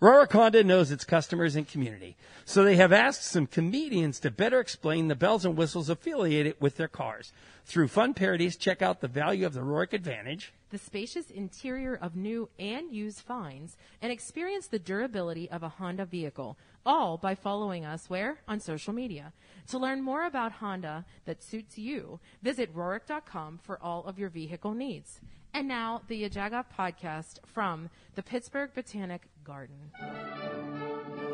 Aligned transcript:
Rohrich 0.00 0.32
Honda 0.32 0.64
knows 0.64 0.90
its 0.90 1.04
customers 1.04 1.56
and 1.56 1.68
community, 1.68 2.16
so 2.46 2.64
they 2.64 2.76
have 2.76 2.90
asked 2.90 3.22
some 3.22 3.46
comedians 3.46 4.18
to 4.20 4.30
better 4.30 4.58
explain 4.58 5.08
the 5.08 5.14
bells 5.14 5.44
and 5.44 5.58
whistles 5.58 5.90
affiliated 5.90 6.56
with 6.58 6.78
their 6.78 6.88
cars. 6.88 7.34
Through 7.66 7.88
fun 7.88 8.14
parodies, 8.14 8.56
check 8.56 8.80
out 8.80 9.02
the 9.02 9.08
value 9.08 9.44
of 9.44 9.52
the 9.52 9.60
Rohrich 9.60 9.92
Advantage, 9.92 10.54
the 10.70 10.78
spacious 10.78 11.28
interior 11.30 11.94
of 11.94 12.16
new 12.16 12.48
and 12.58 12.90
used 12.90 13.20
finds, 13.20 13.76
and 14.00 14.10
experience 14.10 14.68
the 14.68 14.78
durability 14.78 15.50
of 15.50 15.62
a 15.62 15.68
Honda 15.68 16.06
vehicle, 16.06 16.56
all 16.86 17.18
by 17.18 17.34
following 17.34 17.84
us 17.84 18.08
where? 18.08 18.38
On 18.48 18.58
social 18.58 18.94
media. 18.94 19.34
To 19.68 19.78
learn 19.78 20.00
more 20.00 20.24
about 20.24 20.52
Honda 20.52 21.04
that 21.26 21.42
suits 21.42 21.76
you, 21.76 22.20
visit 22.42 22.74
Rohrich.com 22.74 23.58
for 23.62 23.78
all 23.82 24.04
of 24.06 24.18
your 24.18 24.30
vehicle 24.30 24.72
needs. 24.72 25.20
And 25.52 25.66
now, 25.66 26.02
the 26.08 26.28
Jagoff 26.30 26.66
podcast 26.78 27.38
from 27.46 27.90
the 28.14 28.22
Pittsburgh 28.22 28.70
Botanic 28.74 29.22
Garden. 29.44 29.90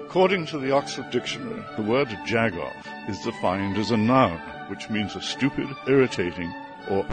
According 0.04 0.46
to 0.46 0.58
the 0.58 0.70
Oxford 0.70 1.10
Dictionary, 1.10 1.62
the 1.76 1.82
word 1.82 2.08
jagoff 2.26 3.08
is 3.08 3.18
defined 3.20 3.76
as 3.76 3.90
a 3.90 3.96
noun, 3.96 4.38
which 4.68 4.88
means 4.88 5.14
a 5.16 5.20
stupid, 5.20 5.68
irritating, 5.86 6.52
or 6.88 7.04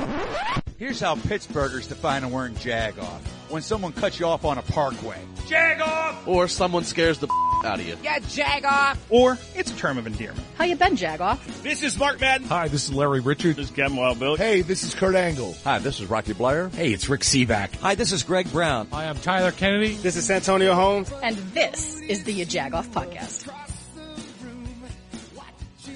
Here's 0.78 1.00
how 1.00 1.16
Pittsburghers 1.16 1.88
define 1.88 2.24
a 2.24 2.30
word 2.30 2.56
jagoff. 2.56 3.22
When 3.50 3.62
someone 3.62 3.94
cuts 3.94 4.20
you 4.20 4.26
off 4.26 4.44
on 4.46 4.58
a 4.58 4.62
parkway. 4.62 5.20
Jagoff! 5.48 6.28
Or 6.28 6.48
someone 6.48 6.84
scares 6.84 7.20
the 7.20 7.28
out 7.66 7.80
of 7.80 7.88
you. 7.88 7.98
Yeah, 8.04 8.20
jagoff. 8.20 8.98
Or 9.10 9.38
it's 9.56 9.72
a 9.72 9.76
term 9.76 9.98
of 9.98 10.08
endearment. 10.08 10.46
How 10.58 10.66
you 10.66 10.76
been, 10.76 10.96
Jagoff? 10.96 11.40
This 11.64 11.84
is 11.84 11.98
Mark 11.98 12.20
Madden. 12.20 12.48
Hi, 12.48 12.68
this 12.68 12.86
is 12.86 12.94
Larry 12.94 13.22
Richert. 13.22 13.56
This 13.56 13.70
is 13.70 13.72
Kevin 13.72 13.98
Wild 13.98 14.20
Bill. 14.20 14.36
Hey, 14.36 14.62
this 14.62 14.84
is 14.84 14.94
Kurt 14.94 15.16
Angle. 15.16 15.56
Hi, 15.64 15.80
this 15.80 16.00
is 16.00 16.10
Rocky 16.10 16.34
Bleier. 16.34 16.74
Hey, 16.74 16.92
it's 16.92 17.08
Rick 17.10 17.22
Sebak. 17.22 17.76
Hi, 17.78 17.96
this 17.96 18.12
is 18.12 18.24
Greg 18.24 18.52
Brown. 18.52 18.88
Hi, 18.92 19.08
I'm 19.08 19.18
Tyler 19.18 19.52
Kennedy. 19.52 19.94
This 19.96 20.16
is 20.16 20.26
Santonio 20.26 20.74
Holmes. 20.74 21.12
And 21.22 21.36
this 21.54 22.00
is 22.02 22.24
the 22.24 22.46
Jagoff 22.46 22.88
Podcast. 22.90 23.48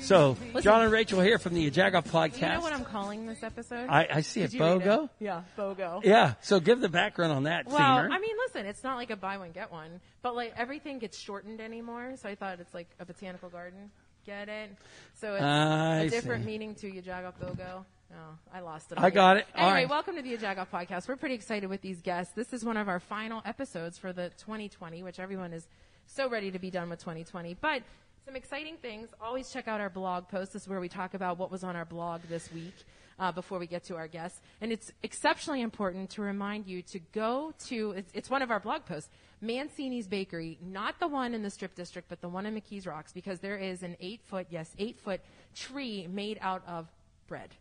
So, 0.08 0.38
Listen, 0.54 0.62
John 0.62 0.84
and 0.84 0.92
Rachel 0.94 1.20
here 1.20 1.38
from 1.38 1.54
the 1.54 1.70
Jagoff 1.70 2.06
podcast. 2.06 2.36
Do 2.36 2.46
you 2.46 2.52
know 2.54 2.62
what 2.62 2.72
I'm 2.72 2.86
calling 2.86 3.26
this 3.26 3.44
episode? 3.44 3.90
I, 3.90 4.08
I 4.10 4.22
see 4.22 4.40
Did 4.40 4.54
it. 4.54 4.58
BOGO? 4.58 5.04
It? 5.04 5.10
Yeah, 5.20 5.42
BOGO. 5.58 6.02
Yeah. 6.06 6.36
So 6.40 6.62
give 6.62 6.80
the 6.80 6.88
background 6.88 7.34
on 7.34 7.44
that. 7.44 7.68
Well. 7.68 7.78
I 7.78 8.18
mean, 8.18 8.36
listen, 8.48 8.66
it's 8.66 8.86
not 8.86 8.96
like 8.96 9.10
a 9.10 9.18
buy 9.18 9.38
one 9.38 9.52
get 9.52 9.70
one, 9.70 10.00
but 10.22 10.34
like 10.34 10.54
everything 10.56 11.00
gets 11.00 11.20
shortened 11.20 11.60
anymore. 11.60 12.14
So 12.22 12.30
I 12.30 12.36
thought 12.36 12.62
it's 12.62 12.74
like 12.74 12.88
a 13.02 13.06
botanical 13.06 13.50
garden. 13.50 13.92
Get 14.26 14.48
it? 14.48 14.72
So 15.16 15.34
it's 15.34 15.44
I 15.44 15.98
a 16.04 16.10
different 16.10 16.46
see. 16.46 16.52
meaning 16.52 16.76
to 16.76 16.90
Jagoff 16.90 17.34
BOGO. 17.42 17.84
Oh, 18.14 18.16
I 18.54 18.62
lost 18.62 18.94
it. 18.94 19.00
I 19.00 19.10
got 19.10 19.36
it. 19.36 19.46
Anyway, 19.56 19.68
All 19.68 19.74
right. 19.74 19.90
welcome 19.90 20.16
to 20.16 20.22
the 20.22 20.38
Jagoff 20.38 20.68
podcast. 20.72 21.10
We're 21.10 21.18
pretty 21.18 21.36
excited 21.36 21.70
with 21.70 21.82
these 21.82 22.02
guests. 22.02 22.32
This 22.34 22.54
is 22.54 22.64
one 22.64 22.78
of 22.78 22.88
our 22.88 23.02
final 23.02 23.42
episodes 23.44 23.98
for 23.98 24.14
the 24.14 24.32
2020, 24.38 25.04
which 25.04 25.20
everyone 25.20 25.52
is 25.52 25.68
so 26.06 26.30
ready 26.30 26.50
to 26.52 26.60
be 26.60 26.72
done 26.72 26.90
with 26.90 27.00
2020. 27.00 27.58
But 27.60 27.84
some 28.28 28.36
exciting 28.36 28.76
things. 28.82 29.08
Always 29.22 29.50
check 29.54 29.70
out 29.70 29.80
our 29.80 29.90
blog 29.90 30.28
post. 30.28 30.52
This 30.52 30.64
is 30.64 30.68
where 30.68 30.82
we 30.82 30.90
talk 30.90 31.14
about 31.14 31.38
what 31.38 31.50
was 31.50 31.64
on 31.64 31.78
our 31.78 31.86
blog 31.86 32.20
this 32.28 32.52
week 32.52 32.74
uh, 33.20 33.32
before 33.32 33.58
we 33.58 33.68
get 33.68 33.86
to 33.86 33.96
our 33.96 34.10
guests. 34.10 34.42
And 34.60 34.70
it's 34.70 34.92
exceptionally 35.02 35.62
important 35.62 36.10
to 36.10 36.22
remind 36.22 36.68
you 36.68 36.82
to 36.82 37.00
go 37.14 37.54
to, 37.68 37.92
it's, 37.92 38.12
it's, 38.14 38.30
one 38.30 38.42
of 38.42 38.52
our 38.52 38.60
blog 38.60 38.84
posts, 38.84 39.10
Mancini's 39.42 40.08
Bakery, 40.08 40.60
not 40.62 41.00
the 41.00 41.08
one 41.08 41.34
in 41.34 41.42
the 41.42 41.50
Strip 41.50 41.74
District, 41.74 42.10
but 42.10 42.20
the 42.20 42.28
one 42.28 42.46
in 42.46 42.54
McKees 42.54 42.86
Rocks, 42.86 43.14
because 43.14 43.40
there 43.40 43.56
is 43.56 43.82
an 43.82 43.96
eight 44.02 44.20
foot, 44.26 44.48
yes, 44.50 44.76
eight 44.78 45.00
foot 45.00 45.22
tree 45.56 46.06
made 46.12 46.38
out 46.42 46.64
of 46.68 46.92
bread 47.30 47.56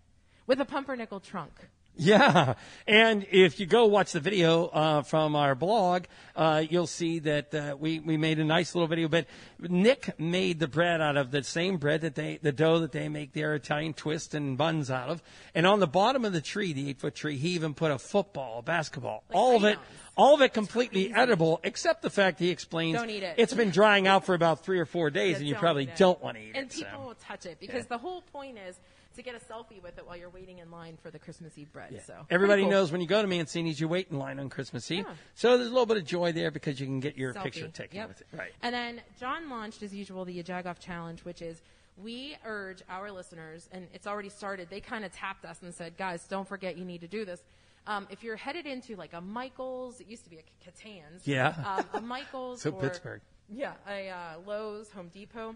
with 0.48 0.60
a 0.60 0.64
pumpernickel 0.64 1.20
trunk. 1.20 1.52
Yeah, 1.98 2.54
and 2.86 3.26
if 3.30 3.58
you 3.58 3.64
go 3.64 3.86
watch 3.86 4.12
the 4.12 4.20
video 4.20 4.66
uh, 4.66 5.02
from 5.02 5.34
our 5.34 5.54
blog, 5.54 6.04
uh, 6.34 6.62
you'll 6.68 6.86
see 6.86 7.20
that 7.20 7.54
uh, 7.54 7.74
we 7.78 8.00
we 8.00 8.18
made 8.18 8.38
a 8.38 8.44
nice 8.44 8.74
little 8.74 8.86
video. 8.86 9.08
But 9.08 9.26
Nick 9.58 10.18
made 10.20 10.58
the 10.58 10.68
bread 10.68 11.00
out 11.00 11.16
of 11.16 11.30
the 11.30 11.42
same 11.42 11.78
bread 11.78 12.02
that 12.02 12.14
they 12.14 12.38
the 12.42 12.52
dough 12.52 12.80
that 12.80 12.92
they 12.92 13.08
make 13.08 13.32
their 13.32 13.54
Italian 13.54 13.94
twist 13.94 14.34
and 14.34 14.58
buns 14.58 14.90
out 14.90 15.08
of. 15.08 15.22
And 15.54 15.66
on 15.66 15.80
the 15.80 15.86
bottom 15.86 16.26
of 16.26 16.34
the 16.34 16.42
tree, 16.42 16.74
the 16.74 16.90
eight 16.90 17.00
foot 17.00 17.14
tree, 17.14 17.38
he 17.38 17.50
even 17.50 17.72
put 17.72 17.90
a 17.90 17.98
football, 17.98 18.58
a 18.58 18.62
basketball, 18.62 19.24
like 19.30 19.36
all 19.36 19.56
of 19.56 19.64
it. 19.64 19.78
All 20.18 20.34
of 20.34 20.40
it 20.40 20.54
completely 20.54 21.12
edible, 21.12 21.60
except 21.62 22.00
the 22.00 22.08
fact 22.08 22.38
he 22.38 22.48
explains 22.48 22.96
Don't 22.96 23.10
eat 23.10 23.22
it. 23.22 23.38
has 23.38 23.52
been 23.52 23.68
drying 23.68 24.06
out 24.06 24.24
for 24.24 24.34
about 24.34 24.64
three 24.64 24.78
or 24.78 24.86
four 24.86 25.10
days, 25.10 25.32
Yeah, 25.32 25.36
and 25.40 25.46
you 25.46 25.52
don't 25.52 25.60
probably 25.60 25.90
don't 25.94 26.22
want 26.22 26.38
to 26.38 26.42
eat 26.42 26.52
and 26.54 26.56
it. 26.56 26.60
And 26.62 26.70
people 26.70 26.90
so. 27.02 27.06
will 27.08 27.14
touch 27.16 27.44
it 27.44 27.60
because 27.60 27.82
Yeah. 27.82 27.88
the 27.90 27.98
whole 27.98 28.22
point 28.22 28.56
is 28.56 28.80
to 29.16 29.22
get 29.22 29.34
a 29.34 29.38
selfie 29.38 29.82
with 29.82 29.98
it 29.98 30.06
while 30.06 30.16
you're 30.16 30.30
waiting 30.30 30.58
in 30.58 30.70
line 30.70 30.96
for 31.02 31.10
the 31.10 31.18
Christmas 31.18 31.56
Eve 31.58 31.72
bread. 31.72 31.90
Yeah. 31.92 32.00
So 32.06 32.26
Everybody 32.30 32.62
cool. 32.62 32.70
knows 32.70 32.92
when 32.92 33.00
you 33.00 33.06
go 33.06 33.20
to 33.20 33.28
Mancini's, 33.28 33.80
you 33.80 33.88
wait 33.88 34.08
in 34.10 34.18
line 34.18 34.38
on 34.38 34.48
Christmas 34.48 34.90
Eve. 34.90 35.04
Yeah. 35.06 35.14
So 35.34 35.56
there's 35.56 35.68
a 35.68 35.72
little 35.72 35.86
bit 35.86 35.96
of 35.96 36.04
joy 36.04 36.32
there 36.32 36.50
because 36.50 36.78
you 36.80 36.86
can 36.86 37.00
get 37.00 37.16
your 37.16 37.34
Selfie. 37.34 37.42
picture 37.44 37.68
taken 37.68 37.96
Yep. 37.96 38.08
with 38.08 38.20
it. 38.20 38.26
Right. 38.32 38.52
And 38.62 38.74
then 38.74 39.02
John 39.18 39.50
launched, 39.50 39.82
as 39.82 39.94
usual, 39.94 40.24
the 40.24 40.42
Jagoff 40.42 40.78
Challenge, 40.78 41.24
which 41.24 41.42
is 41.42 41.60
we 41.96 42.36
urge 42.44 42.82
our 42.90 43.10
listeners, 43.10 43.68
and 43.72 43.88
it's 43.94 44.06
already 44.06 44.28
started. 44.28 44.68
They 44.70 44.80
kind 44.80 45.04
of 45.04 45.12
tapped 45.12 45.44
us 45.44 45.62
and 45.62 45.72
said, 45.74 45.96
"Guys, 45.96 46.24
don't 46.28 46.46
forget 46.46 46.76
you 46.76 46.84
need 46.84 47.00
to 47.00 47.08
do 47.08 47.24
this." 47.24 47.42
Um, 47.86 48.06
if 48.10 48.22
you're 48.24 48.36
headed 48.36 48.66
into 48.66 48.96
like 48.96 49.12
a 49.14 49.20
Michaels, 49.20 50.00
it 50.00 50.06
used 50.08 50.24
to 50.24 50.30
be 50.30 50.38
a 50.38 50.42
Catan's. 50.64 51.26
Yeah. 51.26 51.54
Um, 51.64 51.84
a 51.94 52.00
Michaels. 52.00 52.60
So 52.62 52.70
or, 52.72 52.80
Pittsburgh. 52.80 53.20
Yeah, 53.48 53.74
a 53.88 54.08
uh, 54.10 54.16
Lowe's, 54.44 54.90
Home 54.90 55.08
Depot. 55.08 55.54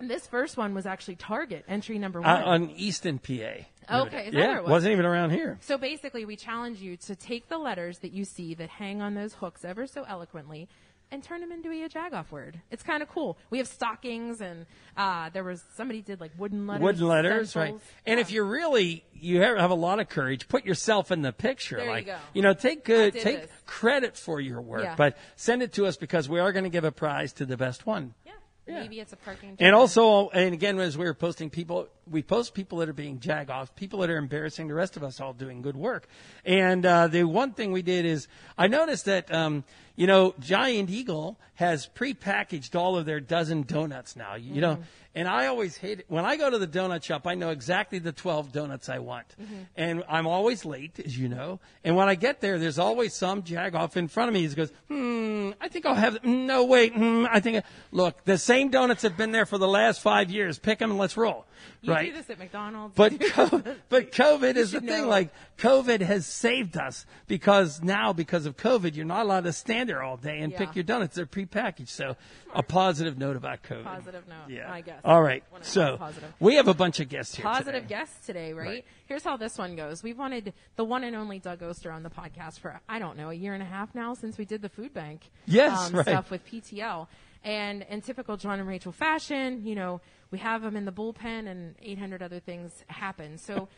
And 0.00 0.08
this 0.08 0.26
first 0.26 0.56
one 0.56 0.74
was 0.74 0.86
actually 0.86 1.16
Target 1.16 1.64
entry 1.68 1.98
number 1.98 2.20
Uh, 2.20 2.22
one. 2.22 2.42
on 2.44 2.70
Easton, 2.70 3.18
PA. 3.18 3.66
Okay, 3.90 4.30
yeah, 4.32 4.60
was? 4.60 4.70
wasn't 4.70 4.92
even 4.92 5.04
around 5.06 5.30
here. 5.30 5.58
So 5.62 5.76
basically, 5.78 6.24
we 6.24 6.36
challenge 6.36 6.80
you 6.80 6.96
to 6.98 7.16
take 7.16 7.48
the 7.48 7.58
letters 7.58 7.98
that 8.00 8.12
you 8.12 8.24
see 8.24 8.54
that 8.54 8.68
hang 8.68 9.00
on 9.02 9.14
those 9.14 9.34
hooks 9.34 9.64
ever 9.64 9.86
so 9.86 10.04
eloquently 10.04 10.68
and 11.10 11.22
turn 11.22 11.40
them 11.40 11.50
into 11.50 11.70
a 11.70 11.88
Jagoff 11.88 12.30
word. 12.30 12.60
It's 12.70 12.82
kind 12.82 13.02
of 13.02 13.08
cool. 13.08 13.38
We 13.48 13.56
have 13.58 13.66
stockings, 13.66 14.42
and 14.42 14.66
uh, 14.94 15.30
there 15.30 15.42
was 15.42 15.64
somebody 15.74 16.02
did 16.02 16.20
like 16.20 16.32
wooden 16.36 16.66
letters. 16.66 16.82
Wooden 16.84 17.08
letters, 17.08 17.56
right? 17.56 17.72
And 18.04 18.18
Yeah. 18.18 18.20
if 18.20 18.30
you're 18.30 18.44
really 18.44 19.04
you 19.14 19.40
have, 19.40 19.56
have 19.56 19.70
a 19.70 19.74
lot 19.74 20.00
of 20.00 20.08
courage, 20.10 20.46
put 20.48 20.66
yourself 20.66 21.10
in 21.10 21.22
the 21.22 21.32
picture. 21.32 21.76
There 21.78 21.86
you 21.86 21.90
like 21.92 22.06
go. 22.06 22.40
know, 22.42 22.52
take 22.52 22.84
good, 22.84 23.14
take 23.14 23.40
this. 23.40 23.50
credit 23.64 24.16
for 24.18 24.38
your 24.38 24.60
work, 24.60 24.82
Yeah. 24.84 24.94
but 24.96 25.16
send 25.34 25.62
it 25.62 25.72
to 25.72 25.86
us 25.86 25.96
because 25.96 26.28
we 26.28 26.38
are 26.40 26.52
going 26.52 26.64
to 26.64 26.70
give 26.70 26.84
a 26.84 26.92
prize 26.92 27.32
to 27.34 27.46
the 27.46 27.56
best 27.56 27.86
one. 27.86 28.14
yeah, 28.26 28.32
maybe 28.68 29.00
it's 29.00 29.12
a 29.12 29.16
parking. 29.16 29.50
And 29.50 29.58
ticket. 29.58 29.74
also, 29.74 30.28
and 30.30 30.52
again, 30.54 30.78
as 30.78 30.96
we 30.98 31.04
were 31.04 31.14
posting 31.14 31.50
people, 31.50 31.88
we 32.10 32.22
post 32.22 32.54
people 32.54 32.78
that 32.78 32.88
are 32.88 32.92
being 32.94 33.20
jag 33.20 33.50
off, 33.50 33.74
people 33.74 34.00
that 34.00 34.10
are 34.10 34.16
embarrassing 34.18 34.68
the 34.68 34.74
rest 34.74 34.96
of 34.96 35.02
us 35.02 35.20
all 35.20 35.32
doing 35.32 35.62
good 35.62 35.76
work. 35.76 36.06
And 36.44 36.84
uh, 36.86 37.08
the 37.08 37.24
one 37.24 37.52
thing 37.52 37.72
we 37.72 37.82
did 37.82 38.04
is, 38.04 38.28
I 38.56 38.66
noticed 38.68 39.04
that, 39.06 39.32
um, 39.32 39.64
you 39.96 40.06
know, 40.06 40.34
Giant 40.40 40.90
Eagle 40.90 41.38
has 41.54 41.88
prepackaged 41.94 42.76
all 42.76 42.96
of 42.96 43.04
their 43.06 43.20
dozen 43.20 43.62
donuts 43.62 44.16
now. 44.16 44.34
You 44.36 44.52
Mm-hmm. 44.52 44.60
know, 44.60 44.78
and 45.18 45.26
I 45.26 45.46
always 45.46 45.76
hate 45.76 45.98
it. 45.98 46.04
When 46.08 46.24
I 46.24 46.36
go 46.36 46.48
to 46.48 46.58
the 46.58 46.66
donut 46.68 47.02
shop, 47.02 47.26
I 47.26 47.34
know 47.34 47.50
exactly 47.50 47.98
the 47.98 48.12
12 48.12 48.52
donuts 48.52 48.88
I 48.88 49.00
want. 49.00 49.26
Mm-hmm. 49.40 49.54
And 49.76 50.04
I'm 50.08 50.28
always 50.28 50.64
late, 50.64 51.00
as 51.04 51.18
you 51.18 51.28
know. 51.28 51.58
And 51.82 51.96
when 51.96 52.08
I 52.08 52.14
get 52.14 52.40
there, 52.40 52.56
there's 52.56 52.78
always 52.78 53.14
some 53.14 53.42
jag 53.42 53.74
off 53.74 53.96
in 53.96 54.06
front 54.06 54.28
of 54.28 54.34
me. 54.34 54.46
He 54.46 54.54
goes, 54.54 54.70
hmm, 54.86 55.50
I 55.60 55.66
think 55.66 55.86
I'll 55.86 55.96
have, 55.96 56.24
no, 56.24 56.64
wait, 56.64 56.94
hmm, 56.94 57.26
I 57.28 57.40
think, 57.40 57.64
look, 57.90 58.24
the 58.26 58.38
same 58.38 58.70
donuts 58.70 59.02
have 59.02 59.16
been 59.16 59.32
there 59.32 59.44
for 59.46 59.58
the 59.58 59.66
last 59.66 60.00
five 60.00 60.30
years. 60.30 60.58
Pick 60.60 60.78
them 60.78 60.90
and 60.90 60.98
let's 61.00 61.16
roll. 61.16 61.46
you 61.82 61.92
right? 61.92 62.06
do 62.12 62.16
this 62.16 62.30
at 62.30 62.38
McDonald's. 62.38 62.94
But 62.94 63.12
You 63.12 63.18
co- 63.30 63.62
but 63.88 64.12
COVID 64.12 64.54
is 64.54 64.70
the 64.70 64.78
thing. 64.80 64.88
know. 64.88 65.08
Like 65.08 65.30
COVID 65.58 66.00
has 66.00 66.26
saved 66.26 66.76
us 66.76 67.06
because 67.26 67.82
now 67.82 68.12
because 68.12 68.46
of 68.46 68.56
COVID, 68.56 68.94
you're 68.94 69.04
not 69.04 69.22
allowed 69.22 69.44
to 69.44 69.52
stand 69.52 69.88
there 69.88 70.00
all 70.02 70.16
day 70.16 70.38
and 70.38 70.52
Yeah. 70.52 70.58
pick 70.58 70.76
your 70.76 70.84
donuts. 70.84 71.16
They're 71.16 71.26
prepackaged. 71.26 71.88
So 71.88 72.16
a 72.58 72.62
positive 72.62 73.16
note 73.16 73.36
about 73.36 73.62
COVID. 73.62 73.84
Positive 73.84 74.28
note, 74.28 74.50
Yeah. 74.50 74.70
I 74.70 74.80
guess. 74.82 75.00
All 75.04 75.22
right. 75.22 75.42
So 75.62 75.96
positive. 75.96 76.34
we 76.40 76.56
have 76.56 76.68
a 76.68 76.74
bunch 76.74 77.00
of 77.00 77.08
guests 77.08 77.36
here. 77.36 77.44
positive 77.44 77.84
today. 77.84 77.86
guests 77.88 78.26
today, 78.26 78.52
right? 78.52 78.66
Right. 78.66 78.84
Here's 79.06 79.22
how 79.24 79.36
this 79.38 79.56
one 79.56 79.76
goes. 79.76 80.02
We've 80.02 80.18
wanted 80.18 80.52
the 80.76 80.84
one 80.84 81.04
and 81.04 81.14
only 81.16 81.38
Doug 81.38 81.62
Oster 81.62 81.90
on 81.90 82.02
the 82.02 82.10
podcast 82.10 82.58
for 82.58 82.80
I 82.88 82.98
don't 82.98 83.16
know 83.16 83.30
a 83.30 83.34
year 83.34 83.54
and 83.54 83.62
a 83.62 83.66
half 83.66 83.94
now 83.94 84.12
since 84.14 84.36
we 84.36 84.44
did 84.44 84.60
the 84.60 84.68
food 84.68 84.92
bank 84.92 85.30
Yes, 85.46 85.88
um, 85.88 85.94
right. 85.96 86.04
stuff 86.06 86.30
with 86.30 86.44
PTL. 86.46 87.06
And 87.44 87.86
in 87.88 88.00
typical 88.02 88.36
John 88.36 88.58
and 88.58 88.68
Rachel 88.68 88.90
fashion, 88.92 89.64
you 89.64 89.76
know, 89.76 90.00
we 90.32 90.38
have 90.38 90.62
him 90.64 90.76
in 90.76 90.84
the 90.84 90.92
bullpen 90.92 91.46
and 91.46 91.76
800 91.80 92.22
other 92.22 92.40
things 92.40 92.84
happen. 92.88 93.38
So 93.38 93.68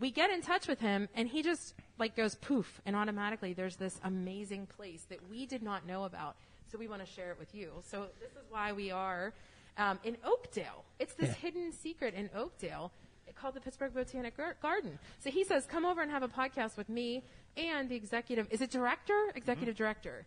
we 0.00 0.10
get 0.10 0.30
in 0.30 0.40
touch 0.40 0.66
with 0.66 0.80
him 0.80 1.08
and 1.14 1.28
he 1.28 1.42
just 1.42 1.74
like 1.98 2.16
goes 2.16 2.34
poof 2.36 2.80
and 2.86 2.96
automatically 2.96 3.52
there's 3.52 3.76
this 3.76 4.00
amazing 4.02 4.66
place 4.66 5.04
that 5.10 5.18
we 5.30 5.44
did 5.44 5.62
not 5.62 5.86
know 5.86 6.04
about. 6.04 6.36
So 6.70 6.78
we 6.78 6.88
want 6.88 7.04
to 7.04 7.10
share 7.12 7.30
it 7.32 7.38
with 7.38 7.54
you. 7.54 7.70
So 7.90 8.06
this 8.20 8.30
is 8.30 8.48
why 8.50 8.72
we 8.72 8.90
are 8.90 9.32
um, 9.76 9.98
in 10.04 10.16
Oakdale. 10.24 10.84
It's 10.98 11.14
this 11.14 11.28
Yeah. 11.30 11.34
hidden 11.34 11.72
secret 11.72 12.14
in 12.14 12.30
Oakdale 12.34 12.92
called 13.34 13.54
the 13.54 13.60
Pittsburgh 13.60 13.94
Botanic 13.94 14.36
Gar- 14.36 14.56
Garden. 14.60 14.98
So 15.20 15.30
he 15.30 15.44
says, 15.44 15.64
come 15.64 15.84
over 15.86 16.02
and 16.02 16.10
have 16.10 16.22
a 16.22 16.28
podcast 16.28 16.76
with 16.76 16.88
me 16.88 17.22
and 17.56 17.88
the 17.88 17.94
executive. 17.96 18.46
Is 18.50 18.60
it 18.60 18.70
director? 18.70 19.32
Executive 19.34 19.76
director. 19.76 20.26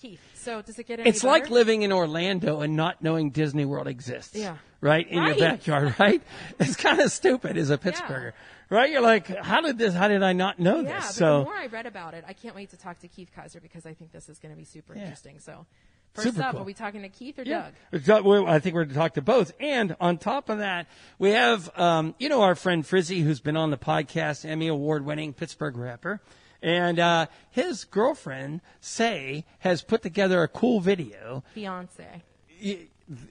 Keith. 0.00 0.20
So 0.34 0.60
does 0.62 0.78
it 0.78 0.86
get 0.86 1.00
any 1.00 1.08
It's 1.08 1.24
like 1.24 1.50
living 1.50 1.82
in 1.82 1.92
Orlando 1.92 2.60
and 2.60 2.76
not 2.76 3.02
knowing 3.02 3.30
Disney 3.30 3.64
World 3.64 3.86
exists. 3.88 4.34
Yeah. 4.36 4.56
Right? 4.80 5.08
In 5.08 5.18
Right. 5.20 5.36
your 5.38 5.48
backyard, 5.48 5.94
right? 6.00 6.22
It's 6.60 6.76
kind 6.76 7.00
of 7.00 7.10
stupid 7.10 7.56
as 7.56 7.70
a 7.70 7.78
Pittsburgher. 7.78 8.32
Right? 8.70 8.90
You're 8.90 9.02
like, 9.02 9.28
how 9.28 9.60
did 9.60 9.78
this, 9.78 9.94
how 9.94 10.08
did 10.08 10.22
I 10.22 10.32
not 10.32 10.58
know 10.58 10.80
Yeah, 10.80 10.96
this? 10.96 11.06
but 11.06 11.14
So. 11.14 11.38
the 11.40 11.44
more 11.44 11.54
I 11.56 11.66
read 11.66 11.86
about 11.86 12.14
it, 12.14 12.24
I 12.26 12.32
can't 12.32 12.54
wait 12.54 12.70
to 12.70 12.76
talk 12.76 12.98
to 13.00 13.08
Keith 13.08 13.30
Kaiser 13.34 13.60
because 13.60 13.86
I 13.86 13.94
think 13.94 14.10
this 14.12 14.28
is 14.28 14.38
going 14.38 14.52
to 14.52 14.58
be 14.58 14.64
super 14.64 14.94
Yeah. 14.94 15.02
interesting. 15.02 15.38
So 15.38 15.66
First 16.14 16.28
Super 16.28 16.42
up, 16.42 16.52
cool. 16.52 16.60
are 16.60 16.64
we 16.64 16.74
talking 16.74 17.02
to 17.02 17.08
Keith 17.08 17.38
or 17.40 17.42
Yeah. 17.42 17.70
Doug? 17.90 18.26
I 18.46 18.58
think 18.60 18.74
we're 18.76 18.84
going 18.84 18.88
to 18.90 18.94
talk 18.94 19.14
to 19.14 19.22
both. 19.22 19.52
And 19.58 19.96
on 20.00 20.16
top 20.18 20.48
of 20.48 20.58
that, 20.58 20.86
we 21.18 21.30
have, 21.30 21.76
um, 21.78 22.14
you 22.20 22.28
know, 22.28 22.42
our 22.42 22.54
friend 22.54 22.86
Frizzy, 22.86 23.20
who's 23.22 23.40
been 23.40 23.56
on 23.56 23.70
the 23.70 23.76
podcast, 23.76 24.48
Emmy 24.48 24.68
Award 24.68 25.04
winning 25.04 25.32
Pittsburgh 25.32 25.76
rapper. 25.76 26.20
And 26.64 26.98
uh, 26.98 27.26
his 27.50 27.84
girlfriend, 27.84 28.62
Sé, 28.82 29.44
has 29.58 29.82
put 29.82 30.00
together 30.00 30.42
a 30.42 30.48
cool 30.48 30.80
video. 30.80 31.44
Fiance. 31.54 32.22
Y- 32.62 32.78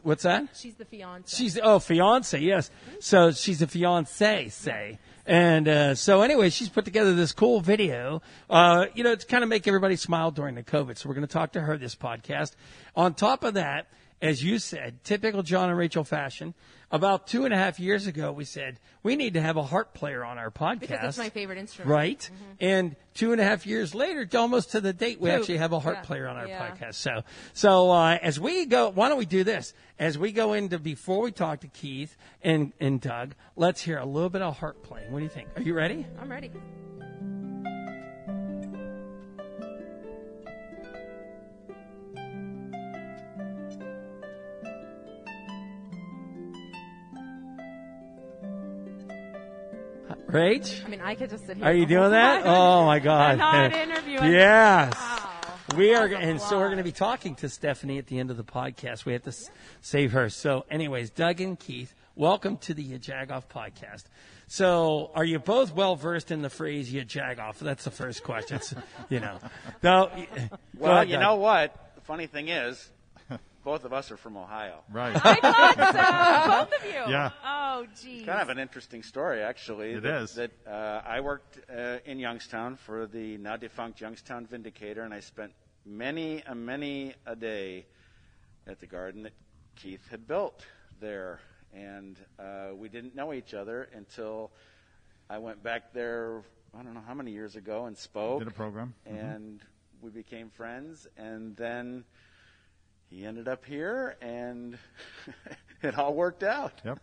What's 0.04 0.22
that? 0.22 0.50
She's 0.54 0.76
the 0.76 0.86
fiance. 0.86 1.36
She's 1.36 1.58
oh 1.62 1.80
fiance, 1.80 2.38
yes. 2.40 2.70
So 3.00 3.32
she's 3.32 3.60
a 3.64 3.68
fiance, 3.68 4.46
Sé. 4.46 5.00
And 5.26 5.68
uh, 5.68 5.96
so 5.96 6.22
anyway, 6.22 6.52
she's 6.52 6.70
put 6.70 6.86
together 6.86 7.16
this 7.16 7.32
cool 7.32 7.60
video. 7.60 8.22
Uh, 8.52 8.86
you 8.94 9.04
know, 9.04 9.16
to 9.16 9.26
kind 9.26 9.44
of 9.44 9.50
make 9.50 9.68
everybody 9.68 9.96
smile 9.96 10.30
during 10.30 10.54
the 10.54 10.62
COVID. 10.62 11.00
So 11.00 11.10
we're 11.10 11.16
going 11.16 11.26
to 11.26 11.34
talk 11.34 11.54
to 11.54 11.62
her 11.62 11.76
this 11.76 11.96
podcast. 11.96 12.52
On 12.96 13.16
top 13.16 13.44
of 13.44 13.56
that, 13.56 13.88
as 14.24 14.44
you 14.44 14.58
said, 14.58 15.04
typical 15.04 15.44
John 15.44 15.70
and 15.70 15.78
Rachel 15.78 16.04
fashion. 16.04 16.54
About 16.92 17.26
two 17.28 17.44
and 17.46 17.54
a 17.54 17.58
half 17.58 17.80
years 17.80 18.06
ago, 18.08 18.32
we 18.32 18.46
said 18.46 18.80
we 19.02 19.16
need 19.16 19.34
to 19.34 19.42
have 19.42 19.58
a 19.58 19.64
harp 19.64 19.94
player 19.96 20.24
on 20.24 20.38
our 20.38 20.52
podcast 20.52 20.80
because 20.82 21.10
it's 21.10 21.18
my 21.18 21.30
favorite 21.30 21.58
instrument. 21.58 21.90
right? 21.90 22.30
And 22.62 22.96
two 23.16 23.32
and 23.32 23.42
a 23.42 23.44
half 23.44 23.66
years 23.66 23.94
later, 23.96 24.28
almost 24.38 24.72
to 24.72 24.82
the 24.82 24.94
date, 24.94 25.20
we 25.20 25.32
actually 25.32 25.58
have 25.58 25.74
a 25.74 25.80
harp 25.80 25.98
Yeah. 25.98 26.02
player 26.04 26.28
on 26.28 26.38
our 26.38 26.48
Yeah. 26.48 26.70
podcast. 26.70 26.94
So, 26.96 27.24
so 27.54 27.90
uh, 27.92 28.20
as 28.22 28.40
we 28.40 28.66
go, 28.68 28.90
why 28.90 29.10
don't 29.10 29.18
we 29.18 29.26
do 29.26 29.44
this? 29.44 29.74
As 30.00 30.18
we 30.20 30.32
go 30.32 30.54
into 30.54 30.78
before 30.80 31.22
we 31.24 31.32
talk 31.32 31.62
to 31.62 31.68
Keith 31.68 32.16
and 32.44 32.74
and 32.80 33.02
Doug, 33.02 33.34
let's 33.56 33.82
hear 33.82 33.98
a 33.98 34.06
little 34.06 34.30
bit 34.30 34.42
of 34.44 34.58
harp 34.60 34.84
playing. 34.84 35.12
What 35.12 35.20
do 35.20 35.24
you 35.26 35.30
think? 35.32 35.50
Are 35.56 35.62
you 35.64 35.74
ready? 35.74 36.06
I'm 36.22 36.30
ready. 36.30 36.52
Rach, 50.34 50.84
I 50.84 50.88
mean, 50.90 51.00
I 51.02 51.14
could 51.14 51.30
just 51.30 51.46
sit 51.46 51.58
here. 51.58 51.66
are 51.66 51.74
you 51.74 51.86
doing 51.86 52.10
that? 52.10 52.44
Oh 52.44 52.86
my 52.86 52.98
God! 52.98 53.34
I'm 53.34 53.38
not 53.38 53.72
interviewing. 53.74 54.32
Yes. 54.34 54.92
Wow. 54.96 55.30
We 55.78 55.94
are, 55.94 56.06
and 56.08 56.42
so 56.42 56.58
we're 56.58 56.68
going 56.68 56.80
to 56.80 56.84
be 56.84 56.92
talking 56.92 57.36
to 57.36 57.50
Stephanie 57.50 58.00
at 58.00 58.08
the 58.08 58.18
end 58.18 58.32
of 58.32 58.38
the 58.38 58.44
podcast. 58.44 59.06
We 59.06 59.14
have 59.14 59.22
to 59.24 59.30
s- 59.30 59.52
save 59.82 60.12
her. 60.14 60.30
So, 60.30 60.66
anyways, 60.72 61.12
Doug 61.12 61.40
and 61.40 61.58
Keith, 61.60 61.94
welcome 62.16 62.58
to 62.58 62.74
the 62.74 62.98
Jagoff 62.98 63.44
podcast. 63.48 64.06
So, 64.48 65.12
are 65.14 65.24
you 65.24 65.38
both 65.38 65.74
well 65.74 65.96
versed 65.96 66.32
in 66.32 66.42
the 66.42 66.50
phrase 66.50 66.92
"you 66.92 67.06
jagoff"? 67.06 67.60
That's 67.60 67.84
the 67.84 67.92
first 67.92 68.24
question. 68.24 68.56
It's, 68.58 68.74
you 69.10 69.20
know, 69.20 69.38
no. 69.84 70.10
Well, 70.80 71.04
you 71.08 71.18
know 71.20 71.36
what? 71.36 71.92
The 71.94 72.02
funny 72.02 72.26
thing 72.26 72.50
is, 72.50 72.90
both 73.64 73.86
of 73.86 73.94
us 73.94 74.12
are 74.12 74.18
from 74.18 74.38
Ohio. 74.38 74.84
Right. 74.92 75.16
I 75.16 75.36
thought 75.36 76.68
so. 76.70 76.72
Both 76.72 76.82
of 76.82 76.86
you. 76.86 77.12
Yeah. 77.12 77.32
Oh, 77.46 77.86
geez. 78.02 78.26
Kind 78.26 78.42
of 78.42 78.50
an 78.50 78.60
interesting 78.60 79.04
story, 79.04 79.42
actually. 79.42 79.92
It 79.94 80.04
that, 80.04 80.22
is. 80.24 80.36
That 80.36 80.52
uh, 80.68 81.02
I 81.06 81.22
worked 81.22 81.60
uh, 81.70 81.98
in 82.06 82.20
Youngstown 82.20 82.76
for 82.76 83.08
the 83.08 83.38
now 83.38 83.58
defunct 83.58 84.02
Youngstown 84.02 84.46
Vindicator, 84.46 85.02
and 85.04 85.14
I 85.14 85.22
spent 85.22 85.54
many, 85.86 86.44
a 86.46 86.56
many 86.56 87.14
a 87.26 87.36
day 87.36 87.86
at 88.68 88.80
the 88.80 88.88
garden 88.88 89.24
that 89.24 89.34
Keith 89.76 90.06
had 90.10 90.28
built 90.28 90.66
there, 91.00 91.40
and 91.74 92.18
uh, 92.40 92.70
we 92.76 92.90
didn't 92.90 93.16
know 93.16 93.34
each 93.34 93.54
other 93.54 93.90
until 93.96 94.52
I 95.30 95.38
went 95.38 95.64
back 95.64 95.94
there. 95.94 96.44
I 96.78 96.84
don't 96.84 96.94
know 96.94 97.04
how 97.06 97.14
many 97.14 97.32
years 97.32 97.56
ago 97.56 97.86
and 97.86 97.98
spoke. 97.98 98.40
Did 98.40 98.48
a 98.48 98.52
program. 98.52 98.94
Mhm. 99.08 99.36
and 99.36 99.62
we 100.02 100.10
became 100.10 100.50
friends, 100.50 101.08
and 101.18 101.56
then 101.56 102.04
he 103.14 103.26
ended 103.26 103.48
up 103.48 103.64
here, 103.66 104.16
and 104.22 104.78
it 105.84 105.98
all 105.98 106.16
worked 106.16 106.42
out. 106.44 106.74
Yep. 106.84 107.00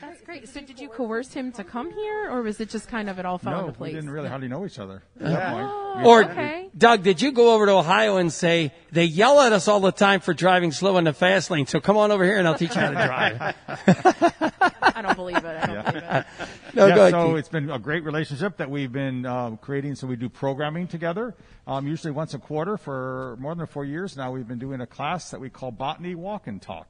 That's 0.00 0.20
great. 0.22 0.48
So, 0.48 0.60
did 0.60 0.78
you 0.78 0.88
coerce 0.88 1.32
him 1.32 1.52
to 1.52 1.64
come 1.64 1.90
here, 1.92 2.30
or 2.30 2.42
was 2.42 2.60
it 2.60 2.68
just 2.68 2.88
kind 2.88 3.08
of 3.08 3.18
it 3.18 3.24
all 3.26 3.38
fell 3.38 3.52
No, 3.52 3.60
into 3.66 3.72
place? 3.72 3.90
we 3.92 3.94
didn't 3.94 4.10
really 4.10 4.28
hardly 4.28 4.48
know 4.48 4.64
each 4.66 4.78
other 4.78 5.02
at 5.20 5.26
that 5.26 5.52
point. 5.52 5.66
We- 5.98 6.04
Or 6.10 6.24
Okay. 6.24 6.68
Doug, 6.76 7.02
did 7.02 7.20
you 7.20 7.32
go 7.32 7.54
over 7.54 7.66
to 7.66 7.72
Ohio 7.72 8.16
and 8.18 8.32
say 8.32 8.72
they 8.92 9.04
yell 9.04 9.40
at 9.40 9.52
us 9.52 9.66
all 9.68 9.80
the 9.80 9.90
time 9.92 10.20
for 10.20 10.32
driving 10.34 10.70
slow 10.72 10.96
in 10.98 11.04
the 11.04 11.12
fast 11.12 11.50
lane? 11.50 11.66
So 11.66 11.80
come 11.80 11.96
on 11.96 12.10
over 12.12 12.24
here 12.24 12.38
and 12.38 12.46
I'll 12.46 12.54
teach 12.54 12.74
you 12.74 12.80
how 12.80 12.90
to 12.90 12.94
drive. 13.06 13.54
I 14.82 15.02
don't 15.02 15.16
believe 15.16 15.36
it. 15.38 15.44
I 15.44 15.66
don't 15.66 15.84
believe 15.84 16.02
it. 16.04 16.26
No, 16.72 16.86
yeah, 16.86 16.94
go 16.94 17.00
ahead, 17.00 17.10
so 17.12 17.28
Keith. 17.30 17.38
it's 17.38 17.48
been 17.48 17.68
a 17.68 17.80
great 17.80 18.04
relationship 18.04 18.56
that 18.58 18.70
we've 18.70 18.92
been 18.92 19.26
um, 19.26 19.56
creating. 19.56 19.96
So 19.96 20.06
we 20.06 20.14
do 20.14 20.28
programming 20.28 20.86
together, 20.86 21.34
um, 21.66 21.88
usually 21.88 22.12
once 22.12 22.32
a 22.34 22.38
quarter 22.38 22.76
for 22.76 23.36
more 23.40 23.56
than 23.56 23.66
four 23.66 23.84
years 23.84 24.16
now. 24.16 24.30
We've 24.30 24.46
been 24.46 24.60
doing 24.60 24.80
a 24.80 24.86
class 24.86 25.32
that 25.32 25.40
we 25.40 25.50
call 25.50 25.72
Botany 25.72 26.14
Walk 26.14 26.46
and 26.46 26.62
Talk. 26.62 26.86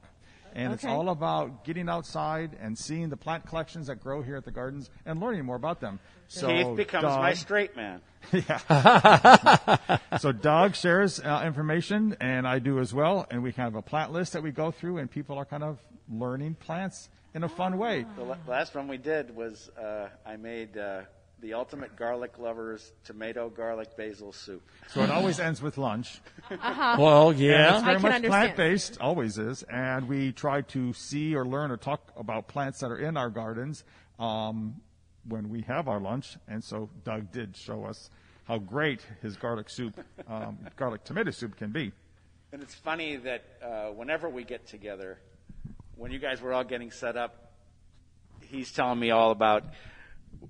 And 0.53 0.73
it's 0.73 0.85
all 0.85 1.09
about 1.09 1.63
getting 1.63 1.87
outside 1.89 2.57
and 2.59 2.77
seeing 2.77 3.09
the 3.09 3.17
plant 3.17 3.45
collections 3.45 3.87
that 3.87 4.01
grow 4.01 4.21
here 4.21 4.35
at 4.35 4.45
the 4.45 4.51
gardens 4.51 4.89
and 5.05 5.19
learning 5.19 5.45
more 5.45 5.55
about 5.55 5.79
them. 5.79 5.99
So 6.27 6.47
Keith 6.47 6.75
becomes 6.77 7.03
my 7.03 7.29
Doug- 7.29 7.37
straight 7.37 7.75
man. 7.75 8.01
So 10.19 10.31
Doug 10.31 10.75
shares 10.75 11.19
uh, 11.19 11.43
information, 11.45 12.15
and 12.19 12.47
I 12.47 12.59
do 12.59 12.79
as 12.79 12.93
well. 12.93 13.25
And 13.31 13.41
we 13.43 13.51
have 13.53 13.75
a 13.75 13.81
plant 13.81 14.11
list 14.11 14.33
that 14.33 14.43
we 14.43 14.51
go 14.51 14.69
through, 14.71 14.97
and 14.97 15.09
people 15.09 15.37
are 15.37 15.45
kind 15.45 15.63
of 15.63 15.79
learning 16.11 16.55
plants 16.55 17.09
in 17.33 17.43
a 17.43 17.49
fun 17.49 17.77
way. 17.77 18.05
The 18.17 18.23
la- 18.23 18.37
last 18.47 18.75
one 18.75 18.87
we 18.87 18.97
did 18.97 19.35
was 19.35 19.69
uh, 19.77 20.09
I 20.25 20.35
made 20.35 20.77
uh, 20.77 21.01
the 21.41 21.53
ultimate 21.53 21.95
garlic 21.95 22.37
lovers 22.37 22.91
tomato 23.03 23.49
garlic 23.49 23.97
basil 23.97 24.31
soup. 24.31 24.61
So 24.93 25.01
it 25.01 25.09
always 25.09 25.39
ends 25.39 25.61
with 25.61 25.77
lunch. 25.77 26.21
Uh-huh. 26.49 26.97
Well, 26.99 27.29
And 27.29 27.39
yeah. 27.39 27.75
it's 27.75 27.83
very 27.83 27.95
I 27.95 27.99
can 27.99 28.21
much 28.21 28.23
plant 28.23 28.55
based, 28.55 28.97
always 29.01 29.37
is. 29.37 29.63
And 29.63 30.07
we 30.07 30.31
try 30.31 30.61
to 30.61 30.93
see 30.93 31.35
or 31.35 31.45
learn 31.45 31.71
or 31.71 31.77
talk 31.77 32.11
about 32.15 32.47
plants 32.47 32.79
that 32.79 32.91
are 32.91 32.97
in 32.97 33.17
our 33.17 33.29
gardens 33.29 33.83
um, 34.19 34.75
when 35.27 35.49
we 35.49 35.61
have 35.61 35.87
our 35.87 35.99
lunch. 35.99 36.37
And 36.47 36.63
so 36.63 36.89
Doug 37.03 37.31
did 37.31 37.57
show 37.57 37.85
us 37.85 38.09
how 38.45 38.59
great 38.59 39.01
his 39.21 39.35
garlic 39.37 39.69
soup, 39.69 39.99
um, 40.27 40.57
garlic 40.75 41.03
tomato 41.03 41.31
soup 41.31 41.57
can 41.57 41.71
be. 41.71 41.91
And 42.51 42.61
it's 42.61 42.75
funny 42.75 43.15
that 43.17 43.43
uh, 43.63 43.87
whenever 43.91 44.29
we 44.29 44.43
get 44.43 44.67
together, 44.67 45.17
when 45.95 46.11
you 46.11 46.19
guys 46.19 46.41
were 46.41 46.53
all 46.53 46.63
getting 46.65 46.91
set 46.91 47.15
up, 47.15 47.53
he's 48.41 48.71
telling 48.71 48.99
me 48.99 49.11
all 49.11 49.31
about 49.31 49.63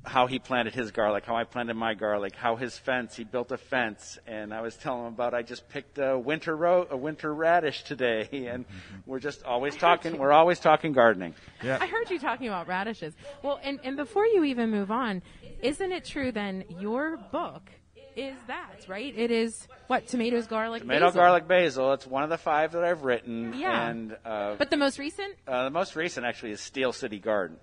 how 0.05 0.25
he 0.27 0.39
planted 0.39 0.73
his 0.73 0.91
garlic, 0.91 1.25
how 1.25 1.35
I 1.35 1.43
planted 1.43 1.75
my 1.75 1.93
garlic, 1.93 2.35
how 2.35 2.55
his 2.55 2.77
fence, 2.77 3.15
he 3.15 3.23
built 3.23 3.51
a 3.51 3.57
fence, 3.57 4.17
and 4.25 4.53
I 4.53 4.61
was 4.61 4.75
telling 4.75 5.01
him 5.07 5.13
about 5.13 5.33
I 5.33 5.41
just 5.41 5.67
picked 5.69 5.97
a 5.97 6.17
winter 6.17 6.55
ro- 6.55 6.87
a 6.89 6.97
winter 6.97 7.33
radish 7.33 7.83
today, 7.83 8.27
and 8.51 8.65
we're 9.05 9.19
just 9.19 9.43
always 9.43 9.75
talking. 9.75 10.17
We're 10.17 10.31
always 10.31 10.59
talking 10.59 10.93
gardening. 10.93 11.35
Yeah. 11.63 11.77
I 11.79 11.87
heard 11.87 12.09
you 12.09 12.19
talking 12.19 12.47
about 12.47 12.67
radishes. 12.67 13.13
Well, 13.43 13.59
and, 13.63 13.79
and 13.83 13.97
before 13.97 14.25
you 14.25 14.43
even 14.45 14.71
move 14.71 14.91
on, 14.91 15.21
isn't 15.61 15.91
it 15.91 16.05
true 16.05 16.31
then 16.31 16.63
your 16.79 17.17
book 17.31 17.63
is 18.15 18.35
that, 18.47 18.85
right? 18.87 19.13
It 19.17 19.31
is 19.31 19.67
what? 19.87 20.07
Tomatoes, 20.07 20.47
garlic, 20.47 20.81
Tomato, 20.81 21.05
basil. 21.07 21.21
garlic, 21.21 21.47
basil. 21.47 21.93
It's 21.93 22.05
one 22.07 22.23
of 22.23 22.29
the 22.29 22.37
five 22.37 22.71
that 22.73 22.83
I've 22.83 23.03
written, 23.03 23.53
Yeah. 23.57 23.87
and 23.89 24.17
uh, 24.25 24.55
But 24.57 24.69
the 24.69 24.77
most 24.77 24.99
recent? 24.99 25.35
uh, 25.47 25.63
the 25.65 25.69
most 25.69 25.95
recent 25.95 26.25
actually 26.25 26.51
is 26.51 26.61
Steel 26.61 26.91
City 26.91 27.19
Garden. 27.19 27.57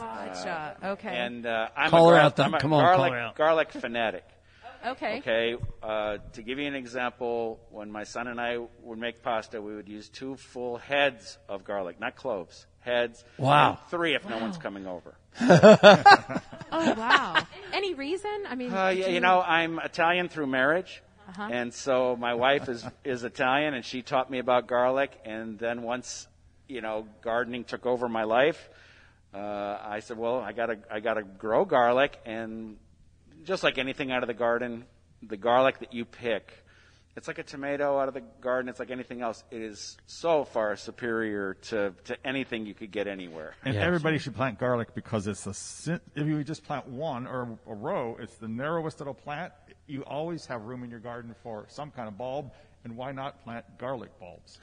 Gotcha. 0.00 0.76
Okay. 0.84 1.08
And 1.16 1.46
uh, 1.46 1.68
I'm 1.76 1.90
Call 1.90 2.10
a, 2.10 2.14
her 2.14 2.20
out, 2.20 2.36
Doug. 2.36 2.46
I'm 2.46 2.54
a 2.54 2.60
Come 2.60 2.72
on, 2.72 2.84
call 2.84 2.96
garlic, 2.96 3.12
her 3.12 3.18
out. 3.18 3.34
garlic 3.36 3.72
fanatic. 3.72 4.24
okay. 4.86 5.18
Okay, 5.18 5.56
uh, 5.82 6.18
to 6.34 6.42
give 6.42 6.58
you 6.58 6.66
an 6.66 6.74
example, 6.74 7.58
when 7.70 7.90
my 7.90 8.04
son 8.04 8.28
and 8.28 8.40
I 8.40 8.58
would 8.82 8.98
make 8.98 9.22
pasta, 9.22 9.60
we 9.60 9.74
would 9.74 9.88
use 9.88 10.08
two 10.08 10.36
full 10.36 10.76
heads 10.78 11.38
of 11.48 11.64
garlic, 11.64 11.98
not 12.00 12.14
cloves, 12.16 12.66
heads. 12.80 13.24
Wow. 13.38 13.70
and 13.70 13.90
three 13.90 14.14
if 14.14 14.28
no 14.28 14.38
one's 14.38 14.56
coming 14.58 14.86
over. 14.86 15.14
Oh 16.70 16.92
wow. 16.94 17.42
Any 17.72 17.94
reason? 17.94 18.44
I 18.48 18.54
mean, 18.54 18.72
Uh, 18.72 18.88
yeah, 18.88 19.08
you 19.08 19.20
know, 19.20 19.40
I'm 19.40 19.78
Italian 19.78 20.28
through 20.28 20.48
marriage. 20.48 21.02
And 21.38 21.72
so 21.74 22.16
my 22.16 22.34
wife 22.34 22.68
is, 22.68 22.84
is 23.04 23.22
Italian, 23.24 23.74
and 23.74 23.84
she 23.84 24.02
taught 24.02 24.30
me 24.30 24.38
about 24.38 24.66
garlic. 24.66 25.12
And 25.26 25.58
then 25.58 25.82
once, 25.82 26.26
you 26.68 26.80
know, 26.80 27.06
gardening 27.22 27.64
took 27.64 27.84
over 27.86 28.08
my 28.08 28.24
life, 28.24 28.68
uh, 29.34 29.78
I 29.82 30.00
said, 30.00 30.16
well, 30.18 30.40
I 30.40 30.52
gotta, 30.52 30.78
I 30.90 31.00
gotta 31.00 31.22
grow 31.22 31.64
garlic. 31.64 32.18
And 32.24 32.76
just 33.44 33.62
like 33.62 33.78
anything 33.78 34.10
out 34.10 34.22
of 34.22 34.26
the 34.26 34.34
garden, 34.34 34.84
the 35.22 35.36
garlic 35.36 35.80
that 35.80 35.92
you 35.92 36.04
pick, 36.04 36.52
it's 37.16 37.26
like 37.26 37.38
a 37.38 37.42
tomato 37.42 37.98
out 37.98 38.06
of 38.08 38.14
the 38.14 38.22
garden. 38.40 38.68
It's 38.68 38.78
like 38.78 38.90
anything 38.92 39.22
else. 39.22 39.42
It 39.50 39.60
is 39.60 39.96
so 40.06 40.44
far 40.44 40.76
superior 40.76 41.54
to, 41.54 41.92
to 42.04 42.26
anything 42.26 42.64
you 42.64 42.74
could 42.74 42.92
get 42.92 43.06
anywhere. 43.08 43.54
And 43.64 43.74
Yeah. 43.74 43.80
everybody 43.82 44.18
should 44.18 44.36
plant 44.36 44.58
garlic 44.58 44.94
because 44.94 45.26
it's 45.26 45.42
the 45.44 45.52
si- 45.54 45.98
if 46.14 46.26
you 46.26 46.44
just 46.44 46.64
plant 46.64 46.86
one 46.86 47.26
or 47.26 47.58
a 47.66 47.74
row, 47.74 48.16
it's 48.20 48.36
the 48.36 48.46
narrowest 48.48 49.00
it'll 49.00 49.14
plant. 49.14 49.52
You 49.88 50.02
always 50.04 50.46
have 50.46 50.62
room 50.62 50.84
in 50.84 50.90
your 50.90 51.00
garden 51.00 51.34
for 51.42 51.64
some 51.68 51.90
kind 51.90 52.06
of 52.08 52.16
bulb, 52.16 52.52
and 52.84 52.96
why 52.96 53.10
not 53.10 53.42
plant 53.42 53.64
garlic 53.78 54.10
bulbs? 54.20 54.58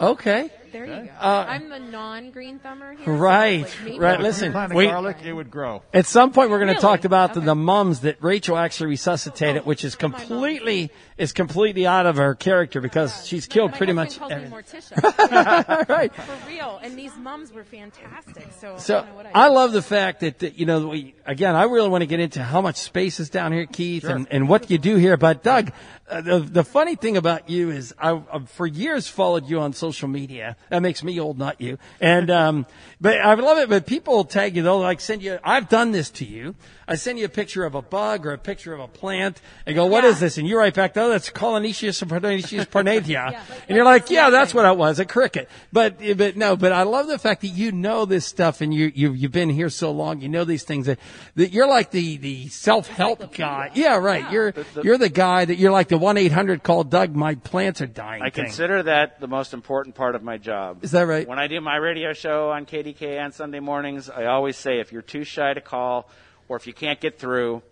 Okay. 0.00 0.50
There 0.72 0.86
you 0.86 0.90
go. 1.04 1.08
Uh, 1.20 1.44
I'm 1.46 1.68
the 1.68 1.78
non-green 1.78 2.58
thumber 2.58 2.92
here. 2.94 3.04
so, 3.04 3.12
Right, 3.12 3.66
like, 3.84 4.00
right, 4.00 4.20
listen, 4.20 4.46
you 4.46 4.52
planted 4.52 4.74
we- 4.74 4.86
garlic, 4.86 5.18
it 5.22 5.32
would 5.34 5.50
grow. 5.50 5.82
At 5.92 6.06
some 6.06 6.32
point, 6.32 6.48
we're 6.48 6.56
going 6.58 6.68
to 6.68 6.72
Really? 6.72 6.80
talk 6.96 7.04
about 7.04 7.34
the, 7.34 7.40
Okay. 7.40 7.46
the 7.46 7.54
mums 7.54 8.00
that 8.00 8.16
Rachel 8.22 8.56
actually 8.56 8.88
resuscitated, 8.88 9.66
which 9.66 9.84
is 9.84 9.94
completely 9.96 10.90
is 11.18 11.32
completely 11.32 11.86
out 11.86 12.06
of 12.06 12.16
her 12.16 12.34
character 12.34 12.80
because 12.80 13.26
she's 13.26 13.46
killed 13.46 13.72
my 13.72 13.76
pretty 13.76 13.92
much. 13.92 14.18
calls 14.18 14.32
everything. 14.32 14.50
me 14.56 14.62
Morticia. 14.62 15.88
right. 15.90 16.12
For 16.14 16.48
real. 16.48 16.80
And 16.82 16.98
these 16.98 17.14
mums 17.18 17.52
were 17.52 17.64
fantastic. 17.64 18.48
So, 18.58 18.74
I 18.74 18.78
So 18.78 18.94
don't 18.94 19.08
know 19.10 19.14
what 19.16 19.26
I 19.36 19.48
did. 19.48 19.54
love 19.54 19.72
the 19.72 19.82
fact 19.82 20.20
that, 20.20 20.38
that 20.38 20.58
you 20.58 20.64
know 20.64 20.88
we 20.88 21.14
again 21.26 21.54
I 21.54 21.64
really 21.64 21.88
want 21.88 22.02
to 22.02 22.06
get 22.06 22.20
into 22.20 22.42
how 22.42 22.60
much 22.60 22.76
space 22.76 23.20
is 23.20 23.30
down 23.30 23.52
here, 23.52 23.66
Keith, 23.66 24.04
and, 24.04 24.26
and 24.30 24.48
what 24.48 24.70
you 24.70 24.78
do 24.78 24.96
here. 24.96 25.16
But 25.16 25.42
Doug, 25.42 25.72
uh, 26.08 26.20
the 26.20 26.40
the 26.40 26.64
funny 26.64 26.94
thing 26.94 27.16
about 27.16 27.48
you 27.48 27.70
is 27.70 27.94
I, 27.98 28.20
I've 28.32 28.50
for 28.50 28.66
years 28.66 29.08
followed 29.08 29.48
you 29.48 29.60
on 29.60 29.72
social 29.72 30.08
media. 30.08 30.56
That 30.68 30.82
makes 30.82 31.02
me 31.02 31.18
old, 31.18 31.38
not 31.38 31.60
you. 31.60 31.78
And 32.00 32.30
um, 32.30 32.66
but 33.00 33.18
I 33.20 33.34
love 33.34 33.58
it. 33.58 33.68
But 33.68 33.86
people 33.86 34.24
tag 34.24 34.56
you. 34.56 34.62
They'll 34.62 34.80
like 34.80 35.00
send 35.00 35.22
you. 35.22 35.38
I've 35.42 35.68
done 35.68 35.92
this 35.92 36.10
to 36.10 36.24
you. 36.24 36.54
I 36.86 36.96
send 36.96 37.18
you 37.18 37.24
a 37.24 37.30
picture 37.30 37.64
of 37.64 37.74
a 37.74 37.82
bug 37.82 38.26
or 38.26 38.32
a 38.32 38.38
picture 38.38 38.74
of 38.74 38.80
a 38.80 38.88
plant 38.88 39.40
and 39.64 39.74
go, 39.74 39.86
"What 39.86 40.04
is 40.04 40.20
this?" 40.20 40.36
And 40.36 40.46
you 40.46 40.58
write 40.58 40.74
back, 40.74 40.96
"Oh, 40.96 41.08
that's 41.08 41.30
Colonicius 41.30 42.02
Pernicius 42.04 42.68
parnatia." 42.68 43.40
and 43.68 43.76
you're 43.76 43.84
like, 43.84 44.10
"Yeah, 44.10 44.30
that's 44.30 44.52
what 44.52 44.66
it 44.66 44.76
was, 44.76 44.98
a 44.98 45.04
cricket." 45.04 45.48
But 45.72 45.98
but 46.16 46.36
no, 46.36 46.56
but 46.56 46.72
I 46.72 46.82
love 46.82 47.06
the 47.06 47.18
fact 47.18 47.40
that 47.42 47.48
you 47.48 47.72
know 47.72 48.04
this 48.04 48.26
stuff 48.26 48.60
and 48.60 48.74
you 48.74 48.92
you 48.94 49.12
you've 49.12 49.32
been 49.32 49.50
here 49.50 49.70
so 49.70 49.90
long. 49.92 50.20
You 50.20 50.28
know 50.28 50.44
these 50.44 50.64
things 50.64 50.86
that, 50.86 50.98
that 51.36 51.52
you're 51.52 51.68
like 51.68 51.90
the 51.90 52.16
the 52.16 52.48
self 52.48 52.86
help 52.88 53.34
guy. 53.34 53.70
Yeah, 53.74 53.96
right. 53.96 54.30
You're 54.30 54.54
you're 54.82 54.98
the 54.98 55.08
guy 55.08 55.44
that 55.44 55.56
you're 55.56 55.72
like 55.72 55.88
the 55.88 55.98
one 55.98 56.16
eight 56.16 56.32
hundred 56.32 56.62
call 56.62 56.84
Doug. 56.84 57.14
My 57.14 57.34
plants 57.34 57.80
are 57.80 57.86
dying. 57.86 58.22
I 58.22 58.30
thing. 58.30 58.44
consider 58.44 58.82
that 58.84 59.20
the 59.20 59.28
most 59.28 59.54
important 59.54 59.94
part 59.94 60.14
of 60.14 60.22
my 60.22 60.38
job. 60.38 60.84
Is 60.84 60.90
that 60.92 61.06
right? 61.06 61.26
When 61.26 61.38
I 61.38 61.46
do 61.46 61.60
my 61.60 61.76
radio 61.76 62.12
show 62.12 62.50
on 62.50 62.66
KDKA 62.66 63.22
on 63.22 63.32
Sunday 63.32 63.60
mornings, 63.60 64.10
I 64.10 64.26
always 64.26 64.56
say 64.56 64.80
if 64.80 64.92
you're 64.92 65.02
too 65.02 65.24
shy 65.24 65.54
to 65.54 65.60
call 65.60 66.08
or 66.48 66.56
if 66.56 66.66
you 66.66 66.72
can't 66.72 67.00
get 67.00 67.18
through, 67.18 67.62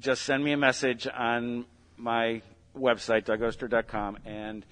just 0.00 0.22
send 0.22 0.44
me 0.44 0.52
a 0.52 0.56
message 0.56 1.06
on 1.06 1.64
my 1.96 2.42
website, 2.76 3.24
dougoster.com, 3.24 4.18
and 4.26 4.64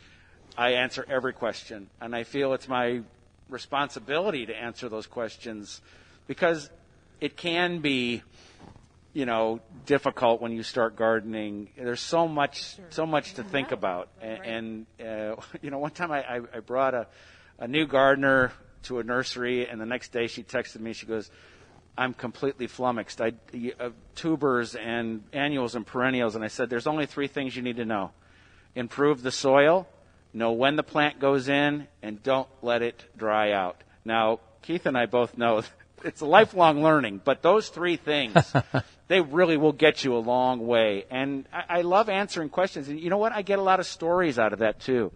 I 0.56 0.72
answer 0.72 1.04
every 1.08 1.32
question. 1.32 1.88
And 2.00 2.14
I 2.14 2.24
feel 2.24 2.52
it's 2.52 2.68
my 2.68 3.00
responsibility 3.48 4.46
to 4.46 4.54
answer 4.54 4.88
those 4.88 5.06
questions 5.06 5.80
because 6.26 6.70
it 7.24 7.38
can 7.38 7.78
be 7.78 8.22
you 9.14 9.24
know 9.24 9.58
difficult 9.86 10.42
when 10.42 10.52
you 10.52 10.62
start 10.62 10.94
gardening. 10.94 11.70
There's 11.74 12.00
so 12.00 12.28
much 12.28 12.76
so 12.90 13.06
much 13.06 13.34
to 13.34 13.42
think 13.42 13.72
about. 13.72 14.10
And, 14.20 14.86
and 15.00 15.08
uh, 15.08 15.40
you 15.62 15.70
know 15.70 15.78
one 15.78 15.92
time 15.92 16.12
I, 16.12 16.22
I, 16.22 16.40
I 16.56 16.60
brought 16.60 16.92
a, 16.92 17.06
a 17.58 17.66
new 17.66 17.86
gardener 17.86 18.52
to 18.84 18.98
a 18.98 19.02
nursery 19.02 19.66
and 19.66 19.80
the 19.80 19.86
next 19.86 20.12
day 20.12 20.26
she 20.26 20.42
texted 20.42 20.80
me. 20.80 20.92
She 20.92 21.06
goes 21.06 21.30
i'm 21.96 22.12
completely 22.12 22.66
flummoxed. 22.66 23.22
I 23.22 23.32
uh, 23.80 23.90
tubers 24.16 24.74
and 24.74 25.22
annuals 25.32 25.76
and 25.76 25.86
perennials. 25.86 26.34
And 26.34 26.44
i 26.44 26.48
said 26.48 26.68
there's 26.68 26.86
only 26.86 27.06
three 27.06 27.28
things 27.28 27.56
you 27.56 27.62
need 27.62 27.76
to 27.76 27.86
know. 27.86 28.10
Improve 28.74 29.22
the 29.22 29.32
soil 29.32 29.88
know 30.34 30.52
when 30.52 30.76
the 30.76 30.82
plant 30.82 31.20
goes 31.20 31.48
in 31.48 31.86
and 32.02 32.22
don't 32.22 32.48
let 32.60 32.82
it 32.82 33.02
dry 33.16 33.52
out. 33.52 33.82
Now 34.04 34.40
keith 34.60 34.84
and 34.84 34.98
i 34.98 35.06
both 35.06 35.38
know 35.38 35.62
it's 36.04 36.20
a 36.20 36.26
lifelong 36.26 36.82
learning 36.82 37.20
but 37.25 37.42
those 37.42 37.68
three 37.68 37.96
things 37.96 38.54
they 39.08 39.20
really 39.20 39.56
will 39.56 39.73
get 39.73 40.04
you 40.04 40.16
a 40.16 40.18
long 40.18 40.66
way. 40.66 41.04
And 41.11 41.46
I, 41.52 41.78
I 41.78 41.82
love 41.82 42.08
answering 42.08 42.49
questions. 42.49 42.88
And 42.88 42.99
you 42.99 43.11
know 43.11 43.18
what? 43.18 43.32
I 43.32 43.42
get 43.42 43.58
a 43.58 43.62
lot 43.62 43.80
of 43.80 43.87
stories 43.87 44.38
out 44.38 44.52
of 44.52 44.61
that 44.61 44.80
too. 44.80 45.12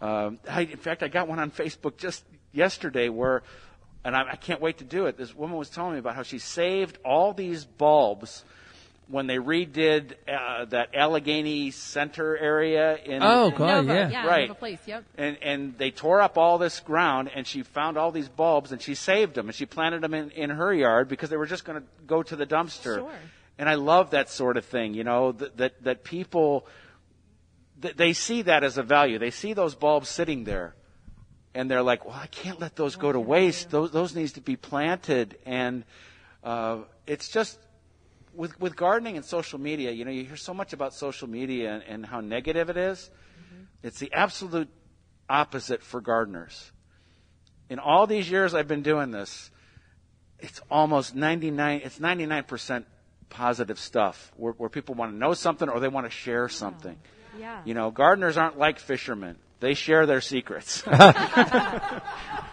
Um, 0.00 0.38
I, 0.48 0.62
in 0.62 0.76
fact, 0.76 1.02
I 1.02 1.08
got 1.08 1.26
one 1.26 1.38
on 1.38 1.50
Facebook 1.50 1.96
just 1.96 2.24
yesterday 2.52 3.08
where, 3.08 3.42
and 4.04 4.14
I, 4.14 4.32
I 4.32 4.36
can't 4.36 4.60
wait 4.60 4.78
to 4.78 4.84
do 4.84 5.06
it. 5.06 5.16
This 5.16 5.34
woman 5.34 5.56
was 5.56 5.70
telling 5.70 5.94
me 5.94 5.98
about 5.98 6.14
how 6.14 6.22
she 6.22 6.38
saved 6.38 6.98
all 7.04 7.32
these 7.32 7.64
bulbs 7.64 8.44
when 9.10 9.26
they 9.26 9.36
redid 9.38 10.12
uh, 10.28 10.66
that 10.66 10.94
Allegheny 10.94 11.70
Center 11.70 12.36
area 12.36 12.96
in. 12.96 13.22
Oh, 13.22 13.50
God, 13.50 13.86
Nova, 13.86 13.94
yeah. 13.94 14.08
yeah, 14.10 14.26
Right. 14.26 14.48
Nova 14.48 14.58
Place. 14.58 14.78
Yep. 14.86 15.04
and 15.16 15.38
and 15.42 15.78
they 15.78 15.90
tore 15.90 16.20
up 16.20 16.36
all 16.36 16.58
this 16.58 16.80
ground 16.80 17.30
and 17.34 17.46
she 17.46 17.62
found 17.62 17.96
all 17.96 18.12
these 18.12 18.28
bulbs 18.28 18.70
and 18.72 18.82
she 18.82 18.94
saved 18.94 19.34
them 19.34 19.48
and 19.48 19.54
she 19.54 19.64
planted 19.66 20.02
them 20.02 20.12
in, 20.14 20.30
in 20.32 20.50
her 20.50 20.74
yard 20.74 21.08
because 21.08 21.30
they 21.30 21.36
were 21.38 21.46
just 21.46 21.64
going 21.64 21.80
to 21.80 21.86
go 22.06 22.22
to 22.22 22.36
the 22.36 22.46
dumpster 22.46 22.96
Sure. 22.96 23.10
and 23.58 23.68
i 23.68 23.74
love 23.74 24.10
that 24.10 24.28
sort 24.30 24.56
of 24.56 24.64
thing 24.64 24.92
you 24.94 25.04
know 25.04 25.32
that 25.32 25.56
that, 25.56 25.82
that 25.84 26.04
people 26.04 26.66
that 27.80 27.96
they 27.96 28.12
see 28.12 28.42
that 28.42 28.62
as 28.64 28.76
a 28.78 28.82
value 28.82 29.18
they 29.18 29.30
see 29.30 29.52
those 29.54 29.74
bulbs 29.74 30.08
sitting 30.08 30.44
there 30.44 30.74
and 31.54 31.70
they're 31.70 31.82
like 31.82 32.04
well 32.04 32.14
i 32.20 32.26
can't 32.26 32.60
let 32.60 32.76
those 32.76 32.96
go 32.96 33.10
to 33.12 33.20
waste 33.20 33.70
those 33.70 33.90
those 33.90 34.14
needs 34.14 34.32
to 34.32 34.40
be 34.40 34.56
planted 34.56 35.38
and 35.46 35.84
uh, 36.44 36.78
it's 37.06 37.28
just 37.28 37.58
with 38.38 38.58
with 38.60 38.76
gardening 38.76 39.16
and 39.16 39.24
social 39.24 39.58
media, 39.58 39.90
you 39.90 40.04
know, 40.04 40.12
you 40.12 40.24
hear 40.24 40.36
so 40.36 40.54
much 40.54 40.72
about 40.72 40.94
social 40.94 41.28
media 41.28 41.74
and, 41.74 41.82
and 41.82 42.06
how 42.06 42.20
negative 42.20 42.70
it 42.70 42.76
is. 42.76 43.10
Mm-hmm. 43.10 43.64
It's 43.82 43.98
the 43.98 44.12
absolute 44.12 44.68
opposite 45.28 45.82
for 45.82 46.00
gardeners. 46.00 46.70
In 47.68 47.80
all 47.80 48.06
these 48.06 48.30
years 48.30 48.54
I've 48.54 48.68
been 48.68 48.82
doing 48.82 49.10
this, 49.10 49.50
it's 50.38 50.60
almost 50.70 51.16
99, 51.16 51.82
it's 51.84 51.98
99% 51.98 52.84
positive 53.28 53.78
stuff 53.78 54.32
where, 54.36 54.52
where 54.52 54.70
people 54.70 54.94
want 54.94 55.12
to 55.12 55.18
know 55.18 55.34
something 55.34 55.68
or 55.68 55.80
they 55.80 55.88
want 55.88 56.06
to 56.06 56.10
share 56.10 56.48
something. 56.48 56.96
Yeah. 57.38 57.60
You 57.64 57.74
know, 57.74 57.90
gardeners 57.90 58.36
aren't 58.36 58.56
like 58.56 58.78
fishermen. 58.78 59.36
They 59.60 59.74
share 59.74 60.06
their 60.06 60.20
secrets. 60.20 60.84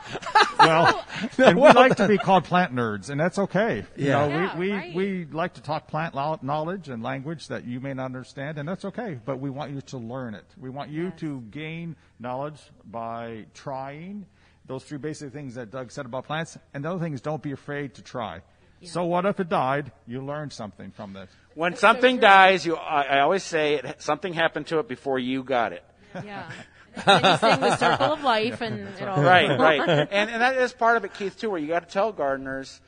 Well, 0.60 1.06
and 1.38 1.60
we 1.60 1.70
like 1.72 1.96
to 1.98 2.08
be 2.08 2.18
called 2.18 2.44
plant 2.46 2.74
nerds, 2.74 3.10
and 3.10 3.20
that's 3.20 3.38
okay. 3.40 3.86
You 3.96 4.08
Yeah. 4.08 4.28
know, 4.28 4.28
Yeah, 4.30 4.58
we, 4.58 4.68
we, 4.68 4.74
right. 4.74 4.96
we 4.96 5.26
like 5.26 5.54
to 5.56 5.62
talk 5.62 5.88
plant 5.88 6.16
lo- 6.16 6.40
knowledge 6.42 6.90
and 6.90 7.02
language 7.04 7.48
that 7.50 7.66
you 7.66 7.80
may 7.80 7.94
not 7.94 8.06
understand, 8.06 8.58
and 8.58 8.68
that's 8.68 8.86
okay. 8.86 9.20
But 9.26 9.40
we 9.40 9.50
want 9.50 9.72
you 9.72 9.82
to 9.82 9.98
learn 9.98 10.36
it. 10.36 10.46
We 10.60 10.70
want 10.70 10.90
you 10.92 11.12
to 11.18 11.42
gain 11.52 11.96
knowledge 12.20 12.60
by 12.86 13.46
trying 13.54 14.26
those 14.68 14.84
three 14.84 14.98
basic 14.98 15.32
things 15.32 15.56
that 15.56 15.70
Doug 15.72 15.92
said 15.92 16.06
about 16.06 16.26
plants. 16.26 16.58
And 16.74 16.84
the 16.84 16.90
other 16.90 17.00
thing 17.00 17.14
is 17.14 17.22
don't 17.22 17.42
be 17.44 17.52
afraid 17.52 17.94
to 17.96 18.02
try. 18.02 18.42
So 18.84 19.04
what 19.06 19.26
if 19.26 19.40
it 19.40 19.50
died? 19.50 19.92
You 20.06 20.24
learned 20.24 20.54
something 20.54 20.92
from 20.92 21.14
this. 21.14 21.30
when 21.56 21.76
something 21.76 22.20
dies, 22.20 22.66
you, 22.68 22.76
I, 22.76 23.04
I 23.04 23.20
always 23.22 23.44
say 23.44 23.76
it, 23.76 24.02
something 24.02 24.32
happened 24.34 24.68
to 24.68 24.78
it 24.80 24.88
before 24.88 25.18
you 25.18 25.44
got 25.44 25.74
it. 25.74 25.84
Yeah. 26.24 26.50
and 27.06 27.26
you 27.26 27.38
sing 27.38 27.60
the 27.60 27.78
circle 27.78 28.14
of 28.14 28.24
life 28.24 28.62
and 28.62 28.88
it 29.00 29.08
all. 29.08 29.22
right, 29.22 29.60
right. 29.60 30.08
And, 30.12 30.30
and 30.30 30.42
that 30.42 30.58
is 30.58 30.74
part 30.74 30.98
of 30.98 31.06
it, 31.06 31.14
Keith, 31.14 31.38
too, 31.40 31.50
where 31.50 31.60
you 31.60 31.68
got 31.68 31.88
to 31.88 31.94
tell 31.94 32.12
gardeners 32.12 32.80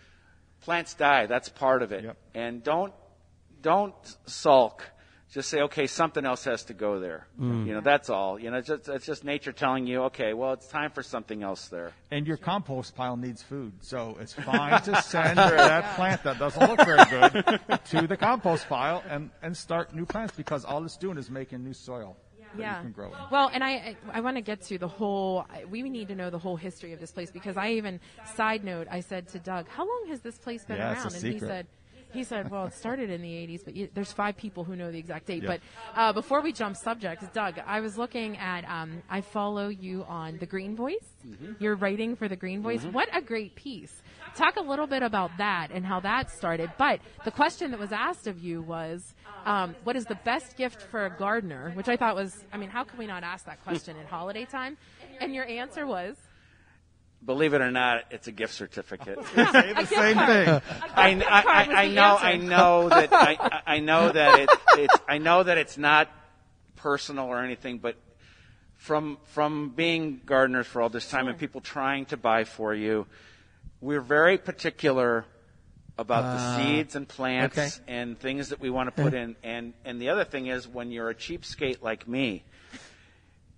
plants 0.62 0.94
die. 0.94 1.26
That's 1.28 1.50
part 1.50 1.82
of 1.82 1.92
it. 1.92 2.04
Yep. 2.04 2.18
And 2.36 2.64
don't 2.64 2.94
don't 3.62 3.96
sulk. 4.26 4.84
Just 5.34 5.50
say, 5.50 5.60
okay, 5.64 5.88
something 5.88 6.26
else 6.26 6.46
has 6.46 6.64
to 6.66 6.74
go 6.74 7.00
there. 7.00 7.28
Mm. 7.40 7.68
You 7.68 7.74
know, 7.74 7.82
that's 7.82 8.10
all. 8.10 8.40
You 8.40 8.50
know, 8.50 8.58
it's 8.58 8.68
just, 8.70 8.88
it's 8.88 9.06
just 9.06 9.26
nature 9.26 9.52
telling 9.52 9.86
you, 9.86 10.04
okay, 10.04 10.34
well, 10.34 10.54
it's 10.54 10.68
time 10.68 10.90
for 10.90 11.04
something 11.04 11.44
else 11.44 11.68
there. 11.68 11.92
And 12.12 12.26
your 12.26 12.38
compost 12.38 12.96
pile 12.96 13.18
needs 13.18 13.44
food, 13.44 13.74
so 13.82 14.18
it's 14.22 14.34
fine 14.50 14.82
to 14.84 15.02
send 15.02 15.38
that 15.38 15.96
plant 15.96 16.24
that 16.24 16.40
doesn't 16.40 16.66
look 16.70 16.84
very 16.86 17.04
good 17.10 17.60
to 17.88 18.08
the 18.08 18.16
compost 18.16 18.70
pile 18.70 19.04
and, 19.10 19.30
and 19.42 19.56
start 19.56 19.94
new 19.94 20.06
plants 20.06 20.34
because 20.36 20.64
all 20.64 20.84
it's 20.86 20.96
doing 20.96 21.18
is 21.18 21.30
making 21.30 21.62
new 21.62 21.74
soil 21.74 22.16
that 22.16 22.27
Yeah. 22.58 22.78
you 22.78 22.84
can 22.84 22.92
grow. 22.92 23.12
Well, 23.32 23.50
and 23.54 23.64
I 23.64 23.72
I, 23.72 23.96
I 24.14 24.22
want 24.22 24.38
to 24.38 24.42
get 24.42 24.62
to 24.64 24.78
the 24.78 24.88
whole. 24.88 25.46
We 25.70 25.82
need 25.84 26.08
to 26.10 26.16
know 26.16 26.30
the 26.30 26.40
whole 26.40 26.56
history 26.56 26.94
of 26.94 27.00
this 27.00 27.12
place 27.12 27.32
because 27.32 27.58
I 27.58 27.72
even 27.72 28.00
side 28.36 28.64
note 28.64 28.88
I 28.90 29.02
said 29.02 29.28
to 29.30 29.40
Doug, 29.40 29.68
"How 29.70 29.84
long 29.88 30.06
has 30.10 30.22
this 30.22 30.38
place 30.38 30.64
been 30.66 30.78
Yeah, 30.78 30.92
it's 30.92 31.00
a 31.02 31.08
around?" 31.08 31.24
and 31.24 31.34
he 31.34 31.40
said. 31.40 31.68
He 32.14 32.24
said, 32.24 32.50
"Well, 32.50 32.68
it 32.68 32.74
started 32.74 33.10
in 33.10 33.22
the 33.22 33.30
'80s, 33.30 33.66
but 33.66 33.76
you, 33.76 33.90
there's 33.94 34.14
five 34.14 34.38
people 34.38 34.64
who 34.64 34.78
know 34.78 34.92
the 34.94 34.98
exact 34.98 35.26
date." 35.26 35.44
Yeah. 35.44 35.50
But 35.50 35.62
uh, 35.94 36.14
before 36.14 36.42
we 36.42 36.54
jump 36.54 36.78
subjects, 36.78 37.28
Doug, 37.34 37.60
I 37.66 37.82
was 37.82 37.98
looking 37.98 38.38
at. 38.38 38.64
Um, 38.70 39.04
I 39.10 39.20
follow 39.20 39.68
you 39.68 40.06
on 40.06 40.38
the 40.38 40.46
Green 40.46 40.74
Voice. 40.76 41.06
You're 41.60 41.76
writing 41.76 42.16
for 42.16 42.30
the 42.30 42.38
Green 42.38 42.62
Voice. 42.62 42.84
What 42.86 43.10
a 43.14 43.22
great 43.22 43.56
piece! 43.56 44.02
Talk 44.38 44.56
a 44.56 44.62
little 44.62 44.86
bit 44.86 45.02
about 45.02 45.32
that 45.40 45.72
and 45.72 45.84
how 45.84 46.00
that 46.02 46.30
started. 46.30 46.72
But 46.78 47.00
the 47.26 47.32
question 47.32 47.72
that 47.72 47.80
was 47.80 47.92
asked 47.92 48.28
of 48.28 48.38
you 48.38 48.62
was, 48.62 49.16
um, 49.46 49.76
"What 49.84 49.96
is 49.96 50.06
the 50.06 50.20
best 50.24 50.56
gift 50.56 50.80
for 50.80 51.08
a 51.08 51.10
gardener?" 51.10 51.72
Which 51.72 51.90
I 51.90 51.98
thought 51.98 52.16
was, 52.16 52.46
I 52.54 52.58
mean, 52.58 52.70
how 52.70 52.84
can 52.84 53.00
we 53.00 53.08
not 53.08 53.24
ask 53.24 53.46
that 53.48 53.64
question 53.64 53.98
at 53.98 54.06
holiday 54.06 54.46
time? 54.46 54.78
And 55.20 55.34
your 55.34 55.46
answer 55.46 55.88
was, 55.88 56.16
Believe 57.26 57.56
it 57.56 57.62
or 57.62 57.72
not, 57.72 58.06
it's 58.12 58.28
a 58.28 58.32
gift 58.32 58.54
certificate. 58.54 59.18
Say 59.26 59.74
the 59.74 59.86
same 59.86 60.18
thing. 60.18 60.62
I, 60.96 61.10
I, 61.28 61.44
I, 61.48 61.84
I 61.84 61.88
know, 61.90 62.18
I 62.18 62.38
know 62.38 62.90
that, 62.90 63.10
I, 63.12 63.62
I 63.66 63.80
know 63.80 64.12
that 64.12 64.40
it, 64.40 64.50
it's, 64.78 64.96
I 65.10 65.18
know 65.18 65.42
that 65.42 65.58
it's 65.58 65.80
not 65.80 66.10
personal 66.76 67.26
or 67.26 67.44
anything, 67.44 67.80
but 67.80 67.96
from 68.76 69.18
from 69.24 69.72
being 69.76 70.22
gardeners 70.26 70.68
for 70.68 70.82
all 70.82 70.90
this 70.90 71.10
time 71.10 71.28
and 71.28 71.38
people 71.38 71.60
trying 71.60 72.06
to 72.06 72.18
buy 72.18 72.44
for 72.44 72.74
you, 72.74 73.08
we're 73.82 74.02
very 74.02 74.38
particular 74.38 75.26
about 75.98 76.22
the 76.22 76.42
ah, 76.42 76.58
seeds 76.58 76.96
and 76.96 77.08
plants 77.08 77.58
okay. 77.58 77.70
and 77.88 78.20
things 78.20 78.50
that 78.50 78.60
we 78.60 78.70
want 78.70 78.96
to 78.96 79.04
put 79.04 79.14
in. 79.14 79.36
And 79.44 79.74
and 79.86 80.02
the 80.02 80.10
other 80.10 80.24
thing 80.24 80.48
is 80.48 80.68
when 80.68 80.92
you're 80.92 81.10
a 81.10 81.16
cheapskate 81.16 81.82
like 81.82 82.08
me, 82.08 82.44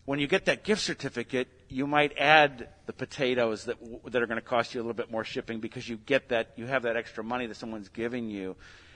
when 0.06 0.20
you 0.20 0.28
get 0.28 0.46
that 0.46 0.64
gift 0.64 0.82
certificate, 0.82 1.48
you 1.68 1.86
might 1.86 2.18
add 2.18 2.70
the 2.86 2.94
potatoes 2.94 3.66
that 3.66 3.78
that 4.12 4.22
are 4.22 4.28
going 4.28 4.40
to 4.40 4.46
cost 4.46 4.74
you 4.74 4.80
a 4.80 4.84
little 4.84 4.94
bit 4.94 5.12
more 5.12 5.24
shipping 5.24 5.60
because 5.60 5.88
you 5.88 5.98
get 5.98 6.30
that 6.30 6.54
you 6.56 6.66
have 6.66 6.84
that 6.84 6.96
extra 6.96 7.24
money 7.24 7.46
that 7.48 7.56
someone's 7.56 7.90
giving 7.90 8.30
you, 8.30 8.56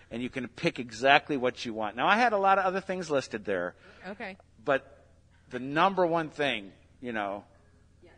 and 0.09 0.23
you 0.23 0.29
can 0.29 0.47
pick 0.47 0.79
exactly 0.79 1.37
what 1.37 1.65
you 1.65 1.73
want. 1.73 1.95
Now, 1.95 2.07
I 2.07 2.17
had 2.17 2.33
a 2.33 2.37
lot 2.37 2.57
of 2.59 2.65
other 2.65 2.81
things 2.81 3.11
listed 3.11 3.45
there, 3.45 3.75
Okay. 4.07 4.37
but 4.63 5.05
the 5.49 5.59
number 5.59 6.05
one 6.05 6.29
thing, 6.29 6.71
you 7.01 7.11
know, 7.11 7.43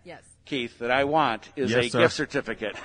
Yes. 0.05 0.21
Keith, 0.45 0.77
that 0.79 0.91
I 0.91 1.03
want 1.05 1.49
is 1.55 1.71
Yes, 1.71 1.85
a 1.85 1.89
sir. 1.89 1.99
gift 2.01 2.13
certificate. 2.13 2.75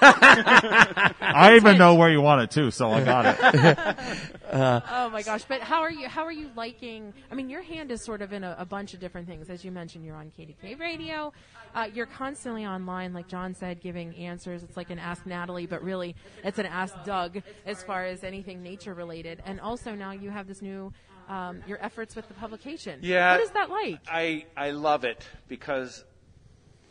I 0.00 1.54
even 1.56 1.76
know 1.78 1.94
where 1.94 2.10
you 2.10 2.20
want 2.20 2.42
it 2.42 2.50
too, 2.50 2.70
so 2.70 2.90
I 2.90 3.04
got 3.04 3.26
it. 3.26 4.18
Oh 4.56 5.10
my 5.10 5.22
gosh! 5.22 5.42
But 5.48 5.62
how 5.62 5.80
are 5.82 5.90
you? 5.90 6.08
How 6.08 6.24
are 6.24 6.30
you 6.32 6.48
liking? 6.54 7.12
I 7.28 7.34
mean, 7.34 7.50
your 7.50 7.62
hand 7.62 7.90
is 7.90 8.04
sort 8.04 8.22
of 8.22 8.32
in 8.32 8.44
a, 8.44 8.54
a 8.56 8.64
bunch 8.64 8.94
of 8.94 9.00
different 9.00 9.26
things. 9.26 9.50
As 9.50 9.64
you 9.64 9.72
mentioned, 9.72 10.04
you're 10.04 10.14
on 10.14 10.30
KDKA 10.38 10.78
Radio. 10.78 11.32
Uh, 11.74 11.88
you're 11.92 12.06
constantly 12.06 12.64
online, 12.64 13.12
like 13.12 13.26
John 13.26 13.52
said, 13.52 13.80
giving 13.80 14.14
answers. 14.14 14.62
It's 14.62 14.76
like 14.76 14.90
an 14.90 15.00
Ask 15.00 15.26
Natalie, 15.26 15.66
but 15.66 15.82
really, 15.82 16.14
it's 16.44 16.60
an 16.60 16.66
Ask 16.66 16.94
Doug 17.04 17.42
as 17.66 17.82
far 17.82 18.04
as 18.04 18.22
anything 18.22 18.62
nature 18.62 18.94
related. 18.94 19.42
And 19.44 19.58
also 19.60 19.92
now 19.96 20.12
you 20.12 20.30
have 20.30 20.46
this 20.46 20.62
new. 20.62 20.92
Um, 21.28 21.62
your 21.66 21.82
efforts 21.82 22.14
with 22.16 22.28
the 22.28 22.34
publication. 22.34 23.00
Yeah. 23.02 23.32
What 23.32 23.40
is 23.42 23.50
that 23.50 23.70
like? 23.70 24.00
I 24.08 24.44
I 24.56 24.70
love 24.70 25.04
it 25.04 25.26
because 25.48 26.04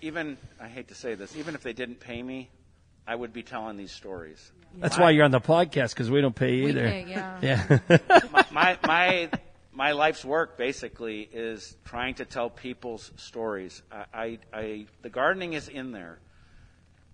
even 0.02 0.38
I 0.60 0.68
hate 0.68 0.88
to 0.90 0.96
say 0.96 1.16
this, 1.16 1.36
even 1.36 1.56
if 1.56 1.62
they 1.62 1.74
didn't 1.74 2.00
pay 2.00 2.22
me, 2.22 2.50
I 3.08 3.16
would 3.16 3.34
be 3.34 3.44
telling 3.44 3.78
these 3.78 3.92
stories. 3.92 4.52
That's 4.78 4.98
why 4.98 5.12
you're 5.12 5.26
on 5.26 5.32
the 5.32 5.40
podcast 5.42 5.92
because 5.92 6.10
we 6.10 6.20
don't 6.22 6.36
pay 6.36 6.64
We 6.64 6.70
either. 6.70 6.88
pay, 6.90 7.06
yeah. 7.08 7.40
Yeah. 7.42 8.00
my, 8.32 8.46
my 8.52 8.78
my 8.86 9.30
my 9.72 9.92
life's 9.92 10.26
work 10.26 10.58
basically 10.58 11.30
is 11.32 11.76
trying 11.86 12.16
to 12.16 12.26
tell 12.26 12.50
people's 12.50 13.12
stories. 13.18 13.82
I, 13.92 14.06
I, 14.14 14.40
I 14.54 14.86
the 15.04 15.10
gardening 15.10 15.54
is 15.54 15.68
in 15.68 15.92
there, 15.92 16.18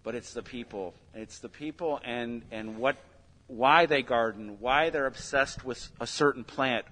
but 0.04 0.16
it's 0.16 0.34
the 0.34 0.44
people. 0.44 0.94
It's 1.14 1.40
the 1.40 1.50
people 1.50 2.00
and 2.04 2.44
and 2.52 2.78
what 2.78 2.96
why 3.50 3.88
they 3.88 4.02
garden, 4.02 4.58
why 4.60 4.90
they're 4.92 5.08
obsessed 5.08 5.66
with 5.66 5.92
a 6.00 6.08
certain 6.08 6.44
plant, 6.44 6.86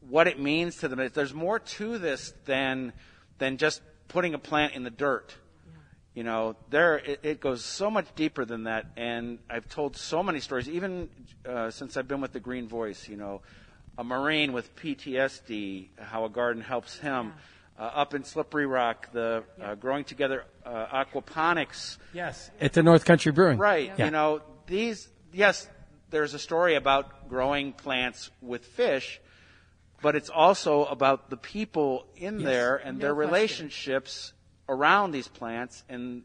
what 0.00 0.26
it 0.26 0.38
means 0.38 0.76
to 0.78 0.88
them. 0.88 1.08
There's 1.14 1.32
more 1.32 1.58
to 1.58 1.98
this 1.98 2.34
than 2.44 2.92
than 3.38 3.56
just 3.56 3.80
putting 4.08 4.34
a 4.34 4.38
plant 4.38 4.74
in 4.74 4.82
the 4.82 4.90
dirt. 4.90 5.34
You 6.14 6.24
know, 6.24 6.56
there 6.68 6.98
it, 6.98 7.20
it 7.22 7.40
goes 7.40 7.64
so 7.64 7.90
much 7.90 8.06
deeper 8.14 8.44
than 8.44 8.64
that, 8.64 8.86
and 8.96 9.38
I've 9.48 9.68
told 9.68 9.96
so 9.96 10.22
many 10.22 10.40
stories, 10.40 10.68
even 10.68 11.08
uh, 11.48 11.70
since 11.70 11.96
I've 11.96 12.08
been 12.08 12.20
with 12.20 12.32
the 12.32 12.40
Green 12.40 12.68
Voice. 12.68 13.08
You 13.08 13.16
know, 13.16 13.40
a 13.96 14.04
Marine 14.04 14.52
with 14.52 14.74
PTSD, 14.76 15.88
how 15.98 16.24
a 16.24 16.28
garden 16.28 16.62
helps 16.62 16.98
him. 16.98 17.32
Uh, 17.78 17.84
up 17.84 18.12
in 18.12 18.22
Slippery 18.22 18.66
Rock, 18.66 19.10
the 19.12 19.44
uh, 19.60 19.74
growing 19.76 20.04
together 20.04 20.44
uh, 20.64 21.04
aquaponics. 21.04 21.96
yes. 22.12 22.50
At 22.60 22.74
the 22.74 22.82
North 22.82 23.06
Country 23.06 23.32
Brewing. 23.32 23.58
Right. 23.58 23.90
Yeah. 23.96 24.04
You 24.04 24.10
know, 24.10 24.42
these, 24.66 25.08
yes, 25.32 25.68
there's 26.10 26.34
a 26.34 26.38
story 26.38 26.74
about 26.74 27.28
growing 27.28 27.72
plants 27.72 28.30
with 28.40 28.64
fish, 28.64 29.20
but 30.02 30.14
it's 30.16 30.28
also 30.30 30.84
about 30.84 31.30
the 31.30 31.36
people 31.36 32.06
in 32.16 32.42
there 32.42 32.76
and 32.76 32.98
No 32.98 33.02
their 33.02 33.14
question. 33.14 33.30
relationships 33.30 34.32
around 34.68 35.12
these 35.12 35.28
plants. 35.28 35.84
And 35.88 36.22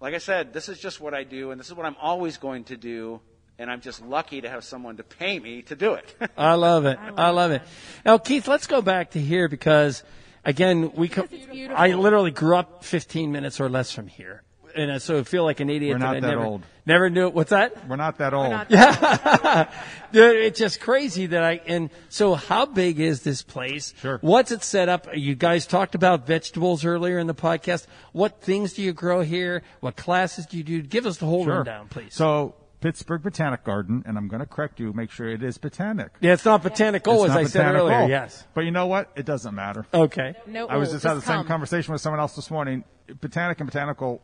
like 0.00 0.14
I 0.14 0.18
said, 0.18 0.52
this 0.52 0.68
is 0.68 0.78
just 0.78 1.00
what 1.00 1.14
I 1.14 1.24
do, 1.24 1.50
and 1.50 1.58
this 1.60 1.68
is 1.68 1.74
what 1.74 1.86
I'm 1.86 1.96
always 2.00 2.36
going 2.36 2.64
to 2.64 2.76
do. 2.76 3.20
And 3.60 3.68
I'm 3.68 3.80
just 3.80 4.00
lucky 4.04 4.40
to 4.42 4.48
have 4.48 4.62
someone 4.62 4.98
to 4.98 5.02
pay 5.02 5.40
me 5.40 5.62
to 5.62 5.74
do 5.74 5.94
it. 5.94 6.14
I 6.36 6.54
love 6.54 6.84
it. 6.86 6.96
I 7.16 7.30
love, 7.30 7.50
it. 7.50 7.62
Now, 8.04 8.16
Keith, 8.16 8.46
let's 8.46 8.68
go 8.68 8.80
back 8.80 9.10
to 9.12 9.20
here 9.20 9.48
because, 9.48 10.04
again, 10.44 10.92
we 10.94 11.08
co- 11.08 11.26
I 11.74 11.94
literally 11.94 12.30
grew 12.30 12.54
up 12.54 12.84
15 12.84 13.32
minutes 13.32 13.58
or 13.58 13.68
less 13.68 13.90
from 13.90 14.06
here, 14.06 14.44
and 14.78 14.90
uh, 14.92 14.98
so 14.98 15.18
I 15.18 15.22
feel 15.24 15.44
like 15.44 15.60
an 15.60 15.68
idiot. 15.70 15.94
We're 15.94 15.98
not 15.98 16.16
I 16.16 16.20
that 16.20 16.26
never, 16.26 16.44
old. 16.44 16.62
Never 16.86 17.10
knew 17.10 17.26
it. 17.26 17.34
what's 17.34 17.50
that. 17.50 17.86
We're 17.88 17.96
not 17.96 18.18
that 18.18 18.32
old. 18.32 18.50
not- 18.50 18.70
Dude, 20.12 20.36
it's 20.36 20.58
just 20.58 20.80
crazy 20.80 21.26
that 21.26 21.42
I 21.44 21.60
and 21.66 21.90
so 22.08 22.34
how 22.34 22.64
big 22.66 22.98
is 23.00 23.22
this 23.22 23.42
place? 23.42 23.92
Sure. 24.00 24.18
What's 24.22 24.50
it 24.52 24.62
set 24.62 24.88
up? 24.88 25.08
You 25.14 25.34
guys 25.34 25.66
talked 25.66 25.94
about 25.94 26.26
vegetables 26.26 26.84
earlier 26.84 27.18
in 27.18 27.26
the 27.26 27.34
podcast. 27.34 27.86
What 28.12 28.40
things 28.40 28.72
do 28.72 28.82
you 28.82 28.92
grow 28.94 29.20
here? 29.20 29.62
What 29.80 29.96
classes 29.96 30.46
do 30.46 30.56
you 30.56 30.62
do? 30.64 30.80
Give 30.82 31.04
us 31.06 31.18
the 31.18 31.26
whole 31.26 31.44
Sure. 31.44 31.56
rundown, 31.56 31.88
please. 31.88 32.14
So 32.14 32.54
Pittsburgh 32.80 33.22
Botanic 33.22 33.64
Garden, 33.64 34.04
and 34.06 34.16
I'm 34.16 34.28
going 34.28 34.40
to 34.40 34.46
correct 34.46 34.78
you. 34.80 34.92
Make 34.92 35.10
sure 35.10 35.28
it 35.28 35.42
is 35.42 35.58
botanic. 35.58 36.12
yeah, 36.20 36.32
it's 36.34 36.44
not 36.44 36.62
botanical 36.62 37.24
It's 37.24 37.30
as 37.30 37.34
not 37.34 37.38
I 37.40 37.44
said 37.44 37.74
earlier. 37.74 38.06
Yes. 38.08 38.46
But 38.54 38.62
you 38.62 38.70
know 38.70 38.86
what? 38.86 39.10
It 39.16 39.26
doesn't 39.26 39.54
matter. 39.54 39.84
Okay. 39.92 40.36
No, 40.46 40.68
I 40.68 40.76
was 40.76 40.92
just 40.92 41.02
having 41.04 41.20
the 41.20 41.26
same 41.26 41.44
conversation 41.44 41.92
with 41.92 42.00
someone 42.00 42.20
else 42.20 42.36
this 42.36 42.50
morning. 42.52 42.84
Botanic 43.20 43.58
and 43.60 43.68
botanical, 43.68 44.22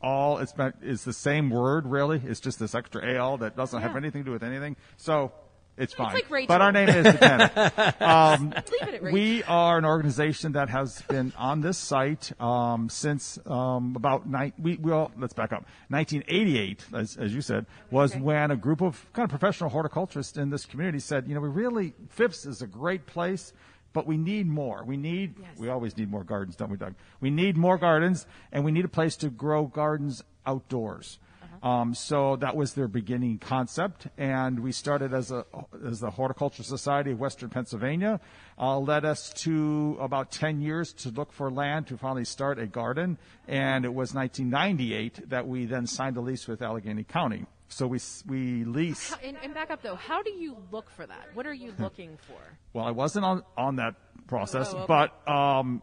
all 0.00 0.38
it's 0.38 0.56
meant 0.56 0.76
is 0.82 1.04
the 1.04 1.12
same 1.12 1.50
word. 1.50 1.86
Really, 1.86 2.20
it's 2.24 2.40
just 2.40 2.58
this 2.58 2.74
extra 2.74 3.14
al 3.14 3.38
that 3.38 3.56
doesn't 3.56 3.80
have 3.80 3.96
anything 3.96 4.22
to 4.22 4.26
do 4.26 4.32
with 4.32 4.42
anything. 4.42 4.76
So 4.96 5.32
it's 5.76 5.92
fine. 5.92 6.14
like 6.14 6.48
but 6.48 6.62
our 6.62 6.72
name 6.72 6.88
is 6.88 7.04
botanic. 7.04 7.56
um, 8.00 8.50
Leave 8.50 8.88
it 8.88 8.94
at 8.94 9.12
we 9.12 9.42
are 9.44 9.76
an 9.76 9.84
organization 9.84 10.52
that 10.52 10.70
has 10.70 11.02
been 11.02 11.32
on 11.36 11.60
this 11.60 11.76
site 11.76 12.32
um, 12.40 12.88
since 12.88 13.38
um, 13.46 13.94
about 13.94 14.26
nine. 14.26 14.52
We 14.58 14.76
well, 14.76 15.12
let's 15.18 15.34
back 15.34 15.52
up. 15.52 15.66
1988, 15.88 16.86
as, 16.94 17.16
as 17.18 17.34
you 17.34 17.42
said, 17.42 17.66
was 17.90 18.16
when 18.16 18.50
a 18.50 18.56
group 18.56 18.80
of 18.80 19.04
kind 19.12 19.24
of 19.24 19.30
professional 19.30 19.68
horticulturists 19.68 20.38
in 20.38 20.48
this 20.48 20.64
community 20.64 20.98
said, 20.98 21.28
you 21.28 21.34
know, 21.34 21.40
we 21.40 21.48
really 21.48 21.92
Phipps 22.08 22.46
is 22.46 22.62
a 22.62 22.66
great 22.66 23.06
place. 23.06 23.52
But 23.96 24.06
we 24.06 24.18
need 24.18 24.46
more. 24.46 24.84
We 24.84 24.98
need, 24.98 25.36
Yes. 25.40 25.58
we 25.58 25.70
always 25.70 25.96
need 25.96 26.10
more 26.10 26.22
gardens, 26.22 26.54
don't 26.54 26.70
we, 26.70 26.76
Doug? 26.76 26.94
We 27.18 27.30
need 27.30 27.56
more 27.56 27.78
gardens, 27.78 28.26
and 28.52 28.62
we 28.62 28.70
need 28.70 28.84
a 28.84 28.88
place 28.88 29.16
to 29.16 29.30
grow 29.30 29.64
gardens 29.64 30.22
outdoors. 30.44 31.18
Um, 31.62 31.94
so 31.94 32.36
that 32.36 32.54
was 32.54 32.74
their 32.74 32.88
beginning 32.88 33.38
concept, 33.38 34.08
and 34.18 34.60
we 34.60 34.70
started 34.72 35.14
as 35.14 35.30
a 35.32 35.46
as 35.82 36.00
the 36.00 36.10
Horticulture 36.10 36.62
Society 36.62 37.12
of 37.12 37.18
Western 37.18 37.48
Pennsylvania. 37.48 38.20
Uh, 38.58 38.78
led 38.78 39.06
us 39.06 39.32
to 39.44 39.96
about 39.98 40.30
ten 40.30 40.60
years 40.60 40.92
to 40.92 41.08
look 41.08 41.32
for 41.32 41.50
land 41.50 41.86
to 41.86 41.96
finally 41.96 42.26
start 42.26 42.58
a 42.58 42.66
garden, 42.66 43.16
and 43.48 43.86
it 43.86 43.94
was 43.94 44.12
1998 44.12 45.30
that 45.30 45.48
we 45.48 45.64
then 45.64 45.86
signed 45.86 46.18
a 46.18 46.20
lease 46.20 46.46
with 46.46 46.60
Allegheny 46.60 47.04
County. 47.04 47.46
So 47.68 47.86
we 47.86 47.98
we 48.26 48.64
lease. 48.64 49.10
How- 49.10 49.18
And, 49.24 49.36
and 49.42 49.52
back 49.54 49.70
up 49.70 49.82
though, 49.82 49.96
how 49.96 50.22
do 50.22 50.30
you 50.30 50.56
look 50.70 50.88
for 50.90 51.06
that? 51.06 51.28
What 51.34 51.46
are 51.46 51.54
you 51.54 51.72
looking 51.78 52.16
for? 52.28 52.38
Well, 52.72 52.84
I 52.84 52.92
wasn't 52.92 53.24
on 53.24 53.42
on 53.56 53.76
that 53.76 53.94
process, 54.28 54.72
Oh, 54.72 54.78
okay. 54.78 54.86
but 54.88 55.28
um, 55.30 55.82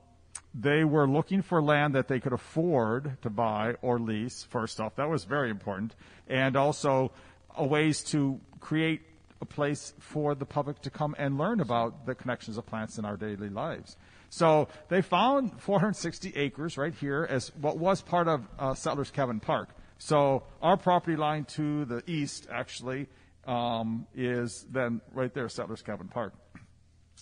they 0.54 0.84
were 0.84 1.08
looking 1.08 1.42
for 1.42 1.62
land 1.62 1.96
that 1.96 2.08
they 2.08 2.20
could 2.20 2.34
afford 2.34 3.18
to 3.22 3.30
buy 3.30 3.76
or 3.82 4.00
lease. 4.00 4.44
First 4.44 4.80
off, 4.80 4.96
that 4.96 5.10
was 5.10 5.24
very 5.26 5.50
important, 5.50 5.96
and 6.28 6.56
also 6.56 7.12
a 7.58 7.66
ways 7.66 8.04
to 8.06 8.40
create 8.60 9.02
a 9.42 9.46
place 9.46 9.94
for 10.00 10.36
the 10.36 10.46
public 10.46 10.82
to 10.82 10.90
come 10.90 11.16
and 11.18 11.38
learn 11.38 11.60
about 11.60 12.06
the 12.06 12.16
connections 12.16 12.58
of 12.58 12.66
plants 12.66 12.98
in 12.98 13.04
our 13.04 13.18
daily 13.18 13.50
lives. 13.50 13.98
So 14.30 14.70
they 14.88 15.02
found 15.02 15.62
460 15.62 16.34
acres 16.36 16.78
right 16.78 16.94
here 16.96 17.28
as 17.30 17.52
what 17.60 17.78
was 17.78 18.02
part 18.02 18.28
of 18.28 18.48
uh, 18.58 18.74
Settlers 18.74 19.12
Cabin 19.12 19.40
Park. 19.42 19.70
So 20.04 20.44
our 20.62 20.76
property 20.76 21.16
line 21.16 21.46
to 21.56 21.86
the 21.86 22.04
east 22.08 22.48
actually 22.52 23.08
um, 23.48 24.06
is 24.14 24.66
then 24.70 25.00
right 25.14 25.34
there, 25.34 25.48
Settlers 25.48 25.82
Cabin 25.82 26.10
Park. 26.10 26.34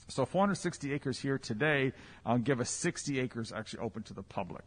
So 0.08 0.26
460 0.26 0.92
acres 0.92 1.20
here 1.20 1.38
today 1.38 1.94
uh, 2.26 2.38
give 2.38 2.60
us 2.60 2.72
60 2.72 3.20
acres 3.20 3.54
actually 3.54 3.82
open 3.82 4.02
to 4.04 4.16
the 4.16 4.24
public. 4.24 4.64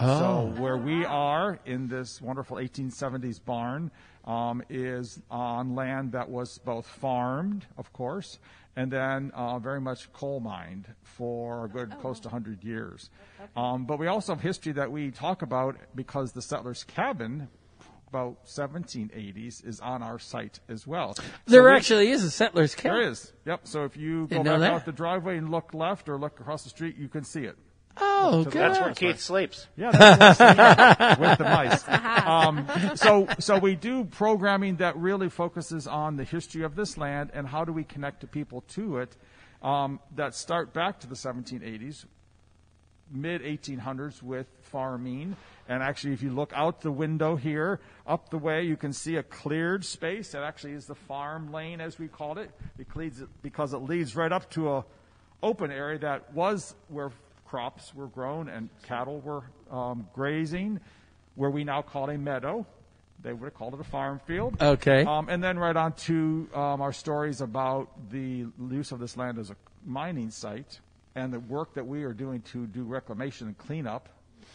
So 0.00 0.52
where 0.58 0.76
we 0.76 1.04
are 1.04 1.60
in 1.64 1.86
this 1.86 2.20
wonderful 2.20 2.56
1870s 2.56 3.38
barn 3.44 3.92
um, 4.24 4.64
is 4.68 5.20
on 5.30 5.76
land 5.76 6.10
that 6.12 6.28
was 6.28 6.58
both 6.58 6.86
farmed, 6.86 7.66
of 7.78 7.92
course, 7.92 8.40
and 8.76 8.90
then 8.90 9.30
uh, 9.34 9.58
very 9.58 9.80
much 9.80 10.12
coal 10.12 10.40
mined 10.40 10.86
for 11.02 11.66
a 11.66 11.68
good 11.68 11.94
close 12.00 12.20
to 12.20 12.28
100 12.28 12.64
years. 12.64 13.10
Um, 13.56 13.84
but 13.84 13.98
we 13.98 14.06
also 14.06 14.34
have 14.34 14.42
history 14.42 14.72
that 14.72 14.90
we 14.90 15.10
talk 15.10 15.42
about 15.42 15.76
because 15.94 16.32
the 16.32 16.42
settlers' 16.42 16.84
cabin 16.84 17.48
about 18.08 18.44
1780s 18.46 19.66
is 19.66 19.80
on 19.80 20.02
our 20.02 20.18
site 20.18 20.60
as 20.68 20.86
well. 20.86 21.14
So 21.14 21.22
There 21.46 21.62
we- 21.64 21.70
actually 21.70 22.10
is 22.10 22.22
a 22.24 22.30
settler's 22.30 22.74
cabin. 22.74 22.98
there 23.00 23.08
is. 23.10 23.32
Yep. 23.46 23.60
So 23.64 23.84
if 23.84 23.96
you 23.96 24.22
go 24.22 24.26
Didn't 24.26 24.44
know 24.44 24.52
back 24.52 24.60
that. 24.60 24.72
out 24.74 24.84
the 24.84 24.92
driveway 24.92 25.38
and 25.38 25.50
look 25.50 25.72
left 25.74 26.08
or 26.10 26.18
look 26.18 26.38
across 26.40 26.62
the 26.64 26.68
street, 26.70 26.96
you 26.98 27.08
can 27.08 27.24
see 27.24 27.44
it. 27.44 27.56
Oh, 27.96 28.44
good. 28.44 28.52
That's 28.52 28.80
where 28.80 28.94
Keith 28.94 29.20
sleeps. 29.20 29.66
Yeah, 29.76 29.90
that's 29.92 30.38
what's 30.38 31.20
with 31.20 31.38
the 31.38 31.44
mice. 31.44 31.84
Um, 32.26 32.66
so, 32.96 33.28
so 33.38 33.58
we 33.58 33.74
do 33.74 34.04
programming 34.04 34.76
that 34.76 34.96
really 34.96 35.28
focuses 35.28 35.86
on 35.86 36.16
the 36.16 36.24
history 36.24 36.62
of 36.62 36.74
this 36.74 36.96
land 36.96 37.30
and 37.34 37.46
how 37.46 37.64
do 37.64 37.72
we 37.72 37.84
connect 37.84 38.20
the 38.20 38.26
people 38.26 38.62
to 38.68 38.98
it. 38.98 39.16
Um, 39.62 40.00
that 40.16 40.34
start 40.34 40.72
back 40.72 41.00
to 41.00 41.06
the 41.06 41.14
1780s, 41.14 42.04
mid 43.12 43.42
1800s 43.42 44.20
with 44.20 44.46
farming. 44.62 45.36
And 45.68 45.82
actually, 45.82 46.14
if 46.14 46.22
you 46.22 46.30
look 46.30 46.52
out 46.54 46.80
the 46.80 46.90
window 46.90 47.36
here, 47.36 47.78
up 48.04 48.30
the 48.30 48.38
way, 48.38 48.64
you 48.64 48.76
can 48.76 48.92
see 48.92 49.16
a 49.16 49.22
cleared 49.22 49.84
space. 49.84 50.32
That 50.32 50.42
actually 50.42 50.72
is 50.72 50.86
the 50.86 50.96
farm 50.96 51.52
lane, 51.52 51.80
as 51.80 51.96
we 51.98 52.08
called 52.08 52.38
it, 52.38 52.50
It 52.76 52.88
because 53.42 53.72
it 53.72 53.78
leads 53.78 54.16
right 54.16 54.32
up 54.32 54.50
to 54.52 54.72
a, 54.72 54.84
open 55.42 55.70
area 55.72 55.98
that 55.98 56.32
was 56.32 56.74
where 56.88 57.10
crops 57.52 57.94
were 57.94 58.06
grown 58.06 58.48
and 58.48 58.70
cattle 58.82 59.20
were 59.20 59.42
um, 59.70 60.08
grazing, 60.14 60.80
where 61.34 61.50
we 61.50 61.64
now 61.64 61.82
call 61.82 62.08
it 62.08 62.14
a 62.14 62.18
meadow. 62.18 62.64
They 63.22 63.34
would 63.34 63.44
have 63.44 63.54
called 63.54 63.74
it 63.74 63.80
a 63.80 63.84
farm 63.84 64.22
field. 64.26 64.56
Okay. 64.58 65.04
Um, 65.04 65.28
and 65.28 65.44
then 65.44 65.58
right 65.58 65.76
on 65.76 65.92
to 66.08 66.48
um, 66.54 66.80
our 66.80 66.94
stories 66.94 67.42
about 67.42 67.90
the 68.10 68.46
use 68.70 68.90
of 68.90 69.00
this 69.00 69.18
land 69.18 69.38
as 69.38 69.50
a 69.50 69.56
mining 69.84 70.30
site 70.30 70.80
and 71.14 71.30
the 71.30 71.40
work 71.40 71.74
that 71.74 71.86
we 71.86 72.04
are 72.04 72.14
doing 72.14 72.40
to 72.52 72.66
do 72.66 72.84
reclamation 72.84 73.48
and 73.48 73.58
cleanup. 73.58 74.08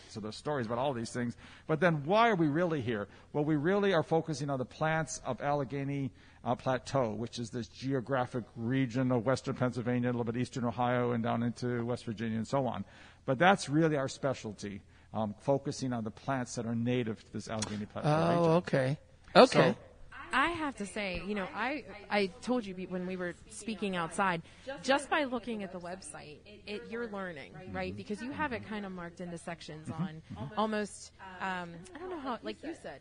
So 0.10 0.19
there's 0.19 0.36
stories 0.36 0.65
about 0.65 0.79
all 0.79 0.91
these 0.91 1.12
things. 1.12 1.38
But 1.67 1.79
then 1.79 2.03
why 2.03 2.29
are 2.29 2.36
we 2.36 2.47
really 2.47 2.81
here? 2.81 3.07
Well, 3.31 3.45
we 3.45 3.57
really 3.57 3.93
are 3.93 4.01
focusing 4.01 4.49
on 4.49 4.57
the 4.57 4.65
plants 4.65 5.21
of 5.23 5.39
Allegheny 5.39 6.10
uh, 6.47 6.55
Plateau, 6.55 7.12
which 7.12 7.39
is 7.39 7.49
this 7.49 7.67
geographic 7.67 8.45
region 8.55 9.12
of 9.12 9.25
western 9.25 9.53
Pennsylvania, 9.53 10.07
a 10.07 10.12
little 10.13 10.23
bit 10.23 10.38
eastern 10.38 10.63
Ohio, 10.63 11.12
and 11.12 11.21
down 11.21 11.43
into 11.43 11.83
West 11.86 12.05
Virginia 12.05 12.38
and 12.38 12.47
so 12.47 12.65
on. 12.65 12.86
But 13.25 13.38
that's 13.38 13.67
really 13.67 13.97
our 13.97 14.07
specialty, 14.07 14.81
um, 15.13 15.36
focusing 15.41 15.91
on 15.91 16.05
the 16.05 16.12
plants 16.12 16.55
that 16.55 16.65
are 16.65 16.73
native 16.75 17.21
to 17.25 17.33
this 17.33 17.49
Allegheny 17.49 17.86
Plateau 17.86 18.07
region. 18.10 18.43
Oh, 18.45 18.51
okay. 18.55 18.97
Okay. 19.36 19.71
So- 19.71 19.75
I 20.33 20.49
have 20.49 20.75
to 20.77 20.86
say, 20.86 21.21
you 21.25 21.36
know, 21.36 21.47
I 21.55 21.86
I 22.10 22.25
told 22.41 22.65
you 22.65 22.75
when 22.89 23.07
we 23.07 23.15
were 23.15 23.33
speaking 23.49 23.95
outside, 23.95 24.41
just 24.83 25.10
by 25.10 25.23
looking 25.23 25.63
at 25.63 25.71
the 25.71 25.79
website, 25.79 26.39
it, 26.65 26.83
you're 26.89 27.07
learning, 27.07 27.53
right? 27.71 27.95
Because 27.95 28.21
you 28.21 28.31
have 28.31 28.51
it 28.51 28.67
kind 28.67 28.86
of 28.86 28.91
marked 28.91 29.21
into 29.21 29.38
sections 29.38 29.89
on 29.89 30.21
almost, 30.57 31.13
um, 31.39 31.69
I 31.95 31.99
don't 31.99 32.10
know 32.10 32.19
how, 32.19 32.39
like 32.43 32.62
you 32.62 32.75
said, 32.83 32.99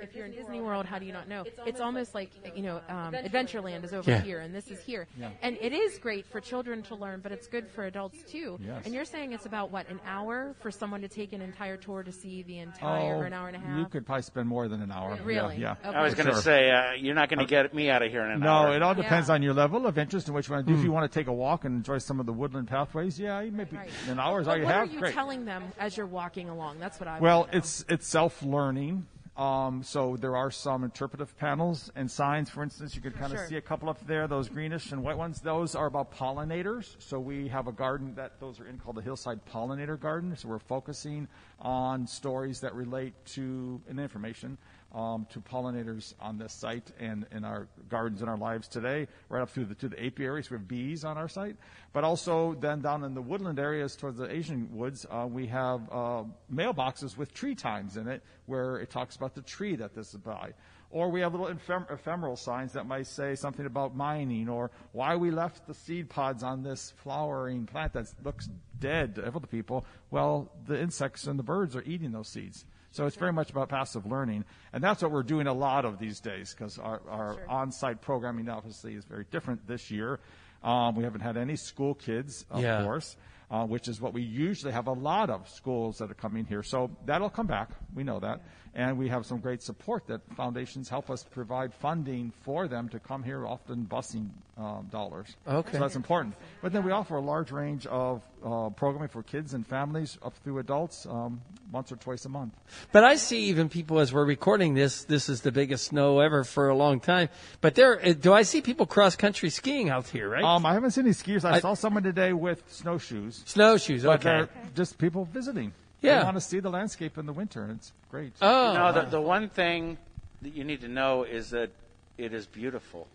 if 0.00 0.14
you're 0.14 0.26
in 0.26 0.32
Disney 0.32 0.60
World, 0.60 0.86
how 0.86 0.98
do 0.98 1.06
you 1.06 1.12
not 1.12 1.28
know? 1.28 1.44
It's 1.66 1.80
almost 1.80 2.14
like 2.14 2.30
you 2.56 2.62
know, 2.62 2.80
um, 2.88 3.12
Adventureland 3.14 3.84
is 3.84 3.92
over 3.92 4.10
Yeah. 4.10 4.20
here, 4.20 4.40
and 4.40 4.54
this 4.54 4.68
is 4.70 4.80
here, 4.80 5.06
and 5.42 5.56
it 5.60 5.72
is 5.72 5.98
great 5.98 6.26
for 6.26 6.40
children 6.40 6.82
to 6.84 6.94
learn, 6.94 7.20
but 7.20 7.32
it's 7.32 7.46
good 7.46 7.68
for 7.68 7.84
adults 7.84 8.22
too. 8.24 8.58
Yes. 8.64 8.82
And 8.84 8.94
you're 8.94 9.04
saying 9.04 9.32
it's 9.32 9.46
about 9.46 9.70
what 9.70 9.88
an 9.88 10.00
hour 10.06 10.54
for 10.60 10.70
someone 10.70 11.00
to 11.02 11.08
take 11.08 11.32
an 11.32 11.42
entire 11.42 11.76
tour 11.76 12.02
to 12.02 12.12
see 12.12 12.42
the 12.42 12.58
entire, 12.58 13.14
Oh, 13.14 13.18
or 13.20 13.24
an 13.24 13.32
hour 13.32 13.48
and 13.48 13.56
a 13.56 13.60
half. 13.60 13.78
You 13.78 13.86
could 13.86 14.06
probably 14.06 14.22
spend 14.22 14.48
more 14.48 14.68
than 14.68 14.82
an 14.82 14.90
hour. 14.92 15.16
Really? 15.24 15.56
Yeah. 15.56 15.76
Okay. 15.84 15.96
I 15.96 16.02
was 16.02 16.14
going 16.14 16.26
to 16.26 16.32
Sure. 16.32 16.42
say, 16.42 16.70
uh, 16.70 16.92
you're 16.92 17.14
not 17.14 17.28
going 17.28 17.38
to 17.40 17.46
get 17.46 17.72
me 17.74 17.90
out 17.90 18.02
of 18.02 18.10
here 18.10 18.22
in 18.24 18.30
an 18.30 18.40
No, 18.40 18.48
hour. 18.48 18.68
No, 18.68 18.72
it 18.74 18.82
all 18.82 18.94
depends 18.94 19.28
Yeah. 19.28 19.34
on 19.34 19.42
your 19.42 19.54
level 19.54 19.86
of 19.86 19.98
interest 19.98 20.26
and 20.28 20.34
what 20.34 20.46
you 20.48 20.54
want 20.54 20.66
to 20.66 20.72
do. 20.72 20.78
If 20.78 20.84
you 20.84 20.92
want 20.92 21.10
to 21.10 21.18
take 21.18 21.26
a 21.26 21.32
walk 21.32 21.64
and 21.64 21.74
enjoy 21.76 21.98
some 21.98 22.20
of 22.20 22.26
the 22.26 22.32
woodland 22.32 22.68
pathways, 22.68 23.18
yeah, 23.18 23.40
you 23.40 23.52
maybe 23.52 23.76
Right. 23.76 23.90
an 24.08 24.18
hour 24.18 24.40
is 24.40 24.48
all 24.48 24.56
you 24.56 24.64
what 24.64 24.74
have. 24.74 24.88
are 24.88 24.92
you 24.92 24.98
Great. 25.00 25.14
telling 25.14 25.44
them 25.44 25.64
as 25.78 25.96
you're 25.96 26.06
walking 26.06 26.48
along? 26.48 26.78
That's 26.78 26.98
what 27.00 27.08
I. 27.08 27.18
Well, 27.20 27.48
it's 27.52 27.84
it's 27.88 28.06
self 28.06 28.42
learning. 28.42 29.06
Um, 29.38 29.84
so 29.84 30.16
there 30.16 30.36
are 30.36 30.50
some 30.50 30.82
interpretive 30.82 31.38
panels 31.38 31.92
and 31.94 32.10
signs. 32.10 32.50
For 32.50 32.64
instance, 32.64 32.96
you 32.96 33.00
can 33.00 33.12
kind 33.12 33.32
of 33.32 33.38
Sure. 33.38 33.46
see 33.46 33.56
a 33.56 33.60
couple 33.60 33.88
up 33.88 34.04
there, 34.04 34.26
those 34.26 34.48
greenish 34.48 34.90
and 34.90 35.04
white 35.04 35.16
ones. 35.16 35.40
Those 35.40 35.76
are 35.76 35.86
about 35.86 36.10
pollinators. 36.10 37.00
So 37.00 37.20
we 37.20 37.46
have 37.46 37.68
a 37.68 37.72
garden 37.72 38.16
that 38.16 38.40
those 38.40 38.58
are 38.58 38.66
in 38.66 38.78
called 38.78 38.96
the 38.96 39.02
Hillside 39.02 39.44
Pollinator 39.46 39.98
Garden. 39.98 40.34
So 40.36 40.48
we're 40.48 40.58
focusing 40.58 41.28
on 41.60 42.08
stories 42.08 42.60
that 42.62 42.74
relate 42.74 43.14
to 43.26 43.80
and 43.88 44.00
information 44.00 44.58
um, 44.94 45.26
to 45.30 45.40
pollinators 45.40 46.14
on 46.20 46.38
this 46.38 46.52
site 46.52 46.90
and 46.98 47.26
in 47.30 47.44
our 47.44 47.68
gardens 47.88 48.20
and 48.20 48.30
our 48.30 48.36
lives 48.38 48.68
today, 48.68 49.06
right 49.28 49.42
up 49.42 49.50
through 49.50 49.66
the, 49.66 49.74
to 49.76 49.88
the 49.88 50.04
apiaries. 50.04 50.50
We 50.50 50.56
have 50.56 50.66
bees 50.66 51.04
on 51.04 51.18
our 51.18 51.28
site, 51.28 51.56
but 51.92 52.04
also 52.04 52.54
then 52.54 52.80
down 52.80 53.04
in 53.04 53.14
the 53.14 53.22
woodland 53.22 53.58
areas 53.58 53.96
towards 53.96 54.18
the 54.18 54.30
Asian 54.30 54.74
woods, 54.74 55.06
uh, 55.10 55.26
we 55.30 55.46
have 55.46 55.82
uh, 55.90 56.24
mailboxes 56.52 57.16
with 57.16 57.34
tree 57.34 57.54
times 57.54 57.96
in 57.96 58.08
it, 58.08 58.22
where 58.46 58.76
it 58.78 58.90
talks 58.90 59.16
about 59.16 59.34
the 59.34 59.42
tree 59.42 59.76
that 59.76 59.94
this 59.94 60.14
is 60.14 60.20
by. 60.20 60.52
Or 60.90 61.10
we 61.10 61.20
have 61.20 61.32
little 61.32 61.48
ephem- 61.48 61.90
ephemeral 61.92 62.36
signs 62.36 62.72
that 62.72 62.86
might 62.86 63.06
say 63.06 63.34
something 63.34 63.66
about 63.66 63.94
mining 63.94 64.48
or 64.48 64.70
why 64.92 65.16
we 65.16 65.30
left 65.30 65.66
the 65.66 65.74
seed 65.74 66.08
pods 66.08 66.42
on 66.42 66.62
this 66.62 66.94
flowering 67.02 67.66
plant 67.66 67.92
that 67.92 68.06
looks 68.24 68.48
dead 68.80 69.16
to 69.16 69.26
other 69.26 69.46
people. 69.46 69.84
Well, 70.10 70.50
the 70.66 70.80
insects 70.80 71.26
and 71.26 71.38
the 71.38 71.42
birds 71.42 71.76
are 71.76 71.82
eating 71.82 72.12
those 72.12 72.28
seeds. 72.28 72.64
So 72.90 73.06
it's 73.06 73.16
very 73.16 73.32
much 73.32 73.50
about 73.50 73.68
passive 73.68 74.06
learning. 74.06 74.44
And 74.72 74.82
that's 74.82 75.02
what 75.02 75.10
we're 75.12 75.22
doing 75.22 75.46
a 75.46 75.52
lot 75.52 75.84
of 75.84 75.98
these 75.98 76.20
days 76.20 76.54
because 76.56 76.78
our, 76.78 77.00
our 77.08 77.38
on 77.48 77.70
site 77.70 78.00
programming 78.00 78.48
obviously 78.48 78.94
is 78.94 79.04
very 79.04 79.26
different 79.30 79.66
this 79.66 79.90
year. 79.90 80.20
Um, 80.62 80.96
we 80.96 81.04
haven't 81.04 81.20
had 81.20 81.36
any 81.36 81.56
school 81.56 81.94
kids, 81.94 82.44
of 82.50 82.62
Yeah. 82.62 82.82
course, 82.82 83.16
uh, 83.50 83.64
which 83.64 83.88
is 83.88 84.00
what 84.00 84.12
we 84.12 84.22
usually 84.22 84.72
have 84.72 84.86
a 84.88 84.92
lot 84.92 85.30
of 85.30 85.48
schools 85.48 85.98
that 85.98 86.10
are 86.10 86.14
coming 86.14 86.44
here. 86.44 86.62
So 86.62 86.90
that'll 87.06 87.30
come 87.30 87.46
back. 87.46 87.70
We 87.94 88.04
know 88.04 88.20
that. 88.20 88.40
And 88.74 88.98
we 88.98 89.08
have 89.08 89.26
some 89.26 89.38
great 89.38 89.62
support 89.62 90.06
that 90.06 90.20
foundations 90.36 90.88
help 90.88 91.10
us 91.10 91.24
provide 91.24 91.72
funding 91.74 92.32
for 92.42 92.68
them 92.68 92.88
to 92.90 93.00
come 93.00 93.22
here, 93.24 93.44
often 93.46 93.86
busing 93.86 94.28
um, 94.56 94.86
dollars. 94.92 95.34
Okay. 95.48 95.72
So 95.72 95.78
that's 95.80 95.96
important. 95.96 96.34
But 96.62 96.72
then 96.72 96.84
we 96.84 96.92
offer 96.92 97.16
a 97.16 97.20
large 97.20 97.50
range 97.50 97.86
of 97.86 98.22
uh, 98.44 98.68
programming 98.70 99.08
for 99.08 99.22
kids 99.22 99.54
and 99.54 99.66
families 99.66 100.18
up 100.22 100.36
through 100.44 100.58
adults 100.58 101.06
um, 101.06 101.40
once 101.72 101.90
or 101.90 101.96
twice 101.96 102.24
a 102.26 102.28
month. 102.28 102.52
But 102.92 103.02
I 103.04 103.16
see 103.16 103.46
even 103.46 103.68
people 103.68 103.98
as 103.98 104.12
we're 104.12 104.24
recording 104.26 104.74
this. 104.74 105.04
This 105.04 105.28
is 105.28 105.40
the 105.40 105.50
biggest 105.50 105.86
snow 105.86 106.20
ever 106.20 106.44
for 106.44 106.68
a 106.68 106.74
long 106.76 107.00
time. 107.00 107.30
But 107.60 107.74
there, 107.74 107.98
uh, 108.04 108.12
do 108.12 108.32
I 108.32 108.42
see 108.42 108.60
people 108.60 108.86
cross 108.86 109.16
country 109.16 109.50
skiing 109.50 109.88
out 109.88 110.06
here? 110.08 110.28
Right? 110.28 110.44
Um, 110.44 110.64
I 110.66 110.74
haven't 110.74 110.90
seen 110.92 111.04
any 111.04 111.14
skiers. 111.14 111.44
I, 111.44 111.54
I- 111.54 111.60
saw 111.60 111.74
someone 111.74 112.02
today 112.02 112.32
with 112.32 112.62
snowshoes. 112.68 113.37
Snowshoes. 113.46 114.02
But 114.04 114.20
Okay. 114.20 114.38
they're 114.38 114.48
just 114.74 114.98
people 114.98 115.24
visiting. 115.24 115.72
Yeah. 116.00 116.18
They 116.18 116.24
want 116.24 116.36
to 116.36 116.40
see 116.40 116.60
the 116.60 116.70
landscape 116.70 117.18
in 117.18 117.26
the 117.26 117.32
winter, 117.32 117.62
and 117.62 117.72
it's 117.72 117.92
great. 118.10 118.32
Oh. 118.40 118.74
No, 118.74 118.92
the, 118.92 119.02
the 119.10 119.20
one 119.20 119.48
thing 119.48 119.98
that 120.42 120.54
you 120.54 120.64
need 120.64 120.80
to 120.82 120.88
know 120.88 121.24
is 121.24 121.50
that 121.50 121.70
it 122.16 122.32
is 122.32 122.46
beautiful. 122.46 123.08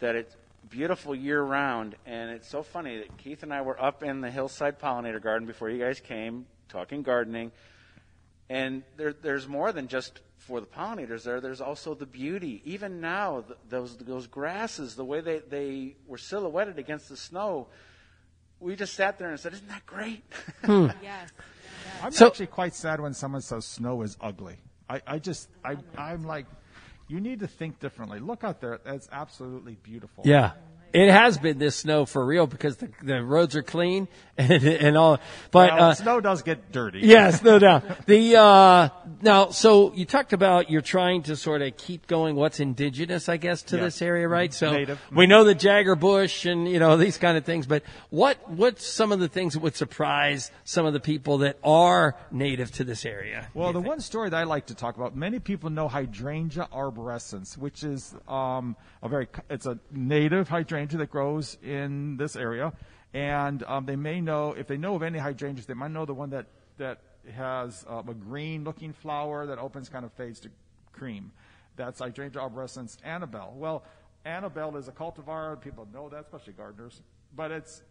That 0.00 0.16
it's 0.16 0.34
beautiful 0.70 1.14
year 1.14 1.40
round. 1.42 1.94
And 2.06 2.30
it's 2.30 2.48
so 2.48 2.62
funny 2.62 2.98
that 2.98 3.16
Keith 3.18 3.42
and 3.42 3.52
I 3.52 3.62
were 3.62 3.80
up 3.80 4.02
in 4.02 4.20
the 4.20 4.30
Hillside 4.30 4.80
Pollinator 4.80 5.22
Garden 5.22 5.46
before 5.46 5.70
you 5.70 5.78
guys 5.78 6.00
came, 6.00 6.46
talking 6.68 7.02
gardening. 7.02 7.52
And 8.50 8.82
there, 8.96 9.12
there's 9.12 9.46
more 9.48 9.72
than 9.72 9.88
just 9.88 10.20
for 10.38 10.60
the 10.60 10.66
pollinators 10.66 11.22
there. 11.22 11.40
There's 11.40 11.60
also 11.60 11.94
the 11.94 12.06
beauty. 12.06 12.60
Even 12.64 13.00
now, 13.00 13.42
th- 13.42 13.58
those, 13.70 13.96
those 13.96 14.26
grasses, 14.26 14.94
the 14.94 15.04
way 15.04 15.20
they, 15.20 15.38
they 15.38 15.96
were 16.06 16.18
silhouetted 16.18 16.78
against 16.78 17.08
the 17.08 17.16
snow, 17.16 17.68
we 18.64 18.74
just 18.76 18.94
sat 18.94 19.18
there 19.18 19.30
and 19.30 19.38
said, 19.38 19.52
Isn't 19.52 19.68
that 19.68 19.84
great? 19.86 20.24
Hmm. 20.64 20.88
yes. 21.02 21.30
I'm 22.02 22.12
So- 22.12 22.26
actually 22.26 22.46
quite 22.46 22.74
sad 22.74 23.00
when 23.00 23.14
someone 23.14 23.42
says 23.42 23.64
snow 23.64 24.02
is 24.02 24.16
ugly. 24.20 24.56
I, 24.88 25.00
I 25.06 25.18
just, 25.18 25.48
I, 25.64 25.76
I'm 25.96 26.24
like, 26.24 26.46
you 27.08 27.20
need 27.20 27.40
to 27.40 27.46
think 27.46 27.78
differently. 27.80 28.18
Look 28.18 28.44
out 28.44 28.60
there. 28.60 28.80
It's 28.84 29.08
absolutely 29.12 29.76
beautiful. 29.82 30.24
Yeah. 30.26 30.52
It 30.94 31.10
has 31.10 31.38
been 31.38 31.58
this 31.58 31.74
snow 31.74 32.06
for 32.06 32.24
real 32.24 32.46
because 32.46 32.76
the, 32.76 32.88
the 33.02 33.20
roads 33.20 33.56
are 33.56 33.64
clean 33.64 34.06
and, 34.38 34.62
and 34.64 34.96
all. 34.96 35.18
But 35.50 35.72
Well, 35.72 35.90
uh, 35.90 35.94
snow 35.94 36.20
does 36.20 36.42
get 36.42 36.70
dirty. 36.70 37.00
Yes, 37.02 37.42
no 37.42 37.58
doubt. 37.58 38.06
The 38.06 38.36
uh, 38.36 38.88
now, 39.20 39.50
so 39.50 39.92
you 39.92 40.04
talked 40.04 40.32
about 40.32 40.70
you're 40.70 40.80
trying 40.82 41.24
to 41.24 41.34
sort 41.36 41.62
of 41.62 41.76
keep 41.76 42.06
going 42.06 42.36
what's 42.36 42.60
indigenous, 42.60 43.28
I 43.28 43.38
guess, 43.38 43.62
to 43.64 43.76
Yeah. 43.76 43.82
this 43.82 44.00
area, 44.02 44.28
right? 44.28 44.54
So 44.54 44.72
Native. 44.72 45.00
we 45.12 45.26
know 45.26 45.42
the 45.42 45.54
Jagger 45.54 45.96
bush 45.96 46.46
and 46.46 46.68
you 46.68 46.78
know 46.78 46.96
these 46.96 47.18
kind 47.18 47.36
of 47.36 47.44
things, 47.44 47.66
but 47.66 47.82
what 48.10 48.48
what's 48.48 48.86
some 48.86 49.10
of 49.10 49.18
the 49.18 49.28
things 49.28 49.54
that 49.54 49.60
would 49.60 49.74
surprise 49.76 50.52
some 50.62 50.86
of 50.86 50.92
the 50.92 51.00
people 51.00 51.38
that 51.38 51.58
are 51.64 52.16
native 52.30 52.70
to 52.72 52.84
this 52.84 53.04
area? 53.04 53.48
Well, 53.52 53.72
the 53.72 53.80
one 53.80 53.98
story 54.00 54.30
that 54.30 54.36
I 54.36 54.44
like 54.44 54.66
to 54.66 54.74
talk 54.76 54.96
about, 54.96 55.16
many 55.16 55.40
people 55.40 55.70
know 55.70 55.88
hydrangea 55.88 56.68
arborescens, 56.72 57.58
which 57.58 57.82
is 57.82 58.14
um, 58.28 58.76
a 59.02 59.08
very, 59.08 59.26
it's 59.50 59.66
a 59.66 59.78
native 59.90 60.48
hydrangea 60.48 60.83
that 60.90 61.10
grows 61.10 61.56
in 61.62 62.16
this 62.16 62.36
area, 62.36 62.72
and 63.12 63.62
um, 63.64 63.86
they 63.86 63.96
may 63.96 64.20
know 64.20 64.52
if 64.52 64.66
they 64.66 64.76
know 64.76 64.94
of 64.94 65.02
any 65.02 65.18
hydrangeas, 65.18 65.66
they 65.66 65.74
might 65.74 65.90
know 65.90 66.04
the 66.04 66.14
one 66.14 66.30
that 66.30 66.46
that 66.78 67.00
has 67.32 67.84
um, 67.88 68.08
a 68.08 68.14
green-looking 68.14 68.92
flower 68.92 69.46
that 69.46 69.58
opens, 69.58 69.88
kind 69.88 70.04
of 70.04 70.12
fades 70.12 70.40
to 70.40 70.50
cream. 70.92 71.32
That's 71.76 71.98
hydrangea 71.98 72.40
arborescens 72.40 72.96
Annabelle. 73.04 73.54
Well, 73.56 73.84
Annabelle 74.24 74.76
is 74.76 74.88
a 74.88 74.92
cultivar. 74.92 75.60
People 75.60 75.88
know 75.92 76.08
that, 76.08 76.20
especially 76.20 76.52
gardeners, 76.54 77.02
but 77.34 77.50
it's 77.50 77.82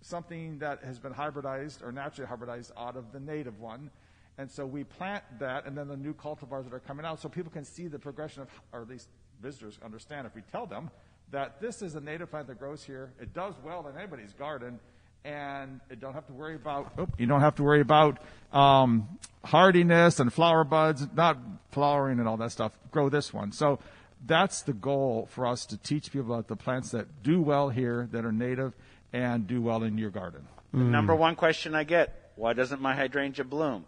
something 0.00 0.58
that 0.58 0.82
has 0.84 0.98
been 0.98 1.12
hybridized 1.12 1.82
or 1.82 1.92
naturally 1.92 2.30
hybridized 2.30 2.72
out 2.76 2.96
of 2.96 3.12
the 3.12 3.20
native 3.20 3.60
one. 3.60 3.90
And 4.38 4.50
so 4.50 4.66
we 4.66 4.84
plant 4.84 5.22
that, 5.40 5.66
and 5.66 5.76
then 5.76 5.88
the 5.88 5.96
new 5.96 6.14
cultivars 6.14 6.64
that 6.64 6.72
are 6.72 6.80
coming 6.80 7.04
out, 7.04 7.20
so 7.20 7.28
people 7.28 7.52
can 7.52 7.64
see 7.64 7.86
the 7.86 7.98
progression 7.98 8.42
of, 8.42 8.48
or 8.72 8.80
at 8.80 8.88
least 8.88 9.08
visitors 9.42 9.78
understand 9.84 10.26
if 10.26 10.34
we 10.34 10.42
tell 10.50 10.66
them 10.66 10.90
that 11.32 11.60
this 11.60 11.82
is 11.82 11.94
a 11.96 12.00
native 12.00 12.30
plant 12.30 12.46
that 12.46 12.58
grows 12.58 12.84
here. 12.84 13.10
It 13.20 13.34
does 13.34 13.54
well 13.64 13.86
in 13.88 13.98
anybody's 13.98 14.32
garden, 14.34 14.78
and 15.24 15.80
you 15.90 15.96
don't 15.96 16.14
have 16.14 16.26
to 16.26 16.32
worry 16.32 16.54
about. 16.54 16.92
oop, 16.98 17.10
you 17.18 17.26
don't 17.26 17.40
have 17.40 17.56
to 17.56 17.62
worry 17.62 17.80
about 17.80 18.18
um, 18.52 19.08
hardiness 19.44 20.20
and 20.20 20.32
flower 20.32 20.62
buds, 20.62 21.06
not 21.14 21.38
flowering 21.70 22.18
and 22.18 22.28
all 22.28 22.36
that 22.36 22.52
stuff. 22.52 22.72
Grow 22.90 23.08
this 23.08 23.32
one. 23.32 23.52
So 23.52 23.78
that's 24.24 24.62
the 24.62 24.72
goal 24.72 25.28
for 25.30 25.46
us 25.46 25.66
to 25.66 25.76
teach 25.76 26.12
people 26.12 26.32
about 26.32 26.48
the 26.48 26.56
plants 26.56 26.90
that 26.92 27.22
do 27.22 27.40
well 27.40 27.70
here, 27.70 28.08
that 28.12 28.24
are 28.24 28.32
native, 28.32 28.74
and 29.12 29.46
do 29.46 29.60
well 29.60 29.82
in 29.82 29.98
your 29.98 30.10
garden. 30.10 30.46
The 30.72 30.78
number 30.78 31.14
one 31.14 31.34
question 31.34 31.74
I 31.74 31.84
get 31.84 32.18
why 32.36 32.54
doesn't 32.54 32.80
my 32.80 32.94
hydrangea 32.94 33.44
bloom? 33.44 33.84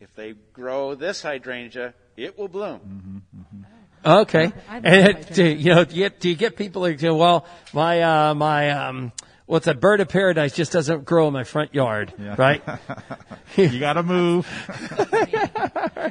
If 0.00 0.14
they 0.16 0.34
grow 0.52 0.94
this 0.94 1.22
hydrangea, 1.22 1.94
it 2.16 2.36
will 2.36 2.48
bloom. 2.48 3.22
Okay, 3.30 3.64
I 3.64 3.73
love 4.04 4.34
and 4.34 4.52
hydrangea. 4.84 5.34
do, 5.34 5.44
you 5.44 5.74
know, 5.74 5.84
do 5.84 5.94
you, 5.96 6.02
get, 6.08 6.20
do 6.20 6.28
you 6.28 6.34
get 6.36 6.56
people 6.56 6.82
like, 6.82 7.00
well, 7.02 7.46
my 7.72 8.02
uh, 8.02 8.34
my 8.34 8.70
um, 8.70 9.12
well, 9.46 9.60
a 9.66 9.74
bird 9.74 10.00
of 10.00 10.08
paradise 10.08 10.54
just 10.54 10.72
doesn't 10.72 11.04
grow 11.04 11.26
in 11.28 11.32
my 11.32 11.44
front 11.44 11.74
yard, 11.74 12.12
right? 12.38 12.62
You 13.56 13.78
got 13.78 13.92
to 13.92 14.02
move, 14.02 14.48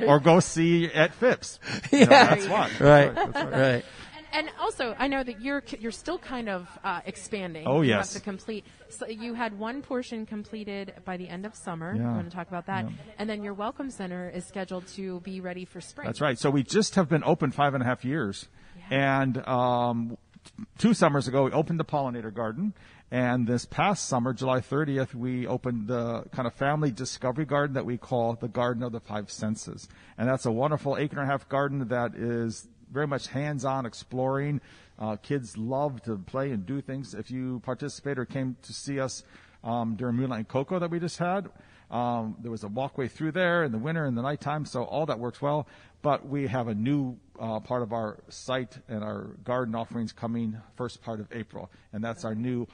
or 0.07 0.19
go 0.21 0.39
see 0.39 0.85
at 0.93 1.13
Phipps. 1.13 1.59
You 1.91 2.05
know, 2.05 2.11
Yeah. 2.11 2.35
that's. 2.35 2.47
Right, 2.79 3.13
That's 3.13 3.35
right. 3.35 3.51
right. 3.51 3.85
And 4.33 4.49
also, 4.59 4.95
I 4.97 5.07
know 5.07 5.23
that 5.23 5.41
you're 5.41 5.63
you're 5.79 5.91
still 5.91 6.17
kind 6.17 6.49
of 6.49 6.67
uh, 6.83 7.01
expanding. 7.05 7.67
Oh, 7.67 7.81
You 7.81 7.89
yes. 7.89 8.13
have 8.13 8.21
to 8.21 8.29
complete. 8.29 8.65
So 8.89 9.07
you 9.07 9.35
had 9.35 9.57
one 9.57 9.83
portion 9.83 10.25
completed 10.25 10.93
by 11.05 11.17
the 11.17 11.29
end 11.29 11.45
of 11.45 11.55
summer. 11.55 11.95
Yeah. 11.95 12.07
I'm 12.07 12.13
going 12.13 12.25
to 12.25 12.35
talk 12.35 12.47
about 12.47 12.65
that. 12.65 12.87
And 13.19 13.29
then 13.29 13.43
your 13.43 13.53
welcome 13.53 13.91
center 13.91 14.29
is 14.29 14.45
scheduled 14.45 14.87
to 14.95 15.19
be 15.19 15.39
ready 15.39 15.65
for 15.65 15.79
spring. 15.81 16.07
That's 16.07 16.19
right. 16.19 16.37
So 16.39 16.49
we 16.49 16.63
just 16.63 16.95
have 16.95 17.07
been 17.07 17.23
open 17.23 17.51
five 17.51 17.75
and 17.75 17.83
a 17.83 17.85
half 17.85 18.03
years, 18.03 18.47
and 18.89 19.37
um, 19.47 20.17
two 20.79 20.95
summers 20.95 21.27
ago 21.27 21.43
we 21.43 21.51
opened 21.51 21.79
the 21.79 21.85
pollinator 21.85 22.33
garden, 22.33 22.73
and 23.11 23.45
this 23.45 23.65
past 23.65 24.07
summer, 24.09 24.33
July 24.33 24.59
30th, 24.59 25.13
we 25.13 25.45
opened 25.45 25.87
the 25.87 26.23
kind 26.31 26.47
of 26.47 26.53
family 26.55 26.89
discovery 26.89 27.45
garden 27.45 27.75
that 27.75 27.85
we 27.85 27.97
call 27.97 28.33
the 28.33 28.47
Garden 28.47 28.81
of 28.81 28.91
the 28.91 28.99
Five 28.99 29.29
Senses, 29.29 29.87
and 30.17 30.27
that's 30.27 30.47
a 30.47 30.51
wonderful 30.51 30.97
acre 30.97 31.19
and 31.19 31.29
a 31.29 31.31
half 31.31 31.47
garden 31.47 31.87
that 31.89 32.15
is 32.15 32.67
very 32.93 33.07
much 33.07 33.27
hands-on 33.27 33.85
exploring. 33.85 34.61
Uh, 34.99 35.15
kids 35.17 35.57
love 35.57 36.01
to 36.03 36.17
play 36.17 36.51
and 36.51 36.65
do 36.65 36.79
things. 36.79 37.13
If 37.13 37.31
you 37.31 37.59
participate 37.65 38.19
or 38.19 38.25
came 38.25 38.55
to 38.61 38.73
see 38.73 38.99
us 38.99 39.23
um, 39.63 39.95
during 39.95 40.15
Moonlight 40.15 40.39
and 40.39 40.47
Cocoa 40.47 40.79
that 40.79 40.91
we 40.91 40.99
just 40.99 41.17
had, 41.17 41.49
um, 41.89 42.37
there 42.41 42.51
was 42.51 42.63
a 42.63 42.67
walkway 42.67 43.07
through 43.07 43.31
there 43.31 43.63
in 43.63 43.71
the 43.71 43.77
winter 43.77 44.05
and 44.05 44.17
the 44.17 44.21
nighttime, 44.21 44.65
so 44.65 44.83
all 44.83 45.05
that 45.07 45.19
works 45.19 45.41
well. 45.41 45.67
But 46.01 46.27
we 46.27 46.47
have 46.47 46.67
a 46.67 46.75
new 46.75 47.17
uh, 47.39 47.59
part 47.59 47.81
of 47.81 47.93
our 47.93 48.19
site 48.29 48.77
and 48.87 49.03
our 49.03 49.35
garden 49.43 49.73
offerings 49.73 50.11
coming 50.11 50.57
first 50.75 51.01
part 51.01 51.19
of 51.19 51.27
April, 51.31 51.71
and 51.91 52.03
that's 52.03 52.25
our 52.25 52.35
new 52.35 52.67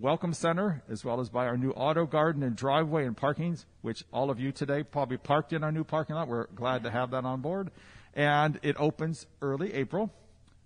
welcome 0.00 0.34
center, 0.34 0.82
as 0.88 1.04
well 1.04 1.20
as 1.20 1.28
by 1.28 1.46
our 1.46 1.56
new 1.56 1.70
auto 1.70 2.04
garden 2.04 2.42
and 2.42 2.56
driveway 2.56 3.06
and 3.06 3.16
parkings, 3.16 3.64
which 3.82 4.04
all 4.12 4.28
of 4.30 4.40
you 4.40 4.50
today 4.50 4.82
probably 4.82 5.16
parked 5.16 5.52
in 5.52 5.62
our 5.62 5.72
new 5.72 5.84
parking 5.84 6.16
lot. 6.16 6.28
We're 6.28 6.46
glad 6.48 6.82
to 6.82 6.90
have 6.90 7.12
that 7.12 7.24
on 7.24 7.40
board, 7.40 7.70
and 8.14 8.58
it 8.62 8.76
opens 8.78 9.26
early 9.42 9.74
April. 9.74 10.10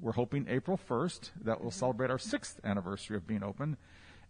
We're 0.01 0.13
hoping 0.13 0.47
April 0.49 0.79
1st. 0.89 1.31
That 1.45 1.61
we'll 1.61 1.71
celebrate 1.71 2.11
our 2.11 2.19
sixth 2.19 2.61
anniversary 2.63 3.17
of 3.17 3.27
being 3.27 3.43
open. 3.43 3.77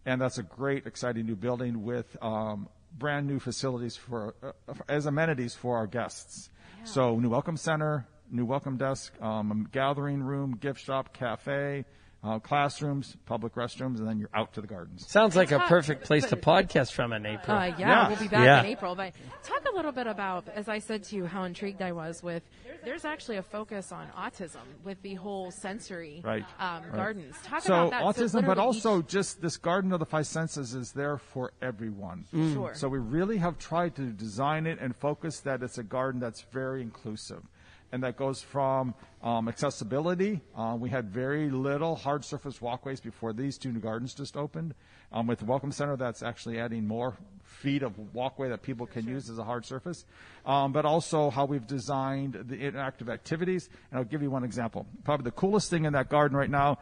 And 0.05 0.19
that's 0.19 0.37
a 0.37 0.43
great, 0.43 0.87
exciting 0.87 1.25
new 1.25 1.35
building 1.35 1.83
with 1.83 2.17
um, 2.23 2.69
brand 2.97 3.27
new 3.27 3.39
facilities 3.39 3.95
for 3.95 4.33
uh, 4.41 4.73
as 4.87 5.05
amenities 5.05 5.53
for 5.53 5.77
our 5.77 5.87
guests. 5.87 6.49
So, 6.85 7.19
new 7.19 7.29
welcome 7.29 7.57
center, 7.57 8.07
new 8.31 8.45
welcome 8.45 8.77
desk, 8.77 9.13
um, 9.21 9.67
gathering 9.71 10.23
room, 10.23 10.55
gift 10.59 10.83
shop, 10.83 11.13
cafe, 11.13 11.85
uh, 12.21 12.37
classrooms, 12.37 13.15
public 13.25 13.55
restrooms, 13.55 13.99
and 13.99 14.07
then 14.07 14.19
you're 14.19 14.29
out 14.33 14.53
to 14.53 14.59
the 14.61 14.67
gardens. 14.67 15.09
Sounds 15.09 15.37
like 15.37 15.51
a 15.51 15.59
perfect 15.59 16.03
place 16.03 16.25
to 16.25 16.35
podcast 16.35 16.91
from 16.91 17.13
in 17.13 17.25
April. 17.25 17.55
Uh, 17.55 17.65
yeah, 17.67 17.75
Yeah. 17.77 18.07
we'll 18.09 18.17
be 18.19 18.27
back 18.27 18.43
Yeah. 18.45 18.59
in 18.59 18.65
April. 18.65 18.93
But 18.93 19.13
talk 19.43 19.63
a 19.71 19.75
little 19.75 19.93
bit 19.93 20.05
about, 20.05 20.47
as 20.49 20.67
I 20.67 20.79
said 20.79 21.03
to 21.05 21.15
you, 21.15 21.25
how 21.25 21.43
intrigued 21.45 21.81
I 21.81 21.93
was 21.93 22.21
with. 22.21 22.43
There's 22.83 23.05
actually 23.05 23.37
a 23.37 23.41
focus 23.41 23.91
on 23.93 24.07
autism 24.17 24.63
with 24.83 25.01
the 25.01 25.15
whole 25.15 25.51
sensory 25.51 26.21
Right, 26.23 26.45
um, 26.59 26.83
right. 26.83 26.93
gardens. 26.93 27.35
Talk 27.43 27.61
So 27.61 27.87
about 27.87 27.91
that. 27.91 28.03
autism, 28.03 28.45
but 28.45 28.57
also 28.57 28.99
each- 28.99 29.07
just 29.07 29.41
this 29.41 29.55
garden 29.57 29.93
of 29.93 29.99
the 29.99 30.05
five 30.05 30.27
senses 30.27 30.73
is 30.75 30.91
there 30.91 31.17
for 31.17 31.53
everyone. 31.61 32.25
Sure. 32.31 32.73
So 32.75 32.89
we 32.89 32.99
really 32.99 33.37
have 33.37 33.57
tried 33.57 33.95
to 33.95 34.03
design 34.11 34.67
it 34.67 34.79
and 34.81 34.93
focus 34.95 35.39
that 35.41 35.63
it's 35.63 35.77
a 35.77 35.83
garden 35.83 36.19
that's 36.19 36.41
very 36.51 36.81
inclusive. 36.81 37.43
And 37.91 38.03
that 38.03 38.17
goes 38.17 38.41
from 38.41 38.93
um, 39.23 39.47
accessibility. 39.47 40.41
Uh, 40.55 40.77
we 40.79 40.89
had 40.89 41.09
very 41.09 41.49
little 41.49 41.95
hard 41.95 42.23
surface 42.23 42.61
walkways 42.61 42.99
before 42.99 43.33
these 43.33 43.57
two 43.57 43.71
new 43.71 43.79
gardens 43.79 44.13
just 44.13 44.37
opened. 44.37 44.75
Um, 45.11 45.25
with 45.25 45.39
the 45.39 45.45
Welcome 45.45 45.71
Center, 45.71 45.97
that's 45.97 46.21
actually 46.21 46.59
adding 46.59 46.87
more 46.87 47.17
feet 47.43 47.81
of 47.81 47.97
walkway 48.13 48.49
that 48.49 48.61
people 48.61 48.85
can 48.85 49.07
use 49.07 49.29
as 49.29 49.39
a 49.39 49.43
hard 49.43 49.65
surface. 49.65 50.05
Um, 50.45 50.71
but 50.71 50.85
also 50.85 51.31
how 51.31 51.45
we've 51.45 51.65
designed 51.65 52.33
the 52.33 52.57
interactive 52.57 53.09
activities. 53.09 53.69
And 53.89 53.99
I'll 53.99 54.05
give 54.05 54.21
you 54.21 54.29
one 54.29 54.43
example. 54.43 54.85
Probably 55.03 55.23
the 55.23 55.31
coolest 55.31 55.69
thing 55.69 55.85
in 55.85 55.93
that 55.93 56.09
garden 56.09 56.37
right 56.37 56.49
now 56.49 56.77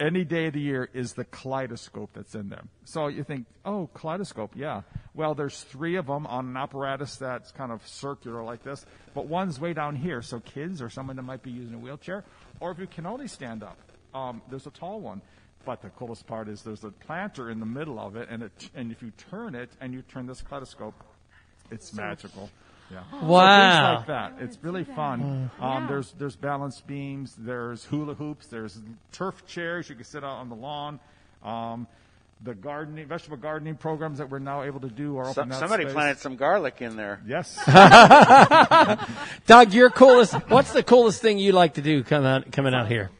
any 0.00 0.24
day 0.24 0.46
of 0.46 0.54
the 0.54 0.60
year 0.60 0.88
is 0.94 1.12
the 1.12 1.24
kaleidoscope 1.24 2.10
that's 2.14 2.34
in 2.34 2.48
there. 2.48 2.62
So 2.84 3.08
you 3.08 3.22
think, 3.22 3.46
oh, 3.64 3.88
kaleidoscope, 3.94 4.52
yeah. 4.56 4.82
Well, 5.14 5.34
there's 5.34 5.60
three 5.62 5.96
of 5.96 6.06
them 6.06 6.26
on 6.26 6.48
an 6.48 6.56
apparatus 6.56 7.16
that's 7.16 7.52
kind 7.52 7.70
of 7.70 7.86
circular 7.86 8.42
like 8.42 8.64
this, 8.64 8.84
but 9.14 9.26
one's 9.26 9.60
way 9.60 9.74
down 9.74 9.94
here. 9.94 10.22
So 10.22 10.40
kids 10.40 10.80
or 10.80 10.88
someone 10.88 11.16
that 11.16 11.22
might 11.22 11.42
be 11.42 11.50
using 11.50 11.74
a 11.74 11.78
wheelchair, 11.78 12.24
or 12.58 12.70
if 12.70 12.78
you 12.78 12.86
can 12.86 13.06
only 13.06 13.28
stand 13.28 13.62
up, 13.62 13.78
um, 14.14 14.40
there's 14.48 14.66
a 14.66 14.70
tall 14.70 15.00
one. 15.00 15.20
But 15.66 15.82
the 15.82 15.90
coolest 15.90 16.26
part 16.26 16.48
is 16.48 16.62
there's 16.62 16.84
a 16.84 16.90
planter 16.90 17.50
in 17.50 17.60
the 17.60 17.66
middle 17.66 18.00
of 18.00 18.16
it, 18.16 18.28
and 18.30 18.44
it, 18.44 18.70
and 18.74 18.90
if 18.90 19.02
you 19.02 19.12
turn 19.30 19.54
it 19.54 19.68
and 19.80 19.92
you 19.92 20.00
turn 20.00 20.26
this 20.26 20.40
kaleidoscope, 20.40 20.94
it's 21.70 21.92
magical. 21.92 22.48
Yeah. 22.92 23.02
So 23.20 23.26
Wow. 23.26 23.96
things 23.96 23.98
like 23.98 24.06
that. 24.38 24.44
It's 24.44 24.58
really 24.62 24.84
fun. 24.84 25.50
Um, 25.60 25.86
There's 25.86 26.12
there's 26.18 26.36
balance 26.36 26.80
beams. 26.80 27.34
There's 27.38 27.84
hula 27.84 28.14
hoops. 28.14 28.46
There's 28.48 28.78
turf 29.12 29.46
chairs. 29.46 29.88
You 29.88 29.94
can 29.94 30.04
sit 30.04 30.24
out 30.24 30.38
on 30.38 30.48
the 30.48 30.56
lawn. 30.56 30.98
Um, 31.44 31.86
the 32.42 32.54
gardening, 32.54 33.06
vegetable 33.06 33.36
gardening 33.36 33.74
programs 33.76 34.16
that 34.18 34.30
we're 34.30 34.38
now 34.38 34.62
able 34.62 34.80
to 34.80 34.88
do 34.88 35.18
are 35.18 35.26
So- 35.26 35.42
open 35.42 35.50
that 35.50 35.58
somebody 35.60 35.84
space. 35.84 35.92
planted 35.92 36.18
some 36.20 36.36
garlic 36.36 36.80
in 36.80 36.96
there. 36.96 37.20
Yes. 37.26 37.54
Doug, 39.46 39.72
your 39.72 39.90
coolest. 39.90 40.34
What's 40.48 40.72
the 40.72 40.82
coolest 40.82 41.20
thing 41.20 41.38
you 41.38 41.52
like 41.52 41.74
to 41.74 41.82
do 41.82 42.02
coming 42.02 42.26
out 42.26 42.50
coming 42.52 42.74
out 42.74 42.88
here? 42.88 43.10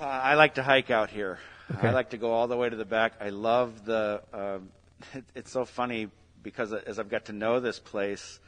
Uh, 0.00 0.04
I 0.04 0.34
like 0.34 0.54
to 0.54 0.62
hike 0.62 0.90
out 0.90 1.10
here. 1.10 1.38
Okay. 1.74 1.88
I 1.88 1.92
like 1.92 2.10
to 2.10 2.18
go 2.18 2.32
all 2.32 2.48
the 2.48 2.56
way 2.56 2.68
to 2.68 2.76
the 2.76 2.84
back. 2.84 3.14
I 3.20 3.30
love 3.30 3.84
the. 3.84 4.20
Um, 4.32 4.68
it, 5.14 5.24
it's 5.34 5.50
so 5.52 5.64
funny 5.64 6.08
because 6.42 6.72
as 6.72 6.98
I've 6.98 7.08
got 7.10 7.26
to 7.26 7.32
know 7.32 7.60
this 7.60 7.78
place, 7.78 8.40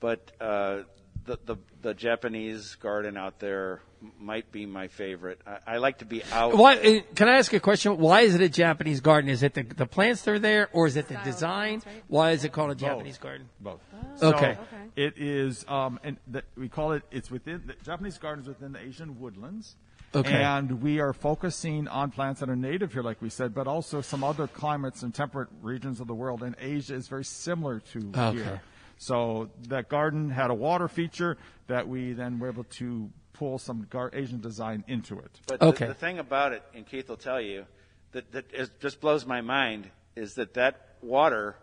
but 0.00 0.32
uh, 0.40 0.82
the, 1.24 1.38
the 1.44 1.56
the 1.82 1.94
Japanese 1.94 2.74
garden 2.76 3.16
out 3.16 3.38
there 3.38 3.80
might 4.18 4.52
be 4.52 4.66
my 4.66 4.88
favorite. 4.88 5.40
I, 5.46 5.74
I 5.74 5.76
like 5.78 5.98
to 5.98 6.04
be 6.04 6.22
out. 6.32 6.56
Why? 6.56 6.76
uh, 6.76 7.00
Can 7.14 7.28
I 7.28 7.38
ask 7.38 7.52
a 7.52 7.60
question? 7.60 7.98
Why 7.98 8.22
is 8.22 8.34
it 8.34 8.40
a 8.40 8.48
Japanese 8.48 9.00
garden? 9.00 9.30
Is 9.30 9.42
it 9.42 9.54
the, 9.54 9.62
the 9.62 9.86
plants 9.86 10.22
that 10.22 10.32
are 10.32 10.38
there, 10.38 10.68
or 10.72 10.86
is 10.86 10.96
it 10.96 11.08
the 11.08 11.14
Style 11.14 11.24
design? 11.24 11.82
right? 11.84 12.02
Why 12.08 12.30
is 12.32 12.44
it 12.44 12.52
called 12.52 12.70
a 12.70 12.74
Japanese 12.74 13.18
garden? 13.18 13.48
Both. 13.60 13.80
Okay. 14.22 14.56
So 14.56 14.64
it 14.96 15.14
is, 15.16 15.64
um, 15.68 15.98
and 16.04 16.16
the, 16.26 16.42
we 16.56 16.68
call 16.68 16.92
it. 16.92 17.02
It's 17.10 17.30
within 17.30 17.64
the 17.66 17.74
Japanese 17.84 18.18
gardens 18.18 18.48
within 18.48 18.72
the 18.72 18.80
Asian 18.80 19.18
woodlands. 19.20 19.76
Okay. 20.14 20.42
And 20.42 20.82
we 20.82 21.00
are 21.00 21.12
focusing 21.12 21.88
on 21.88 22.10
plants 22.10 22.40
that 22.40 22.48
are 22.48 22.56
native 22.56 22.92
here, 22.92 23.02
like 23.02 23.20
we 23.20 23.28
said, 23.28 23.54
but 23.54 23.66
also 23.66 24.00
some 24.00 24.24
other 24.24 24.46
climates 24.46 25.02
and 25.02 25.14
temperate 25.14 25.48
regions 25.60 26.00
of 26.00 26.06
the 26.06 26.14
world. 26.14 26.42
And 26.42 26.56
Asia 26.58 26.94
is 26.94 27.08
very 27.08 27.24
similar 27.24 27.80
to 27.92 28.12
Okay. 28.14 28.36
here. 28.36 28.62
So 28.98 29.50
that 29.68 29.88
garden 29.90 30.30
had 30.30 30.50
a 30.50 30.54
water 30.54 30.88
feature 30.88 31.36
that 31.66 31.86
we 31.86 32.12
then 32.14 32.38
were 32.38 32.48
able 32.48 32.64
to 32.64 33.10
pull 33.34 33.58
some 33.58 33.86
gar- 33.90 34.10
Asian 34.14 34.40
design 34.40 34.84
into 34.88 35.18
it. 35.18 35.40
But 35.46 35.60
Okay. 35.60 35.86
the, 35.86 35.92
the 35.92 35.98
thing 35.98 36.18
about 36.18 36.52
it, 36.52 36.62
and 36.74 36.86
Keith 36.86 37.08
will 37.08 37.18
tell 37.18 37.40
you, 37.40 37.66
that, 38.12 38.32
that 38.32 38.54
is, 38.54 38.70
just 38.80 39.00
blows 39.02 39.26
my 39.26 39.42
mind 39.42 39.90
is 40.14 40.34
that 40.34 40.54
that 40.54 40.96
water, 41.02 41.56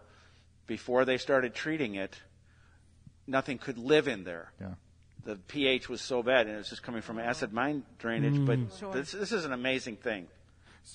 before 0.68 1.06
they 1.06 1.18
started 1.18 1.56
treating 1.56 1.96
it, 1.96 2.16
nothing 3.26 3.58
could 3.58 3.80
live 3.80 4.08
in 4.08 4.24
there. 4.24 4.52
Yeah. 4.62 4.74
The 5.26 5.38
pH 5.48 5.88
was 5.88 6.02
so 6.02 6.22
bad, 6.22 6.48
and 6.48 6.56
it 6.56 6.58
was 6.58 6.70
just 6.70 6.84
coming 6.84 7.02
from 7.02 7.18
acid 7.18 7.54
mine 7.54 7.84
drainage. 7.98 8.46
But 8.46 8.60
Sure. 8.78 8.94
this, 8.94 9.12
this 9.14 9.32
is 9.32 9.46
an 9.46 9.54
amazing 9.54 9.96
thing. 9.98 10.28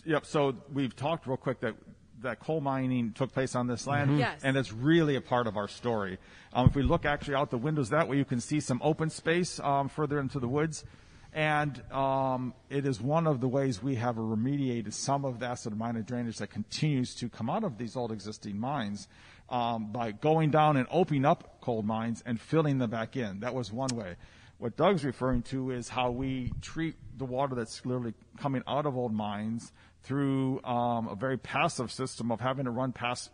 Yep. 0.04 0.26
So 0.26 0.54
we've 0.72 0.94
talked 0.94 1.26
real 1.26 1.38
quick 1.38 1.60
that 1.60 1.74
that 2.20 2.40
coal 2.40 2.60
mining 2.60 3.12
took 3.12 3.32
place 3.32 3.54
on 3.54 3.68
this 3.68 3.86
land, 3.86 4.18
Yes. 4.18 4.40
and 4.42 4.56
it's 4.56 4.72
really 4.72 5.14
a 5.14 5.20
part 5.20 5.46
of 5.46 5.56
our 5.56 5.68
story. 5.68 6.18
Um, 6.52 6.66
if 6.66 6.74
we 6.74 6.82
look 6.82 7.04
actually 7.04 7.36
out 7.36 7.50
the 7.50 7.58
windows 7.58 7.90
that 7.90 8.08
way, 8.08 8.16
you 8.16 8.24
can 8.24 8.40
see 8.40 8.58
some 8.60 8.80
open 8.82 9.08
space 9.08 9.60
um, 9.60 9.88
further 9.88 10.18
into 10.18 10.40
the 10.40 10.48
woods, 10.48 10.84
and 11.32 11.80
um, 11.92 12.54
it 12.70 12.86
is 12.86 13.00
one 13.00 13.28
of 13.28 13.40
the 13.40 13.46
ways 13.46 13.82
we 13.82 13.94
have 13.94 14.16
remediated 14.16 14.92
some 14.94 15.24
of 15.24 15.38
the 15.38 15.46
acid 15.46 15.78
mine 15.78 16.02
drainage 16.06 16.38
that 16.38 16.50
continues 16.50 17.14
to 17.14 17.28
come 17.28 17.48
out 17.48 17.62
of 17.62 17.78
these 17.78 17.94
old 17.94 18.10
existing 18.10 18.58
mines. 18.58 19.06
Um, 19.50 19.92
by 19.92 20.12
going 20.12 20.50
down 20.50 20.76
and 20.76 20.86
opening 20.90 21.24
up 21.24 21.62
coal 21.62 21.80
mines 21.82 22.22
and 22.26 22.38
filling 22.38 22.76
them 22.76 22.90
back 22.90 23.16
in. 23.16 23.40
That 23.40 23.54
was 23.54 23.72
one 23.72 23.88
way. 23.94 24.16
What 24.58 24.76
Doug's 24.76 25.04
referring 25.04 25.42
to 25.44 25.70
is 25.70 25.88
how 25.88 26.10
we 26.10 26.52
treat 26.60 26.96
the 27.16 27.24
water 27.24 27.54
that's 27.54 27.86
literally 27.86 28.12
coming 28.38 28.62
out 28.66 28.86
of 28.86 28.96
old 28.96 29.14
mines 29.14 29.72
through 30.02 30.62
um, 30.64 31.08
a 31.08 31.14
very 31.14 31.38
passive 31.38 31.92
system 31.92 32.30
of 32.32 32.40
having 32.40 32.64
to 32.64 32.70
run 32.70 32.92
past 32.92 33.30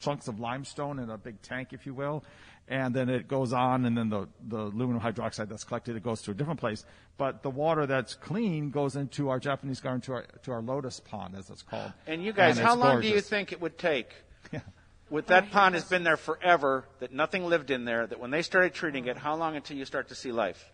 chunks 0.00 0.28
of 0.28 0.38
limestone 0.38 0.98
in 0.98 1.10
a 1.10 1.16
big 1.16 1.40
tank, 1.42 1.68
if 1.72 1.86
you 1.86 1.94
will, 1.94 2.24
and 2.68 2.94
then 2.94 3.08
it 3.08 3.28
goes 3.28 3.52
on, 3.52 3.84
and 3.86 3.96
then 3.96 4.08
the, 4.08 4.28
the 4.48 4.58
aluminum 4.58 5.00
hydroxide 5.00 5.48
that's 5.48 5.64
collected, 5.64 5.96
it 5.96 6.02
goes 6.02 6.22
to 6.22 6.32
a 6.32 6.34
different 6.34 6.60
place. 6.60 6.84
But 7.16 7.42
the 7.42 7.50
water 7.50 7.86
that's 7.86 8.14
clean 8.14 8.70
goes 8.70 8.96
into 8.96 9.28
our 9.28 9.38
Japanese 9.38 9.80
garden, 9.80 10.00
to 10.02 10.12
our, 10.14 10.26
to 10.42 10.52
our 10.52 10.60
lotus 10.60 11.00
pond, 11.00 11.36
as 11.36 11.48
it's 11.48 11.62
called. 11.62 11.92
And 12.06 12.22
you 12.22 12.32
guys, 12.32 12.58
And 12.58 12.66
how 12.66 12.74
long 12.74 13.00
do 13.00 13.08
you 13.08 13.20
think 13.20 13.52
it 13.52 13.60
would 13.60 13.78
take? 13.78 14.10
Yeah. 14.52 14.60
With 15.08 15.28
that 15.28 15.50
pond 15.52 15.74
has 15.76 15.84
been 15.84 16.02
there 16.02 16.16
forever, 16.16 16.84
that 16.98 17.12
nothing 17.12 17.44
lived 17.46 17.70
in 17.70 17.84
there, 17.84 18.06
that 18.06 18.18
when 18.18 18.30
they 18.30 18.42
started 18.42 18.74
treating 18.74 19.06
it, 19.06 19.16
how 19.16 19.36
long 19.36 19.54
until 19.54 19.76
you 19.76 19.84
start 19.84 20.08
to 20.08 20.14
see 20.16 20.32
life? 20.32 20.72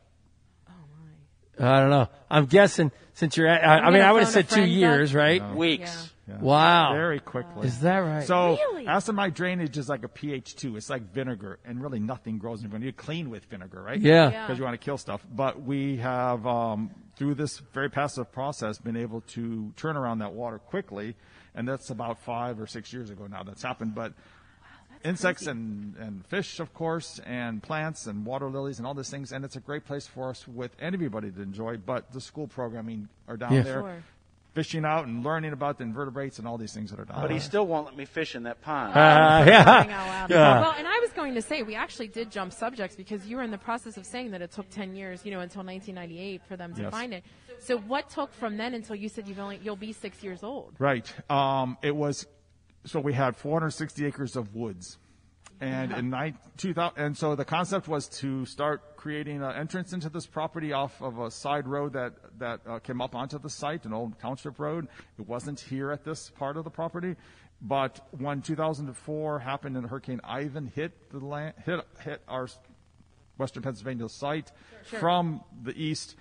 Oh 0.69 0.73
my! 1.61 1.69
I 1.77 1.81
don't 1.81 1.91
know. 1.91 2.09
I'm 2.31 2.47
guessing 2.47 2.93
since 3.13 3.37
you're 3.37 3.47
at, 3.49 3.63
I, 3.63 3.87
I 3.87 3.91
mean, 3.91 4.01
I 4.01 4.11
would 4.11 4.23
have 4.23 4.33
said 4.33 4.49
two 4.49 4.55
friend, 4.55 4.71
Doug. 4.71 4.79
years, 4.79 5.15
right? 5.15 5.55
Weeks. 5.55 6.11
Yeah. 6.27 6.35
Yeah. 6.35 6.41
Wow. 6.41 6.93
Very 6.95 7.19
quickly. 7.21 7.67
Is 7.67 7.81
that 7.81 7.99
right? 7.99 8.25
So 8.27 8.53
Really? 8.53 8.87
acid 8.87 9.17
mine 9.17 9.33
drainage 9.33 9.77
is 9.77 9.89
like 9.89 10.05
a 10.05 10.09
pH 10.09 10.55
two. 10.55 10.77
It's 10.77 10.89
like 10.89 11.13
vinegar, 11.13 11.59
and 11.65 11.83
really 11.83 11.99
nothing 11.99 12.39
grows 12.39 12.63
in 12.63 12.69
vinegar. 12.71 12.87
You 12.87 12.93
clean 12.93 13.29
with 13.29 13.45
vinegar, 13.47 13.83
right? 13.83 14.01
Yeah. 14.01 14.31
Yeah. 14.31 14.47
Because 14.47 14.57
you 14.57 14.65
want 14.65 14.81
to 14.81 14.85
kill 14.85 14.97
stuff. 14.99 15.21
But 15.35 15.63
we 15.63 15.97
have 15.97 16.47
um, 16.47 16.91
through 17.17 17.35
this 17.35 17.59
very 17.75 17.91
passive 17.91 18.33
process 18.33 18.79
been 18.79 18.97
able 18.97 19.21
to 19.33 19.73
turn 19.77 19.97
around 19.97 20.21
that 20.21 20.33
water 20.33 20.59
quickly, 20.59 21.17
and 21.55 21.69
that's 21.69 21.91
about 21.91 22.21
five 22.21 22.61
or 22.61 22.67
six 22.67 22.93
years 22.93 23.11
ago 23.11 23.27
now 23.27 23.43
that's 23.43 23.63
happened. 23.63 23.95
But 23.95 24.13
insects 25.05 25.47
and, 25.47 25.97
and 25.97 26.25
fish, 26.27 26.61
of 26.61 26.73
course, 26.75 27.21
and 27.27 27.63
plants 27.63 28.07
and 28.07 28.25
water 28.25 28.49
lilies 28.49 28.79
and 28.79 28.87
all 28.87 28.95
these 28.95 29.11
things. 29.11 29.33
And 29.33 29.45
it's 29.45 29.57
a 29.57 29.61
great 29.61 29.85
place 29.85 30.07
for 30.07 30.31
us 30.31 30.47
with 30.47 30.71
anybody 30.81 31.31
to 31.31 31.43
enjoy. 31.43 31.77
But 31.77 32.13
the 32.13 32.21
school 32.21 32.47
programming 32.47 33.09
are 33.27 33.37
down 33.37 33.53
Yeah. 33.53 33.63
there, 33.63 33.81
Sure. 33.81 34.03
fishing 34.55 34.85
out 34.85 35.07
and 35.09 35.25
learning 35.25 35.53
about 35.53 35.79
the 35.79 35.83
invertebrates 35.85 36.39
and 36.39 36.47
all 36.47 36.57
these 36.57 36.73
things 36.73 36.91
that 36.91 37.01
are 37.01 37.05
down 37.05 37.17
there. 37.17 37.25
But 37.29 37.33
he 37.35 37.41
still 37.41 37.67
won't 37.67 37.87
let 37.87 37.97
me 37.97 38.05
fish 38.05 38.37
in 38.37 38.45
that 38.45 38.61
pond. 38.63 38.93
Uh, 38.93 39.45
yeah. 39.51 39.65
Crying 39.65 39.91
out 39.91 40.07
loud. 40.07 40.31
Yeah. 40.31 40.61
Well, 40.61 40.75
and 40.79 40.87
I 40.87 40.99
was 41.01 41.11
going 41.13 41.35
to 41.35 41.43
say 41.43 41.63
we 41.65 41.75
actually 41.75 42.09
did 42.09 42.31
jump 42.31 42.53
subjects 42.53 42.95
because 42.95 43.27
you 43.27 43.37
were 43.39 43.43
in 43.43 43.51
the 43.51 43.59
process 43.59 43.97
of 43.97 44.07
saying 44.07 44.31
that 44.33 44.41
it 44.43 44.53
took 44.53 44.71
10 44.71 44.95
years, 44.95 45.25
you 45.25 45.33
know, 45.33 45.41
until 45.41 45.65
1998 45.65 46.43
for 46.47 46.57
them 46.57 46.75
to 46.75 46.83
Yes. 46.83 46.91
find 46.93 47.13
it. 47.15 47.25
So 47.63 47.79
what 47.79 48.11
took 48.11 48.35
from 48.35 48.57
then 48.57 48.75
until 48.75 48.97
you 48.97 49.09
said 49.09 49.29
you've 49.29 49.39
only 49.39 49.61
you'll 49.63 49.77
be 49.77 49.93
6 49.93 50.23
years 50.25 50.43
old? 50.43 50.75
Right. 50.81 51.13
Um, 51.31 51.79
it 51.81 51.95
was 51.95 52.27
so 52.85 52.99
we 52.99 53.13
had 53.13 53.37
460 53.37 54.05
acres 54.05 54.35
of 54.35 54.57
woods, 54.57 54.99
and 55.61 55.93
in 55.93 56.11
nine, 56.11 56.37
2000, 56.57 57.01
and 57.01 57.17
so 57.17 57.37
the 57.37 57.45
concept 57.45 57.87
was 57.87 58.09
to 58.09 58.45
start 58.47 58.97
creating 58.97 59.45
an 59.45 59.53
entrance 59.53 59.93
into 59.93 60.09
this 60.09 60.27
property 60.27 60.73
off 60.73 61.01
of 61.01 61.21
a 61.21 61.31
side 61.31 61.69
road 61.69 61.93
that 61.93 62.15
that 62.41 62.61
uh, 62.67 62.81
came 62.81 63.01
up 63.01 63.15
onto 63.15 63.39
the 63.39 63.51
site, 63.51 63.85
an 63.85 63.93
old 63.93 64.19
township 64.19 64.59
road. 64.59 64.89
It 65.17 65.29
wasn't 65.29 65.61
here 65.61 65.93
at 65.93 66.03
this 66.03 66.31
part 66.31 66.57
of 66.57 66.65
the 66.65 66.71
property. 66.71 67.15
But 67.65 68.01
when 68.11 68.43
2004 68.43 69.39
happened 69.39 69.77
and 69.77 69.87
Hurricane 69.87 70.21
Ivan 70.25 70.67
hit 70.67 71.13
the 71.13 71.21
land, 71.21 71.55
hit, 71.65 71.79
hit 72.01 72.21
our 72.27 72.49
Western 73.39 73.63
Pennsylvania 73.63 74.09
site 74.09 74.51
from 74.85 75.45
the 75.63 75.73
east, 75.81 76.17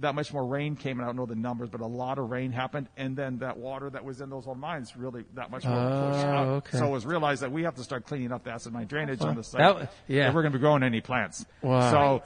that 0.00 0.14
much 0.14 0.32
more 0.32 0.44
rain 0.44 0.74
came, 0.74 0.98
and 0.98 1.04
I 1.04 1.06
don't 1.08 1.16
know 1.16 1.26
the 1.26 1.36
numbers, 1.36 1.70
but 1.70 1.80
a 1.80 1.86
lot 1.86 2.18
of 2.18 2.30
rain 2.30 2.50
happened, 2.50 2.88
and 2.96 3.16
then 3.16 3.38
that 3.38 3.56
water 3.56 3.88
that 3.90 4.04
was 4.04 4.20
in 4.20 4.28
those 4.28 4.46
old 4.46 4.58
mines 4.58 4.96
really 4.96 5.24
that 5.34 5.50
much 5.50 5.64
more 5.64 5.78
oh, 5.78 6.10
pushed 6.10 6.26
out. 6.26 6.46
okay. 6.48 6.78
So 6.78 6.86
it 6.86 6.90
was 6.90 7.06
realized 7.06 7.42
that 7.42 7.52
we 7.52 7.62
have 7.62 7.76
to 7.76 7.82
start 7.84 8.04
cleaning 8.04 8.32
up 8.32 8.44
the 8.44 8.50
acid 8.50 8.72
mine 8.72 8.86
drainage 8.86 9.20
on 9.22 9.36
the 9.36 9.44
site 9.44 9.60
That- 9.60 9.92
yeah. 10.08 10.28
if 10.28 10.34
we're 10.34 10.42
going 10.42 10.52
to 10.52 10.58
be 10.58 10.62
growing 10.62 10.82
any 10.82 11.00
plants. 11.00 11.46
Wow. 11.62 11.90
So 11.90 12.22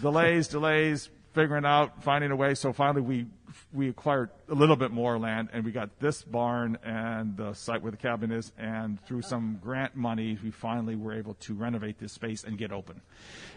delays, 0.00 0.48
delays, 0.48 1.08
figuring 1.34 1.64
out, 1.64 2.02
finding 2.02 2.30
a 2.30 2.36
way. 2.36 2.54
So 2.54 2.72
finally, 2.72 3.02
we 3.02 3.26
we 3.72 3.88
acquired 3.88 4.30
a 4.50 4.54
little 4.54 4.76
bit 4.76 4.90
more 4.90 5.18
land, 5.18 5.48
and 5.52 5.64
we 5.64 5.70
got 5.70 6.00
this 6.00 6.22
barn 6.22 6.76
and 6.84 7.36
the 7.36 7.54
site 7.54 7.82
where 7.82 7.92
the 7.92 7.96
cabin 7.96 8.32
is. 8.32 8.52
And 8.58 9.02
through 9.06 9.22
some 9.22 9.60
grant 9.62 9.94
money, 9.94 10.38
we 10.42 10.50
finally 10.50 10.96
were 10.96 11.12
able 11.12 11.34
to 11.34 11.54
renovate 11.54 11.98
this 11.98 12.12
space 12.12 12.42
and 12.44 12.58
get 12.58 12.72
open. 12.72 13.00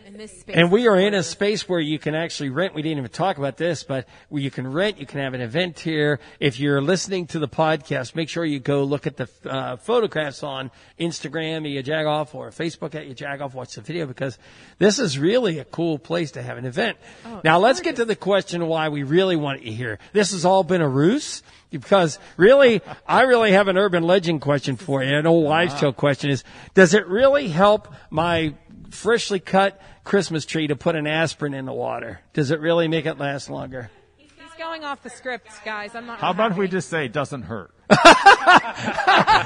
In 0.05 0.17
this 0.17 0.41
space. 0.41 0.55
And 0.55 0.71
we 0.71 0.87
are 0.87 0.99
in 0.99 1.13
a 1.13 1.23
space 1.23 1.67
where 1.67 1.79
you 1.79 1.97
can 1.97 2.13
actually 2.13 2.49
rent. 2.49 2.75
We 2.75 2.81
didn't 2.83 2.99
even 2.99 3.11
talk 3.11 3.37
about 3.37 3.57
this, 3.57 3.83
but 3.83 4.07
where 4.29 4.41
you 4.41 4.51
can 4.51 4.71
rent, 4.71 4.99
you 4.99 5.05
can 5.05 5.19
have 5.19 5.33
an 5.33 5.41
event 5.41 5.79
here. 5.79 6.19
If 6.39 6.59
you're 6.59 6.81
listening 6.81 7.27
to 7.27 7.39
the 7.39 7.47
podcast, 7.47 8.15
make 8.15 8.29
sure 8.29 8.45
you 8.45 8.59
go 8.59 8.83
look 8.83 9.07
at 9.07 9.17
the 9.17 9.29
uh, 9.45 9.77
photographs 9.77 10.43
on 10.43 10.69
Instagram, 10.99 11.57
at 11.57 11.85
YaJagoff, 11.85 12.35
or 12.35 12.51
Facebook 12.51 12.93
at 12.93 13.07
YaJagoff. 13.07 13.53
Watch 13.53 13.75
the 13.75 13.81
video 13.81 14.05
because 14.05 14.37
this 14.77 14.99
is 14.99 15.17
really 15.17 15.59
a 15.59 15.65
cool 15.65 15.97
place 15.97 16.31
to 16.31 16.43
have 16.43 16.57
an 16.57 16.65
event. 16.65 16.97
now 17.43 17.57
let's 17.57 17.79
get 17.79 17.95
to 17.95 18.05
the 18.05 18.15
question 18.15 18.67
why 18.67 18.89
we 18.89 19.03
really 19.03 19.35
want 19.35 19.63
you 19.63 19.71
here. 19.71 19.97
This 20.11 20.31
has 20.31 20.45
all 20.45 20.63
been 20.63 20.82
a 20.83 20.87
ruse 20.87 21.41
because 21.71 22.19
really, 22.37 22.81
I 23.07 23.21
really 23.23 23.51
have 23.51 23.67
an 23.67 23.77
urban 23.77 24.03
legend 24.03 24.41
question 24.41 24.75
for 24.75 25.03
you. 25.03 25.15
An 25.15 25.25
old 25.25 25.45
wives' 25.45 25.73
tale 25.79 25.91
question 25.91 26.29
is: 26.29 26.43
Does 26.75 26.93
it 26.93 27.07
really 27.07 27.47
help 27.47 27.91
my 28.11 28.53
freshly 28.91 29.39
cut 29.39 29.81
Christmas 30.03 30.45
tree 30.45 30.67
to 30.67 30.75
put 30.75 30.95
an 30.95 31.07
aspirin 31.07 31.53
in 31.53 31.65
the 31.65 31.73
water? 31.73 32.21
Does 32.33 32.51
it 32.51 32.59
really 32.59 32.87
make 32.87 33.05
it 33.05 33.17
last 33.17 33.49
longer? 33.49 33.89
He's 34.17 34.29
going 34.57 34.83
off 34.83 35.01
the 35.01 35.09
script, 35.09 35.49
guys. 35.65 35.95
I'm 35.95 36.05
not. 36.05 36.19
How 36.19 36.29
about 36.29 36.55
we 36.55 36.67
just 36.67 36.89
say 36.89 37.05
it 37.05 37.11
doesn't 37.11 37.43
hurt? 37.43 37.72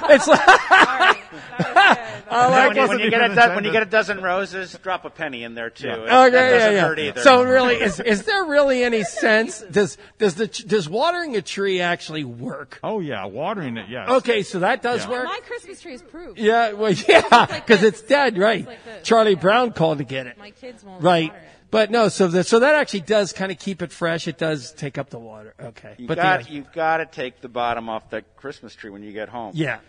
It's 0.10 0.28
like, 0.28 0.40
Sorry. 0.40 1.18
That. 1.60 2.24
I 2.30 2.48
like 2.50 2.68
when, 2.70 2.78
you, 2.78 2.88
when, 2.88 3.00
you 3.00 3.10
get 3.10 3.32
a 3.32 3.36
do- 3.36 3.56
when 3.56 3.64
you 3.66 3.72
get 3.72 3.84
a 3.84 3.88
dozen 3.88 4.22
roses, 4.22 4.78
drop 4.82 5.06
a 5.06 5.10
penny 5.10 5.44
in 5.44 5.54
there 5.56 5.70
too. 5.70 5.88
Yeah. 5.88 5.96
It- 5.96 6.28
Okay, 6.28 6.32
that 6.32 6.34
yeah, 6.34 6.50
doesn't 6.58 6.74
yeah. 6.74 6.82
hurt 6.82 7.00
either. 7.00 7.22
So 7.22 7.44
really, 7.44 7.76
is 7.76 8.00
is 8.00 8.24
there 8.24 8.46
really 8.46 8.84
any 8.84 9.04
sense? 9.04 9.62
Does 9.70 9.98
does 10.18 10.36
the 10.36 10.48
does 10.48 10.90
watering 10.90 11.36
a 11.36 11.42
tree 11.42 11.82
actually 11.82 12.24
work? 12.24 12.80
Oh 12.84 13.00
yeah, 13.00 13.26
watering 13.26 13.78
it, 13.78 13.90
yes. 13.90 14.10
Okay, 14.10 14.44
so 14.44 14.60
that 14.60 14.82
does 14.82 15.04
Yeah. 15.06 15.12
work. 15.12 15.26
My 15.26 15.40
Christmas 15.46 15.82
tree 15.82 15.94
is 15.94 16.02
proof. 16.02 16.38
Yeah, 16.38 16.74
well, 16.74 16.92
yeah, 16.92 17.24
like 17.32 17.66
because 17.66 17.82
this. 17.82 18.00
it's 18.00 18.02
dead, 18.04 18.38
right? 18.38 18.66
like. 18.66 19.04
Charlie 19.04 19.32
Yeah. 19.34 19.40
Brown 19.40 19.74
called 19.74 19.98
to 20.00 20.04
get 20.04 20.28
it. 20.28 20.38
My 20.38 20.52
kids 20.52 20.84
won't. 20.84 21.02
Right. 21.04 21.34
Water 21.72 21.84
it. 21.84 21.90
But 21.90 21.92
no, 21.92 22.08
so 22.10 22.28
that 22.28 22.46
so 22.48 22.60
that 22.60 22.76
actually 22.76 23.02
does 23.02 23.34
kind 23.34 23.52
of 23.52 23.60
keep 23.60 23.82
it 23.82 23.92
fresh. 23.92 24.28
It 24.28 24.38
does 24.38 24.72
take 24.74 24.98
up 24.98 25.10
the 25.10 25.20
water. 25.20 25.54
Okay, 25.60 25.96
you 25.98 26.08
but 26.08 26.18
got 26.18 26.44
the, 26.46 26.52
you 26.52 26.66
got 26.74 26.98
to 26.98 27.06
take 27.06 27.42
the 27.42 27.50
bottom 27.50 27.90
off 27.90 28.10
that 28.12 28.36
Christmas 28.38 28.74
tree 28.76 28.90
when 28.90 29.04
you 29.04 29.12
get 29.12 29.30
home. 29.30 29.52
yeah, 29.56 29.80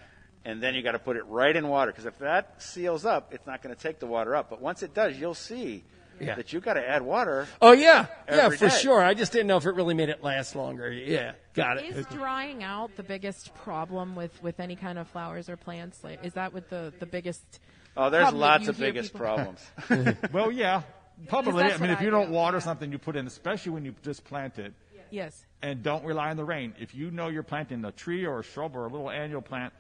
and 0.45 0.63
then 0.63 0.75
you 0.75 0.83
got 0.83 0.93
to 0.93 0.99
put 0.99 1.17
it 1.17 1.25
right 1.27 1.55
in 1.55 1.69
water 1.69 1.91
because 1.93 2.07
if 2.07 2.19
that 2.19 2.63
seals 2.63 3.05
up, 3.05 3.33
it's 3.35 3.47
not 3.47 3.63
going 3.63 3.75
to 3.75 3.81
take 3.81 3.99
the 4.01 4.07
water 4.07 4.35
up. 4.37 4.51
But 4.51 4.61
once 4.61 4.83
it 4.83 4.95
does, 4.95 5.17
you'll 5.19 5.35
see 5.35 5.85
Yeah. 6.21 6.35
that 6.35 6.53
you've 6.53 6.65
got 6.65 6.75
to 6.75 6.89
add 6.89 7.03
water. 7.03 7.47
oh 7.63 7.73
yeah, 7.73 8.07
yeah, 8.29 8.49
for 8.49 8.69
day. 8.69 8.69
sure. 8.71 9.01
I 9.03 9.15
just 9.15 9.31
didn't 9.33 9.47
know 9.47 9.57
if 9.57 9.67
it 9.67 9.75
really 9.75 9.95
made 9.95 10.09
it 10.09 10.23
last 10.25 10.57
longer. 10.57 10.91
Yeah, 10.93 11.33
got 11.55 11.79
it. 11.79 11.85
Is 11.97 12.07
drying 12.07 12.65
out 12.65 12.97
the 12.97 13.03
biggest 13.05 13.55
problem 13.55 14.17
with, 14.17 14.43
with 14.43 14.59
any 14.59 14.75
kind 14.75 14.99
of 14.99 15.07
flowers 15.09 15.49
or 15.49 15.57
plants? 15.57 16.03
Like, 16.03 16.25
is 16.25 16.33
that 16.35 16.53
what 16.53 16.69
the, 16.71 16.93
the 16.99 17.07
biggest? 17.07 17.61
Oh, 17.97 18.11
there's 18.11 18.23
problem 18.25 18.41
lots 18.41 18.69
of 18.69 18.79
biggest 18.79 19.13
people- 19.13 19.27
problems. 19.27 20.17
Well, 20.33 20.51
yeah, 20.53 20.83
probably. 21.27 21.65
I 21.65 21.79
mean, 21.79 21.81
what 21.81 21.91
if 21.91 22.01
I 22.01 22.05
you 22.05 22.11
don't 22.11 22.29
do, 22.29 22.33
water 22.33 22.59
yeah. 22.59 22.63
something, 22.63 22.93
you 22.93 22.99
put 22.99 23.17
in, 23.17 23.27
especially 23.27 23.73
when 23.73 23.85
you 23.85 23.95
just 24.03 24.25
plant 24.25 24.59
it, 24.59 24.73
Yes. 25.11 25.47
and 25.63 25.83
don't 25.83 26.05
rely 26.05 26.31
on 26.31 26.37
the 26.37 26.45
rain. 26.45 26.75
If 26.79 26.95
you 26.95 27.11
know 27.11 27.29
you're 27.29 27.43
planting 27.43 27.85
a 27.85 27.93
tree 27.93 28.25
or 28.27 28.41
a 28.41 28.43
shrub 28.43 28.77
or 28.77 28.87
a 28.87 28.89
little 28.89 29.11
annual 29.11 29.43
plant, 29.43 29.73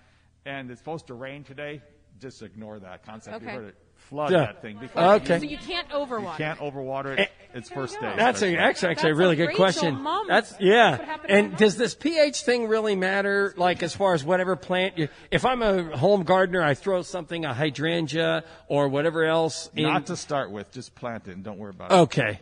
and 0.47 0.71
it's 0.71 0.81
supposed 0.81 1.07
to 1.09 1.15
rain 1.15 1.45
today, 1.45 1.83
just 2.21 2.43
ignore 2.43 2.79
that 2.81 3.05
concept. 3.05 3.37
Okay. 3.37 3.45
You 3.47 3.51
heard 3.51 3.69
it. 3.69 3.77
Flood 4.09 4.31
Yeah. 4.33 4.39
that 4.47 4.63
thing 4.63 4.79
because 4.81 5.21
Okay. 5.23 5.39
So 5.39 5.45
you 5.45 5.59
can't 5.59 5.89
overwater. 5.91 6.33
you 6.33 6.39
can't 6.39 6.59
overwater 6.61 7.19
it. 7.19 7.31
It's 7.55 7.69
first 7.69 8.01
day. 8.01 8.13
That's 8.17 8.41
a, 8.43 8.47
especially. 8.47 8.59
actually, 8.59 8.89
actually 8.91 9.11
a 9.11 9.15
really 9.15 9.33
a 9.35 9.37
good 9.37 9.47
Rachel 9.49 9.57
question. 9.65 10.03
Mums. 10.03 10.29
That's 10.29 10.51
That's 10.51 10.63
yeah. 10.63 10.97
what 10.97 11.31
And 11.31 11.57
does 11.57 11.77
this 11.77 11.95
pH 11.95 12.43
thing 12.43 12.69
really 12.69 12.97
matter? 12.97 13.53
Like 13.57 13.83
as 13.83 13.95
far 13.95 14.15
as 14.15 14.25
whatever 14.25 14.57
plant 14.57 14.97
you, 14.97 15.09
if 15.31 15.45
I'm 15.45 15.61
a 15.63 15.97
home 15.97 16.23
gardener, 16.23 16.63
I 16.63 16.75
throw 16.75 17.03
something 17.03 17.45
a 17.45 17.53
hydrangea 17.53 18.45
or 18.69 18.89
whatever 18.89 19.25
else. 19.25 19.71
In, 19.77 19.85
Not 19.85 20.07
to 20.07 20.17
start 20.17 20.51
with, 20.51 20.71
just 20.73 20.95
plant 20.95 21.29
it 21.29 21.33
and 21.33 21.45
don't 21.45 21.59
worry 21.59 21.71
about 21.71 21.91
it. 21.91 21.95
okay, 21.95 22.41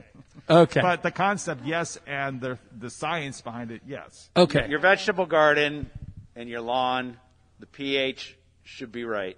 okay, 0.49 0.81
But 0.81 1.03
the 1.03 1.11
concept, 1.11 1.65
yes, 1.65 1.99
and 2.07 2.41
the 2.41 2.59
the 2.79 2.91
science 2.91 3.41
behind 3.41 3.71
it, 3.73 3.83
yes. 3.87 4.29
okay. 4.37 4.69
your 4.69 4.79
vegetable 4.81 5.27
garden 5.27 5.91
and 6.37 6.49
your 6.49 6.61
lawn, 6.61 7.17
the 7.59 7.67
pH 7.67 8.37
should 8.65 8.93
be 8.93 9.05
right. 9.05 9.37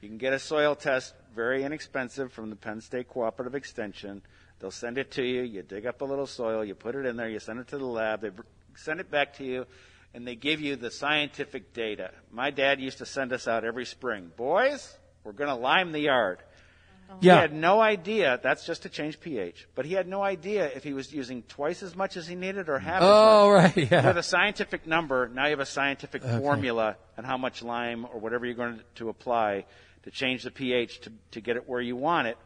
You 0.00 0.08
can 0.08 0.18
get 0.18 0.32
a 0.32 0.38
soil 0.38 0.74
test, 0.76 1.12
very 1.38 1.62
inexpensive, 1.62 2.32
from 2.32 2.50
the 2.50 2.56
Penn 2.56 2.80
State 2.80 3.06
Cooperative 3.06 3.54
Extension. 3.54 4.22
They'll 4.58 4.72
send 4.72 4.98
it 4.98 5.12
to 5.12 5.22
you. 5.22 5.42
You 5.42 5.62
dig 5.62 5.86
up 5.86 6.00
a 6.00 6.04
little 6.04 6.26
soil, 6.26 6.64
you 6.64 6.74
put 6.74 6.96
it 6.96 7.06
in 7.06 7.16
there, 7.16 7.28
you 7.28 7.38
send 7.38 7.60
it 7.60 7.68
to 7.68 7.78
the 7.78 7.86
lab, 7.86 8.22
they 8.22 8.30
send 8.74 8.98
it 8.98 9.08
back 9.08 9.34
to 9.34 9.44
you, 9.44 9.64
and 10.12 10.26
they 10.26 10.34
give 10.34 10.60
you 10.60 10.74
the 10.74 10.90
scientific 10.90 11.72
data. 11.72 12.10
My 12.32 12.50
dad 12.50 12.80
used 12.80 12.98
to 12.98 13.06
send 13.06 13.32
us 13.32 13.46
out 13.46 13.64
every 13.64 13.84
spring. 13.84 14.32
Boys, 14.36 14.98
we're 15.22 15.30
going 15.30 15.48
to 15.48 15.54
lime 15.54 15.92
the 15.92 16.00
yard. 16.00 16.40
Yeah. 17.20 17.36
He 17.36 17.40
had 17.42 17.54
no 17.54 17.80
idea. 17.80 18.40
That's 18.42 18.66
just 18.66 18.82
to 18.82 18.88
change 18.88 19.20
pH. 19.20 19.68
But 19.76 19.86
he 19.86 19.94
had 19.94 20.08
no 20.08 20.24
idea 20.24 20.66
if 20.66 20.82
he 20.82 20.92
was 20.92 21.14
using 21.14 21.44
twice 21.44 21.84
as 21.84 21.94
much 21.94 22.16
as 22.16 22.26
he 22.26 22.34
needed 22.34 22.68
or 22.68 22.80
half 22.80 23.00
Oh, 23.00 23.06
as 23.06 23.62
much. 23.62 23.76
Oh, 23.76 23.80
right, 23.80 23.90
yeah. 23.92 24.06
With 24.08 24.18
a 24.18 24.24
scientific 24.24 24.88
number, 24.88 25.28
now 25.28 25.44
you 25.44 25.50
have 25.50 25.60
a 25.60 25.66
scientific 25.66 26.24
formula 26.24 26.96
and 27.16 27.24
how 27.24 27.38
much 27.38 27.62
lime 27.62 28.06
or 28.12 28.18
whatever 28.18 28.44
you're 28.44 28.56
going 28.56 28.80
to 28.96 29.08
apply 29.08 29.66
to 30.08 30.16
change 30.16 30.42
the 30.42 30.50
pH 30.50 31.00
to, 31.02 31.12
to 31.32 31.40
get 31.40 31.56
it 31.56 31.68
where 31.68 31.80
you 31.82 31.94
want 31.94 32.28
it. 32.28 32.38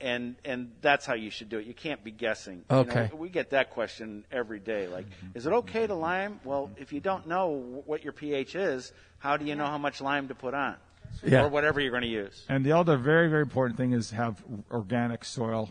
And 0.00 0.36
and 0.44 0.72
that's 0.82 1.06
how 1.06 1.14
you 1.14 1.30
should 1.30 1.48
do 1.48 1.58
it. 1.58 1.66
You 1.66 1.72
can't 1.72 2.04
be 2.04 2.10
guessing. 2.10 2.64
You 2.68 2.76
know, 2.76 2.78
Okay. 2.80 3.10
we 3.16 3.30
get 3.30 3.50
that 3.50 3.70
question 3.70 4.26
every 4.30 4.58
day. 4.58 4.86
Like, 4.88 5.06
is 5.34 5.46
it 5.46 5.52
okay 5.52 5.86
to 5.86 5.94
lime? 5.94 6.40
Well, 6.44 6.70
if 6.76 6.92
you 6.92 7.00
don't 7.00 7.26
know 7.26 7.82
what 7.86 8.04
your 8.04 8.12
pH 8.12 8.54
is, 8.56 8.92
how 9.18 9.36
do 9.38 9.46
you 9.46 9.54
know 9.54 9.66
how 9.66 9.78
much 9.78 10.00
lime 10.02 10.28
to 10.28 10.34
put 10.34 10.52
on? 10.52 10.76
Yeah. 11.24 11.44
Or 11.44 11.48
whatever 11.48 11.80
you're 11.80 11.92
going 11.92 12.02
to 12.02 12.08
use. 12.08 12.44
And 12.48 12.66
the 12.66 12.72
other 12.72 12.96
very, 12.98 13.28
very 13.30 13.42
important 13.42 13.78
thing 13.78 13.92
is 13.92 14.10
have 14.10 14.42
organic 14.70 15.24
soil, 15.24 15.70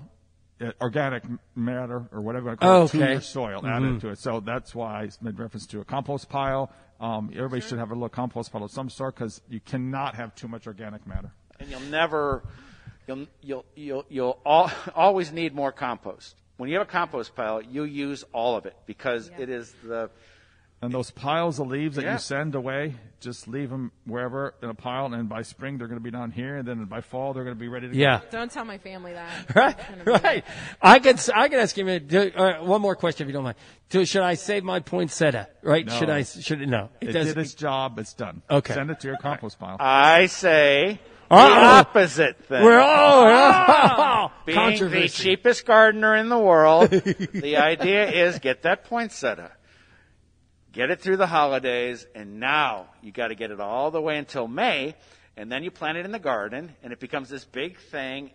uh, 0.61 0.71
organic 0.81 1.23
matter 1.53 2.07
or 2.11 2.21
whatever 2.21 2.51
you 2.51 2.55
call 2.57 2.85
it, 2.85 2.91
to 2.91 2.97
Okay. 3.03 3.11
your 3.11 3.21
soil 3.21 3.63
added 3.67 3.99
to 4.01 4.09
it. 4.09 4.19
So 4.19 4.39
that's 4.39 4.73
why 4.73 5.03
I 5.03 5.09
made 5.21 5.37
reference 5.37 5.67
to 5.67 5.81
a 5.81 5.85
compost 5.85 6.29
pile. 6.29 6.71
Um, 7.03 7.29
everybody 7.35 7.59
should 7.61 7.79
have 7.79 7.91
a 7.91 7.93
little 7.93 8.07
compost 8.07 8.51
pile 8.53 8.63
of 8.63 8.71
some 8.71 8.89
sort 8.89 9.15
because 9.15 9.41
you 9.49 9.59
cannot 9.59 10.15
have 10.15 10.33
too 10.35 10.47
much 10.47 10.67
organic 10.67 11.05
matter. 11.05 11.31
and 11.59 11.69
you'll 11.69 11.81
never 11.81 12.43
you'll 13.07 13.27
you'll 13.41 13.65
you'll 13.75 14.05
you'll 14.07 14.39
al- 14.45 14.71
always 14.95 15.31
need 15.33 15.53
more 15.53 15.73
compost. 15.73 16.35
When 16.55 16.69
you 16.69 16.77
have 16.77 16.87
a 16.87 16.91
compost 16.91 17.35
pile, 17.35 17.61
you 17.61 17.83
use 17.83 18.23
all 18.31 18.55
of 18.55 18.65
it 18.65 18.75
because 18.85 19.29
it 19.37 19.49
is 19.49 19.73
the 19.83 20.09
And 20.83 20.93
those 20.93 21.11
piles 21.11 21.59
of 21.59 21.67
leaves 21.67 21.95
that 21.95 22.03
Yeah. 22.03 22.13
you 22.13 22.19
send 22.19 22.55
away, 22.55 22.95
just 23.21 23.47
leave 23.47 23.69
them 23.69 23.93
wherever 24.05 24.53
in 24.61 24.69
a 24.69 24.73
pile, 24.73 25.13
and 25.13 25.29
by 25.29 25.41
spring 25.41 25.77
they're 25.77 25.87
going 25.87 25.99
to 25.99 26.03
be 26.03 26.11
down 26.11 26.29
here, 26.31 26.57
and 26.57 26.67
then 26.67 26.83
by 26.85 26.99
fall 26.99 27.33
they're 27.33 27.45
going 27.45 27.55
to 27.55 27.59
be 27.59 27.69
ready 27.69 27.87
to 27.89 27.95
Yeah. 27.95 28.19
Don't 28.31 28.51
tell 28.51 28.65
my 28.65 28.77
family 28.77 29.13
that. 29.13 29.31
Right, 29.55 29.75
It's 29.79 30.03
gonna 30.05 30.19
right. 30.23 30.43
I 30.81 30.99
could, 30.99 31.19
I 31.33 31.47
could 31.47 31.59
ask 31.59 31.77
you 31.77 31.99
do, 31.99 32.31
uh, 32.35 32.63
one 32.65 32.81
more 32.81 32.97
question 32.97 33.25
if 33.25 33.29
you 33.29 33.33
don't 33.33 33.45
mind. 33.45 33.55
Do, 33.89 34.05
should 34.05 34.23
I 34.23 34.33
save 34.33 34.65
my 34.65 34.81
poinsettia? 34.81 35.47
Right? 35.61 35.85
No. 35.85 35.93
Should 35.97 36.09
I? 36.09 36.23
Should 36.23 36.61
it? 36.61 36.67
No. 36.67 36.89
go. 37.01 37.07
It 37.07 37.13
does- 37.13 37.27
did 37.27 37.37
its 37.37 37.53
job. 37.53 37.97
It's 37.99 38.13
done. 38.13 38.41
Okay. 38.49 38.73
Send 38.73 38.91
it 38.91 38.99
to 39.01 39.07
your 39.07 39.17
compost 39.17 39.59
pile. 39.59 39.77
I 39.79 40.25
say 40.25 40.99
the 41.29 41.35
Uh-oh. 41.35 41.79
opposite 41.79 42.43
thing. 42.45 42.61
We're 42.63 42.81
oh, 42.81 44.31
Being 44.45 44.89
the 44.89 45.07
cheapest 45.07 45.65
gardener 45.65 46.15
in 46.15 46.27
the 46.29 46.37
world, 46.37 46.89
the 46.89 47.57
idea 47.57 48.11
is 48.11 48.39
get 48.39 48.63
that 48.63 48.83
poinsettia, 48.83 49.51
get 50.73 50.89
it 50.89 50.99
through 50.99 51.17
the 51.17 51.27
holidays, 51.27 52.05
and 52.13 52.39
now 52.39 52.87
you 53.01 53.11
got 53.11 53.29
to 53.29 53.35
get 53.35 53.51
it 53.51 53.59
all 53.61 53.91
the 53.91 54.01
way 54.01 54.17
until 54.17 54.47
May, 54.47 54.95
and 55.37 55.51
then 55.51 55.63
you 55.63 55.71
plant 55.71 55.97
it 55.97 56.05
in 56.05 56.11
the 56.11 56.19
garden, 56.19 56.75
and 56.83 56.91
it 56.91 56.99
becomes 56.99 57.29
this 57.29 57.45
big 57.45 57.77
thing. 57.77 58.31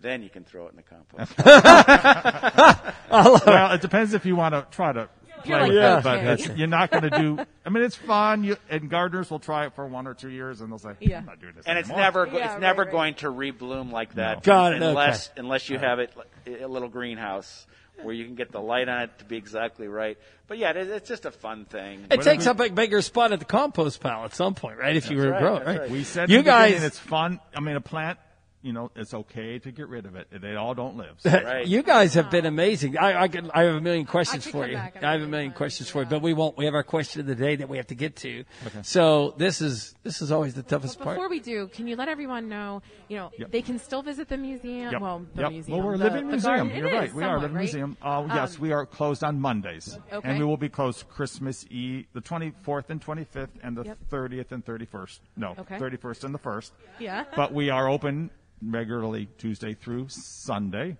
Then 0.00 0.24
you 0.24 0.30
can 0.30 0.42
throw 0.42 0.66
it 0.66 0.70
in 0.72 0.76
the 0.76 0.82
compost. 0.82 1.32
well, 3.46 3.72
it 3.72 3.80
depends 3.80 4.14
if 4.14 4.26
you 4.26 4.34
want 4.34 4.54
to 4.54 4.66
try 4.74 4.92
to 4.92 5.08
play 5.44 5.60
like 5.60 5.68
with 5.68 5.76
Yeah. 5.76 5.98
it, 5.98 6.02
but 6.02 6.18
okay. 6.18 6.54
you're 6.56 6.66
not 6.66 6.90
going 6.90 7.04
to 7.04 7.10
do. 7.10 7.38
I 7.64 7.70
mean, 7.70 7.84
it's 7.84 7.94
fun, 7.94 8.42
you, 8.42 8.56
and 8.68 8.90
gardeners 8.90 9.30
will 9.30 9.38
try 9.38 9.66
it 9.66 9.74
for 9.74 9.86
one 9.86 10.08
or 10.08 10.14
two 10.14 10.30
years, 10.30 10.60
and 10.60 10.72
they'll 10.72 10.78
say, 10.78 10.94
Yeah. 10.98 11.18
"I'm 11.18 11.26
not 11.26 11.40
doing 11.40 11.52
this." 11.54 11.66
and 11.66 11.78
it's 11.78 11.88
never 11.88 12.26
Yeah, 12.26 12.34
it's 12.36 12.46
right, 12.46 12.60
never 12.60 12.82
right. 12.82 12.90
going 12.90 13.14
to 13.16 13.26
rebloom 13.28 13.92
like 13.92 14.14
that 14.14 14.42
Got 14.42 14.72
it, 14.74 14.82
unless 14.82 15.30
unless 15.36 15.68
you 15.68 15.78
have 15.78 16.00
it 16.00 16.12
a 16.46 16.66
little 16.66 16.88
greenhouse 16.88 17.66
where 18.04 18.14
you 18.14 18.24
can 18.24 18.34
get 18.34 18.52
the 18.52 18.60
light 18.60 18.88
on 18.88 19.02
it 19.02 19.18
to 19.18 19.24
be 19.24 19.36
exactly 19.36 19.88
right. 19.88 20.18
But 20.48 20.58
yeah, 20.58 20.70
it, 20.70 20.88
it's 20.88 21.08
just 21.08 21.24
a 21.24 21.30
fun 21.30 21.64
thing. 21.64 22.06
It 22.10 22.22
takes 22.22 22.46
up 22.46 22.60
a 22.60 22.68
bigger 22.68 23.00
spot 23.02 23.32
at 23.32 23.38
the 23.38 23.44
compost 23.44 24.00
pile 24.00 24.24
at 24.24 24.34
some 24.34 24.54
point, 24.54 24.78
right? 24.78 24.96
If 24.96 25.10
you 25.10 25.16
were 25.16 25.24
to 25.24 25.30
right, 25.30 25.40
grow 25.40 25.54
right? 25.58 25.80
right. 25.80 25.90
We 25.90 26.04
said 26.04 26.30
you 26.30 26.38
in 26.38 26.44
the 26.44 26.50
beginning, 26.50 26.72
guys, 26.74 26.82
it's 26.84 26.98
fun. 26.98 27.40
I 27.54 27.60
mean, 27.60 27.76
a 27.76 27.80
plant, 27.80 28.18
you 28.62 28.72
know, 28.72 28.90
it's 28.94 29.12
okay 29.12 29.58
to 29.58 29.70
get 29.72 29.88
rid 29.88 30.06
of 30.06 30.14
it. 30.16 30.28
They 30.40 30.54
all 30.56 30.74
don't 30.74 30.96
live. 30.96 31.16
So. 31.18 31.30
Right. 31.30 31.66
You 31.66 31.82
guys 31.82 32.14
have 32.14 32.30
been 32.30 32.46
amazing. 32.46 32.96
I, 32.98 33.22
I, 33.22 33.28
could, 33.28 33.50
I 33.54 33.62
have 33.64 33.74
a 33.76 33.80
million 33.80 34.06
questions 34.06 34.46
for 34.46 34.66
you. 34.66 34.74
back. 34.74 34.96
I'm 34.96 35.02
have 35.02 35.22
a 35.22 35.26
million 35.26 35.50
fun. 35.50 35.56
questions 35.56 35.88
for 35.90 36.00
you, 36.02 36.06
but 36.08 36.22
we 36.22 36.32
won't. 36.32 36.56
We 36.56 36.64
have 36.66 36.74
our 36.74 36.82
question 36.82 37.20
of 37.20 37.26
the 37.26 37.34
day 37.34 37.56
that 37.56 37.68
we 37.68 37.76
have 37.76 37.86
to 37.88 37.94
get 37.94 38.16
to. 38.16 38.44
Okay. 38.66 38.78
So 38.82 39.34
this 39.36 39.60
is 39.60 39.94
this 40.02 40.22
is 40.22 40.30
always 40.32 40.54
the 40.54 40.62
toughest 40.62 40.98
But 40.98 41.04
part. 41.04 41.16
before 41.16 41.28
we 41.28 41.40
do, 41.40 41.68
can 41.68 41.86
you 41.86 41.96
let 41.96 42.08
everyone 42.08 42.48
know, 42.48 42.82
you 43.08 43.16
know, 43.18 43.30
Yep. 43.38 43.50
they 43.52 43.62
can 43.62 43.78
still 43.78 44.02
visit 44.02 44.28
the 44.28 44.36
museum? 44.36 44.92
Yep. 44.92 45.00
Well, 45.00 45.26
the 45.34 45.42
Yep. 45.42 45.50
museum. 45.52 45.78
Well, 45.78 45.86
we're 45.86 45.94
a 45.94 45.98
living 45.98 46.26
the 46.26 46.32
museum. 46.32 46.68
garden. 46.68 46.70
It 46.72 46.78
You're 46.78 46.86
is 46.88 46.92
right. 46.94 47.14
We 47.14 47.24
are 47.24 47.36
a 47.36 47.40
living 47.40 47.56
right? 47.56 47.62
museum. 47.62 47.96
Uh, 48.02 48.24
yes, 48.28 48.54
Um, 48.56 48.60
we 48.62 48.72
are 48.72 48.86
closed 48.86 49.24
on 49.24 49.40
Mondays. 49.40 49.98
Okay. 50.12 50.28
And 50.28 50.38
we 50.38 50.44
will 50.44 50.56
be 50.56 50.68
closed 50.68 51.08
Christmas 51.08 51.64
Eve, 51.70 52.06
the 52.12 52.20
24th 52.20 52.90
and 52.90 53.00
25th, 53.00 53.50
and 53.62 53.76
the 53.76 53.84
Yep. 53.84 53.98
30th 54.10 54.52
and 54.52 54.64
31st. 54.64 55.20
No, 55.36 55.54
Okay. 55.58 55.78
31st 55.78 56.24
and 56.24 56.34
the 56.34 56.38
1st. 56.38 56.72
Yeah. 56.98 57.24
But 57.36 57.52
we 57.52 57.70
are 57.70 57.88
open 57.88 58.30
regularly 58.64 59.28
Tuesday 59.38 59.74
through 59.74 60.06
Sunday. 60.08 60.96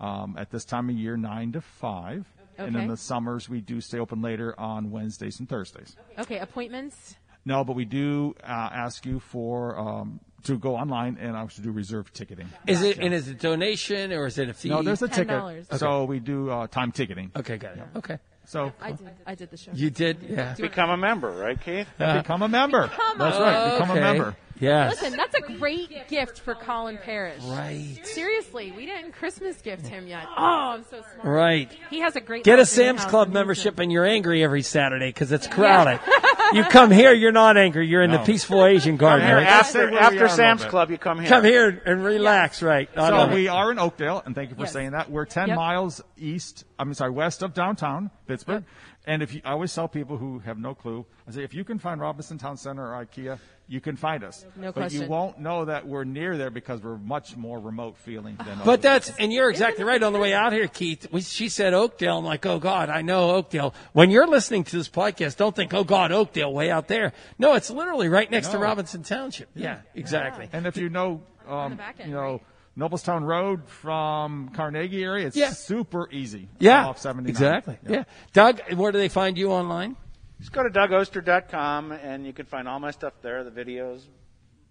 Um, 0.00 0.36
at 0.38 0.50
this 0.50 0.64
time 0.64 0.88
of 0.88 0.96
year, 0.96 1.16
9 1.16 1.52
to 1.52 1.60
5. 1.60 2.26
And 2.56 2.68
in 2.68 2.76
Uh-huh. 2.76 2.86
The 2.92 2.96
summers, 2.96 3.48
we 3.48 3.60
do 3.60 3.80
stay 3.80 3.98
open 3.98 4.22
later 4.22 4.54
on 4.58 4.90
Wednesdays 4.92 5.40
and 5.40 5.48
Thursdays. 5.48 5.96
Okay, 6.18 6.38
appointments. 6.38 7.16
No, 7.44 7.64
but 7.64 7.74
we 7.74 7.84
do 7.84 8.34
uh, 8.42 8.46
ask 8.46 9.04
you 9.04 9.18
for 9.20 9.76
um, 9.78 10.20
to 10.44 10.56
go 10.56 10.76
online 10.76 11.18
and 11.20 11.36
actually 11.36 11.64
do 11.64 11.72
reserve 11.72 12.12
ticketing. 12.12 12.48
is 12.66 12.82
it 12.82 12.98
and 12.98 13.12
is 13.12 13.28
it 13.28 13.38
donation 13.40 14.12
or 14.12 14.26
is 14.26 14.38
it 14.38 14.48
a 14.48 14.54
fee? 14.54 14.68
No, 14.68 14.82
there's 14.82 15.02
a 15.02 15.08
ticket. 15.08 15.28
$10. 15.28 15.78
So 15.78 16.04
we 16.04 16.20
do 16.20 16.48
uh, 16.50 16.66
time 16.68 16.92
ticketing. 16.92 17.32
okay, 17.36 17.58
got 17.58 17.76
it. 17.76 17.82
Okay, 17.96 18.18
So 18.46 18.72
I 18.80 18.92
did. 18.92 19.10
I 19.26 19.34
did 19.34 19.50
the 19.50 19.56
show. 19.56 19.70
you 19.74 19.90
did, 19.90 20.18
yeah. 20.28 20.54
Become 20.54 20.90
a 20.90 20.96
member, 20.96 21.30
right, 21.30 21.60
Keith? 21.60 21.88
become 21.98 22.42
a 22.42 22.48
member. 22.48 22.90
That's 23.18 23.38
right. 23.38 23.72
Become 23.72 23.90
Okay. 23.90 24.00
a 24.00 24.02
member. 24.02 24.36
Yes. 24.60 25.02
Listen, 25.02 25.16
that's 25.16 25.34
a 25.34 25.52
great 25.58 26.08
gift 26.08 26.40
for 26.40 26.54
Colin 26.54 26.98
Parrish. 26.98 27.42
Right. 27.42 27.98
Seriously, 28.04 28.72
we 28.72 28.86
didn't 28.86 29.12
Christmas 29.12 29.60
gift 29.60 29.86
him 29.86 30.06
yet. 30.06 30.26
Oh, 30.28 30.42
I'm 30.42 30.84
so 30.84 30.98
oh, 30.98 31.06
smart. 31.14 31.26
Right. 31.26 31.72
He 31.90 32.00
has 32.00 32.14
a 32.16 32.20
great. 32.20 32.44
Get 32.44 32.58
a 32.58 32.62
house 32.62 32.72
in 32.72 32.76
Sam's 32.76 33.00
house 33.02 33.10
Club 33.10 33.28
and 33.28 33.32
he's 33.32 33.40
membership 33.40 33.78
and 33.78 33.90
you're 33.90 34.06
angry 34.06 34.44
every 34.44 34.62
Saturday 34.62 35.08
because 35.08 35.32
it's 35.32 35.46
crowded. 35.46 36.00
you 36.54 36.64
come 36.64 36.90
here, 36.90 37.12
you're 37.12 37.32
not 37.32 37.56
angry. 37.56 37.86
You're 37.86 38.02
in 38.02 38.10
the 38.10 38.18
peaceful 38.18 38.64
Asian 38.64 38.96
garden. 38.96 39.26
Here, 39.26 39.36
right? 39.36 39.44
Let's 39.44 39.68
after 39.74 39.88
after 39.98 40.02
are 40.02 40.08
a 40.08 40.12
little 40.22 40.28
Sam's. 40.28 40.64
Club, 40.64 40.90
you 40.90 40.98
come 40.98 41.18
here. 41.20 41.28
Come 41.28 41.44
here 41.44 41.82
and 41.84 42.04
relax, 42.04 42.62
right? 42.62 42.88
So 42.94 43.00
love 43.00 43.32
we 43.32 43.48
are 43.48 43.70
in 43.72 43.78
Oakdale, 43.78 44.22
and 44.24 44.34
thank 44.34 44.50
you 44.50 44.56
for 44.56 44.62
Yes. 44.62 44.72
saying 44.72 44.92
that. 44.92 45.10
We're 45.10 45.24
10 45.26 45.48
Yep. 45.48 45.56
miles 45.56 46.02
east, 46.16 46.64
I'm 46.78 46.92
sorry, 46.94 47.10
west 47.10 47.42
of 47.42 47.54
downtown 47.54 48.10
Pittsburgh. 48.26 48.64
And 49.06 49.22
if 49.22 49.34
you, 49.34 49.42
I 49.44 49.50
always 49.52 49.74
tell 49.74 49.86
people 49.86 50.16
who 50.16 50.38
have 50.40 50.58
no 50.58 50.74
clue, 50.74 51.04
I 51.28 51.30
say, 51.32 51.42
if 51.42 51.52
you 51.52 51.62
can 51.62 51.78
find 51.78 52.00
Robinson 52.00 52.38
Town 52.38 52.56
Center 52.56 52.94
or 52.94 53.04
IKEA, 53.04 53.38
you 53.66 53.80
can 53.80 53.96
find 53.96 54.22
us. 54.22 54.44
No 54.56 54.72
but 54.72 54.92
you 54.92 55.06
won't 55.06 55.38
know 55.38 55.64
that 55.64 55.86
we're 55.86 56.04
near 56.04 56.36
there 56.36 56.50
because 56.50 56.82
we're 56.82 56.98
much 56.98 57.36
more 57.36 57.58
remote 57.58 57.96
feeling 57.96 58.36
than 58.44 58.58
But 58.64 58.82
that's, 58.82 59.10
and 59.18 59.32
you're 59.32 59.48
exactly 59.48 59.84
right. 59.84 60.02
On 60.02 60.12
the 60.12 60.18
way 60.18 60.34
out 60.34 60.52
here, 60.52 60.66
Keith, 60.68 61.06
we, 61.10 61.22
she 61.22 61.48
said 61.48 61.72
Oakdale. 61.72 62.18
I'm 62.18 62.24
like, 62.24 62.44
oh 62.44 62.58
God, 62.58 62.90
I 62.90 63.02
know 63.02 63.30
Oakdale. 63.30 63.74
When 63.92 64.10
you're 64.10 64.26
listening 64.26 64.64
to 64.64 64.76
this 64.76 64.88
podcast, 64.88 65.36
don't 65.36 65.56
think, 65.56 65.72
oh 65.72 65.84
God, 65.84 66.12
Oakdale, 66.12 66.52
way 66.52 66.70
out 66.70 66.88
there. 66.88 67.12
No, 67.38 67.54
it's 67.54 67.70
literally 67.70 68.08
right 68.08 68.30
next 68.30 68.48
to 68.48 68.58
Robinson 68.58 69.02
Township. 69.02 69.48
Yeah, 69.54 69.80
exactly. 69.94 70.48
And 70.52 70.66
if 70.66 70.76
you 70.76 70.90
know, 70.90 71.22
um, 71.48 71.80
end, 71.98 72.08
you 72.08 72.14
know, 72.14 72.32
right? 72.32 72.42
Noblestown 72.76 73.22
Road 73.22 73.68
from 73.68 74.48
Carnegie 74.50 75.04
area, 75.04 75.28
it's 75.28 75.36
Yeah. 75.36 75.50
super 75.50 76.10
easy. 76.10 76.48
Yeah, 76.58 76.88
Off 76.88 76.98
79. 76.98 77.30
exactly. 77.30 77.78
Yeah. 77.88 78.04
Doug, 78.32 78.60
where 78.74 78.90
do 78.92 78.98
they 78.98 79.08
find 79.08 79.38
you 79.38 79.52
online? 79.52 79.96
Just 80.44 80.52
go 80.52 80.62
to 80.62 80.68
dougoster.com 80.68 81.90
and 81.92 82.26
you 82.26 82.34
can 82.34 82.44
find 82.44 82.68
all 82.68 82.78
my 82.78 82.90
stuff 82.90 83.14
there 83.22 83.44
the 83.44 83.50
videos, 83.50 84.02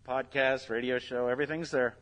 podcasts, 0.07 0.69
radio 0.69 0.99
show, 0.99 1.29
everything's 1.29 1.71
there. 1.71 1.95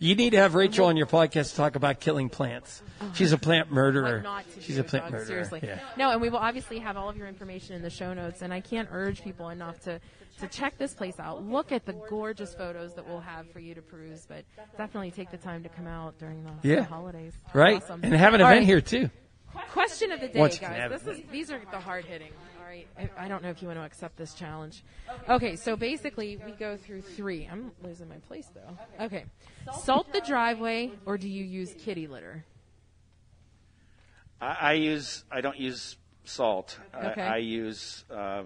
You 0.00 0.14
need 0.14 0.30
to 0.30 0.36
have 0.36 0.54
Rachel 0.54 0.84
on 0.88 0.98
your 0.98 1.06
podcast 1.06 1.52
to 1.52 1.56
talk 1.56 1.76
about 1.76 2.00
killing 2.00 2.28
plants. 2.28 2.82
She's 3.14 3.32
a 3.32 3.38
plant 3.38 3.72
murderer. 3.72 4.16
What 4.16 4.22
not 4.22 4.44
She's 4.60 4.76
a 4.76 4.84
plant 4.84 5.06
Doug, 5.06 5.12
murderer. 5.12 5.26
Seriously. 5.26 5.60
Yeah. 5.62 5.78
No, 5.96 6.10
and 6.10 6.20
we 6.20 6.28
will 6.28 6.36
obviously 6.36 6.78
have 6.78 6.98
all 6.98 7.08
of 7.08 7.16
your 7.16 7.26
information 7.26 7.74
in 7.74 7.80
the 7.80 7.88
show 7.88 8.12
notes. 8.12 8.42
And 8.42 8.52
I 8.52 8.60
can't 8.60 8.90
urge 8.92 9.22
people 9.22 9.48
enough 9.48 9.80
to, 9.84 9.98
to 10.40 10.48
check 10.48 10.76
this 10.76 10.92
place 10.92 11.18
out. 11.18 11.42
Look 11.42 11.72
at 11.72 11.86
the 11.86 11.94
gorgeous 12.10 12.54
photos 12.54 12.92
that 12.96 13.08
we'll 13.08 13.20
have 13.20 13.50
for 13.50 13.60
you 13.60 13.74
to 13.76 13.80
peruse. 13.80 14.26
But 14.28 14.44
definitely 14.76 15.10
take 15.10 15.30
the 15.30 15.38
time 15.38 15.62
to 15.62 15.70
come 15.70 15.86
out 15.86 16.18
during 16.18 16.44
the, 16.44 16.52
Yeah. 16.68 16.76
the 16.80 16.84
holidays. 16.84 17.32
Right. 17.54 17.76
Awesome. 17.82 18.00
And 18.02 18.12
have 18.12 18.34
an 18.34 18.42
event 18.42 18.58
right. 18.58 18.66
here 18.66 18.82
too. 18.82 19.08
Question 19.70 20.12
of 20.12 20.20
the 20.20 20.28
day, 20.28 20.38
Once 20.38 20.58
guys. 20.58 20.90
This 20.90 21.06
it. 21.06 21.10
is 21.10 21.20
these 21.30 21.50
are 21.50 21.60
the 21.70 21.78
hard 21.80 22.04
hitting. 22.04 22.32
Right, 22.74 22.86
I, 23.18 23.26
I 23.26 23.28
don't 23.28 23.42
know 23.42 23.50
if 23.50 23.62
you 23.62 23.68
want 23.68 23.78
to 23.78 23.84
accept 23.84 24.16
this 24.16 24.34
challenge. 24.34 24.82
Okay, 25.28 25.54
so 25.54 25.76
basically 25.76 26.38
we 26.44 26.52
go 26.52 26.76
through 26.76 27.02
three. 27.02 27.48
I'm 27.50 27.70
losing 27.84 28.08
my 28.08 28.16
place 28.26 28.48
though. 28.54 29.04
Okay, 29.04 29.24
salt 29.82 30.12
the 30.12 30.20
driveway, 30.20 30.90
or 31.06 31.16
do 31.16 31.28
you 31.28 31.44
use 31.44 31.74
kitty 31.78 32.06
litter? 32.08 32.44
I, 34.40 34.56
I 34.60 34.72
use 34.72 35.24
I 35.30 35.40
don't 35.40 35.58
use 35.58 35.96
salt. 36.24 36.78
Okay. 36.94 37.22
I, 37.22 37.34
I 37.34 37.36
use 37.36 38.04
uh, 38.10 38.42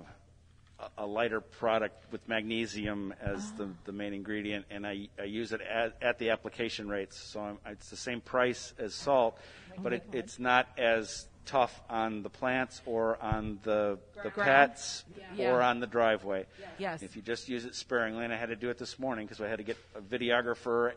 a- 0.79 0.91
a 0.99 1.07
lighter 1.07 1.41
product 1.41 2.13
with 2.13 2.27
magnesium 2.29 3.15
as 3.23 3.53
the, 3.53 3.69
the 3.85 3.93
main 3.93 4.13
ingredient, 4.13 4.67
and 4.71 4.87
I, 4.87 5.09
I 5.19 5.25
use 5.25 5.53
it 5.53 5.61
at, 5.63 5.97
at 6.03 6.19
the 6.19 6.31
application 6.31 6.89
rates. 6.89 7.17
So 7.19 7.41
I'm, 7.41 7.59
it's 7.67 7.89
the 7.89 7.97
same 7.97 8.21
price 8.21 8.75
as 8.79 8.95
salt, 8.95 9.39
but 9.79 9.93
it, 9.93 10.05
it's 10.13 10.39
not 10.39 10.69
as 10.77 11.28
tough 11.49 11.81
on 11.89 12.23
the 12.23 12.29
plants 12.29 12.83
or 12.87 13.17
on 13.23 13.59
the 13.65 13.99
the 14.23 14.31
Ground. 14.31 14.49
pets 14.49 15.05
Yeah. 15.35 15.51
or 15.51 15.63
on 15.63 15.81
the 15.81 15.87
driveway. 15.87 16.47
Yes. 16.79 17.03
If 17.03 17.17
you 17.17 17.23
just 17.23 17.49
use 17.49 17.65
it 17.65 17.75
sparingly, 17.75 18.25
and 18.25 18.33
I 18.33 18.37
had 18.37 18.51
to 18.51 18.57
do 18.57 18.69
it 18.71 18.79
this 18.79 18.99
morning 18.99 19.27
because 19.27 19.41
I 19.41 19.49
had 19.49 19.57
to 19.59 19.65
get 19.65 19.77
a 19.97 20.01
videographer 20.01 20.93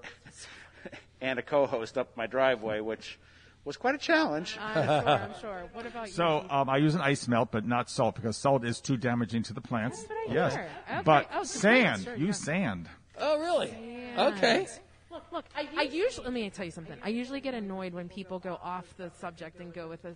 and 1.22 1.40
a 1.40 1.42
co-host 1.42 1.98
up 1.98 2.16
my 2.18 2.28
driveway, 2.28 2.82
which 2.82 3.18
was 3.64 3.78
quite 3.78 3.96
a 3.96 4.00
challenge. 4.00 4.58
I'm 4.60 4.74
sure. 4.74 5.08
I'm 5.08 5.40
sure. 5.40 5.64
What 5.74 5.86
about 5.86 6.08
you? 6.08 6.14
So 6.14 6.46
um, 6.50 6.70
I 6.70 6.78
use 6.78 6.96
an 6.96 7.02
ice 7.02 7.28
melt, 7.28 7.50
but 7.52 7.66
not 7.66 7.90
salt 7.90 8.16
because 8.16 8.36
salt 8.38 8.66
is 8.66 8.82
too 8.82 8.98
damaging 8.98 9.44
to 9.44 9.54
the 9.54 9.62
plants. 9.62 10.00
That's 10.04 10.10
what 10.10 10.30
I 10.30 10.34
yes, 10.34 10.54
hear. 10.54 10.70
Okay. 10.92 11.02
but 11.06 11.30
Oh, 11.34 11.42
to 11.42 11.46
sand. 11.48 12.04
sure, 12.04 12.16
use 12.16 12.40
yeah. 12.40 12.46
sand. 12.46 12.90
Oh, 13.20 13.40
really? 13.40 13.70
And- 13.72 14.36
Okay. 14.36 14.68
Look, 15.12 15.24
look. 15.32 15.46
I, 15.56 15.68
I 15.78 15.82
usually 15.84 16.24
let 16.26 16.34
me 16.34 16.50
tell 16.50 16.64
you 16.66 16.72
something. 16.72 16.98
I 17.04 17.10
usually 17.10 17.42
get 17.42 17.54
annoyed 17.54 17.94
when 17.94 18.08
people 18.10 18.40
go 18.40 18.58
off 18.64 18.86
the 18.98 19.12
subject 19.20 19.60
and 19.60 19.74
go 19.74 19.88
with 19.90 20.04
a 20.06 20.16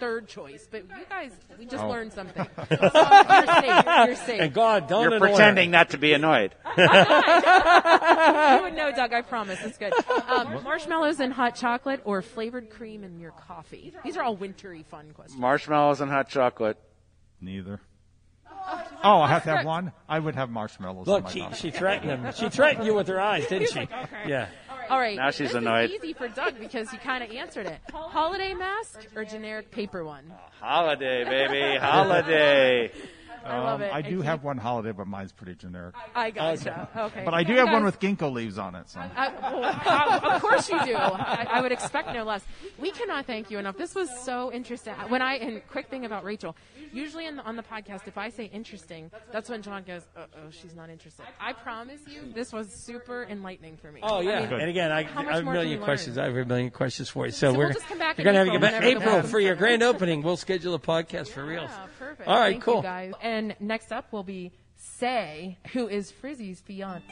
third 0.00 0.28
choice. 0.28 0.66
But 0.70 0.84
you 0.88 1.04
guys, 1.08 1.32
we 1.58 1.64
just 1.66 1.82
Oh. 1.84 1.88
learned 1.88 2.12
something. 2.12 2.46
So 2.56 2.64
you're 2.70 3.46
safe. 3.46 3.84
You're 4.06 4.16
safe. 4.16 4.40
And 4.40 4.52
God, 4.52 4.88
don't 4.88 5.02
You're 5.04 5.14
annoy 5.14 5.26
her. 5.28 5.32
pretending 5.34 5.70
not 5.70 5.90
to 5.90 5.98
be 5.98 6.12
annoyed. 6.12 6.54
you 6.76 6.84
would 8.62 8.74
know, 8.74 8.92
Doug. 8.94 9.12
I 9.12 9.22
promise. 9.22 9.58
It's 9.62 9.78
good. 9.78 9.92
Um, 10.28 10.62
marshmallows 10.64 11.20
and 11.20 11.32
hot 11.32 11.54
chocolate, 11.56 12.00
or 12.04 12.22
flavored 12.22 12.70
cream 12.70 13.04
in 13.04 13.18
your 13.20 13.32
coffee. 13.32 13.92
These 14.04 14.16
are 14.16 14.22
all 14.22 14.36
wintry 14.36 14.84
fun 14.90 15.10
questions. 15.14 15.38
Marshmallows 15.40 16.00
and 16.00 16.10
hot 16.10 16.28
chocolate. 16.28 16.76
Neither. 17.40 17.80
Oh, 19.04 19.20
I 19.20 19.28
have 19.28 19.44
to 19.44 19.56
have 19.56 19.64
one. 19.64 19.92
I 20.08 20.18
would 20.18 20.34
have 20.34 20.50
marshmallows. 20.50 21.06
in 21.06 21.12
Look, 21.12 21.24
my 21.24 21.30
she, 21.30 21.40
coffee. 21.40 21.56
she 21.56 21.70
threatened 21.70 22.10
him. 22.10 22.32
She 22.36 22.48
threatened 22.50 22.84
you 22.86 22.94
with 22.94 23.06
her 23.08 23.20
eyes, 23.20 23.46
didn't 23.46 23.70
she? 23.70 23.88
Yeah. 24.26 24.48
All 24.90 24.98
right. 24.98 25.16
Now 25.16 25.30
she's 25.30 25.48
this 25.48 25.54
annoyed. 25.54 25.90
Is 25.90 25.96
easy 25.96 26.12
for 26.12 26.28
Doug 26.28 26.58
because 26.58 26.90
he 26.90 26.98
kind 26.98 27.22
of 27.22 27.30
answered 27.30 27.66
it. 27.66 27.80
Holiday 27.92 28.54
mask 28.54 29.06
or 29.14 29.24
generic 29.24 29.70
paper 29.70 30.04
one? 30.04 30.32
Holiday, 30.60 31.24
baby, 31.24 31.78
holiday. 31.78 32.90
I 33.44 33.58
love 33.58 33.80
Um, 33.80 33.86
it. 33.86 33.92
I 33.92 34.02
do 34.02 34.16
keep- 34.18 34.24
have 34.26 34.44
one 34.44 34.58
holiday, 34.58 34.92
but 34.92 35.06
mine's 35.06 35.32
pretty 35.32 35.54
generic. 35.54 35.94
I 36.14 36.30
gotcha. 36.30 36.88
Okay. 36.96 37.22
But 37.24 37.34
I 37.34 37.42
do 37.42 37.52
You 37.52 37.58
have 37.60 37.68
one 37.72 37.82
guys- 37.82 37.92
with 37.92 38.00
ginkgo 38.00 38.32
leaves 38.32 38.58
on 38.58 38.74
it. 38.74 38.88
So. 38.88 39.00
Uh, 39.00 39.30
well, 39.42 39.64
uh, 39.64 40.20
of 40.34 40.42
course 40.42 40.68
you 40.68 40.84
do. 40.84 40.94
I, 40.96 41.46
I 41.50 41.60
would 41.60 41.72
expect 41.72 42.12
no 42.12 42.24
less. 42.24 42.44
We 42.78 42.90
cannot 42.90 43.26
thank 43.26 43.50
you 43.50 43.58
enough. 43.58 43.76
This 43.76 43.94
was 43.94 44.08
so 44.24 44.52
interesting. 44.52 44.94
When 45.08 45.22
I 45.22 45.34
and 45.36 45.66
quick 45.68 45.88
thing 45.88 46.04
about 46.04 46.24
Rachel, 46.24 46.56
usually 46.92 47.26
in 47.26 47.36
the, 47.36 47.42
on 47.42 47.56
the 47.56 47.62
podcast, 47.62 48.06
if 48.06 48.18
I 48.18 48.28
say 48.30 48.44
interesting, 48.46 49.10
that's 49.32 49.48
when 49.48 49.62
John 49.62 49.82
goes, 49.84 50.02
"Uh 50.16 50.22
oh, 50.36 50.50
she's 50.50 50.74
not 50.74 50.90
interested." 50.90 51.24
I 51.40 51.52
promise 51.52 52.00
you, 52.06 52.32
this 52.34 52.52
was 52.52 52.72
super 52.72 53.24
enlightening 53.28 53.76
for 53.76 53.90
me. 53.92 54.00
Oh 54.02 54.20
yeah, 54.20 54.38
I 54.38 54.40
mean, 54.50 54.52
and 54.60 54.70
again, 54.70 54.92
I, 54.92 55.02
How 55.04 55.20
I 55.20 55.24
have 55.32 55.40
a 55.40 55.42
more 55.44 55.54
million 55.54 55.78
can 55.78 55.84
questions. 55.84 56.16
learn? 56.16 56.24
I 56.24 56.28
have 56.28 56.36
a 56.36 56.48
million 56.48 56.70
questions 56.70 57.08
for 57.08 57.26
you. 57.26 57.32
So, 57.32 57.52
So 57.52 57.58
we're 57.58 57.64
we'll 57.66 57.74
just 57.74 57.86
come 57.86 57.98
back 57.98 58.18
you're 58.18 58.26
in 58.28 58.34
gonna 58.34 58.38
have 58.38 58.46
to 58.46 58.52
April 58.52 58.60
get 58.60 58.72
back 58.72 58.80
whenever 58.82 58.98
the 59.00 59.04
April 59.06 59.20
best- 59.22 59.30
for 59.30 59.40
your 59.40 59.54
grand 59.54 59.82
opening. 59.82 60.22
We'll 60.22 60.36
schedule 60.36 60.74
a 60.74 60.78
podcast 60.78 61.28
for 61.28 61.44
real. 61.44 61.62
Yeah, 61.64 61.86
perfect. 61.98 62.28
All 62.28 62.38
right, 62.38 62.52
Thank 62.52 62.64
cool. 62.64 62.76
You 62.76 62.82
guys. 62.82 63.12
And 63.28 63.54
next 63.60 63.92
up 63.92 64.10
will 64.10 64.22
be 64.22 64.52
Sé, 64.80 65.56
who 65.74 65.86
is 65.86 66.10
Frizzy's 66.10 66.60
fiance. 66.60 67.02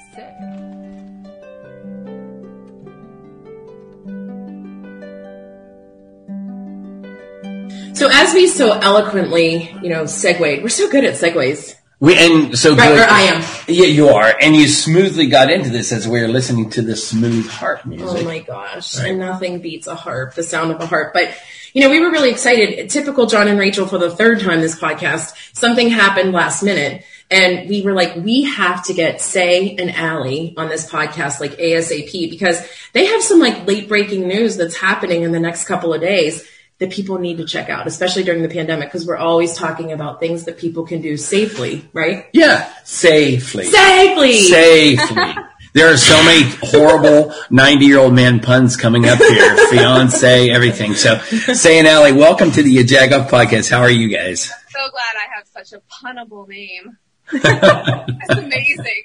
So 7.93 8.09
as 8.11 8.33
we 8.33 8.47
so 8.47 8.73
eloquently, 8.73 9.71
you 9.83 9.91
know, 9.91 10.07
segued, 10.07 10.63
we're 10.63 10.71
so 10.71 10.91
good 10.91 11.05
at 11.05 11.17
segues. 11.17 11.75
We 11.99 12.15
and 12.19 12.59
so 12.59 12.77
Right, 12.77 12.95
good. 12.95 13.09
I 13.09 13.21
am. 13.23 13.43
Yeah, 13.69 13.87
you 13.87 14.09
are, 14.09 14.35
and 14.41 14.55
you 14.55 14.69
smoothly 14.69 15.29
got 15.29 15.51
into 15.51 15.71
this 15.71 15.93
as 15.93 16.07
we 16.07 16.21
were 16.21 16.29
listening 16.29 16.69
to 16.71 16.83
the 16.83 16.95
smooth 16.95 17.49
harp 17.49 17.87
music. 17.87 18.09
Oh 18.09 18.25
my 18.25 18.41
gosh. 18.41 18.99
Right. 18.99 19.11
And 19.11 19.19
nothing 19.19 19.61
beats 19.61 19.87
a 19.87 19.95
harp, 19.95 20.35
the 20.35 20.43
sound 20.43 20.73
of 20.73 20.81
a 20.81 20.87
harp. 20.87 21.15
But, 21.15 21.35
you 21.73 21.81
know, 21.81 21.89
we 21.89 22.01
were 22.01 22.11
really 22.11 22.31
excited. 22.31 22.91
Typical 22.91 23.25
John 23.25 23.49
and 23.49 23.59
Rachel 23.59 23.87
for 23.87 23.97
the 23.97 24.15
third 24.15 24.41
time 24.41 24.61
this 24.61 24.79
podcast. 24.79 25.57
Something 25.57 25.89
happened 25.89 26.33
last 26.33 26.63
minute. 26.63 27.03
And 27.31 27.69
we 27.69 27.81
were 27.81 27.95
like, 27.95 28.15
we 28.15 28.45
have 28.45 28.85
to 28.85 28.95
get 28.95 29.17
Sé 29.17 29.81
and 29.81 29.91
Ally 29.91 30.53
on 30.59 30.69
this 30.69 30.89
podcast 30.89 31.41
like 31.41 31.53
ASAP 31.53 32.31
because 32.31 32.61
they 32.93 33.07
have 33.07 33.23
some 33.23 33.41
like 33.41 33.67
late 33.67 33.89
breaking 33.89 34.29
news 34.29 34.59
that's 34.59 34.77
happening 34.77 35.23
in 35.23 35.33
the 35.33 35.41
next 35.41 35.65
couple 35.65 35.95
of 35.95 36.03
days 36.03 36.47
that 36.79 36.91
people 36.91 37.19
need 37.19 37.39
to 37.39 37.45
check 37.45 37.71
out, 37.71 37.87
especially 37.87 38.23
during 38.23 38.43
the 38.43 38.49
pandemic 38.49 38.89
because 38.89 39.07
we're 39.07 39.17
always 39.17 39.55
talking 39.55 39.93
about 39.93 40.21
things 40.21 40.45
that 40.45 40.59
people 40.59 40.85
can 40.85 41.01
do 41.01 41.17
safely, 41.17 41.89
right? 41.93 42.27
Yeah, 42.33 42.71
safely. 42.85 43.65
Safely! 43.65 44.41
Safely. 44.41 45.23
There 45.73 45.93
are 45.93 45.99
so 45.99 46.17
many 46.25 46.45
horrible 46.63 47.35
90 47.51 47.85
year 47.85 47.99
old 47.99 48.15
man 48.15 48.41
puns 48.41 48.79
coming 48.79 49.05
up 49.05 49.19
here. 49.19 49.57
Fiance, 49.71 50.49
everything. 50.49 50.95
So, 50.95 51.17
Sé 51.17 51.73
and 51.73 51.87
Ally, 51.87 52.13
welcome 52.13 52.51
to 52.53 52.63
the 52.63 52.79
Jagoff 52.79 53.29
podcast. 53.29 53.71
How 53.71 53.81
are 53.81 53.91
you 53.91 54.09
guys? 54.09 54.51
so 54.71 54.91
glad 54.91 55.17
I 55.17 55.37
have 55.37 55.47
such 55.47 55.75
a 55.75 55.83
punnable 56.03 56.49
name. 56.49 56.97
That's 57.33 58.39
amazing. 58.39 59.03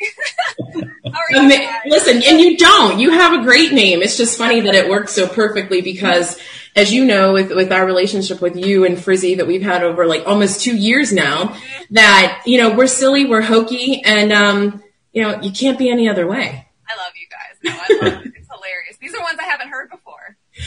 How 1.13 1.19
are 1.19 1.35
Ama- 1.35 1.79
Listen, 1.87 2.17
and 2.17 2.39
you 2.39 2.57
don't. 2.57 2.99
You 2.99 3.11
have 3.11 3.39
a 3.39 3.43
great 3.43 3.73
name. 3.73 4.01
It's 4.01 4.17
just 4.17 4.37
funny 4.37 4.61
that 4.61 4.75
it 4.75 4.89
works 4.89 5.11
so 5.13 5.27
perfectly 5.27 5.81
because, 5.81 6.39
as 6.75 6.93
you 6.93 7.03
know, 7.05 7.33
with 7.33 7.49
with 7.53 7.71
our 7.71 7.85
relationship 7.85 8.41
with 8.41 8.55
you 8.55 8.85
and 8.85 9.01
Frizzy 9.01 9.35
that 9.35 9.47
we've 9.47 9.61
had 9.63 9.83
over 9.83 10.05
like 10.05 10.23
almost 10.27 10.61
two 10.61 10.75
years 10.75 11.11
now, 11.11 11.57
that 11.91 12.43
you 12.45 12.57
know 12.57 12.75
we're 12.75 12.87
silly, 12.87 13.25
we're 13.25 13.41
hokey, 13.41 14.01
and 14.05 14.31
um, 14.31 14.83
you 15.11 15.23
know 15.23 15.41
you 15.41 15.51
can't 15.51 15.77
be 15.77 15.89
any 15.89 16.07
other 16.07 16.27
way. 16.27 16.67
I 16.87 16.97
love 16.97 17.13
you 17.19 17.27
guys. 17.29 17.57
No, 17.63 17.71
I 17.71 18.05
love 18.09 18.25
it. 18.25 18.33
It's 18.37 18.47
hilarious. 18.53 18.97
These 19.01 19.13
are 19.15 19.21
ones 19.21 19.39
I 19.41 19.45
haven't 19.45 19.69
heard 19.69 19.89
before. 19.89 20.10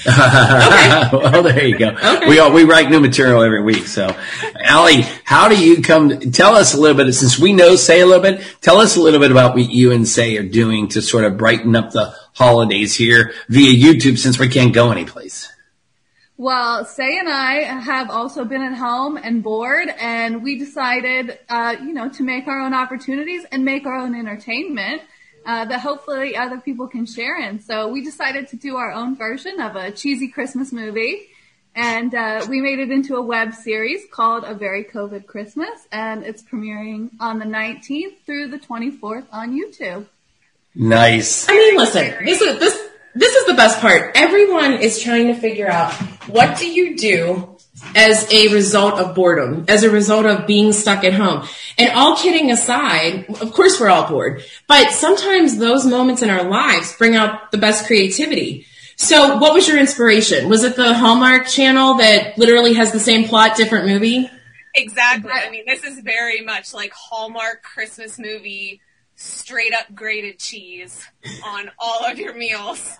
well, 1.12 1.42
there 1.42 1.64
you 1.64 1.78
go. 1.78 1.96
We 2.28 2.38
all, 2.38 2.52
we 2.52 2.64
write 2.64 2.90
new 2.90 3.00
material 3.00 3.42
every 3.42 3.62
week. 3.62 3.86
So, 3.86 4.14
Ally, 4.62 5.02
how 5.24 5.48
do 5.48 5.58
you 5.58 5.80
come? 5.80 6.20
Tell 6.30 6.54
us 6.56 6.74
a 6.74 6.80
little 6.80 6.96
bit. 6.96 7.10
Since 7.14 7.38
we 7.38 7.54
know 7.54 7.72
Sé 7.72 8.02
a 8.02 8.04
little 8.04 8.20
bit, 8.20 8.44
tell 8.60 8.78
us 8.78 8.96
a 8.96 9.00
little 9.00 9.20
bit 9.20 9.30
about 9.30 9.54
what 9.54 9.70
you 9.70 9.92
and 9.92 10.04
Sé 10.04 10.38
are 10.38 10.46
doing 10.46 10.88
to 10.88 11.00
sort 11.00 11.24
of 11.24 11.38
brighten 11.38 11.74
up 11.74 11.92
the 11.92 12.14
holidays 12.34 12.94
here 12.94 13.32
via 13.48 13.72
YouTube, 13.72 14.18
since 14.18 14.38
we 14.38 14.48
can't 14.48 14.74
go 14.74 14.90
anyplace. 14.90 15.50
Well, 16.36 16.84
Sé 16.84 17.18
and 17.18 17.28
I 17.28 17.62
have 17.62 18.10
also 18.10 18.44
been 18.44 18.60
at 18.60 18.74
home 18.74 19.16
and 19.16 19.42
bored, 19.42 19.88
and 20.00 20.42
we 20.42 20.58
decided, 20.58 21.38
uh, 21.48 21.76
you 21.80 21.94
know, 21.94 22.10
to 22.10 22.22
make 22.22 22.46
our 22.46 22.60
own 22.60 22.74
opportunities 22.74 23.46
and 23.52 23.64
make 23.64 23.86
our 23.86 23.96
own 23.96 24.14
entertainment 24.14 25.00
uh, 25.44 25.64
that 25.66 25.80
hopefully 25.80 26.36
other 26.36 26.58
people 26.58 26.88
can 26.88 27.06
share 27.06 27.40
in. 27.40 27.60
So 27.60 27.88
we 27.88 28.02
decided 28.02 28.48
to 28.48 28.56
do 28.56 28.76
our 28.76 28.92
own 28.92 29.16
version 29.16 29.60
of 29.60 29.76
a 29.76 29.90
cheesy 29.90 30.28
Christmas 30.28 30.72
movie, 30.72 31.28
and 31.74 32.14
uh, 32.14 32.46
we 32.48 32.60
made 32.60 32.78
it 32.78 32.90
into 32.90 33.16
a 33.16 33.22
web 33.22 33.52
series 33.54 34.02
called 34.10 34.44
A 34.44 34.54
Very 34.54 34.84
COVID 34.84 35.26
Christmas, 35.26 35.88
and 35.90 36.22
it's 36.22 36.42
premiering 36.42 37.10
on 37.20 37.38
the 37.38 37.44
19th 37.44 38.18
through 38.24 38.48
the 38.48 38.58
24th 38.58 39.26
on 39.32 39.58
YouTube. 39.58 40.06
Nice. 40.74 41.48
I 41.48 41.52
mean, 41.52 41.76
listen, 41.76 42.24
this 42.24 42.40
is 42.40 42.58
this 42.58 42.88
this 43.14 43.34
is 43.34 43.46
the 43.46 43.54
best 43.54 43.80
part. 43.80 44.12
Everyone 44.16 44.74
is 44.74 45.00
trying 45.00 45.28
to 45.28 45.34
figure 45.34 45.68
out 45.68 45.92
what 46.26 46.58
do 46.58 46.68
you 46.68 46.96
do 46.96 47.53
as 47.94 48.32
a 48.32 48.48
result 48.48 48.94
of 48.94 49.14
boredom, 49.14 49.64
as 49.68 49.82
a 49.82 49.90
result 49.90 50.26
of 50.26 50.46
being 50.46 50.72
stuck 50.72 51.04
at 51.04 51.12
home. 51.12 51.46
And 51.76 51.90
all 51.90 52.16
kidding 52.16 52.50
aside, 52.50 53.26
of 53.40 53.52
course 53.52 53.80
we're 53.80 53.90
all 53.90 54.08
bored, 54.08 54.44
but 54.66 54.90
sometimes 54.90 55.58
those 55.58 55.84
moments 55.84 56.22
in 56.22 56.30
our 56.30 56.44
lives 56.44 56.96
bring 56.96 57.16
out 57.16 57.50
the 57.50 57.58
best 57.58 57.86
creativity. 57.86 58.66
So 58.96 59.38
what 59.38 59.52
was 59.54 59.66
your 59.66 59.78
inspiration? 59.78 60.48
Was 60.48 60.62
it 60.62 60.76
the 60.76 60.94
Hallmark 60.94 61.48
channel 61.48 61.94
that 61.94 62.38
literally 62.38 62.74
has 62.74 62.92
the 62.92 63.00
same 63.00 63.28
plot, 63.28 63.56
different 63.56 63.86
movie? 63.86 64.30
Exactly. 64.76 65.32
I 65.32 65.50
mean, 65.50 65.64
this 65.66 65.84
is 65.84 66.00
very 66.00 66.40
much 66.40 66.72
like 66.74 66.92
Hallmark 66.92 67.62
Christmas 67.62 68.18
movie, 68.18 68.80
straight 69.24 69.72
up 69.74 69.94
grated 69.94 70.38
cheese 70.38 71.04
on 71.44 71.70
all 71.78 72.04
of 72.04 72.18
your 72.18 72.34
meals, 72.34 72.96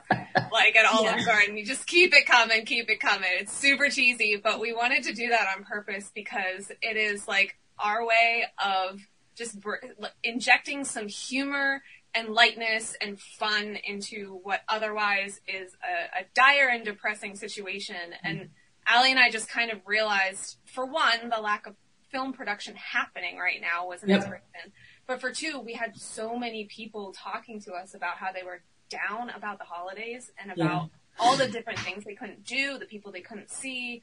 like 0.52 0.76
at 0.76 0.86
Olive 0.86 1.24
Garden. 1.26 1.56
You 1.56 1.64
just 1.64 1.86
keep 1.86 2.14
it 2.14 2.26
coming, 2.26 2.64
keep 2.64 2.88
it 2.88 3.00
coming. 3.00 3.28
It's 3.38 3.52
super 3.52 3.88
cheesy, 3.88 4.40
but 4.42 4.60
we 4.60 4.72
wanted 4.72 5.02
to 5.04 5.12
do 5.12 5.28
that 5.28 5.46
on 5.56 5.64
purpose 5.64 6.10
because 6.14 6.70
it 6.80 6.96
is 6.96 7.28
like 7.28 7.56
our 7.78 8.06
way 8.06 8.44
of 8.64 9.00
just 9.36 9.60
br- 9.60 9.76
injecting 10.22 10.84
some 10.84 11.08
humor 11.08 11.82
and 12.14 12.28
lightness 12.28 12.96
and 13.00 13.20
fun 13.20 13.76
into 13.84 14.38
what 14.44 14.60
otherwise 14.68 15.40
is 15.48 15.72
a, 15.82 16.20
a 16.20 16.24
dire 16.34 16.68
and 16.68 16.84
depressing 16.84 17.34
situation. 17.36 17.96
Mm-hmm. 17.96 18.26
And 18.26 18.48
Ally 18.86 19.08
and 19.08 19.18
I 19.18 19.30
just 19.30 19.48
kind 19.48 19.70
of 19.70 19.80
realized, 19.86 20.56
for 20.64 20.86
one, 20.86 21.30
the 21.34 21.40
lack 21.40 21.66
of 21.66 21.74
film 22.12 22.32
production 22.32 22.76
happening 22.76 23.38
right 23.38 23.60
now 23.60 23.88
was 23.88 24.02
an 24.04 24.10
Yep. 24.10 24.16
inspiration. 24.18 24.72
But 25.06 25.20
for 25.20 25.30
two, 25.30 25.60
we 25.60 25.74
had 25.74 25.96
so 25.96 26.38
many 26.38 26.64
people 26.64 27.12
talking 27.12 27.60
to 27.62 27.72
us 27.72 27.94
about 27.94 28.16
how 28.16 28.32
they 28.32 28.42
were 28.42 28.62
down 28.88 29.30
about 29.30 29.58
the 29.58 29.64
holidays 29.64 30.30
and 30.38 30.50
about 30.50 30.90
all 31.18 31.36
the 31.36 31.48
different 31.48 31.78
things 31.78 32.04
they 32.04 32.14
couldn't 32.14 32.44
do, 32.44 32.78
the 32.78 32.86
people 32.86 33.12
they 33.12 33.20
couldn't 33.20 33.50
see, 33.50 34.02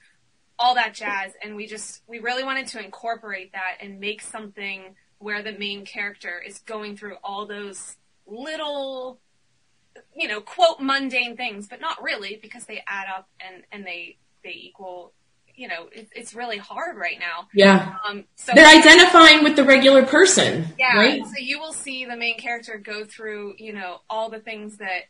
all 0.58 0.76
that 0.76 0.94
jazz. 0.94 1.34
And 1.44 1.56
we 1.56 1.66
just, 1.66 2.04
we 2.08 2.20
really 2.20 2.44
wanted 2.44 2.68
to 2.68 2.84
incorporate 2.84 3.52
that 3.54 3.78
and 3.82 4.00
make 4.00 4.22
something 4.22 4.96
where 5.18 5.44
the 5.44 5.58
main 5.58 5.86
character 5.86 6.42
is 6.46 6.60
going 6.60 6.98
through 6.98 7.16
all 7.24 7.46
those 7.46 7.98
little, 8.26 9.20
you 10.16 10.28
know, 10.28 10.42
quote 10.42 10.80
mundane 10.80 11.36
things, 11.36 11.68
but 11.68 11.82
not 11.82 12.02
really 12.02 12.40
because 12.42 12.66
they 12.66 12.84
add 12.88 13.08
up 13.08 13.28
and, 13.40 13.64
and 13.72 13.86
they, 13.86 14.18
they 14.44 14.54
equal, 14.54 15.14
you 15.62 15.68
know, 15.68 15.90
it, 15.92 16.10
it's 16.16 16.34
really 16.34 16.58
hard 16.58 16.98
right 16.98 17.20
now. 17.20 17.48
Yeah. 17.54 17.98
Um, 18.10 18.26
so 18.36 18.52
They're 18.56 18.68
identifying 18.68 19.44
with 19.44 19.56
the 19.56 19.64
regular 19.64 20.04
person, 20.04 20.66
yeah. 20.80 20.98
right? 20.98 21.24
So 21.24 21.34
you 21.38 21.60
will 21.60 21.72
see 21.72 22.04
the 22.04 22.18
main 22.18 22.40
character 22.40 22.82
go 22.84 23.06
through, 23.06 23.54
you 23.60 23.72
know, 23.72 24.00
all 24.10 24.32
the 24.32 24.40
things 24.40 24.78
that 24.78 25.04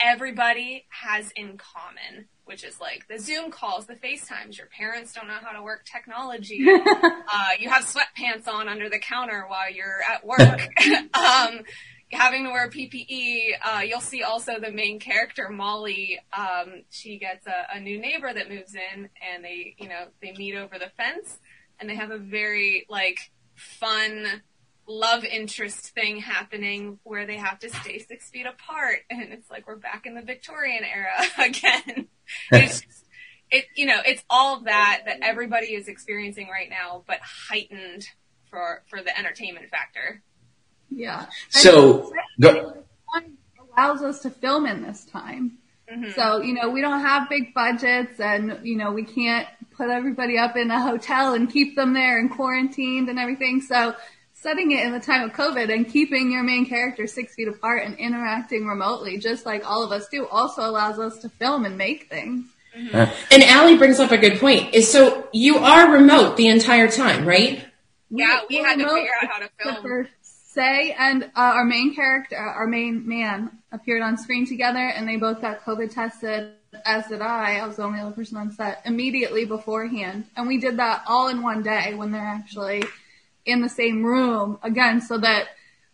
everybody 0.00 0.86
has 0.88 1.30
in 1.36 1.58
common, 1.58 2.28
which 2.46 2.64
is 2.64 2.80
like 2.80 3.06
the 3.10 3.18
Zoom 3.18 3.50
calls, 3.50 3.84
the 3.84 3.96
FaceTimes. 3.96 4.56
Your 4.56 4.68
parents 4.68 5.12
don't 5.12 5.28
know 5.28 5.36
how 5.42 5.52
to 5.52 5.62
work 5.62 5.84
technology. 5.84 6.66
uh, 6.70 7.48
you 7.58 7.68
have 7.68 7.84
sweatpants 7.84 8.48
on 8.48 8.66
under 8.66 8.88
the 8.88 8.98
counter 8.98 9.44
while 9.46 9.70
you're 9.70 10.00
at 10.10 10.24
work. 10.24 10.40
um, 11.14 11.60
having 12.12 12.44
to 12.44 12.50
wear 12.50 12.68
PPE. 12.68 13.50
Uh, 13.62 13.80
you'll 13.80 14.00
see 14.00 14.22
also 14.22 14.58
the 14.58 14.70
main 14.70 14.98
character, 14.98 15.48
Molly. 15.48 16.18
Um, 16.36 16.82
she 16.90 17.18
gets 17.18 17.46
a, 17.46 17.76
a 17.76 17.80
new 17.80 18.00
neighbor 18.00 18.32
that 18.32 18.48
moves 18.48 18.74
in, 18.74 19.08
and 19.32 19.44
they, 19.44 19.74
you 19.78 19.88
know, 19.88 20.06
they 20.22 20.32
meet 20.32 20.54
over 20.54 20.78
the 20.78 20.90
fence, 20.96 21.38
and 21.78 21.88
they 21.88 21.96
have 21.96 22.10
a 22.10 22.18
very 22.18 22.86
like 22.88 23.18
fun 23.54 24.42
love 24.86 25.22
interest 25.22 25.90
thing 25.90 26.18
happening 26.18 26.98
where 27.04 27.26
they 27.26 27.36
have 27.36 27.58
to 27.58 27.68
stay 27.68 27.98
six 27.98 28.30
feet 28.30 28.46
apart, 28.46 29.00
and 29.10 29.32
it's 29.32 29.50
like 29.50 29.66
we're 29.66 29.76
back 29.76 30.06
in 30.06 30.14
the 30.14 30.22
Victorian 30.22 30.84
era 30.84 31.24
again. 31.46 32.08
it's 32.52 32.80
just, 32.80 33.04
it, 33.50 33.64
you 33.76 33.86
know, 33.86 34.00
it's 34.04 34.24
all 34.28 34.60
that 34.60 35.02
that 35.06 35.18
everybody 35.22 35.68
is 35.68 35.88
experiencing 35.88 36.48
right 36.48 36.68
now, 36.68 37.04
but 37.06 37.18
heightened 37.20 38.06
for 38.50 38.82
for 38.88 39.02
the 39.02 39.16
entertainment 39.18 39.70
factor. 39.70 40.22
Yeah. 40.90 41.26
So, 41.50 42.12
go, 42.40 42.74
allows 43.76 44.02
us 44.02 44.20
to 44.22 44.30
film 44.30 44.66
in 44.66 44.82
this 44.82 45.04
time. 45.04 45.58
Mm-hmm. 45.90 46.10
So, 46.12 46.42
you 46.42 46.52
know, 46.54 46.68
we 46.68 46.80
don't 46.80 47.00
have 47.00 47.28
big 47.28 47.54
budgets 47.54 48.20
and, 48.20 48.58
you 48.62 48.76
know, 48.76 48.92
we 48.92 49.04
can't 49.04 49.46
put 49.76 49.88
everybody 49.88 50.36
up 50.36 50.56
in 50.56 50.70
a 50.70 50.82
hotel 50.82 51.34
and 51.34 51.50
keep 51.50 51.76
them 51.76 51.94
there 51.94 52.18
and 52.18 52.30
quarantined 52.30 53.08
and 53.08 53.18
everything. 53.18 53.62
So 53.62 53.94
setting 54.34 54.72
it 54.72 54.84
in 54.84 54.92
the 54.92 55.00
time 55.00 55.22
of 55.22 55.32
COVID 55.34 55.72
and 55.72 55.88
keeping 55.88 56.30
your 56.30 56.42
main 56.42 56.66
character 56.66 57.06
six 57.06 57.34
feet 57.34 57.48
apart 57.48 57.84
and 57.84 57.96
interacting 57.98 58.66
remotely, 58.66 59.18
just 59.18 59.46
like 59.46 59.68
all 59.68 59.82
of 59.82 59.90
us 59.90 60.08
do, 60.08 60.26
also 60.26 60.62
allows 60.62 60.98
us 60.98 61.18
to 61.18 61.28
film 61.28 61.64
and 61.64 61.78
make 61.78 62.08
things. 62.08 62.46
And 62.74 63.42
Ally 63.42 63.76
brings 63.76 63.98
up 63.98 64.12
a 64.12 64.18
good 64.18 64.38
point. 64.38 64.74
Is 64.74 64.90
so 64.90 65.28
you 65.32 65.58
are 65.58 65.90
remote 65.92 66.36
the 66.36 66.48
entire 66.48 66.88
time, 66.88 67.26
right? 67.26 67.64
Yeah, 68.10 68.40
we 68.48 68.56
had 68.56 68.78
to 68.78 68.88
figure 68.88 69.10
out 69.20 69.28
how 69.28 69.38
to 69.38 69.44
except 69.46 69.82
film. 69.82 70.06
Sé 70.58 70.94
and 70.98 71.24
uh, 71.24 71.28
our 71.36 71.64
main 71.64 71.94
character, 71.94 72.36
our 72.36 72.66
main 72.66 73.06
man, 73.08 73.50
appeared 73.70 74.02
on 74.02 74.18
screen 74.18 74.46
together, 74.46 74.78
and 74.78 75.08
they 75.08 75.16
both 75.16 75.40
got 75.40 75.60
COVID 75.60 75.94
tested. 75.94 76.52
As 76.84 77.06
did 77.06 77.22
I. 77.22 77.58
I 77.58 77.66
was 77.66 77.76
the 77.76 77.84
only 77.84 78.00
other 78.00 78.10
person 78.10 78.36
on 78.36 78.52
set 78.52 78.82
immediately 78.84 79.44
beforehand, 79.44 80.26
and 80.36 80.46
we 80.48 80.58
did 80.58 80.78
that 80.78 81.02
all 81.06 81.28
in 81.28 81.42
one 81.42 81.62
day 81.62 81.94
when 81.94 82.10
they're 82.12 82.20
actually 82.20 82.84
in 83.46 83.62
the 83.62 83.68
same 83.68 84.04
room 84.04 84.58
again, 84.62 85.00
so 85.00 85.16
that 85.18 85.48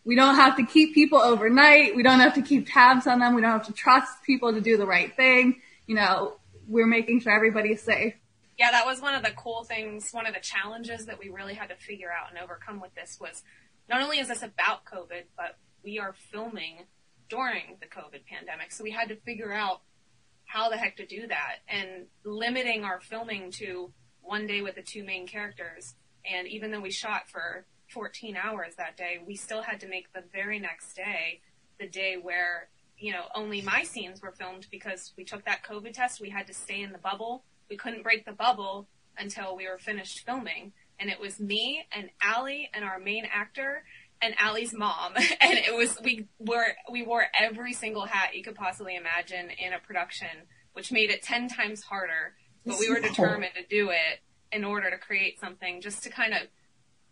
we 0.04 0.16
don't 0.16 0.34
have 0.34 0.56
to 0.56 0.64
keep 0.64 0.94
people 0.94 1.18
overnight. 1.18 1.94
We 1.94 2.02
don't 2.02 2.20
have 2.20 2.34
to 2.34 2.42
keep 2.42 2.72
tabs 2.72 3.06
on 3.06 3.20
them. 3.20 3.34
We 3.34 3.42
don't 3.42 3.52
have 3.52 3.66
to 3.66 3.72
trust 3.72 4.22
people 4.24 4.52
to 4.52 4.60
do 4.60 4.76
the 4.76 4.86
right 4.86 5.14
thing. 5.14 5.60
You 5.86 5.94
know, 5.94 6.36
we're 6.66 6.86
making 6.86 7.20
sure 7.20 7.32
everybody's 7.32 7.82
safe. 7.82 8.14
Yeah, 8.58 8.70
that 8.70 8.86
was 8.86 9.00
one 9.00 9.14
of 9.14 9.24
the 9.24 9.32
cool 9.32 9.64
things, 9.64 10.10
one 10.12 10.26
of 10.26 10.34
the 10.34 10.40
challenges 10.40 11.06
that 11.06 11.18
we 11.18 11.28
really 11.28 11.54
had 11.54 11.70
to 11.70 11.76
figure 11.76 12.10
out 12.10 12.30
and 12.30 12.38
overcome 12.38 12.80
with 12.80 12.94
this 12.94 13.18
was 13.20 13.42
not 13.88 14.02
only 14.02 14.18
is 14.18 14.28
this 14.28 14.42
about 14.42 14.84
COVID, 14.84 15.24
but 15.36 15.58
we 15.82 15.98
are 15.98 16.14
filming 16.32 16.86
during 17.28 17.76
the 17.80 17.86
COVID 17.86 18.24
pandemic. 18.26 18.72
So 18.72 18.84
we 18.84 18.90
had 18.90 19.08
to 19.08 19.16
figure 19.16 19.52
out 19.52 19.82
how 20.46 20.68
the 20.68 20.76
heck 20.76 20.96
to 20.96 21.06
do 21.06 21.26
that 21.26 21.56
and 21.68 22.06
limiting 22.24 22.84
our 22.84 23.00
filming 23.00 23.50
to 23.52 23.92
one 24.22 24.46
day 24.46 24.62
with 24.62 24.74
the 24.74 24.82
two 24.82 25.04
main 25.04 25.26
characters. 25.26 25.94
And 26.30 26.46
even 26.48 26.70
though 26.70 26.80
we 26.80 26.90
shot 26.90 27.28
for 27.28 27.66
14 27.90 28.36
hours 28.36 28.74
that 28.76 28.96
day, 28.96 29.18
we 29.26 29.36
still 29.36 29.62
had 29.62 29.80
to 29.80 29.88
make 29.88 30.12
the 30.12 30.24
very 30.32 30.58
next 30.58 30.94
day 30.94 31.40
the 31.78 31.88
day 31.88 32.16
where, 32.20 32.68
you 32.96 33.12
know, 33.12 33.24
only 33.34 33.60
my 33.60 33.82
scenes 33.82 34.22
were 34.22 34.32
filmed 34.32 34.66
because 34.70 35.12
we 35.16 35.24
took 35.24 35.44
that 35.44 35.64
COVID 35.64 35.92
test. 35.92 36.20
We 36.20 36.30
had 36.30 36.46
to 36.46 36.54
stay 36.54 36.82
in 36.82 36.92
the 36.92 36.98
bubble. 36.98 37.44
We 37.68 37.76
couldn't 37.76 38.02
break 38.02 38.24
the 38.24 38.32
bubble 38.32 38.86
until 39.18 39.56
we 39.56 39.68
were 39.68 39.78
finished 39.78 40.24
filming. 40.24 40.72
And 40.98 41.10
it 41.10 41.20
was 41.20 41.40
me 41.40 41.86
and 41.92 42.10
Ally 42.22 42.64
and 42.72 42.84
our 42.84 42.98
main 42.98 43.24
actor 43.32 43.84
and 44.22 44.34
Ally's 44.38 44.72
mom. 44.72 45.14
And 45.40 45.58
it 45.58 45.74
was, 45.74 45.98
we 46.02 46.26
were, 46.38 46.68
we 46.90 47.02
wore 47.02 47.26
every 47.38 47.72
single 47.72 48.06
hat 48.06 48.34
you 48.34 48.42
could 48.42 48.54
possibly 48.54 48.96
imagine 48.96 49.50
in 49.50 49.72
a 49.72 49.78
production, 49.78 50.28
which 50.72 50.90
made 50.90 51.10
it 51.10 51.22
10 51.22 51.48
times 51.48 51.82
harder. 51.82 52.34
But 52.66 52.78
we 52.78 52.88
were 52.88 53.00
determined 53.00 53.52
to 53.56 53.66
do 53.68 53.90
it 53.90 54.20
in 54.50 54.64
order 54.64 54.90
to 54.90 54.96
create 54.96 55.38
something 55.38 55.82
just 55.82 56.02
to 56.04 56.10
kind 56.10 56.32
of, 56.32 56.42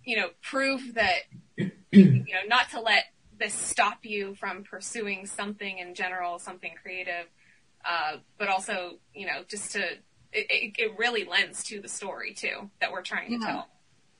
you 0.04 0.16
know, 0.16 0.30
prove 0.40 0.94
that, 0.94 1.18
you 1.56 1.70
know, 1.92 2.46
not 2.46 2.70
to 2.70 2.80
let 2.80 3.04
this 3.38 3.52
stop 3.52 3.98
you 4.04 4.34
from 4.36 4.64
pursuing 4.64 5.26
something 5.26 5.78
in 5.78 5.94
general, 5.94 6.38
something 6.38 6.72
creative, 6.80 7.26
uh, 7.84 8.18
but 8.38 8.48
also, 8.48 8.98
you 9.14 9.26
know, 9.26 9.42
just 9.48 9.72
to, 9.72 9.82
it, 10.32 10.72
it, 10.78 10.98
really 10.98 11.24
lends 11.24 11.64
to 11.64 11.80
the 11.80 11.88
story 11.88 12.32
too 12.34 12.70
that 12.80 12.92
we're 12.92 13.02
trying 13.02 13.28
to 13.28 13.46
Yeah. 13.46 13.52
tell. 13.52 13.68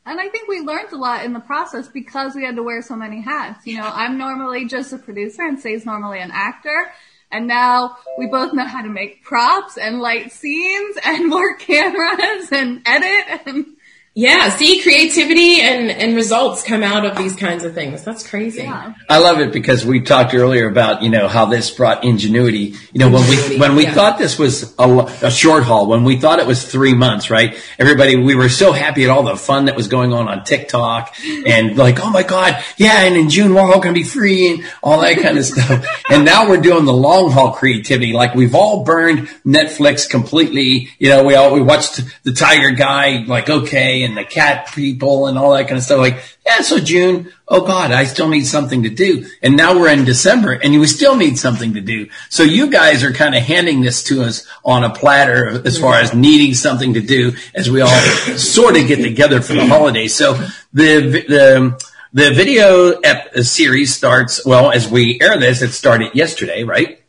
And 0.05 0.21
I 0.21 0.29
think 0.29 0.49
we 0.49 0.61
learned 0.61 0.93
a 0.93 0.97
lot 0.97 1.25
in 1.25 1.33
the 1.33 1.41
process 1.41 1.89
because 1.89 2.35
we 2.35 2.45
had 2.45 2.57
to 2.57 2.63
wear 2.63 2.83
so 2.83 2.97
many 2.97 3.21
hats. 3.23 3.67
You 3.67 3.79
know, 3.79 3.89
I'm 3.93 4.19
normally 4.19 4.67
just 4.67 4.93
a 4.93 4.99
producer 4.99 5.43
and 5.43 5.59
Sé's 5.59 5.87
normally 5.87 6.19
an 6.21 6.33
actor. 6.33 6.93
And 7.31 7.47
now 7.47 7.97
we 8.19 8.27
both 8.27 8.53
know 8.53 8.67
how 8.67 8.83
to 8.83 8.89
make 8.89 9.23
props 9.23 9.79
and 9.79 10.01
light 10.01 10.33
scenes 10.33 10.99
and 11.05 11.31
work 11.33 11.61
cameras 11.61 12.51
and 12.51 12.83
edit 12.85 13.43
and 13.47 13.67
Yeah, 14.15 14.51
see, 14.51 14.83
creativity 14.83 15.63
and, 15.63 15.91
and 15.91 16.15
results 16.15 16.63
come 16.63 16.83
out 16.83 17.07
of 17.07 17.17
these 17.17 17.35
kinds 17.35 17.65
of 17.65 17.73
things. 17.73 18.05
That's 18.05 18.29
crazy. 18.29 18.67
I 18.67 19.19
love 19.19 19.41
it 19.41 19.55
because 19.55 19.87
we 19.87 20.03
talked 20.03 20.35
earlier 20.35 20.69
about 20.69 21.03
you 21.03 21.09
know 21.09 21.29
how 21.29 21.47
this 21.47 21.71
brought 21.71 22.05
ingenuity. 22.05 22.75
You 22.93 22.99
know 22.99 23.11
when 23.11 23.27
we 23.27 23.59
when 23.59 23.75
we 23.75 23.85
yeah. 23.85 23.95
thought 23.95 24.19
this 24.19 24.39
was 24.39 24.75
a, 24.79 24.87
a 25.23 25.31
short 25.31 25.63
haul, 25.63 25.87
when 25.87 26.05
we 26.05 26.19
thought 26.19 26.41
it 26.41 26.47
was 26.47 26.63
three 26.63 26.93
months, 26.93 27.31
right? 27.31 27.57
Everybody, 27.79 28.17
we 28.17 28.35
were 28.35 28.51
so 28.51 28.73
happy 28.73 29.05
at 29.05 29.09
all 29.09 29.23
the 29.23 29.35
fun 29.35 29.65
that 29.65 29.77
was 29.77 29.89
going 29.89 30.13
on 30.13 30.29
on 30.29 30.45
TikTok 30.45 31.15
and 31.47 31.79
like, 31.79 31.99
oh 32.01 32.11
my 32.11 32.23
god, 32.23 32.63
yeah, 32.77 33.05
and 33.05 33.17
in 33.17 33.31
June 33.31 33.55
we're 33.55 33.63
all 33.63 33.81
going 33.81 33.95
to 33.95 33.99
be 33.99 34.05
free 34.05 34.51
and 34.51 34.65
all 34.83 35.01
that 35.01 35.21
kind 35.21 35.39
of 35.39 35.47
stuff. 35.47 35.87
And 36.11 36.27
now 36.27 36.47
we're 36.47 36.61
doing 36.61 36.85
the 36.85 36.93
long 36.93 37.31
haul 37.31 37.53
creativity. 37.53 38.13
Like 38.13 38.35
we've 38.35 38.55
all 38.55 38.85
burned 38.85 39.29
Netflix 39.47 40.09
completely. 40.09 40.91
You 40.99 41.09
know, 41.09 41.25
we 41.25 41.35
all 41.35 41.55
we 41.55 41.63
watched 41.63 42.03
the 42.25 42.33
Tiger 42.33 42.73
Guy, 42.73 43.25
like 43.27 43.49
okay, 43.49 44.02
and 44.05 44.17
the 44.17 44.25
Cat 44.25 44.73
People 44.75 45.27
and 45.27 45.39
all 45.39 45.53
that 45.53 45.69
kind 45.69 45.79
of 45.79 45.85
stuff. 45.85 45.99
Like 45.99 46.23
yeah, 46.45 46.61
so 46.61 46.79
June, 46.79 47.33
oh 47.47 47.65
God, 47.65 47.93
I 47.93 48.05
still 48.05 48.29
need 48.29 48.47
something 48.47 48.83
to 48.83 48.89
do. 48.89 49.27
And 49.43 49.57
now 49.57 49.79
we're 49.79 49.91
in 49.91 50.05
December 50.05 50.53
and 50.53 50.79
we 50.79 50.87
still 50.87 51.17
need 51.17 51.39
something 51.39 51.75
to 51.75 51.81
do. 51.81 52.09
So 52.31 52.43
you 52.43 52.69
guys 52.69 53.05
are 53.05 53.13
kind 53.13 53.35
of 53.35 53.43
handing 53.43 53.81
this 53.81 54.03
to 54.05 54.23
us 54.23 54.47
on 54.65 54.83
a 54.83 54.91
platter 54.91 55.63
as 55.67 55.79
far 55.79 55.95
as 55.95 56.15
needing 56.15 56.55
something 56.55 56.95
to 56.95 57.01
do 57.01 57.37
as 57.55 57.71
we 57.71 57.81
all 57.81 58.01
sort 58.37 58.77
of 58.77 58.89
get 58.89 59.03
together 59.03 59.41
for 59.41 59.53
the 59.53 59.67
holidays. 59.67 60.15
So 60.15 60.35
the, 60.73 61.25
the, 61.29 61.93
the 62.13 62.31
video 62.33 62.99
ep- 63.01 63.37
series 63.39 63.95
starts, 63.95 64.45
well, 64.45 64.73
as 64.73 64.89
we 64.89 65.21
air 65.21 65.39
this, 65.39 65.63
it 65.63 65.71
started 65.71 66.15
yesterday, 66.15 66.65
right? 66.65 67.02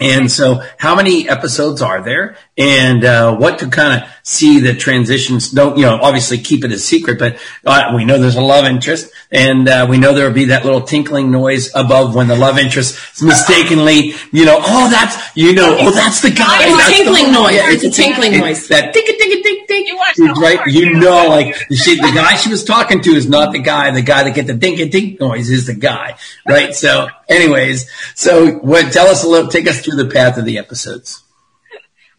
And 0.00 0.32
so, 0.32 0.62
how 0.78 0.96
many 0.96 1.28
episodes 1.28 1.82
are 1.82 2.02
there, 2.02 2.36
and 2.56 3.04
uh, 3.04 3.36
what 3.36 3.58
to 3.58 3.68
kind 3.68 4.02
of 4.02 4.10
see 4.22 4.58
the 4.58 4.74
transitions? 4.74 5.50
Don't 5.50 5.76
you 5.76 5.84
know? 5.84 5.98
Obviously, 6.00 6.38
keep 6.38 6.64
it 6.64 6.72
a 6.72 6.78
secret, 6.78 7.18
but 7.18 7.38
uh, 7.66 7.92
we 7.94 8.06
know 8.06 8.18
there's 8.18 8.36
a 8.36 8.40
love 8.40 8.64
interest, 8.64 9.12
and 9.30 9.68
uh, 9.68 9.86
we 9.88 9.98
know 9.98 10.14
there 10.14 10.26
will 10.26 10.34
be 10.34 10.46
that 10.46 10.64
little 10.64 10.80
tinkling 10.80 11.30
noise 11.30 11.70
above 11.74 12.14
when 12.14 12.28
the 12.28 12.36
love 12.36 12.58
interest 12.58 13.22
mistakenly, 13.22 14.14
you 14.32 14.46
know, 14.46 14.56
oh, 14.58 14.88
that's 14.90 15.36
you 15.36 15.52
know, 15.52 15.76
oh, 15.78 15.90
that's 15.90 16.22
the 16.22 16.30
guy. 16.30 16.60
It's 16.62 16.88
a 16.88 16.92
tinkling 16.92 17.32
noise. 17.32 17.84
It's 17.84 17.84
a 17.84 18.02
tinkling 18.02 18.38
noise. 18.38 18.68
That 18.68 18.94
tick, 18.94 19.04
tick, 19.30 19.42
tick, 19.42 19.58
tick, 19.58 19.68
tick. 19.68 19.86
You 19.86 19.96
watched 19.96 20.16
the 20.16 20.40
Right, 20.40 20.66
you 20.66 20.94
know, 20.94 21.28
like 21.28 21.54
she, 21.70 21.96
the 21.96 22.12
guy 22.14 22.36
she 22.36 22.50
was 22.50 22.64
talking 22.64 23.00
to 23.02 23.10
is 23.10 23.28
not 23.28 23.52
the 23.52 23.58
guy. 23.58 23.90
The 23.90 24.02
guy 24.02 24.24
that 24.24 24.34
get 24.34 24.46
the 24.46 24.54
dink 24.54 24.80
and 24.80 24.90
dink 24.90 25.20
noise 25.20 25.50
is 25.50 25.66
the 25.66 25.74
guy, 25.74 26.16
right? 26.46 26.74
So, 26.74 27.08
anyways, 27.28 27.90
so 28.14 28.52
what? 28.52 28.92
Tell 28.92 29.06
us 29.06 29.24
a 29.24 29.28
little. 29.28 29.48
Take 29.48 29.68
us 29.68 29.80
through 29.80 29.96
the 29.96 30.08
path 30.08 30.38
of 30.38 30.44
the 30.44 30.58
episodes. 30.58 31.22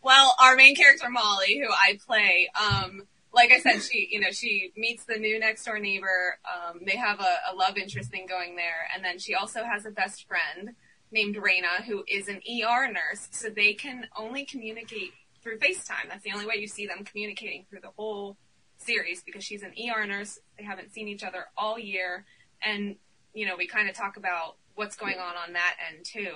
Well, 0.01 0.36
our 0.41 0.55
main 0.55 0.76
character 0.76 1.09
Molly, 1.09 1.59
who 1.59 1.72
I 1.72 1.99
play, 2.05 2.49
um, 2.59 3.03
like 3.34 3.51
I 3.51 3.59
said, 3.59 3.82
she 3.82 4.07
you 4.12 4.20
know 4.20 4.32
she 4.32 4.72
meets 4.76 5.05
the 5.05 5.18
new 5.18 5.39
next 5.39 5.66
door 5.66 5.80
neighbor. 5.80 6.39
Um, 6.45 6.82
they 6.86 6.97
have 6.97 7.20
a, 7.20 7.53
a 7.53 7.55
love 7.55 7.78
interest 7.78 8.09
thing 8.09 8.26
going 8.28 8.55
there, 8.55 8.88
and 8.95 9.03
then 9.03 9.20
she 9.20 9.36
also 9.36 9.64
has 9.64 9.86
a 9.86 9.91
best 9.91 10.28
friend 10.28 10.76
named 11.12 11.36
Raina, 11.36 11.84
who 11.86 12.03
is 12.07 12.28
an 12.28 12.38
ER 12.38 12.88
nurse. 12.88 13.28
So 13.32 13.49
they 13.49 13.74
can 13.74 14.07
only 14.18 14.45
communicate 14.45 15.12
through 15.41 15.59
FaceTime. 15.59 16.09
That's 16.09 16.23
the 16.23 16.31
only 16.33 16.45
way 16.45 16.55
you 16.57 16.67
see 16.67 16.87
them 16.87 17.03
communicating 17.03 17.65
through 17.69 17.81
the 17.81 17.91
whole 17.95 18.37
series 18.77 19.23
because 19.23 19.43
she's 19.43 19.63
an 19.63 19.73
ER 19.73 20.05
nurse. 20.05 20.39
They 20.57 20.63
haven't 20.63 20.93
seen 20.93 21.07
each 21.07 21.23
other 21.23 21.45
all 21.57 21.77
year, 21.79 22.25
and 22.61 22.95
you 23.33 23.45
know 23.45 23.55
we 23.57 23.67
kind 23.67 23.89
of 23.89 23.95
talk 23.95 24.17
about 24.17 24.55
what's 24.75 24.95
going 24.95 25.17
on 25.17 25.35
on 25.35 25.53
that 25.53 25.75
end 25.89 26.05
too. 26.05 26.31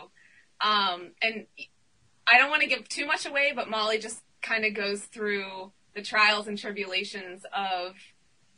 Um, 0.61 1.11
and 1.21 1.45
I 2.27 2.37
don't 2.37 2.49
want 2.49 2.61
to 2.61 2.67
give 2.67 2.87
too 2.87 3.05
much 3.05 3.25
away, 3.25 3.51
but 3.55 3.69
Molly 3.69 3.99
just 3.99 4.21
kind 4.41 4.65
of 4.65 4.73
goes 4.73 5.01
through 5.03 5.71
the 5.95 6.01
trials 6.01 6.47
and 6.47 6.57
tribulations 6.57 7.43
of 7.55 7.95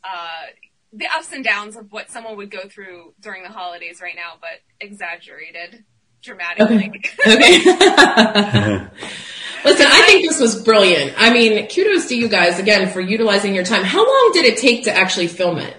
uh, 0.04 0.46
the 0.94 1.06
ups 1.06 1.32
and 1.32 1.44
downs 1.44 1.76
of 1.76 1.92
what 1.92 2.10
someone 2.10 2.38
would 2.38 2.52
go 2.52 2.68
through 2.68 3.14
during 3.20 3.44
the 3.44 3.50
holidays 3.50 4.00
right 4.02 4.16
now, 4.16 4.34
but 4.40 4.62
exaggerated 4.80 5.84
dramatically. 6.22 6.92
Okay. 7.26 8.88
Listen, 9.66 9.88
I 9.90 10.02
think 10.06 10.28
this 10.28 10.40
was 10.40 10.62
brilliant. 10.62 11.14
I 11.18 11.32
mean, 11.32 11.68
kudos 11.68 12.08
to 12.08 12.16
you 12.16 12.28
guys 12.30 12.60
again 12.60 12.90
for 12.90 13.02
utilizing 13.02 13.54
your 13.56 13.64
time. 13.64 13.84
How 13.84 14.06
long 14.06 14.32
did 14.34 14.46
it 14.46 14.58
take 14.58 14.84
to 14.86 14.94
actually 14.94 15.28
film 15.28 15.58
it? 15.58 15.76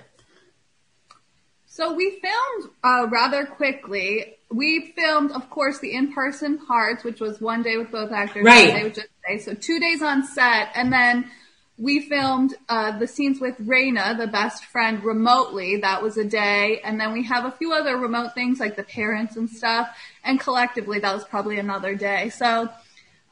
So 1.67 1.93
we 1.95 2.21
filmed 2.21 2.71
uh, 2.83 3.07
rather 3.09 3.47
quickly. 3.47 4.37
We 4.51 4.93
filmed, 4.97 5.31
of 5.33 5.49
course, 5.49 5.79
the 5.79 5.95
in-person 5.95 6.67
parts, 6.67 7.05
which 7.05 7.21
was 7.21 7.41
one 7.41 7.63
day 7.63 7.77
with 7.77 7.91
both 7.93 8.11
actors, 8.11 8.45
Right. 8.45 8.69
one 8.71 8.77
day 8.79 8.85
with 8.85 8.95
just 8.95 9.09
Sé. 9.31 9.41
So 9.43 9.55
two 9.55 9.79
days 9.79 10.03
on 10.03 10.25
set, 10.27 10.71
and 10.75 10.93
then 10.93 11.31
we 11.77 12.01
filmed 12.01 12.55
uh, 12.69 12.99
the 12.99 13.07
scenes 13.07 13.41
with 13.41 13.57
Raina, 13.59 14.19
the 14.19 14.27
best 14.27 14.65
friend, 14.65 15.05
remotely. 15.05 15.77
That 15.77 16.03
was 16.03 16.17
a 16.17 16.25
day, 16.25 16.81
and 16.83 17.01
then 17.01 17.13
we 17.13 17.23
have 17.25 17.45
a 17.45 17.53
few 17.53 17.73
other 17.73 17.97
remote 17.97 18.35
things 18.35 18.59
like 18.59 18.75
the 18.75 18.83
parents 18.83 19.37
and 19.37 19.49
stuff. 19.49 19.89
And 20.25 20.41
collectively, 20.41 20.99
that 20.99 21.15
was 21.15 21.25
probably 21.25 21.59
another 21.59 21.95
day. 21.95 22.31
So 22.31 22.69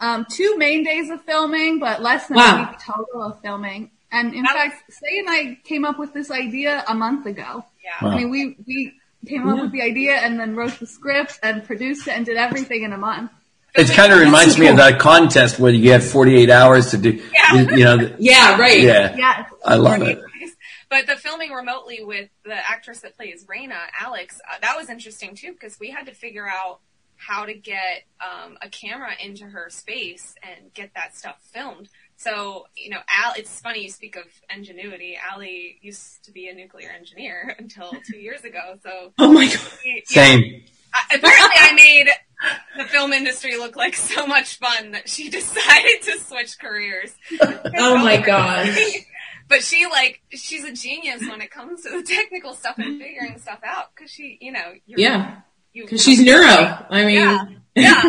um, 0.00 0.26
two 0.30 0.56
main 0.58 0.84
days 0.84 1.10
of 1.10 1.22
filming, 1.22 1.78
but 1.78 2.02
less 2.02 2.26
than 2.28 2.36
Wow. 2.36 2.56
a 2.56 2.70
week 2.70 2.78
total 2.80 3.22
of 3.22 3.40
filming. 3.40 3.90
And 4.12 4.34
in 4.34 4.44
fact, 4.44 4.90
Sé 4.90 5.18
and 5.18 5.28
I 5.28 5.58
came 5.64 5.84
up 5.84 5.98
with 5.98 6.12
this 6.14 6.30
idea 6.30 6.84
a 6.88 6.94
month 6.94 7.26
ago. 7.26 7.64
Yeah. 7.84 8.08
I 8.08 8.16
mean, 8.16 8.30
we, 8.30 8.56
we 8.66 8.94
came 9.26 9.48
up 9.48 9.60
with 9.60 9.72
the 9.72 9.82
idea 9.82 10.14
and 10.16 10.38
then 10.38 10.54
wrote 10.54 10.78
the 10.78 10.86
script 10.86 11.38
and 11.42 11.64
produced 11.64 12.06
it 12.08 12.12
and 12.12 12.24
did 12.24 12.36
everything 12.36 12.82
in 12.82 12.92
a 12.92 12.98
month. 12.98 13.30
It 13.74 13.88
kind 13.90 14.12
of 14.12 14.20
reminds 14.20 14.58
me 14.58 14.68
of 14.68 14.78
that 14.78 14.98
contest 14.98 15.58
where 15.58 15.72
you 15.72 15.92
had 15.92 16.02
48 16.02 16.48
hours 16.48 16.92
to 16.92 16.98
do, 16.98 17.22
yeah. 17.34 17.54
you 17.54 17.84
know. 17.84 18.14
Yeah, 18.18 18.58
right. 18.58 18.80
Yeah. 18.80 19.14
Yes. 19.16 19.52
I 19.64 19.74
love 19.74 20.00
it. 20.02 20.18
But 20.88 21.06
the 21.06 21.16
filming 21.16 21.50
remotely 21.50 22.02
with 22.02 22.30
the 22.44 22.54
actress 22.54 23.00
that 23.00 23.16
plays 23.16 23.44
Raina, 23.44 23.76
Alex, 24.00 24.40
uh, 24.50 24.58
that 24.62 24.76
was 24.76 24.88
interesting 24.88 25.34
too 25.34 25.52
because 25.52 25.78
we 25.80 25.90
had 25.90 26.06
to 26.06 26.12
figure 26.12 26.46
out 26.48 26.78
how 27.16 27.44
to 27.46 27.54
get 27.54 28.04
um, 28.20 28.56
a 28.62 28.68
camera 28.68 29.10
into 29.22 29.44
her 29.44 29.68
space 29.70 30.34
and 30.42 30.72
get 30.74 30.90
that 30.94 31.16
stuff 31.16 31.36
filmed. 31.52 31.88
So, 32.16 32.66
you 32.76 32.90
know, 32.90 32.98
Al, 33.08 33.34
it's 33.36 33.60
funny 33.60 33.82
you 33.82 33.90
speak 33.90 34.16
of 34.16 34.24
ingenuity. 34.54 35.18
Ally 35.32 35.76
used 35.82 36.24
to 36.24 36.32
be 36.32 36.48
a 36.48 36.54
nuclear 36.54 36.88
engineer 36.90 37.54
until 37.58 37.92
two 38.10 38.18
years 38.18 38.42
ago. 38.44 38.78
So, 38.82 39.12
Oh 39.18 39.32
my 39.32 39.46
god. 39.46 39.60
yeah, 39.84 40.00
Same. 40.06 40.62
I- 40.94 41.14
apparently 41.16 41.56
I 41.58 41.72
made 41.74 42.08
the 42.78 42.84
film 42.84 43.12
industry 43.12 43.56
look 43.56 43.76
like 43.76 43.94
so 43.96 44.26
much 44.26 44.56
fun 44.58 44.92
that 44.92 45.08
she 45.08 45.28
decided 45.30 46.02
to 46.02 46.18
switch 46.20 46.58
careers. 46.58 47.14
Oh 47.40 47.96
my 47.98 48.18
god. 48.18 48.68
But 49.48 49.62
she 49.62 49.86
like 49.86 50.20
she's 50.30 50.64
a 50.64 50.72
genius 50.72 51.20
when 51.28 51.40
it 51.40 51.50
comes 51.50 51.82
to 51.82 51.90
the 51.90 52.02
technical 52.02 52.52
stuff 52.54 52.78
and 52.78 53.00
figuring 53.00 53.38
stuff 53.38 53.60
out 53.64 53.94
because 53.94 54.10
she, 54.10 54.38
you 54.40 54.50
know, 54.52 54.72
you're, 54.86 54.98
Yeah. 54.98 55.40
You, 55.76 55.84
Because 55.84 56.02
she's 56.02 56.20
neuro. 56.20 56.86
I 56.90 57.04
mean, 57.04 57.14
yeah, 57.14 57.44
yeah. 57.74 58.02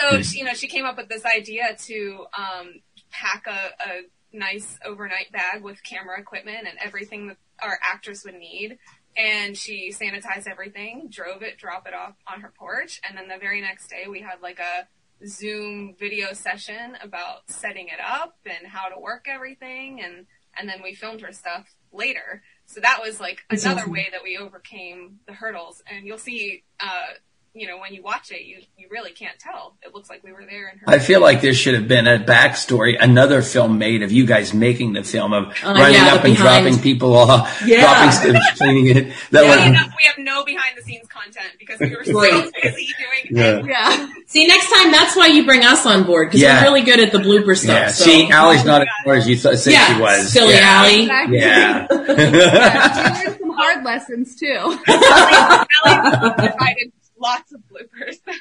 So 0.00 0.22
she, 0.22 0.38
you 0.38 0.44
know, 0.44 0.54
she 0.54 0.66
came 0.66 0.84
up 0.84 0.96
with 0.96 1.08
this 1.08 1.24
idea 1.24 1.76
to 1.86 2.26
um, 2.36 2.80
pack 3.10 3.46
a, 3.46 3.88
a 3.88 4.00
nice 4.32 4.78
overnight 4.84 5.30
bag 5.32 5.62
with 5.62 5.82
camera 5.84 6.20
equipment 6.20 6.66
and 6.68 6.76
everything 6.84 7.28
that 7.28 7.36
our 7.62 7.78
actress 7.82 8.24
would 8.24 8.34
need. 8.34 8.78
And 9.16 9.56
she 9.56 9.92
sanitized 9.92 10.48
everything, 10.48 11.08
drove 11.08 11.42
it, 11.42 11.56
drop 11.56 11.86
it 11.86 11.94
off 11.94 12.16
on 12.26 12.40
her 12.40 12.52
porch, 12.58 13.00
and 13.08 13.16
then 13.16 13.28
the 13.28 13.38
very 13.38 13.60
next 13.60 13.86
day 13.86 14.06
we 14.10 14.20
had 14.20 14.42
like 14.42 14.58
a 14.58 14.88
Zoom 15.24 15.94
video 15.96 16.32
session 16.32 16.96
about 17.00 17.48
setting 17.48 17.86
it 17.86 18.00
up 18.04 18.34
and 18.44 18.66
how 18.66 18.88
to 18.88 19.00
work 19.00 19.26
everything, 19.28 20.02
and 20.02 20.26
and 20.58 20.68
then 20.68 20.82
we 20.82 20.94
filmed 20.94 21.20
her 21.20 21.32
stuff 21.32 21.66
later. 21.92 22.42
So 22.66 22.80
that 22.80 23.00
was 23.02 23.20
like 23.20 23.44
another 23.50 23.88
way 23.88 24.08
that 24.10 24.22
we 24.22 24.36
overcame 24.36 25.20
the 25.26 25.32
hurdles. 25.32 25.82
And 25.90 26.06
you'll 26.06 26.18
see, 26.18 26.64
uh, 26.80 27.14
you 27.56 27.68
know, 27.68 27.78
when 27.78 27.94
you 27.94 28.02
watch 28.02 28.30
it, 28.32 28.42
you 28.42 28.58
you 28.76 28.88
really 28.90 29.12
can't 29.12 29.38
tell. 29.38 29.74
It 29.82 29.94
looks 29.94 30.10
like 30.10 30.22
we 30.24 30.32
were 30.32 30.44
there. 30.44 30.68
In 30.70 30.78
her 30.80 30.84
I 30.90 30.98
feel 30.98 31.20
like 31.20 31.40
there 31.40 31.54
should 31.54 31.74
have 31.74 31.86
been 31.88 32.06
a 32.06 32.18
backstory, 32.18 32.96
another 33.00 33.42
film 33.42 33.78
made 33.78 34.02
of 34.02 34.10
you 34.12 34.26
guys 34.26 34.52
making 34.52 34.92
the 34.92 35.04
film 35.04 35.32
of 35.32 35.46
Uh, 35.64 35.72
running 35.72 35.94
yeah, 35.94 36.14
up 36.14 36.24
and 36.24 36.34
behind. 36.34 36.64
dropping 36.64 36.82
people 36.82 37.14
off, 37.16 37.62
Yeah. 37.64 37.80
dropping 37.82 38.10
stuff, 38.10 38.42
cleaning 38.58 38.86
it. 38.88 39.12
That 39.30 39.42
we, 39.44 39.48
would, 39.48 39.70
we 39.72 40.02
have 40.04 40.18
no 40.18 40.44
behind 40.44 40.76
the 40.76 40.82
scenes 40.82 41.06
content 41.08 41.52
because 41.58 41.78
we 41.80 41.94
were 41.94 42.04
so 42.04 42.12
Right. 42.20 42.50
busy 42.62 42.88
doing 42.98 43.36
Yeah. 43.38 43.62
Yeah. 43.64 44.08
See, 44.26 44.46
next 44.46 44.70
time 44.70 44.90
that's 44.90 45.14
why 45.16 45.28
you 45.28 45.44
bring 45.46 45.64
us 45.64 45.86
on 45.86 46.04
board 46.04 46.28
because 46.28 46.40
Yeah. 46.40 46.58
we're 46.58 46.64
really 46.74 46.82
good 46.82 46.98
at 47.00 47.12
the 47.12 47.18
blooper 47.18 47.56
stuff. 47.56 47.68
yeah. 47.76 47.88
so. 47.88 48.04
See, 48.04 48.30
Ally's 48.30 48.64
not 48.64 48.82
as 48.82 48.88
smart 49.04 49.18
as 49.18 49.28
you 49.28 49.36
th- 49.36 49.58
think 49.60 49.74
yeah, 49.76 49.94
she 49.94 50.00
was. 50.02 50.32
silly 50.32 50.54
yeah. 50.54 50.60
Ally. 50.82 50.90
Exactly. 50.90 51.38
Yeah. 51.38 51.86
Yeah, 52.14 53.22
we 53.22 53.28
learned 53.28 53.38
some 53.40 53.50
hard 53.50 53.84
lessons 53.84 54.34
too. 54.36 54.46
Ellie 54.88 56.34
provided 56.36 56.92
lots 57.24 57.52
of 57.52 57.60
bloopers. 57.70 58.16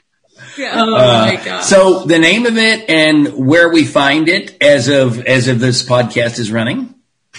Yeah. 0.58 0.72
Oh 0.78 0.96
Uh, 0.96 1.26
my 1.28 1.36
god. 1.46 1.62
So 1.62 2.06
the 2.06 2.18
name 2.18 2.48
of 2.48 2.58
it 2.58 2.90
and 2.90 3.46
where 3.48 3.70
we 3.72 3.86
find 3.86 4.28
it 4.28 4.58
as 4.64 4.88
of 4.88 5.20
as 5.26 5.48
of 5.48 5.60
this 5.60 5.88
podcast 5.88 6.40
is 6.40 6.52
running. 6.52 6.96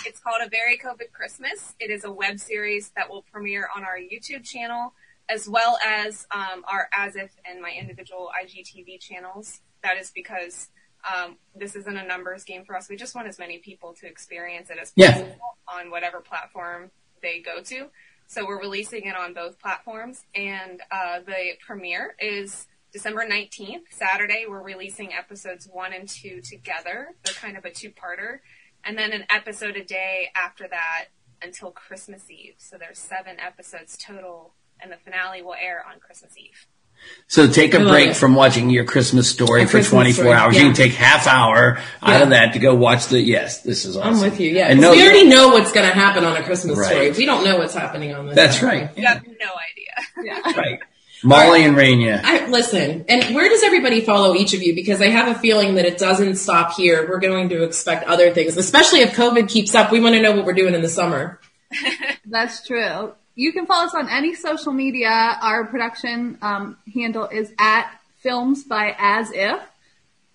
It's 0.06 0.20
called 0.20 0.40
A 0.46 0.48
Very 0.48 0.78
COVID 0.78 1.10
Christmas. 1.12 1.74
It 1.80 1.90
is 1.90 2.04
a 2.04 2.12
web 2.12 2.38
series 2.38 2.92
that 2.96 3.10
will 3.10 3.22
premiere 3.32 3.68
on 3.76 3.82
our 3.82 3.96
YouTube 3.98 4.44
channel 4.44 4.94
as 5.28 5.48
well 5.48 5.76
as 5.84 6.24
um, 6.30 6.64
our 6.70 6.88
As 6.96 7.16
If 7.16 7.32
and 7.44 7.60
my 7.60 7.72
individual 7.76 8.30
IGTV 8.40 9.00
channels. 9.00 9.60
That 9.82 9.96
is 9.96 10.12
because 10.14 10.68
um, 11.12 11.36
this 11.52 11.74
isn't 11.74 11.96
a 11.96 12.06
numbers 12.06 12.44
game 12.44 12.64
for 12.64 12.76
us. 12.76 12.88
We 12.88 12.94
just 12.94 13.16
want 13.16 13.26
as 13.26 13.40
many 13.40 13.58
people 13.58 13.94
to 13.94 14.06
experience 14.06 14.70
it 14.70 14.78
as 14.80 14.92
Yeah. 14.94 15.14
possible 15.14 15.58
on 15.66 15.90
whatever 15.90 16.20
platform 16.20 16.92
they 17.22 17.40
go 17.40 17.60
to. 17.62 17.86
So 18.26 18.46
we're 18.46 18.60
releasing 18.60 19.04
it 19.04 19.16
on 19.16 19.34
both 19.34 19.58
platforms, 19.60 20.24
and 20.34 20.80
uh, 20.90 21.20
the 21.24 21.52
premiere 21.64 22.16
is 22.18 22.66
December 22.92 23.26
19th, 23.26 23.82
Saturday. 23.90 24.44
We're 24.48 24.62
releasing 24.62 25.12
episodes 25.12 25.68
one 25.70 25.92
and 25.92 26.08
two 26.08 26.40
together. 26.40 27.14
They're 27.24 27.34
kind 27.34 27.56
of 27.56 27.64
a 27.64 27.70
two-parter, 27.70 28.38
and 28.84 28.98
then 28.98 29.12
an 29.12 29.24
episode 29.30 29.76
a 29.76 29.84
day 29.84 30.30
after 30.34 30.66
that 30.68 31.06
until 31.42 31.70
Christmas 31.70 32.30
Eve. 32.30 32.54
So 32.58 32.76
there's 32.78 32.98
seven 32.98 33.38
episodes 33.38 33.96
total, 33.96 34.54
and 34.80 34.90
the 34.90 34.96
finale 34.96 35.42
will 35.42 35.54
air 35.54 35.84
on 35.88 36.00
Christmas 36.00 36.34
Eve. 36.38 36.66
So 37.26 37.48
take 37.48 37.72
a 37.74 37.80
break 37.80 38.10
it. 38.10 38.16
from 38.16 38.34
watching 38.34 38.68
your 38.70 38.84
Christmas 38.84 39.28
story 39.30 39.62
A 39.62 39.66
for 39.66 39.72
Christmas 39.72 39.90
24 39.90 40.14
story, 40.24 40.32
hours. 40.36 40.54
yeah. 40.54 40.60
You 40.60 40.66
can 40.68 40.74
take 40.76 40.92
half 40.92 41.26
hour 41.26 41.78
out 42.02 42.22
of 42.22 42.30
that 42.30 42.52
to 42.52 42.58
go 42.58 42.74
watch 42.74 43.06
the, 43.06 43.18
yes, 43.20 43.62
this 43.62 43.84
is 43.86 43.96
awesome. 43.96 44.14
I'm 44.14 44.20
with 44.20 44.38
you. 44.40 44.50
Yeah, 44.50 44.66
And 44.68 44.78
'cause 44.78 44.90
no, 44.90 44.96
we 44.96 45.02
already 45.02 45.24
know 45.26 45.48
what's 45.48 45.72
going 45.72 45.88
to 45.88 45.94
happen 45.94 46.24
on 46.24 46.36
a 46.36 46.42
Christmas 46.44 46.78
Right. 46.78 46.90
story. 46.90 47.10
We 47.12 47.24
don't 47.24 47.42
know 47.44 47.56
what's 47.56 47.74
happening 47.74 48.14
on 48.14 48.26
this. 48.26 48.36
That's 48.36 48.60
one. 48.62 48.70
right. 48.70 48.90
You 48.96 49.06
have 49.06 49.22
no 49.26 49.32
idea. 49.32 50.22
Yeah. 50.44 50.52
Right. 50.60 50.80
Molly 51.24 51.64
and 51.64 51.74
Raina. 51.74 52.20
I, 52.22 52.46
listen, 52.48 53.06
and 53.08 53.34
where 53.34 53.48
does 53.48 53.62
everybody 53.62 54.02
follow 54.02 54.34
each 54.34 54.52
of 54.52 54.62
you? 54.62 54.74
Because 54.74 55.00
I 55.00 55.08
have 55.08 55.34
a 55.34 55.38
feeling 55.40 55.76
that 55.76 55.86
it 55.86 55.96
doesn't 55.96 56.36
stop 56.36 56.74
here. 56.74 57.06
We're 57.08 57.18
going 57.20 57.48
to 57.48 57.62
expect 57.62 58.04
other 58.06 58.30
things, 58.32 58.58
especially 58.58 59.00
if 59.00 59.12
COVID 59.12 59.48
keeps 59.48 59.74
up. 59.74 59.90
We 59.90 60.00
want 60.00 60.14
to 60.16 60.20
know 60.20 60.32
what 60.32 60.44
we're 60.44 60.52
doing 60.52 60.74
in 60.74 60.82
the 60.82 60.88
summer. 60.90 61.40
That's 62.26 62.66
true. 62.66 63.14
You 63.34 63.52
can 63.52 63.66
follow 63.66 63.86
us 63.86 63.94
on 63.94 64.08
any 64.08 64.34
social 64.34 64.72
media. 64.72 65.08
Our 65.42 65.64
production 65.64 66.38
um, 66.40 66.76
handle 66.92 67.26
is 67.26 67.52
at 67.58 67.90
Films 68.18 68.64
by 68.64 68.94
As 68.98 69.30
If. 69.32 69.60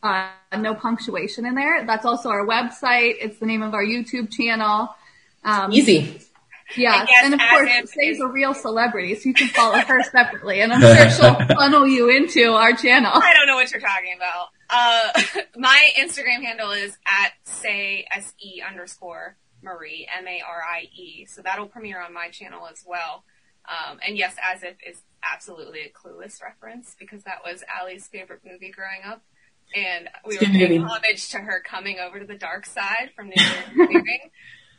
Uh, 0.04 0.30
no 0.58 0.74
punctuation 0.76 1.46
in 1.46 1.56
there. 1.56 1.86
That's 1.86 2.06
also 2.06 2.30
our 2.30 2.46
website. 2.46 3.16
It's 3.20 3.38
the 3.40 3.46
name 3.46 3.62
of 3.62 3.74
our 3.74 3.84
YouTube 3.84 4.32
channel. 4.32 4.90
Um, 5.44 5.72
Easy. 5.72 6.22
Yeah, 6.78 7.04
and 7.24 7.34
of 7.34 7.40
course, 7.50 7.70
If 7.72 7.86
Sé's 7.86 8.18
is- 8.18 8.20
a 8.22 8.28
real 8.28 8.54
celebrity, 8.54 9.16
so 9.16 9.28
you 9.30 9.34
can 9.34 9.48
follow 9.48 9.78
her 9.88 10.04
separately, 10.04 10.62
and 10.62 10.72
I'm 10.72 10.82
sure 10.82 11.10
she'll 11.10 11.48
funnel 11.56 11.88
you 11.88 12.10
into 12.10 12.52
our 12.52 12.74
channel. 12.74 13.12
I 13.16 13.34
don't 13.34 13.48
know 13.48 13.56
what 13.56 13.72
you're 13.72 13.82
talking 13.82 14.14
about. 14.16 14.50
Uh, 14.70 15.42
my 15.58 15.90
Instagram 15.98 16.44
handle 16.44 16.72
is 16.72 16.96
at 17.08 17.32
Sé 17.46 18.04
s 18.16 18.34
e 18.40 18.62
underscore 18.62 19.36
Marie 19.62 20.08
M 20.18 20.28
A 20.28 20.42
R 20.48 20.62
I 20.64 20.82
E. 20.96 21.26
So 21.26 21.42
that'll 21.42 21.68
premiere 21.68 22.02
on 22.02 22.14
my 22.14 22.30
channel 22.30 22.68
as 22.72 22.84
well. 22.88 23.24
Um, 23.68 24.00
and 24.06 24.18
yes, 24.18 24.36
as 24.44 24.64
if 24.64 24.76
is 24.88 25.02
absolutely 25.24 25.82
a 25.82 25.90
clueless 25.92 26.42
reference 26.42 26.96
because 27.00 27.24
that 27.24 27.40
was 27.46 27.64
Ally's 27.80 28.08
favorite 28.08 28.42
movie 28.46 28.72
growing 28.72 29.02
up. 29.06 29.22
And 29.76 30.10
we 30.26 30.36
It's 30.36 30.44
a 30.44 30.48
were 30.48 30.52
paying 30.54 30.82
homage 30.82 31.30
to 31.30 31.38
her 31.38 31.62
coming 31.64 32.00
over 32.00 32.20
to 32.20 32.26
the 32.26 32.36
dark 32.38 32.66
side 32.66 33.12
from 33.16 33.28
New 33.28 33.36
Year's 33.38 33.90
Eve. 33.92 34.32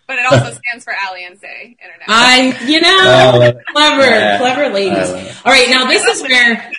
But 0.08 0.18
it 0.18 0.24
also 0.26 0.50
stands 0.58 0.82
for 0.82 0.92
Ally 0.92 1.20
and 1.20 1.40
Sé 1.40 1.76
International. 1.78 2.08
I, 2.08 2.58
you 2.66 2.80
know, 2.80 2.88
I 2.90 3.30
love 3.30 3.42
it. 3.42 3.58
clever, 3.70 4.02
Yeah. 4.10 4.38
clever 4.38 4.68
ladies. 4.74 5.08
I. 5.08 5.36
All 5.44 5.52
right, 5.52 5.70
now 5.70 5.86
this 5.86 6.04
is 6.04 6.20
where, 6.22 6.72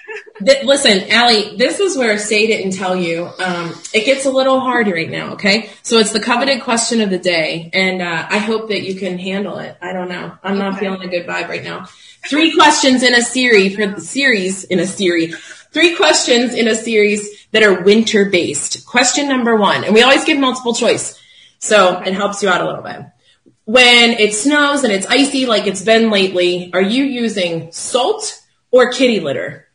th- 0.45 0.66
listen, 0.66 1.09
Ally, 1.09 1.55
this 1.55 1.80
is 1.80 1.97
where 1.97 2.16
Sé 2.16 2.47
didn't 2.47 2.74
tell 2.74 2.95
you. 2.95 3.30
Um, 3.43 3.74
it 3.93 4.05
gets 4.05 4.26
a 4.26 4.32
little 4.32 4.59
hard 4.59 4.88
right 4.88 5.09
now, 5.09 5.34
okay? 5.34 5.70
So 5.84 5.97
it's 5.97 6.12
the 6.12 6.20
coveted 6.20 6.62
question 6.62 7.01
of 7.01 7.09
the 7.09 7.20
day, 7.20 7.70
and 7.74 8.01
uh, 8.01 8.28
I 8.30 8.38
hope 8.38 8.70
that 8.70 8.84
you 8.84 8.95
can 8.95 9.18
handle 9.18 9.57
it. 9.59 9.78
I 9.82 9.93
don't 9.93 10.09
know. 10.09 10.38
I'm 10.43 10.57
not 10.57 10.80
feeling 10.80 11.01
a 11.01 11.07
good 11.07 11.28
vibe 11.28 11.47
right 11.47 11.64
now. 11.64 11.88
Three 12.28 12.53
questions 12.53 13.03
in 13.03 13.14
a 13.16 13.22
series 13.22 13.76
for 13.76 13.88
the 13.88 14.01
series 14.01 14.64
in 14.66 14.80
a 14.80 14.88
series. 14.88 15.38
Three 15.72 15.95
questions 15.95 16.53
in 16.53 16.68
a 16.68 16.76
series 16.76 17.47
that 17.51 17.64
are 17.64 17.84
winter 17.84 18.30
based. 18.30 18.86
Question 18.86 19.28
number 19.28 19.55
one, 19.55 19.84
and 19.84 19.93
we 19.93 20.01
always 20.01 20.26
give 20.26 20.38
multiple 20.38 20.74
choice, 20.74 21.20
so 21.59 21.99
it 22.01 22.14
helps 22.14 22.43
you 22.43 22.49
out 22.49 22.62
a 22.62 22.66
little 22.66 22.84
bit 22.84 23.05
when 23.66 24.12
it 24.12 24.34
snows 24.34 24.84
and 24.84 24.91
it's 24.91 25.07
icy 25.07 25.45
like 25.45 25.68
it's 25.68 25.84
been 25.84 26.09
lately, 26.09 26.72
are 26.74 26.82
you 26.82 27.05
using 27.05 27.72
salt 27.72 28.41
or 28.72 28.91
kitty 28.91 29.20
litter? 29.20 29.68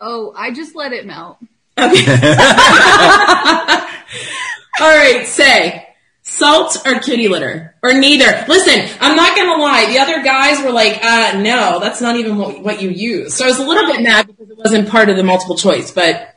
Oh, 0.00 0.32
I 0.36 0.52
just 0.52 0.74
let 0.74 0.92
it 0.92 1.06
melt. 1.06 1.38
Okay. 1.78 2.04
All 4.80 4.90
right, 4.90 5.24
Sé 5.24 5.86
salt 6.26 6.76
or 6.84 6.98
kitty 6.98 7.28
litter 7.28 7.74
or 7.82 7.94
neither. 7.94 8.44
Listen, 8.48 8.84
I'm 9.00 9.16
not 9.16 9.36
gonna 9.36 9.62
lie. 9.62 9.86
The 9.86 9.98
other 9.98 10.22
guys 10.22 10.62
were 10.62 10.72
like, 10.72 11.02
uh, 11.04 11.40
no, 11.40 11.78
that's 11.80 12.00
not 12.00 12.16
even 12.16 12.36
what, 12.36 12.60
what 12.60 12.82
you 12.82 12.90
use. 12.90 13.34
So 13.34 13.44
I 13.44 13.48
was 13.48 13.58
a 13.58 13.64
little 13.64 13.86
bit 13.86 14.02
mad 14.02 14.26
because 14.26 14.50
it 14.50 14.58
wasn't 14.58 14.88
part 14.88 15.08
of 15.08 15.16
the 15.16 15.22
multiple 15.22 15.56
choice, 15.56 15.92
but 15.92 16.34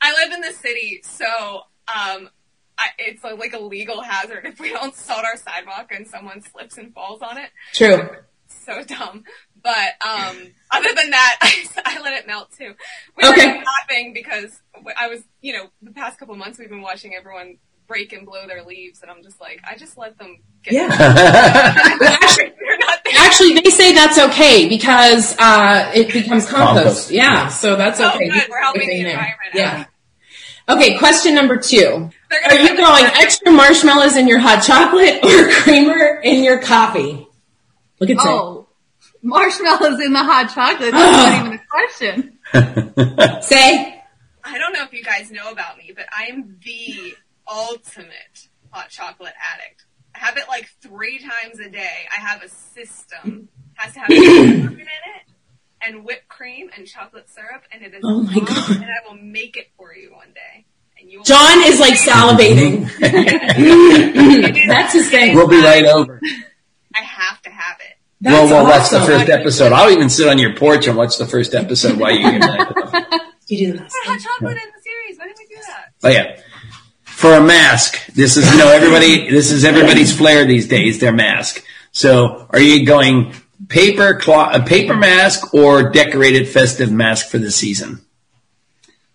I 0.00 0.24
live 0.24 0.32
in 0.32 0.40
the 0.40 0.52
city, 0.52 1.02
so 1.04 1.26
um, 1.26 2.30
I, 2.78 2.88
it's 2.98 3.22
a, 3.24 3.34
like 3.34 3.52
a 3.52 3.58
legal 3.58 4.00
hazard 4.00 4.46
if 4.46 4.58
we 4.58 4.70
don't 4.70 4.94
salt 4.94 5.24
our 5.24 5.36
sidewalk 5.36 5.88
and 5.90 6.08
someone 6.08 6.42
slips 6.42 6.78
and 6.78 6.92
falls 6.94 7.22
on 7.22 7.38
it. 7.38 7.50
true. 7.72 8.08
So 8.48 8.82
dumb. 8.84 9.24
But 9.66 10.06
um, 10.08 10.36
other 10.70 10.90
than 10.94 11.10
that, 11.10 11.36
I, 11.42 11.66
I 11.84 12.00
let 12.00 12.12
it 12.20 12.26
melt 12.28 12.52
too. 12.56 12.72
We 13.16 13.28
Okay. 13.28 13.48
were 13.58 13.64
laughing 13.64 14.12
because 14.14 14.60
I 14.96 15.08
was, 15.08 15.22
you 15.40 15.54
know, 15.54 15.64
the 15.82 15.90
past 15.90 16.20
couple 16.20 16.36
months 16.36 16.56
we've 16.60 16.68
been 16.68 16.82
watching 16.82 17.16
everyone 17.16 17.58
break 17.88 18.12
and 18.12 18.24
blow 18.24 18.46
their 18.46 18.62
leaves, 18.64 19.02
and 19.02 19.10
I'm 19.10 19.24
just 19.24 19.40
like, 19.40 19.60
I 19.68 19.76
just 19.76 19.98
let 19.98 20.16
them 20.18 20.38
get. 20.62 20.74
Yeah. 20.74 20.86
We're 21.98 22.78
Actually, 23.18 23.54
they 23.54 23.70
say 23.70 23.92
that's 23.92 24.18
okay 24.18 24.68
because 24.68 25.34
uh, 25.38 25.90
it 25.94 26.12
becomes 26.12 26.48
compost. 26.48 26.74
Compost. 26.76 27.10
Yeah, 27.10 27.48
so 27.48 27.74
that's 27.74 27.98
Oh, 28.00 28.08
okay. 28.14 28.28
good. 28.28 28.48
We're 28.48 28.60
helping 28.62 28.88
the 28.88 29.02
there. 29.02 29.10
environment 29.10 29.36
Yeah. 29.54 29.84
Okay, 30.68 30.96
question 30.98 31.34
number 31.34 31.56
two. 31.56 32.10
They're 32.30 32.60
you 32.60 32.76
going 32.76 33.04
extra 33.04 33.50
marshmallows 33.52 34.16
in 34.16 34.26
your 34.28 34.38
hot 34.38 34.62
chocolate 34.62 35.24
or 35.24 35.50
creamer 35.62 36.20
in 36.22 36.42
your 36.44 36.60
coffee? 36.60 37.26
Look 38.00 38.10
at 38.10 38.16
Oh, 38.20 38.55
marshmallows 39.26 40.00
in 40.00 40.12
the 40.12 40.22
hot 40.22 40.52
chocolate. 40.54 40.92
That's 40.92 41.42
not 41.42 41.46
even 41.46 41.58
a 41.58 41.66
question. 41.68 42.38
Sé. 43.42 44.00
I 44.44 44.58
don't 44.58 44.72
know 44.72 44.84
if 44.84 44.92
you 44.92 45.02
guys 45.02 45.30
know 45.30 45.50
about 45.50 45.76
me, 45.76 45.92
but 45.94 46.06
I 46.16 46.26
am 46.26 46.58
the 46.64 47.14
ultimate 47.50 48.48
hot 48.70 48.88
chocolate 48.90 49.34
addict. 49.54 49.84
I 50.14 50.18
have 50.20 50.36
it 50.36 50.44
like 50.48 50.70
three 50.80 51.18
times 51.18 51.58
a 51.60 51.68
day. 51.68 52.06
I 52.16 52.20
have 52.20 52.42
a 52.42 52.48
system. 52.48 53.48
It 53.52 53.74
has 53.74 53.92
to 53.94 54.00
have 54.00 54.08
cinnamon 54.10 54.80
in 54.80 54.80
it 54.80 55.26
and 55.86 56.04
whipped 56.04 56.28
cream 56.28 56.70
and 56.76 56.86
chocolate 56.86 57.28
syrup, 57.28 57.62
and 57.72 57.82
it 57.82 57.92
is 57.94 58.00
Oh 58.04 58.22
my 58.22 58.34
bomb, 58.34 58.44
God. 58.44 58.70
And 58.76 58.84
I 58.84 59.08
will 59.08 59.20
make 59.20 59.56
it 59.56 59.66
for 59.76 59.94
you 59.94 60.12
one 60.12 60.32
day. 60.34 60.64
And 60.98 61.10
you 61.10 61.22
John 61.24 61.62
is 61.64 61.80
like 61.80 61.94
salivating. 61.98 62.88
That's 64.68 64.92
his 64.94 65.10
thing. 65.10 65.34
We'll 65.34 65.48
be 65.48 65.62
right 65.62 65.84
over. 65.84 66.20
I 66.94 67.00
have 67.00 67.42
to 67.42 67.50
have 67.50 67.76
it. 67.80 67.95
Well, 68.26 68.48
That's 68.48 68.52
we'll 68.52 68.64
watch 68.64 68.90
the 68.90 69.12
first 69.12 69.30
episode. 69.30 69.72
I'll 69.72 69.90
even 69.90 70.10
sit 70.10 70.28
on 70.28 70.38
your 70.38 70.54
porch 70.54 70.86
and 70.88 70.96
watch 70.96 71.16
the 71.16 71.26
first 71.26 71.54
episode 71.54 71.98
while 71.98 72.10
you 72.10 72.22
get 72.22 72.40
that. 72.40 73.22
You 73.48 73.58
do 73.58 73.78
that. 73.78 73.82
Put 73.82 73.92
hot 74.06 74.20
chocolate 74.20 74.56
in 74.56 74.70
the 74.74 74.82
series. 74.82 75.18
Why 75.20 75.26
didn't 75.26 75.38
we 75.38 75.46
do 75.46 75.62
that? 75.68 75.92
Oh 76.02 76.08
yeah. 76.08 76.40
For 77.04 77.34
a 77.34 77.40
mask, 77.40 78.04
this 78.08 78.36
is 78.36 78.50
you 78.50 78.58
know 78.58 78.68
everybody. 78.68 79.30
This 79.30 79.52
is 79.52 79.64
everybody's 79.64 80.16
flair 80.16 80.44
these 80.44 80.66
days. 80.66 80.98
Their 80.98 81.12
mask. 81.12 81.64
So, 81.92 82.48
are 82.50 82.58
you 82.58 82.84
going 82.84 83.34
paper 83.68 84.14
cloth, 84.14 84.56
a 84.56 84.64
paper 84.64 84.96
mask, 84.96 85.54
or 85.54 85.90
decorated 85.90 86.48
festive 86.48 86.90
mask 86.90 87.28
for 87.28 87.38
the 87.38 87.52
season? 87.52 88.04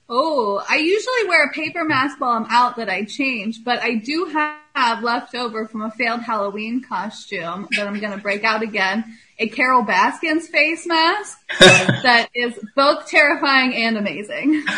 Oh, 0.07 0.63
I 0.69 0.77
usually 0.77 1.27
wear 1.27 1.47
a 1.47 1.51
paper 1.51 1.83
mask 1.83 2.21
while 2.21 2.31
I'm 2.31 2.47
out 2.49 2.77
that 2.77 2.89
I 2.89 3.03
change, 3.03 3.65
but 3.65 3.83
I 3.83 3.95
do 3.95 4.29
have 4.31 4.60
left 4.75 5.35
over 5.35 5.67
from 5.67 5.81
a 5.81 5.91
failed 5.91 6.21
Halloween 6.21 6.81
costume 6.81 7.67
that 7.75 7.87
I'm 7.87 7.99
going 7.99 8.13
to 8.13 8.21
break 8.21 8.43
out 8.43 8.61
again. 8.61 9.17
A 9.39 9.47
Carole 9.47 9.83
Baskins 9.83 10.47
face 10.47 10.85
mask 10.85 11.39
that 11.59 12.29
is 12.35 12.59
both 12.75 13.07
terrifying 13.07 13.73
and 13.73 13.97
amazing. 13.97 14.63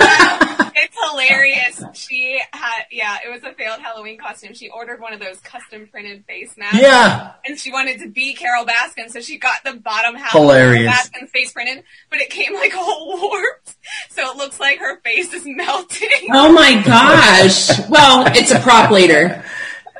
It's 0.76 0.98
hilarious. 1.12 1.84
She 1.94 2.41
had, 2.52 2.84
yeah, 2.91 3.18
it 3.26 3.30
was 3.30 3.44
a 3.44 3.54
failed 3.54 3.80
Halloween 3.80 4.18
costume. 4.18 4.54
She 4.54 4.70
ordered 4.70 5.00
one 5.00 5.14
of 5.14 5.20
those 5.20 5.39
custom 5.39 5.88
printed 5.88 6.26
face 6.26 6.58
masks. 6.58 6.80
Yeah. 6.82 7.34
And 7.46 7.60
she 7.60 7.72
wanted 7.72 8.00
to 8.00 8.10
be 8.10 8.34
Carole 8.34 8.66
Baskin, 8.66 9.10
so 9.10 9.22
she 9.22 9.38
got 9.38 9.64
the 9.64 9.74
bottom 9.74 10.16
half 10.16 10.32
Hilarious. 10.32 10.88
of 10.88 11.12
Carole 11.12 11.26
Baskin's 11.26 11.32
face 11.32 11.52
printed, 11.54 11.84
but 12.10 12.20
it 12.20 12.30
came 12.30 12.54
like 12.54 12.76
all 12.76 13.18
warped. 13.22 13.76
So 14.10 14.32
it 14.32 14.38
looks 14.38 14.60
like 14.60 14.80
her 14.80 15.00
face 15.02 15.32
is 15.34 15.46
melting. 15.46 16.10
Oh 16.32 16.52
my 16.52 16.82
gosh. 16.84 17.70
Well, 17.89 18.26
it's 18.36 18.52
a 18.52 18.60
prop 18.60 18.91
later. 18.91 19.44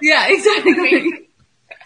Yeah, 0.04 0.28
exactly. 0.28 1.30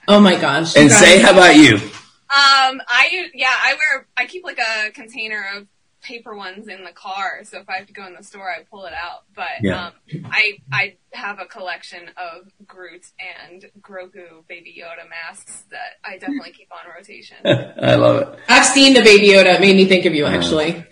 Oh 0.07 0.19
my 0.19 0.35
gosh. 0.35 0.75
And 0.75 0.89
Sé, 0.89 1.21
how 1.21 1.31
about 1.33 1.55
you? 1.55 1.75
Um, 1.75 2.81
I 2.87 3.09
u- 3.11 3.29
yeah, 3.35 3.53
I 3.53 3.73
wear 3.75 4.07
I 4.17 4.25
keep 4.25 4.43
like 4.43 4.57
a 4.59 4.89
container 4.91 5.45
of 5.55 5.67
paper 6.07 6.35
ones 6.35 6.67
in 6.69 6.83
the 6.85 6.91
car, 6.91 7.41
so 7.43 7.59
if 7.59 7.69
I 7.69 7.77
have 7.77 7.87
to 7.87 7.93
go 7.93 8.07
in 8.07 8.13
the 8.15 8.23
store, 8.23 8.49
I 8.49 8.63
pull 8.63 8.85
it 8.85 8.93
out. 8.93 9.23
But 9.35 9.61
Yeah. 9.61 9.87
um, 9.87 9.93
I 10.31 10.59
I 10.71 10.95
have 11.13 11.39
a 11.39 11.45
collection 11.45 12.09
of 12.17 12.47
Groot 12.65 13.05
and 13.19 13.65
Grogu 13.81 14.47
Baby 14.47 14.81
Yoda 14.81 15.09
masks 15.09 15.63
that 15.71 15.97
I 16.05 16.17
definitely 16.17 16.51
keep 16.51 16.69
on 16.71 16.89
rotation. 16.95 17.37
I 17.45 17.95
love 17.95 18.21
it. 18.21 18.39
I've 18.47 18.65
seen 18.65 18.93
the 18.93 19.01
Baby 19.01 19.29
Yoda. 19.29 19.55
It 19.55 19.61
made 19.61 19.75
me 19.75 19.85
think 19.85 20.05
of 20.05 20.13
you, 20.13 20.25
actually. 20.25 20.85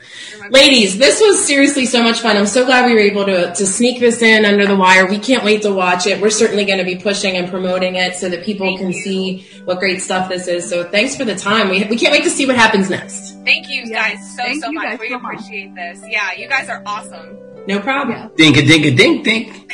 Ladies, 0.50 0.98
this 0.98 1.22
was 1.22 1.46
seriously 1.46 1.86
so 1.86 2.04
much 2.04 2.20
fun. 2.20 2.36
I'm 2.38 2.46
so 2.48 2.66
glad 2.66 2.86
we 2.86 2.94
were 2.94 3.00
able 3.00 3.26
to, 3.26 3.54
to 3.54 3.66
sneak 3.66 4.00
this 4.00 4.22
in 4.22 4.44
under 4.46 4.66
the 4.68 4.76
wire. 4.76 5.08
We 5.08 5.20
can't 5.20 5.44
wait 5.44 5.62
to 5.62 5.72
watch 5.74 6.08
it. 6.08 6.22
We're 6.22 6.30
certainly 6.30 6.66
going 6.66 6.80
to 6.80 6.86
be 6.86 6.96
pushing 6.98 7.38
and 7.38 7.50
promoting 7.50 7.96
it 7.96 8.16
so 8.16 8.28
that 8.30 8.44
people 8.44 8.78
can 8.78 8.92
see 8.94 9.48
what 9.66 9.80
great 9.80 10.02
stuff 10.02 10.28
this 10.30 10.48
is. 10.48 10.68
So 10.70 10.84
thanks 10.90 11.16
for 11.16 11.24
the 11.26 11.36
time. 11.36 11.70
We, 11.70 11.86
we 11.86 11.98
can't 11.98 12.12
wait 12.12 12.24
to 12.24 12.30
see 12.30 12.46
what 12.46 12.56
happens 12.56 12.90
next. 12.90 13.35
Thank 13.46 13.70
you 13.70 13.88
guys 13.88 14.18
so 14.36 14.44
Thank 14.44 14.64
so 14.64 14.72
much. 14.72 14.84
guys 14.86 15.00
We 15.00 15.10
so 15.10 15.20
much. 15.20 15.36
appreciate 15.36 15.76
this. 15.76 16.02
Yeah, 16.10 16.34
you 16.38 16.48
guys 16.50 16.68
are 16.70 16.82
awesome. 16.86 17.38
No 17.68 17.80
problem. 17.80 18.32
Dink 18.36 18.58
a 18.58 18.62
dink 18.66 18.86
a 18.86 18.92
dink 18.92 19.24
dink. 19.24 19.72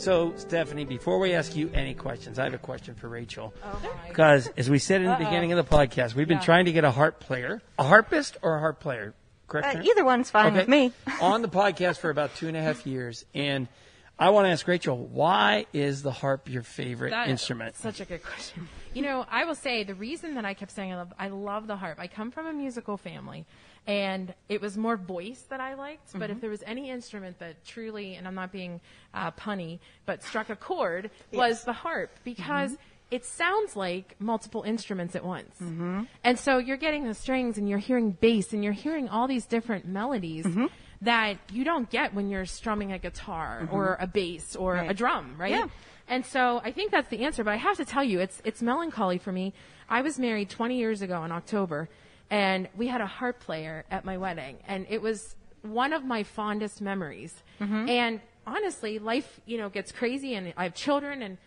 So, 0.02 0.32
Stephanie, 0.34 0.84
before 0.84 1.20
we 1.20 1.32
ask 1.32 1.54
you 1.54 1.70
any 1.72 1.94
questions, 1.94 2.40
I 2.40 2.42
have 2.42 2.54
a 2.54 2.58
question 2.58 2.96
for 2.96 3.08
Rachel. 3.08 3.54
Because 4.08 4.48
as 4.56 4.68
we 4.68 4.80
said 4.80 5.00
in 5.00 5.06
the 5.06 5.14
beginning 5.14 5.52
of 5.52 5.64
the 5.64 5.76
podcast, 5.76 6.16
we've 6.16 6.26
been 6.26 6.40
trying 6.40 6.64
to 6.64 6.72
get 6.72 6.82
a 6.82 6.90
harp 6.90 7.20
player, 7.20 7.62
a 7.78 7.84
harpist 7.84 8.36
or 8.42 8.56
a 8.56 8.58
harp 8.58 8.80
player. 8.80 9.14
Correct? 9.46 9.76
Uh, 9.76 9.82
either 9.84 10.04
one's 10.04 10.28
fine 10.28 10.54
with 10.54 10.66
me. 10.66 10.90
on 11.20 11.40
the 11.40 11.48
podcast 11.48 11.98
for 11.98 12.10
about 12.10 12.34
two 12.34 12.48
and 12.48 12.56
a 12.56 12.60
half 12.60 12.84
years, 12.84 13.24
and 13.32 13.68
I 14.22 14.30
want 14.30 14.46
to 14.46 14.50
ask 14.50 14.66
Rachel, 14.68 14.96
why 14.96 15.66
is 15.72 16.02
the 16.02 16.12
harp 16.12 16.48
your 16.48 16.62
favorite 16.62 17.10
That- 17.10 17.28
instrument? 17.28 17.74
Such 17.76 18.00
a 18.00 18.04
good 18.04 18.22
question. 18.22 18.68
You 18.94 19.02
know, 19.02 19.26
I 19.30 19.44
will 19.44 19.54
say 19.54 19.84
the 19.84 19.94
reason 19.94 20.34
that 20.34 20.44
I 20.44 20.54
kept 20.54 20.70
saying 20.70 20.92
I 20.92 20.96
love, 20.96 21.12
I 21.18 21.28
love 21.28 21.66
the 21.66 21.76
harp. 21.76 21.98
I 21.98 22.06
come 22.06 22.30
from 22.30 22.46
a 22.46 22.52
musical 22.52 22.96
family, 22.96 23.46
and 23.86 24.32
it 24.48 24.60
was 24.60 24.76
more 24.76 24.96
voice 24.96 25.42
that 25.48 25.60
I 25.60 25.74
liked. 25.74 26.12
But 26.16 26.30
Mhm. 26.30 26.34
if 26.34 26.40
there 26.40 26.50
was 26.50 26.62
any 26.64 26.88
instrument 26.90 27.38
that 27.40 27.64
truly, 27.64 28.14
and 28.14 28.28
I'm 28.28 28.34
not 28.36 28.52
being 28.52 28.80
uh, 29.14 29.30
punny, 29.32 29.78
but 30.06 30.22
struck 30.22 30.50
a 30.50 30.56
chord, 30.56 31.10
was 31.32 31.64
the 31.64 31.72
harp 31.72 32.10
because. 32.24 32.72
Mhm. 32.72 32.78
It 33.10 33.26
sounds 33.26 33.76
like 33.76 34.16
multiple 34.20 34.62
instruments 34.62 35.14
at 35.14 35.22
once. 35.22 35.54
Mhm. 35.60 36.06
And 36.24 36.38
so 36.38 36.56
you're 36.56 36.78
getting 36.78 37.04
the 37.06 37.12
strings 37.12 37.58
and 37.58 37.68
you're 37.68 37.78
hearing 37.78 38.12
bass 38.12 38.54
and 38.54 38.64
you're 38.64 38.72
hearing 38.72 39.06
all 39.10 39.28
these 39.28 39.44
different 39.44 39.84
melodies 39.84 40.46
Mhm. 40.46 40.70
That 41.02 41.36
you 41.52 41.64
don't 41.64 41.90
get 41.90 42.14
when 42.14 42.28
you're 42.28 42.46
strumming 42.46 42.92
a 42.92 42.98
guitar 42.98 43.62
Mhm. 43.64 43.72
or 43.72 43.96
a 44.00 44.06
bass 44.06 44.56
or 44.56 44.74
Right. 44.74 44.90
a 44.90 44.94
drum, 44.94 45.34
right? 45.36 45.50
Yeah. 45.50 45.66
And 46.08 46.24
so 46.24 46.60
I 46.64 46.72
think 46.72 46.90
that's 46.90 47.08
the 47.08 47.24
answer, 47.24 47.44
but 47.44 47.52
I 47.52 47.56
have 47.56 47.76
to 47.76 47.84
tell 47.84 48.04
you, 48.04 48.20
it's 48.20 48.40
it's 48.44 48.62
melancholy 48.62 49.18
for 49.18 49.32
me. 49.32 49.52
I 49.88 50.02
was 50.02 50.18
married 50.18 50.48
20 50.50 50.76
years 50.78 51.02
ago 51.02 51.24
in 51.24 51.32
October, 51.32 51.88
and 52.30 52.68
we 52.76 52.86
had 52.88 53.00
a 53.00 53.06
harp 53.06 53.40
player 53.40 53.84
at 53.90 54.04
my 54.04 54.16
wedding, 54.16 54.58
and 54.66 54.86
it 54.88 55.02
was 55.02 55.36
one 55.62 55.92
of 55.92 56.04
my 56.04 56.22
fondest 56.22 56.80
memories. 56.80 57.42
Mhm. 57.60 57.88
And 57.88 58.20
honestly, 58.46 58.98
life, 58.98 59.40
you 59.46 59.58
know, 59.58 59.68
gets 59.68 59.92
crazy, 59.92 60.34
and 60.34 60.52
I 60.56 60.64
have 60.64 60.74
children, 60.74 61.22
and 61.22 61.38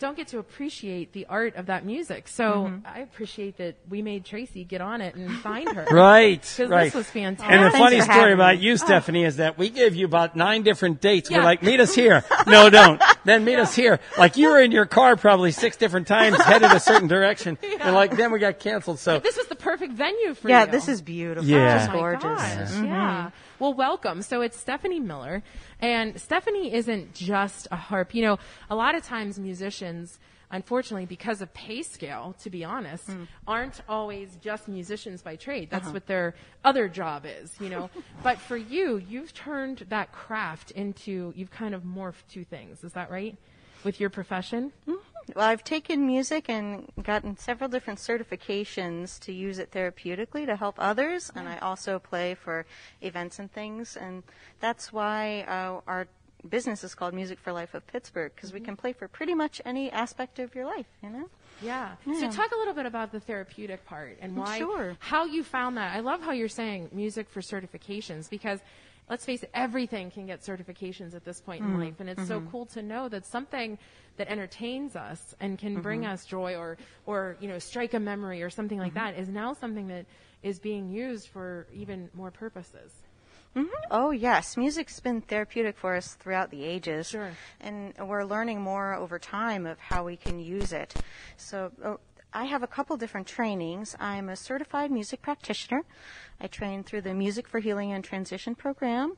don't 0.00 0.16
get 0.16 0.28
to 0.28 0.38
appreciate 0.38 1.12
the 1.12 1.24
art 1.28 1.54
of 1.56 1.66
that 1.66 1.86
music. 1.86 2.26
So 2.28 2.44
Mhm. 2.68 2.82
I 2.84 2.98
appreciate 3.00 3.56
that 3.58 3.76
we 3.88 4.02
made 4.02 4.24
Tracy 4.24 4.64
get 4.64 4.80
on 4.80 5.00
it 5.00 5.14
and 5.14 5.30
find 5.38 5.68
her. 5.72 5.86
Right, 5.90 6.40
Because 6.56 6.68
right. 6.68 6.84
this 6.84 6.94
was 6.94 7.08
fantastic. 7.08 7.50
And 7.54 7.64
the 7.64 7.70
funny 7.70 8.00
story 8.00 8.32
about 8.32 8.58
you, 8.58 8.76
Stephanie, 8.76 9.24
is 9.24 9.36
that 9.36 9.56
we 9.56 9.70
gave 9.70 9.94
you 9.94 10.04
about 10.04 10.34
nine 10.36 10.62
different 10.62 11.00
dates. 11.00 11.30
We're 11.30 11.42
like, 11.42 11.62
meet 11.62 11.78
us 11.80 11.94
here. 12.02 12.24
No, 12.46 12.68
don't. 12.70 13.00
Then 13.24 13.44
meet 13.44 13.56
us 13.58 13.74
here. 13.74 14.00
Like 14.18 14.36
you 14.36 14.48
were 14.50 14.60
in 14.60 14.72
your 14.72 14.84
car 14.86 15.16
probably 15.16 15.52
six 15.52 15.76
different 15.76 16.06
times, 16.08 16.40
headed 16.42 16.72
a 16.72 16.80
certain 16.80 17.08
direction, 17.08 17.56
and 17.80 17.94
like 17.94 18.16
then 18.16 18.32
we 18.32 18.38
got 18.40 18.58
canceled. 18.58 18.98
So 18.98 19.20
This 19.20 19.36
was 19.36 19.46
the 19.46 19.54
perfect 19.56 19.92
venue 19.94 20.34
for 20.34 20.48
Yeah, 20.48 20.60
you. 20.62 20.66
Yeah, 20.66 20.72
this 20.72 20.88
is 20.88 21.00
beautiful. 21.02 21.48
Yeah. 21.48 21.78
Just 21.78 21.90
Oh 21.90 21.92
my 21.94 21.98
gorgeous. 22.00 22.22
gosh, 22.24 22.70
Mhm. 22.72 22.84
Yeah. 22.86 23.30
Well, 23.64 23.72
welcome. 23.72 24.20
So 24.20 24.42
it's 24.42 24.58
Stephanie 24.60 25.00
Miller, 25.00 25.42
and 25.80 26.20
Stephanie 26.20 26.74
isn't 26.74 27.14
just 27.14 27.66
a 27.70 27.76
harp. 27.76 28.14
You 28.14 28.20
know, 28.20 28.38
a 28.68 28.74
lot 28.76 28.94
of 28.94 29.02
times 29.04 29.38
musicians, 29.38 30.18
unfortunately, 30.50 31.06
because 31.06 31.40
of 31.40 31.54
pay 31.54 31.82
scale, 31.82 32.36
to 32.42 32.50
be 32.50 32.62
honest, 32.62 33.08
aren't 33.48 33.80
always 33.88 34.36
just 34.42 34.68
musicians 34.68 35.22
by 35.22 35.36
trade. 35.36 35.70
That's 35.70 35.84
Uh-huh. 35.84 35.94
what 35.94 36.06
their 36.06 36.34
other 36.62 36.88
job 36.88 37.24
is, 37.24 37.58
you 37.58 37.70
know. 37.70 37.88
but 38.22 38.36
for 38.38 38.58
you, 38.58 38.98
you've 38.98 39.32
turned 39.32 39.78
that 39.88 40.12
craft 40.12 40.70
into, 40.72 41.32
you've 41.34 41.50
kind 41.50 41.74
of 41.74 41.84
morphed 41.84 42.26
two 42.28 42.44
things. 42.44 42.84
Is 42.84 42.92
that 42.92 43.10
right? 43.10 43.34
With 43.82 43.98
your 43.98 44.10
profession? 44.10 44.72
Well, 45.34 45.46
I've 45.48 45.64
taken 45.64 46.06
music 46.06 46.48
and 46.48 46.86
gotten 47.02 47.36
several 47.36 47.68
different 47.70 47.98
certifications 47.98 49.18
to 49.20 49.32
use 49.32 49.58
it 49.58 49.70
therapeutically 49.70 50.44
to 50.46 50.56
help 50.56 50.76
others, 50.78 51.30
and 51.34 51.48
I 51.48 51.58
also 51.58 51.98
play 51.98 52.34
for 52.34 52.66
events 53.00 53.38
and 53.38 53.50
things, 53.50 53.96
and 53.96 54.22
that's 54.60 54.92
why 54.92 55.42
uh, 55.48 55.80
our 55.86 56.06
business 56.48 56.84
is 56.84 56.94
called 56.94 57.14
Music 57.14 57.38
for 57.38 57.52
Life 57.52 57.72
of 57.72 57.86
Pittsburgh 57.86 58.32
because 58.34 58.52
we 58.52 58.60
can 58.60 58.76
play 58.76 58.92
for 58.92 59.08
pretty 59.08 59.34
much 59.34 59.62
any 59.64 59.90
aspect 59.90 60.38
of 60.38 60.54
your 60.54 60.66
life, 60.66 60.86
you 61.02 61.08
know? 61.08 61.28
Yeah. 61.62 61.92
Yeah. 62.04 62.20
So 62.20 62.30
talk 62.30 62.52
a 62.52 62.56
little 62.56 62.74
bit 62.74 62.84
about 62.84 63.10
the 63.12 63.20
therapeutic 63.20 63.86
part 63.86 64.18
and 64.20 64.36
why, 64.36 64.58
Sure. 64.58 64.94
how 64.98 65.24
you 65.24 65.42
found 65.42 65.78
that. 65.78 65.96
I 65.96 66.00
love 66.00 66.20
how 66.20 66.32
you're 66.32 66.48
saying 66.48 66.90
music 66.92 67.30
for 67.30 67.40
certifications 67.40 68.28
because 68.28 68.60
let's 69.08 69.24
face 69.24 69.42
it, 69.42 69.50
everything 69.54 70.10
can 70.10 70.26
get 70.26 70.42
certifications 70.42 71.14
at 71.14 71.24
this 71.24 71.40
point 71.40 71.64
in 71.64 71.70
Mhm. 71.70 71.78
life. 71.78 72.00
And 72.00 72.10
it's 72.10 72.26
so 72.26 72.40
Mhm. 72.40 72.50
cool 72.50 72.66
to 72.66 72.82
know 72.82 73.08
that 73.08 73.24
something 73.24 73.78
that 74.16 74.28
entertains 74.28 74.96
us 74.96 75.34
and 75.40 75.58
can 75.58 75.80
bring 75.82 76.02
Mhm. 76.02 76.12
us 76.12 76.24
joy 76.24 76.54
or, 76.56 76.76
or, 77.06 77.36
you 77.40 77.48
know, 77.48 77.58
strike 77.58 77.94
a 77.94 78.00
memory 78.00 78.42
or 78.42 78.50
something 78.50 78.78
like 78.78 78.92
Mhm. 78.92 78.96
that 78.96 79.18
is 79.18 79.28
now 79.28 79.52
something 79.52 79.88
that 79.88 80.06
is 80.42 80.58
being 80.58 80.88
used 80.90 81.28
for 81.28 81.66
even 81.72 82.10
more 82.14 82.30
purposes. 82.30 82.92
hmm 83.54 83.66
Oh 83.90 84.10
yes, 84.10 84.56
music's 84.56 84.98
been 85.00 85.20
therapeutic 85.20 85.76
for 85.78 85.94
us 85.94 86.14
throughout 86.14 86.50
the 86.50 86.64
ages, 86.64 87.08
Sure. 87.08 87.30
and 87.60 87.94
we're 87.98 88.24
learning 88.24 88.60
more 88.60 88.94
over 88.94 89.18
time 89.18 89.64
of 89.66 89.78
how 89.78 90.04
we 90.04 90.16
can 90.16 90.38
use 90.40 90.72
it. 90.72 90.94
So. 91.36 91.72
Uh, 91.82 91.96
I 92.36 92.46
have 92.46 92.64
a 92.64 92.66
couple 92.66 92.96
different 92.96 93.28
trainings. 93.28 93.94
I'm 94.00 94.28
a 94.28 94.34
certified 94.34 94.90
music 94.90 95.22
practitioner. 95.22 95.82
I 96.40 96.48
train 96.48 96.82
through 96.82 97.02
the 97.02 97.14
Music 97.14 97.46
for 97.46 97.60
Healing 97.60 97.92
and 97.92 98.02
Transition 98.02 98.56
program, 98.56 99.16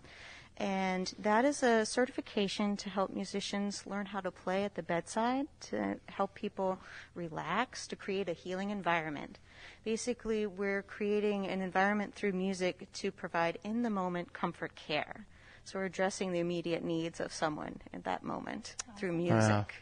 and 0.57 1.13
that 1.19 1.45
is 1.45 1.63
a 1.63 1.85
certification 1.85 2.77
to 2.79 2.89
help 2.89 3.11
musicians 3.11 3.87
learn 3.87 4.07
how 4.07 4.21
to 4.21 4.31
play 4.31 4.65
at 4.65 4.75
the 4.75 4.83
bedside, 4.83 5.47
to 5.61 5.97
help 6.07 6.35
people 6.35 6.79
relax, 7.15 7.87
to 7.89 7.97
create 7.97 8.29
a 8.29 8.33
healing 8.33 8.71
environment. 8.71 9.39
Basically, 9.85 10.47
we're 10.47 10.83
creating 10.83 11.47
an 11.47 11.61
environment 11.61 12.15
through 12.15 12.33
music 12.33 12.91
to 12.95 13.11
provide 13.13 13.59
in 13.65 13.83
the 13.83 13.91
moment 13.91 14.33
comfort 14.33 14.75
care. 14.75 15.27
So 15.65 15.79
we're 15.79 15.87
addressing 15.87 16.33
the 16.33 16.39
immediate 16.41 16.85
needs 16.85 17.21
of 17.21 17.33
someone 17.33 17.81
at 17.93 18.05
that 18.05 18.23
moment 18.23 18.77
through 18.97 19.13
music. 19.13 19.75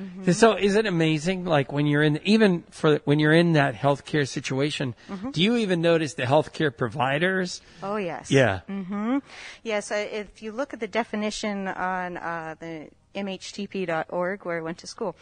Mhm. 0.00 0.34
So 0.34 0.54
is 0.56 0.74
it 0.74 0.86
amazing? 0.86 1.44
Like 1.44 1.70
when 1.72 1.86
you're 1.86 2.02
in, 2.02 2.18
even 2.24 2.64
for 2.70 2.98
when 3.04 3.18
you're 3.18 3.32
in 3.32 3.52
that 3.52 3.74
healthcare 3.74 4.26
situation, 4.26 4.94
Mhm. 5.08 5.32
do 5.32 5.42
you 5.42 5.56
even 5.56 5.80
notice 5.80 6.14
the 6.14 6.24
healthcare 6.24 6.76
providers? 6.76 7.60
Oh 7.82 7.96
yes. 7.96 8.30
Yeah. 8.30 8.60
Mm-hmm. 8.68 9.18
Yes. 9.62 9.90
Uh, 9.92 10.06
if 10.10 10.42
you 10.42 10.52
look 10.52 10.72
at 10.74 10.80
the 10.80 10.88
definition 10.88 11.68
on 11.68 12.16
uh, 12.16 12.54
the 12.58 12.88
mhtp.org, 13.14 14.44
where 14.44 14.58
I 14.58 14.62
went 14.62 14.78
to 14.78 14.86
school, 14.86 15.14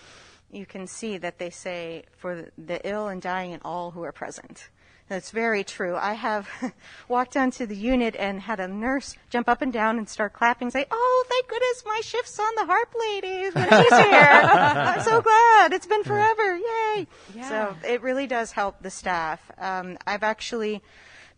you 0.52 0.66
can 0.66 0.86
see 0.86 1.18
that 1.18 1.38
they 1.38 1.50
say 1.50 2.04
for 2.16 2.36
the- 2.36 2.50
the 2.58 2.88
ill 2.88 3.08
and 3.08 3.20
dying 3.22 3.52
and 3.52 3.62
all 3.64 3.90
who 3.92 4.02
are 4.04 4.12
present. 4.12 4.68
That's 5.08 5.30
very 5.30 5.64
true. 5.64 5.96
I 5.96 6.12
have 6.14 6.48
walked 7.08 7.36
onto 7.36 7.66
the 7.66 7.76
unit 7.76 8.14
and 8.16 8.40
had 8.40 8.60
a 8.60 8.68
nurse 8.68 9.16
jump 9.30 9.48
up 9.48 9.60
and 9.60 9.72
down 9.72 9.98
and 9.98 10.08
start 10.08 10.32
clapping, 10.32 10.70
say, 10.70 10.86
"Oh, 10.90 11.24
thank 11.28 11.48
goodness 11.48 11.82
my 11.84 12.00
shift's 12.02 12.38
on 12.38 12.54
the 12.56 12.64
harp 12.64 12.94
lady 12.98 13.50
when 13.50 13.68
she's 13.68 13.98
here. 13.98 14.40
I'm 14.44 15.02
so 15.02 15.20
glad. 15.20 15.72
It's 15.72 15.86
been 15.86 16.04
forever. 16.04 16.56
Yay!" 16.56 17.06
Yeah. 17.34 17.48
So 17.48 17.76
it 17.86 18.00
really 18.00 18.26
does 18.26 18.52
help 18.52 18.80
the 18.80 18.90
staff. 18.90 19.40
Um, 19.58 19.98
I've 20.06 20.22
actually 20.22 20.82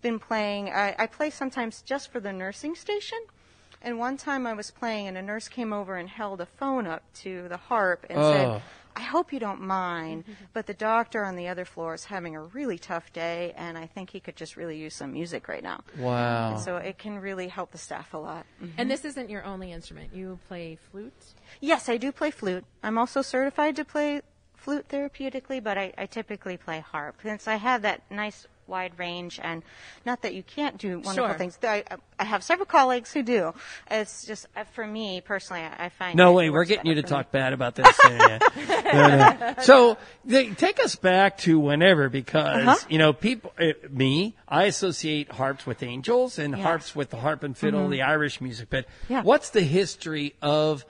been 0.03 0.19
playing. 0.21 0.69
I, 0.71 0.95
I 0.99 1.07
play 1.07 1.31
sometimes 1.31 1.83
just 1.83 2.13
for 2.13 2.21
the 2.21 2.33
nursing 2.33 2.75
station. 2.77 3.19
And 3.83 3.99
one 3.99 4.17
time 4.19 4.47
I 4.47 4.53
was 4.55 4.71
playing, 4.71 5.09
and 5.09 5.17
a 5.19 5.23
nurse 5.23 5.49
came 5.49 5.73
over 5.73 5.97
and 5.97 6.09
held 6.09 6.41
a 6.41 6.47
phone 6.47 6.87
up 6.87 7.03
to 7.23 7.49
the 7.49 7.57
harp 7.57 8.07
and 8.09 8.19
Oh. 8.19 8.33
said, 8.33 8.63
I 8.97 9.03
hope 9.03 9.33
you 9.33 9.41
don't 9.41 9.61
mind, 9.61 10.25
mm-hmm. 10.25 10.45
but 10.53 10.67
the 10.67 10.75
doctor 10.75 11.25
on 11.25 11.37
the 11.37 11.49
other 11.49 11.65
floor 11.65 11.95
is 11.95 12.05
having 12.05 12.37
a 12.37 12.43
really 12.43 12.79
tough 12.79 13.13
day, 13.13 13.53
and 13.57 13.77
I 13.77 13.87
think 13.87 14.11
he 14.11 14.21
could 14.21 14.37
just 14.37 14.57
really 14.57 14.79
use 14.79 14.95
some 14.95 15.13
music 15.13 15.49
right 15.49 15.63
now. 15.63 15.81
Wow. 15.99 16.53
And 16.53 16.61
so 16.61 16.77
it 16.77 16.99
can 16.99 17.19
really 17.19 17.49
help 17.49 17.73
the 17.73 17.79
staff 17.79 18.15
a 18.15 18.19
lot. 18.19 18.47
Mm-hmm. 18.63 18.75
And 18.79 18.91
this 18.91 19.05
isn't 19.05 19.31
your 19.31 19.45
only 19.45 19.73
instrument. 19.73 20.15
You 20.15 20.39
play 20.49 20.79
flute? 20.91 21.13
Yes, 21.61 21.89
I 21.89 21.97
do 21.97 22.13
play 22.13 22.31
flute. 22.31 22.65
I'm 22.83 22.99
also 22.99 23.23
certified 23.23 23.77
to 23.77 23.85
play 23.85 24.23
flute 24.55 24.89
therapeutically, 24.89 25.63
but 25.63 25.77
I, 25.77 25.93
I 25.99 26.07
typically 26.07 26.57
play 26.57 26.81
harp. 26.81 27.17
Since 27.23 27.49
I 27.49 27.57
have 27.57 27.83
that 27.83 28.03
nice 28.11 28.47
wide 28.67 28.99
range, 28.99 29.39
and 29.43 29.63
not 30.07 30.23
that 30.23 30.35
you 30.35 30.43
can't 30.43 30.79
do 30.79 30.99
wonderful 31.01 31.29
Sure. 31.31 31.35
things. 31.39 31.59
I, 31.63 31.85
I 32.19 32.25
have 32.25 32.43
several 32.43 32.67
colleagues 32.67 33.13
who 33.13 33.23
do. 33.23 33.53
It's 33.91 34.25
just, 34.27 34.47
uh, 34.57 34.65
for 34.75 34.87
me 34.87 35.21
personally, 35.21 35.63
I, 35.63 35.87
I 35.87 35.89
find 35.89 36.17
No 36.17 36.33
way, 36.33 36.51
we're 36.51 36.65
getting 36.65 36.87
you 36.87 36.95
to 36.95 37.03
better 37.03 37.09
for 37.09 37.15
me. 37.19 37.23
talk 37.25 37.33
bad 37.33 37.53
about 37.53 37.75
this. 37.75 37.99
Yeah, 38.05 38.39
yeah. 38.57 38.83
No, 38.95 39.09
no. 39.49 39.55
So 39.63 39.97
they, 40.25 40.51
take 40.51 40.83
us 40.83 40.97
back 40.97 41.39
to 41.39 41.59
whenever, 41.59 42.09
because 42.09 42.67
Uh-huh. 42.67 42.87
you 42.89 42.99
know, 42.99 43.13
people, 43.13 43.53
uh, 43.59 43.73
me, 43.91 44.35
I 44.49 44.65
associate 44.65 45.31
harps 45.33 45.67
with 45.67 45.83
angels 45.83 46.39
and 46.39 46.57
Yeah. 46.57 46.63
harps 46.63 46.95
with 46.95 47.11
the 47.11 47.17
harp 47.17 47.43
and 47.43 47.57
fiddle, 47.57 47.89
Mhm. 47.89 47.91
the 47.91 48.03
Irish 48.03 48.41
music. 48.41 48.69
But 48.71 48.87
Yeah. 49.09 49.23
what's 49.23 49.51
the 49.51 49.63
history 49.63 50.35
of 50.43 50.85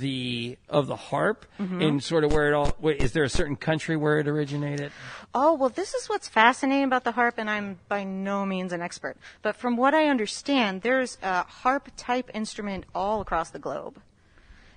the 0.00 0.58
of 0.68 0.86
the 0.86 0.96
harp 0.96 1.46
Mhm. 1.58 1.82
and 1.88 2.02
sort 2.02 2.24
of 2.24 2.32
where 2.32 2.48
it 2.48 2.54
all? 2.54 2.74
Wait, 2.80 3.02
is 3.02 3.12
there 3.12 3.24
a 3.24 3.28
certain 3.28 3.56
country 3.56 3.96
where 3.96 4.18
it 4.18 4.28
originated? 4.28 4.92
Oh, 5.34 5.54
well, 5.54 5.68
this 5.68 5.94
is 5.94 6.08
what's 6.08 6.28
fascinating 6.28 6.84
about 6.84 7.04
the 7.04 7.12
harp, 7.12 7.34
and 7.38 7.48
I'm 7.50 7.78
by 7.88 8.04
no 8.04 8.44
means 8.46 8.72
an 8.72 8.82
expert. 8.82 9.16
But 9.42 9.56
from 9.56 9.76
what 9.76 9.94
I 9.94 10.06
understand, 10.08 10.82
there's 10.82 11.18
a 11.22 11.42
harp 11.44 11.88
type 11.96 12.30
instrument 12.34 12.84
all 12.94 13.20
across 13.20 13.50
the 13.50 13.58
globe. 13.58 14.00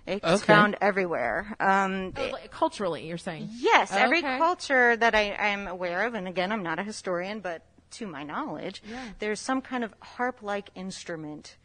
It's 0.05 0.23
Okay. 0.25 0.45
found 0.45 0.77
everywhere. 0.79 1.55
Um, 1.59 2.13
Oh, 2.15 2.29
like, 2.31 2.49
culturally, 2.49 3.05
you're 3.07 3.17
saying? 3.17 3.49
Yes, 3.51 3.91
okay. 3.91 4.01
every 4.01 4.21
culture 4.21 4.95
that 4.95 5.13
I, 5.13 5.31
I 5.33 5.47
am 5.49 5.67
aware 5.67 6.05
of, 6.07 6.13
and 6.13 6.27
again, 6.27 6.51
I'm 6.51 6.63
not 6.63 6.79
a 6.79 6.83
historian, 6.83 7.41
but 7.41 7.61
to 7.91 8.07
my 8.07 8.23
knowledge, 8.23 8.81
Yeah. 8.85 9.03
there's 9.19 9.39
some 9.41 9.61
kind 9.61 9.83
of 9.83 9.93
harp-like 10.01 10.69
instrument 10.75 11.57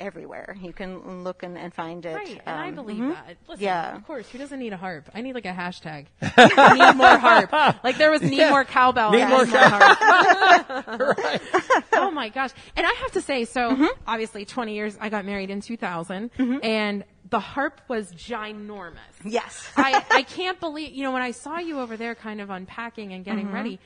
everywhere. 0.00 0.56
You 0.60 0.72
can 0.72 1.24
look 1.24 1.42
and, 1.42 1.58
and 1.58 1.72
find 1.74 2.04
it. 2.06 2.14
Right, 2.14 2.40
and 2.46 2.56
I 2.58 2.68
um, 2.68 2.74
believe 2.74 2.98
mhm. 2.98 3.12
that. 3.14 3.36
Listen, 3.48 3.64
yeah. 3.64 3.96
of 3.96 4.06
course, 4.06 4.28
who 4.30 4.38
doesn't 4.38 4.58
need 4.58 4.72
a 4.72 4.76
harp? 4.76 5.10
I 5.14 5.20
need 5.20 5.34
like 5.34 5.46
a 5.46 5.52
hashtag. 5.52 6.06
need 6.22 6.96
more 6.96 7.16
harp. 7.18 7.52
Like 7.82 7.98
there 7.98 8.10
was 8.10 8.22
need 8.22 8.38
Yeah. 8.38 8.50
more 8.50 8.64
cowbell. 8.64 9.10
Need 9.12 9.22
I 9.22 9.28
more 9.28 9.46
harp. 9.46 11.18
Oh 11.92 12.10
my 12.10 12.28
gosh! 12.28 12.50
And 12.76 12.86
I 12.86 12.92
have 13.02 13.12
to 13.12 13.20
say, 13.20 13.44
so 13.44 13.70
Mm-hmm. 13.70 13.86
obviously, 14.06 14.44
20 14.44 14.74
years. 14.74 14.96
I 15.00 15.08
got 15.08 15.24
married 15.24 15.50
in 15.50 15.60
2000, 15.60 16.30
and 16.62 17.04
the 17.30 17.40
harp 17.40 17.80
was 17.88 18.10
ginormous. 18.12 18.94
Yes. 19.24 19.68
I 19.76 20.04
I 20.10 20.22
can't 20.22 20.58
believe 20.60 20.94
you 20.94 21.02
know 21.02 21.12
when 21.12 21.22
I 21.22 21.32
saw 21.32 21.58
you 21.58 21.80
over 21.80 21.96
there, 21.96 22.14
kind 22.14 22.40
of 22.40 22.50
unpacking 22.50 23.12
and 23.12 23.24
getting 23.24 23.48
Mhm. 23.48 23.52
ready. 23.52 23.80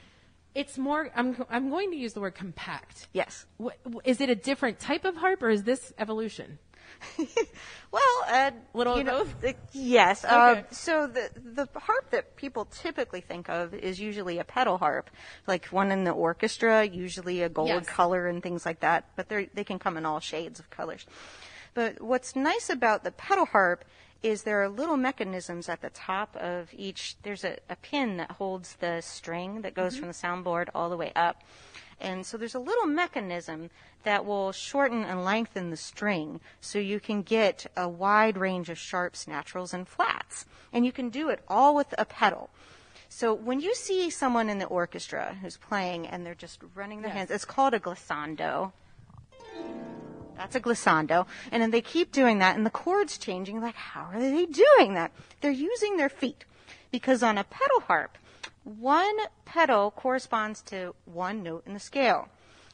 It's 0.54 0.76
more. 0.78 1.10
I'm 1.14 1.36
I'm 1.50 1.70
going 1.70 1.90
to 1.92 1.96
use 1.96 2.12
the 2.12 2.20
word 2.20 2.34
compact. 2.34 3.08
Yes. 3.12 3.46
Is 4.04 4.20
it 4.20 4.28
a 4.28 4.34
different 4.34 4.78
type 4.78 5.04
of 5.04 5.16
harp, 5.16 5.42
or 5.42 5.50
is 5.50 5.62
this 5.64 5.92
evolution? 5.98 6.58
Well, 7.90 8.02
uh, 8.26 8.52
Little 8.72 8.96
you 8.96 9.04
know, 9.04 9.24
both? 9.24 9.44
uh, 9.44 9.52
yes. 9.72 10.24
Uh, 10.24 10.54
Okay. 10.56 10.64
so 10.70 11.06
the 11.06 11.28
the 11.36 11.68
harp 11.78 12.10
that 12.10 12.36
people 12.36 12.64
typically 12.66 13.20
think 13.20 13.50
of 13.50 13.74
is 13.74 14.00
usually 14.00 14.38
a 14.38 14.44
pedal 14.44 14.78
harp, 14.78 15.10
like 15.46 15.66
one 15.66 15.92
in 15.92 16.04
the 16.04 16.10
orchestra, 16.10 16.84
usually 16.84 17.42
a 17.42 17.50
gold 17.50 17.68
Yes. 17.68 17.86
color 17.86 18.28
and 18.28 18.42
things 18.42 18.64
like 18.64 18.80
that. 18.80 19.10
But 19.14 19.28
they 19.28 19.50
they 19.52 19.64
can 19.64 19.78
come 19.78 19.96
in 19.98 20.06
all 20.06 20.20
shades 20.20 20.58
of 20.58 20.70
colors. 20.70 21.04
But 21.74 22.00
what's 22.00 22.34
nice 22.34 22.70
about 22.70 23.04
the 23.04 23.10
pedal 23.10 23.44
harp 23.46 23.84
is 24.22 24.42
there 24.44 24.62
are 24.62 24.68
little 24.68 24.96
mechanisms 24.96 25.68
at 25.68 25.80
the 25.80 25.90
top 25.90 26.36
of 26.36 26.70
each. 26.72 27.16
There's 27.22 27.44
a, 27.44 27.58
a 27.68 27.76
pin 27.76 28.16
that 28.18 28.32
holds 28.32 28.76
the 28.76 29.00
string 29.00 29.62
that 29.62 29.74
goes 29.74 29.96
Mhm. 29.96 29.98
from 30.00 30.08
the 30.08 30.14
soundboard 30.14 30.68
all 30.74 30.88
the 30.90 30.96
way 30.96 31.12
up. 31.16 31.42
And 32.00 32.24
so 32.26 32.36
there's 32.36 32.54
a 32.54 32.58
little 32.58 32.86
mechanism 32.86 33.70
that 34.02 34.24
will 34.24 34.50
shorten 34.52 35.04
and 35.04 35.24
lengthen 35.24 35.70
the 35.70 35.76
string 35.76 36.40
so 36.60 36.78
you 36.78 36.98
can 36.98 37.22
get 37.22 37.66
a 37.76 37.88
wide 37.88 38.36
range 38.36 38.68
of 38.68 38.78
sharps, 38.78 39.28
naturals, 39.28 39.72
and 39.72 39.86
flats. 39.86 40.44
And 40.72 40.84
you 40.84 40.90
can 40.92 41.10
do 41.10 41.28
it 41.28 41.42
all 41.48 41.74
with 41.74 41.94
a 41.98 42.04
pedal. 42.04 42.50
So 43.08 43.34
when 43.34 43.60
you 43.60 43.74
see 43.74 44.08
someone 44.10 44.48
in 44.48 44.58
the 44.58 44.64
orchestra 44.66 45.36
who's 45.42 45.56
playing 45.58 46.06
and 46.06 46.24
they're 46.26 46.34
just 46.34 46.60
running 46.74 47.02
their 47.02 47.10
Yes. 47.10 47.16
hands, 47.18 47.30
it's 47.30 47.44
called 47.44 47.74
a 47.74 47.78
glissando. 47.78 48.72
That's 50.42 50.56
a 50.56 50.60
glissando. 50.60 51.26
And 51.50 51.62
then 51.62 51.70
they 51.70 51.80
keep 51.80 52.12
doing 52.12 52.38
that 52.40 52.56
and 52.56 52.66
the 52.66 52.70
chords 52.70 53.16
changing. 53.18 53.60
Like, 53.60 53.76
how 53.76 54.08
are 54.12 54.20
they 54.20 54.46
doing 54.46 54.94
that? 54.94 55.12
They're 55.40 55.50
using 55.50 55.96
their 55.96 56.08
feet. 56.08 56.44
Because 56.90 57.22
on 57.22 57.38
a 57.38 57.44
pedal 57.44 57.80
harp, 57.86 58.18
one 58.64 59.16
pedal 59.44 59.90
corresponds 59.92 60.60
to 60.62 60.94
one 61.04 61.42
note 61.42 61.62
in 61.66 61.74
the 61.74 61.80
scale. 61.80 62.28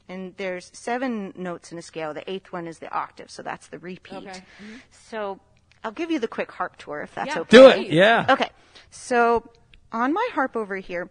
And 0.09 0.35
there's 0.39 0.71
seven 0.73 1.35
notes 1.37 1.71
in 1.71 1.79
a 1.79 1.83
scale. 1.83 2.15
The 2.15 2.29
eighth 2.31 2.53
one 2.53 2.67
is 2.67 2.79
the 2.79 2.91
octave, 2.93 3.31
so 3.31 3.43
that's 3.43 3.67
the 3.67 3.79
repeat. 3.79 4.27
Okay. 4.27 4.43
Mhm. 4.63 4.81
So 4.91 5.39
I'll 5.85 5.93
give 5.93 6.11
you 6.11 6.19
the 6.19 6.29
quick 6.29 6.51
harp 6.51 6.77
tour 6.79 7.03
if 7.03 7.15
that's 7.15 7.35
Yeah, 7.35 7.41
okay. 7.41 7.57
Do 7.57 7.69
it, 7.69 7.93
yeah. 7.93 8.27
Okay. 8.31 8.51
So 8.91 9.51
on 9.93 10.13
my 10.13 10.29
harp 10.33 10.57
over 10.57 10.77
here, 10.77 11.11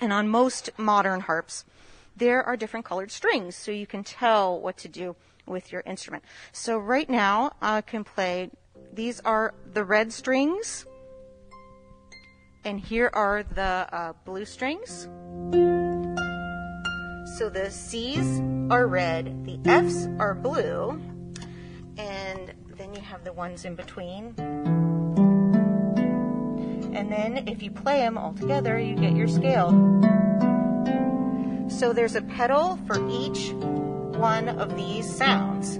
and 0.00 0.12
on 0.12 0.28
most 0.28 0.70
modern 0.76 1.20
harps, 1.20 1.64
there 2.16 2.42
are 2.42 2.56
different 2.56 2.84
colored 2.84 3.10
strings, 3.12 3.56
so 3.56 3.70
you 3.70 3.86
can 3.86 4.02
tell 4.04 4.60
what 4.60 4.76
to 4.78 4.88
do 4.88 5.16
with 5.48 5.72
your 5.72 5.82
instrument. 5.86 6.24
So 6.52 6.78
right 6.78 7.08
now, 7.08 7.52
I 7.60 7.80
can 7.80 8.04
play. 8.04 8.50
These 8.92 9.20
are 9.20 9.54
the 9.72 9.84
red 9.84 10.12
strings, 10.12 10.86
and 12.64 12.80
here 12.80 13.10
are 13.12 13.42
the 13.42 13.62
uh, 13.62 14.12
blue 14.24 14.44
strings. 14.44 15.08
So 17.38 17.48
the 17.48 17.70
C's 17.70 18.40
are 18.70 18.86
red, 18.86 19.44
the 19.44 19.58
F's 19.64 20.08
are 20.18 20.34
blue, 20.34 21.00
and 21.96 22.52
then 22.76 22.94
you 22.94 23.00
have 23.00 23.24
the 23.24 23.32
ones 23.32 23.64
in 23.64 23.74
between. 23.74 24.34
And 26.94 27.12
then 27.12 27.46
if 27.46 27.62
you 27.62 27.70
play 27.70 27.98
them 28.00 28.18
all 28.18 28.32
together, 28.32 28.78
you 28.78 28.96
get 28.96 29.12
your 29.12 29.28
scale. 29.28 29.70
So 31.68 31.92
there's 31.92 32.16
a 32.16 32.22
pedal 32.22 32.78
for 32.86 32.98
each 33.08 33.52
one 34.18 34.48
of 34.48 34.76
these 34.76 35.08
sounds. 35.08 35.76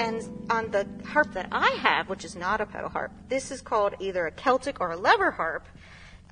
And 0.00 0.20
on 0.50 0.70
the 0.72 0.86
harp 1.06 1.32
that 1.34 1.46
I 1.52 1.70
have, 1.80 2.08
which 2.08 2.24
is 2.24 2.34
not 2.34 2.60
a 2.60 2.66
pedal 2.66 2.88
harp, 2.88 3.12
this 3.28 3.52
is 3.52 3.60
called 3.60 3.94
either 4.00 4.26
a 4.26 4.32
Celtic 4.32 4.80
or 4.80 4.90
a 4.90 4.96
lever 4.96 5.30
harp. 5.30 5.64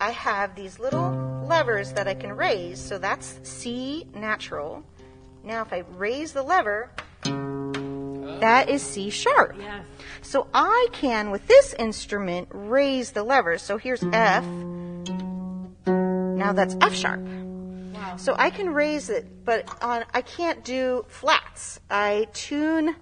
I 0.01 0.11
have 0.11 0.57
these 0.57 0.81
little 0.81 1.45
levers 1.47 1.93
that 1.93 2.09
I 2.09 2.15
can 2.15 2.37
raise. 2.37 2.81
So 2.81 2.99
that's 2.99 3.39
C 3.45 4.09
natural. 4.13 4.83
Now 5.45 5.63
if 5.63 5.73
I 5.73 5.85
raise 5.97 6.33
the 6.33 6.43
lever, 6.43 6.91
that 8.41 8.69
is 8.69 8.83
C 8.83 9.11
sharp. 9.11 9.55
Yes. 9.57 9.85
So 10.23 10.49
I 10.53 10.89
can, 10.93 11.31
with 11.31 11.47
this 11.47 11.75
instrument, 11.75 12.49
raise 12.51 13.13
the 13.13 13.23
levers. 13.23 13.63
So 13.63 13.79
here's 13.79 14.03
F. 14.03 14.45
Now 15.87 16.53
that's 16.53 16.77
F 16.81 16.95
sharp. 16.95 17.21
So 18.17 18.35
I 18.39 18.51
can 18.51 18.75
raise 18.75 19.09
it, 19.11 19.45
but 19.45 19.69
on, 19.83 20.05
I 20.13 20.23
can't 20.23 20.65
do 20.65 21.05
flats. 21.09 21.81
I 21.91 22.27
tune 22.33 22.97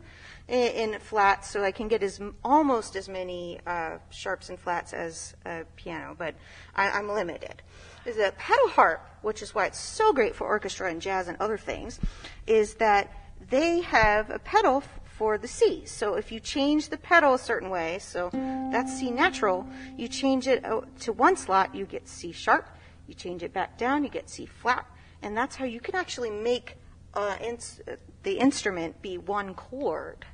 in, 0.47 0.93
in 0.93 1.01
flats 1.01 1.51
so 1.51 1.65
I 1.65 1.73
can 1.73 1.89
get 1.89 2.03
as 2.03 2.21
almost 2.45 2.95
as 2.97 3.09
many 3.09 3.61
uh, 3.67 3.99
sharps 4.11 4.49
and 4.49 4.59
flats 4.59 4.93
as 4.93 5.35
a 5.45 5.65
piano, 5.77 6.15
but 6.17 6.35
I, 6.75 6.91
I'm 6.91 7.09
limited. 7.09 7.63
The 8.05 8.33
pedal 8.39 8.69
harp, 8.69 9.01
which 9.23 9.43
is 9.43 9.55
why 9.55 9.67
it's 9.67 9.79
so 9.79 10.13
great 10.13 10.35
for 10.35 10.47
orchestra 10.47 10.91
and 10.91 11.01
jazz 11.01 11.29
and 11.29 11.37
other 11.41 11.59
things, 11.59 11.99
is 12.47 12.75
that 12.75 13.13
they 13.51 13.81
have 13.81 14.31
a 14.31 14.39
pedal 14.39 14.83
for 15.05 15.37
the 15.37 15.49
C. 15.49 15.85
So 15.85 16.15
if 16.15 16.31
you 16.31 16.39
change 16.39 16.91
the 16.91 16.97
pedal 16.99 17.35
a 17.35 17.39
certain 17.39 17.71
way, 17.71 17.99
so 17.99 18.31
that's 18.33 18.99
C 18.99 19.11
natural, 19.11 19.67
you 19.97 20.07
change 20.09 20.47
it 20.47 20.65
uh, 20.65 20.83
to 21.01 21.13
one 21.13 21.37
slot, 21.37 21.75
you 21.75 21.87
get 21.87 22.09
C 22.09 22.33
sharp. 22.33 22.69
You 23.07 23.15
change 23.15 23.43
it 23.43 23.55
back 23.55 23.79
down, 23.79 24.05
you 24.05 24.11
get 24.11 24.29
C 24.29 24.45
flat, 24.45 24.85
and 25.23 25.37
that's 25.37 25.57
how 25.57 25.65
you 25.65 25.81
can 25.81 25.95
actually 25.95 26.31
make 26.31 26.77
uh, 27.15 27.37
ins- 27.41 27.81
the 28.23 28.39
instrument 28.39 29.01
be 29.03 29.19
one 29.19 29.55
chord 29.55 30.25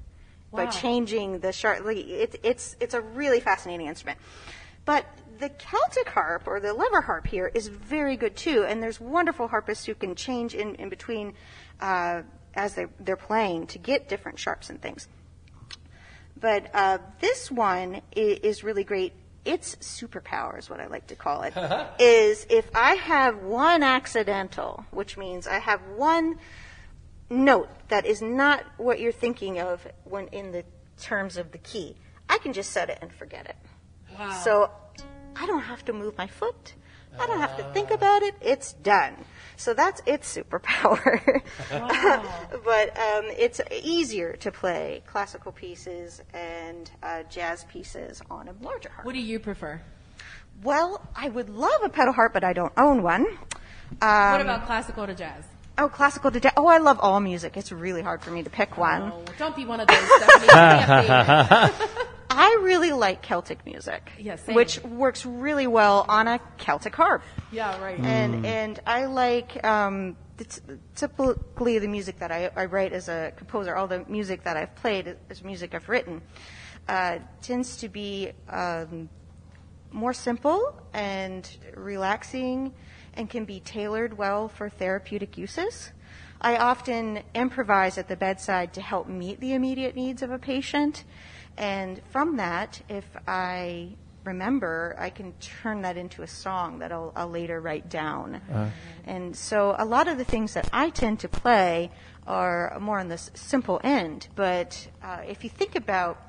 by 0.53 0.67
changing 0.67 1.41
the 1.41 1.53
sharp. 1.53 1.85
Like, 1.85 1.97
it, 1.97 2.41
it's 2.43 2.77
it's 2.81 2.95
a 2.95 3.01
really 3.01 3.41
fascinating 3.41 3.87
instrument, 3.87 4.19
but 4.85 5.05
the 5.39 5.49
Celtic 5.49 6.09
harp 6.09 6.47
or 6.47 6.61
the 6.61 6.73
lever 6.73 7.01
harp 7.01 7.27
here 7.27 7.51
is 7.55 7.69
very 7.69 8.17
good 8.17 8.37
too, 8.37 8.65
and 8.65 8.83
there's 8.83 9.01
wonderful 9.01 9.49
harpists 9.49 9.85
who 9.85 9.95
can 9.95 10.15
change 10.15 10.55
in 10.55 10.77
in 10.77 10.89
between 10.89 11.35
uh, 11.81 12.23
as 12.55 12.75
they 12.75 12.87
they're 13.01 13.17
playing 13.17 13.67
to 13.69 13.79
get 13.79 14.09
different 14.09 14.39
sharps 14.39 14.71
and 14.71 14.81
things. 14.81 15.09
But 16.37 16.71
uh, 16.75 16.99
this 17.21 17.51
one 17.51 18.01
is, 18.15 18.39
is 18.41 18.65
really 18.65 18.85
great. 18.85 19.13
Its 19.45 19.77
superpower 19.77 20.59
is 20.59 20.71
what 20.71 20.81
I 20.81 20.87
like 20.87 21.07
to 21.09 21.17
call 21.17 21.43
it. 21.43 21.57
Uh-huh. 21.57 21.87
is 21.99 22.47
if 22.49 22.69
I 22.75 22.95
have 22.95 23.43
one 23.43 23.83
accidental, 23.83 24.85
which 24.91 25.17
means 25.17 25.47
I 25.47 25.59
have 25.59 25.81
one 25.97 26.39
note 27.31 27.69
that 27.89 28.07
is 28.07 28.23
not 28.23 28.65
what 28.77 29.01
you're 29.01 29.13
thinking 29.13 29.59
of 29.61 29.87
when 30.05 30.29
in 30.29 30.53
the 30.53 30.65
terms 30.99 31.37
of 31.37 31.53
the 31.53 31.59
key, 31.59 31.97
I 32.29 32.39
can 32.39 32.53
just 32.53 32.71
set 32.71 32.91
it 32.91 32.99
and 33.03 33.13
forget 33.13 33.47
it. 33.47 33.57
Wow. 34.19 34.41
So 34.43 34.71
I 35.37 35.47
don't 35.47 35.63
have 35.63 35.85
to 35.87 35.93
move 35.93 36.17
my 36.17 36.27
foot. 36.27 36.75
I 37.19 37.27
don't 37.27 37.41
have 37.41 37.57
to 37.57 37.65
think 37.73 37.91
about 37.91 38.23
it. 38.23 38.35
It's 38.41 38.73
done. 38.75 39.17
So 39.57 39.73
that's 39.73 40.03
its 40.07 40.37
superpower. 40.37 41.43
but 42.65 42.99
um, 42.99 43.25
it's 43.39 43.61
easier 43.71 44.35
to 44.37 44.51
play 44.51 45.03
classical 45.07 45.53
pieces 45.53 46.23
and 46.33 46.91
uh, 47.03 47.23
jazz 47.25 47.65
pieces 47.65 48.21
on 48.31 48.49
a 48.49 48.55
larger 48.65 48.91
harp. 48.91 49.07
What 49.07 49.15
do 49.15 49.21
you 49.21 49.39
prefer? 49.39 49.81
Well, 50.63 51.01
I 51.15 51.29
would 51.29 51.51
love 51.51 51.83
a 51.83 51.89
pedal 51.89 52.13
harp, 52.13 52.33
but 52.33 52.45
I 52.45 52.53
don't 52.53 52.73
own 52.77 53.03
one. 53.03 53.27
Um, 54.01 54.33
what 54.33 54.41
about 54.41 54.67
classical 54.67 55.07
to 55.07 55.15
jazz? 55.15 55.45
Oh, 55.77 55.89
classical 55.89 56.31
to 56.31 56.41
jazz. 56.41 56.53
Oh, 56.57 56.67
I 56.67 56.79
love 56.79 56.99
all 57.01 57.21
music. 57.21 57.57
It's 57.57 57.73
really 57.73 58.03
hard 58.03 58.23
for 58.23 58.31
me 58.31 58.43
to 58.43 58.51
pick 58.51 58.77
one. 58.79 59.13
Oh, 59.13 59.25
don't 59.39 59.57
be 59.57 59.67
one 59.67 59.81
of 59.81 59.89
those. 59.89 59.99
Stephanie. 62.35 62.57
Give 62.57 62.65
me 62.65 62.65
a 62.65 62.65
favorite. 62.65 62.65
I 62.65 62.65
really 62.65 62.93
like 62.93 63.23
Celtic 63.23 63.65
music, 63.67 64.13
Yeah, 64.19 64.37
which 64.55 64.83
works 64.85 65.27
really 65.27 65.67
well 65.67 66.05
on 66.09 66.29
a 66.29 66.39
Celtic 66.59 66.95
harp. 66.95 67.23
yeah, 67.53 67.81
right. 67.83 67.99
And 68.01 68.45
and 68.47 68.81
I 68.87 69.07
like 69.07 69.65
um, 69.65 70.17
it's 70.39 70.61
typically 70.95 71.79
the 71.79 71.89
music 71.89 72.19
that 72.19 72.33
I, 72.33 72.51
I 72.57 72.65
write 72.67 72.93
as 72.93 73.09
a 73.09 73.33
composer. 73.37 73.75
All 73.77 73.87
the 73.87 74.05
music 74.09 74.43
that 74.45 74.57
I've 74.57 74.75
played 74.75 75.17
is 75.31 75.43
music 75.45 75.75
I've 75.75 75.89
written. 75.89 76.23
Uh, 76.89 77.19
tends 77.41 77.77
to 77.79 77.89
be 77.89 78.33
um, 78.51 79.09
more 79.91 80.13
simple 80.13 80.79
and 80.93 81.49
relaxing, 81.75 82.75
and 83.15 83.31
can 83.31 83.45
be 83.45 83.61
tailored 83.61 84.19
well 84.19 84.49
for 84.49 84.69
therapeutic 84.69 85.39
uses. 85.39 85.93
I 86.41 86.57
often 86.57 87.23
improvise 87.35 87.97
at 87.97 88.09
the 88.09 88.17
bedside 88.17 88.75
to 88.75 88.83
help 88.83 89.09
meet 89.09 89.41
the 89.41 89.55
immediate 89.55 89.95
needs 89.97 90.21
of 90.21 90.31
a 90.31 90.39
patient. 90.39 91.05
And 91.57 92.01
from 92.11 92.37
that, 92.37 92.81
if 92.89 93.05
I 93.27 93.91
remember, 94.25 94.97
I 94.99 95.11
can 95.11 95.33
turn 95.35 95.83
that 95.83 95.97
into 95.97 96.23
a 96.23 96.27
song 96.27 96.79
that 96.79 96.91
I'll, 96.93 97.13
I'll 97.15 97.29
later 97.29 97.61
write 97.61 97.89
down. 97.89 98.41
And 99.07 99.37
so 99.37 99.75
a 99.79 99.85
lot 99.85 100.09
of 100.09 100.19
the 100.19 100.25
things 100.25 100.55
that 100.55 100.69
I 100.73 100.91
tend 100.91 101.21
to 101.21 101.29
play 101.29 101.91
are 102.27 102.79
more 102.81 102.99
on 102.99 103.09
this 103.09 103.31
simple 103.35 103.81
end. 103.85 104.29
But 104.35 104.89
uh, 105.03 105.21
if 105.29 105.45
you 105.45 105.51
think 105.51 105.77
about 105.77 106.21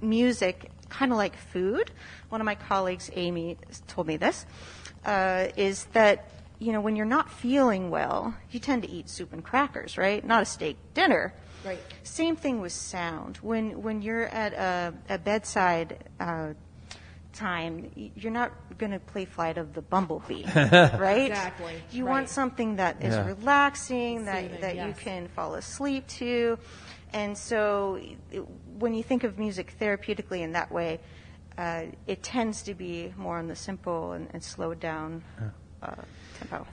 music 0.00 0.70
kind 0.88 1.12
of 1.12 1.18
like 1.18 1.36
food. 1.36 1.90
One 2.28 2.40
of 2.40 2.44
my 2.44 2.54
colleagues, 2.54 3.10
Amy, 3.14 3.56
told 3.86 4.06
me 4.06 4.16
this, 4.16 4.46
uh, 5.04 5.48
is 5.56 5.84
that, 5.92 6.30
you 6.58 6.72
know, 6.72 6.80
when 6.80 6.96
you're 6.96 7.06
not 7.06 7.30
feeling 7.30 7.90
well, 7.90 8.34
you 8.50 8.60
tend 8.60 8.82
to 8.82 8.90
eat 8.90 9.08
soup 9.08 9.32
and 9.32 9.44
crackers, 9.44 9.98
right? 9.98 10.24
Not 10.24 10.42
a 10.42 10.46
steak 10.46 10.76
dinner. 10.94 11.34
Right. 11.66 11.80
Same 12.04 12.36
thing 12.36 12.60
with 12.60 12.72
sound. 12.72 13.38
When, 13.42 13.82
when 13.82 14.00
you're 14.02 14.26
at 14.26 14.52
a, 14.54 14.94
a 15.08 15.18
bedside 15.18 16.04
uh, 16.20 16.52
time, 17.32 17.90
you're 18.14 18.32
not 18.32 18.52
going 18.78 18.92
to 18.92 18.98
play 19.00 19.24
Flight 19.24 19.58
of 19.58 19.74
the 19.74 19.82
Bumblebee, 19.82 20.44
right? 20.54 21.30
Exactly, 21.30 21.82
You 21.90 22.04
right. 22.06 22.10
want 22.12 22.28
something 22.28 22.76
that 22.76 23.02
is 23.02 23.14
Yeah. 23.14 23.26
relaxing, 23.26 24.24
that, 24.26 24.44
Soothing, 24.44 24.60
that 24.60 24.76
you 24.76 24.94
can 24.94 25.28
fall 25.28 25.54
asleep 25.54 26.06
to. 26.20 26.58
And 27.12 27.36
so 27.36 27.98
it- 28.32 28.46
when 28.78 28.94
you 28.94 29.02
think 29.02 29.24
of 29.24 29.38
music 29.38 29.74
therapeutically 29.80 30.40
in 30.40 30.52
that 30.52 30.70
way, 30.70 31.00
uh, 31.58 31.84
it 32.06 32.22
tends 32.22 32.62
to 32.62 32.74
be 32.74 33.12
more 33.16 33.38
on 33.38 33.48
the 33.48 33.56
simple 33.56 34.12
and, 34.12 34.28
and 34.32 34.42
slowed 34.42 34.78
down 34.78 35.22
uh, 35.82 35.86
tempo. 35.86 36.04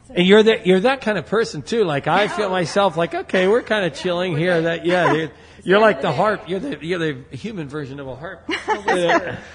And 0.09 0.27
you're 0.27 0.43
that 0.43 0.67
you're 0.67 0.81
that 0.81 1.01
kind 1.01 1.17
of 1.17 1.25
person 1.25 1.61
too. 1.61 1.83
Like 1.83 2.07
I 2.07 2.27
feel 2.27 2.49
myself 2.49 2.97
like, 2.97 3.13
okay, 3.15 3.47
we're 3.47 3.61
kind 3.63 3.85
of 3.85 3.93
chilling 3.93 4.37
here. 4.37 4.61
That 4.61 4.85
yeah, 4.85 5.13
you're, 5.17 5.31
you're 5.63 5.79
like 5.79 6.01
the 6.01 6.11
harp. 6.11 6.47
You're 6.47 6.59
the 6.59 6.85
you're 6.85 6.99
the 6.99 7.35
human 7.35 7.67
version 7.69 7.99
of 7.99 8.07
a 8.07 8.15
harp. 8.15 8.47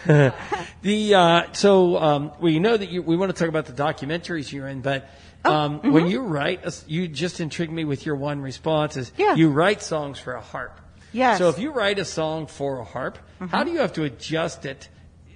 the 0.82 1.14
uh, 1.14 1.52
so 1.52 1.96
um, 1.98 2.32
we 2.40 2.58
know 2.58 2.76
that 2.76 2.90
you, 2.90 3.02
we 3.02 3.16
want 3.16 3.34
to 3.34 3.38
talk 3.38 3.48
about 3.48 3.66
the 3.66 3.72
documentaries 3.72 4.52
you're 4.52 4.68
in, 4.68 4.80
but. 4.80 5.08
Um, 5.44 5.92
When 5.92 6.08
you 6.08 6.22
write, 6.22 6.66
you 6.88 7.06
just 7.06 7.38
intrigued 7.38 7.72
me 7.72 7.84
with 7.84 8.04
your 8.04 8.16
one 8.16 8.42
response 8.42 8.96
is 8.96 9.12
Yeah. 9.16 9.36
you 9.36 9.50
write 9.50 9.82
songs 9.82 10.18
for 10.18 10.34
a 10.34 10.40
harp. 10.40 10.80
Yes. 11.12 11.38
So 11.38 11.48
if 11.48 11.60
you 11.60 11.70
write 11.70 12.00
a 12.00 12.04
song 12.04 12.48
for 12.48 12.80
a 12.80 12.84
harp, 12.84 13.18
how 13.48 13.62
do 13.62 13.70
you 13.70 13.78
have 13.78 13.92
to 13.94 14.02
adjust 14.02 14.66
it 14.66 14.88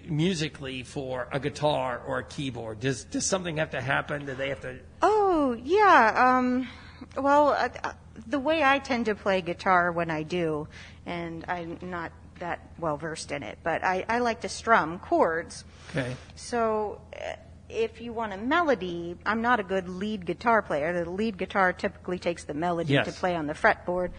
musically 0.08 0.82
for 0.82 1.28
a 1.32 1.40
guitar 1.40 2.00
or 2.06 2.18
a 2.18 2.24
keyboard? 2.24 2.80
Does 2.80 3.04
does 3.04 3.26
something 3.26 3.56
have 3.58 3.70
to 3.70 3.80
happen? 3.80 4.26
Do 4.26 4.34
they 4.34 4.48
have 4.48 4.60
to? 4.62 4.78
Oh, 5.00 5.56
yeah. 5.62 6.36
Um, 6.38 6.68
well, 7.16 7.48
uh, 7.50 7.68
uh, 7.84 7.92
the 8.26 8.38
way 8.38 8.62
I 8.62 8.78
tend 8.78 9.06
to 9.06 9.14
play 9.14 9.40
guitar 9.40 9.90
when 9.92 10.10
I 10.10 10.22
do, 10.22 10.68
and 11.06 11.44
I'm 11.48 11.78
not 11.82 12.12
that 12.38 12.60
well 12.78 12.96
versed 12.96 13.32
in 13.32 13.42
it, 13.42 13.58
but 13.62 13.84
I, 13.84 14.04
I 14.08 14.18
like 14.18 14.40
to 14.42 14.48
strum 14.48 14.98
chords. 14.98 15.64
Okay. 15.90 16.14
So 16.34 17.00
uh, 17.14 17.34
if 17.68 18.00
you 18.00 18.12
want 18.12 18.32
a 18.32 18.36
melody, 18.36 19.16
I'm 19.24 19.42
not 19.42 19.60
a 19.60 19.62
good 19.62 19.88
lead 19.88 20.26
guitar 20.26 20.62
player. 20.62 21.04
The 21.04 21.10
lead 21.10 21.38
guitar 21.38 21.72
typically 21.72 22.18
takes 22.18 22.44
the 22.44 22.54
melody 22.54 22.94
Yes. 22.94 23.06
to 23.06 23.12
play 23.12 23.34
on 23.36 23.46
the 23.46 23.54
fretboard. 23.54 24.10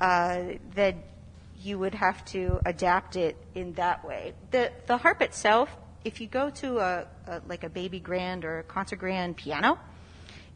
Uh, 0.00 0.54
that 0.74 0.96
you 1.64 1.78
would 1.78 1.94
have 1.94 2.24
to 2.26 2.60
adapt 2.66 3.16
it 3.16 3.36
in 3.54 3.72
that 3.74 4.04
way. 4.04 4.34
The 4.50 4.72
the 4.86 4.96
harp 4.96 5.22
itself, 5.22 5.74
if 6.04 6.20
you 6.20 6.26
go 6.26 6.50
to 6.50 6.78
a, 6.78 7.06
a 7.26 7.42
like 7.48 7.64
a 7.64 7.70
baby 7.70 8.00
grand 8.00 8.44
or 8.44 8.58
a 8.58 8.62
concert 8.62 8.98
grand 8.98 9.36
piano, 9.36 9.78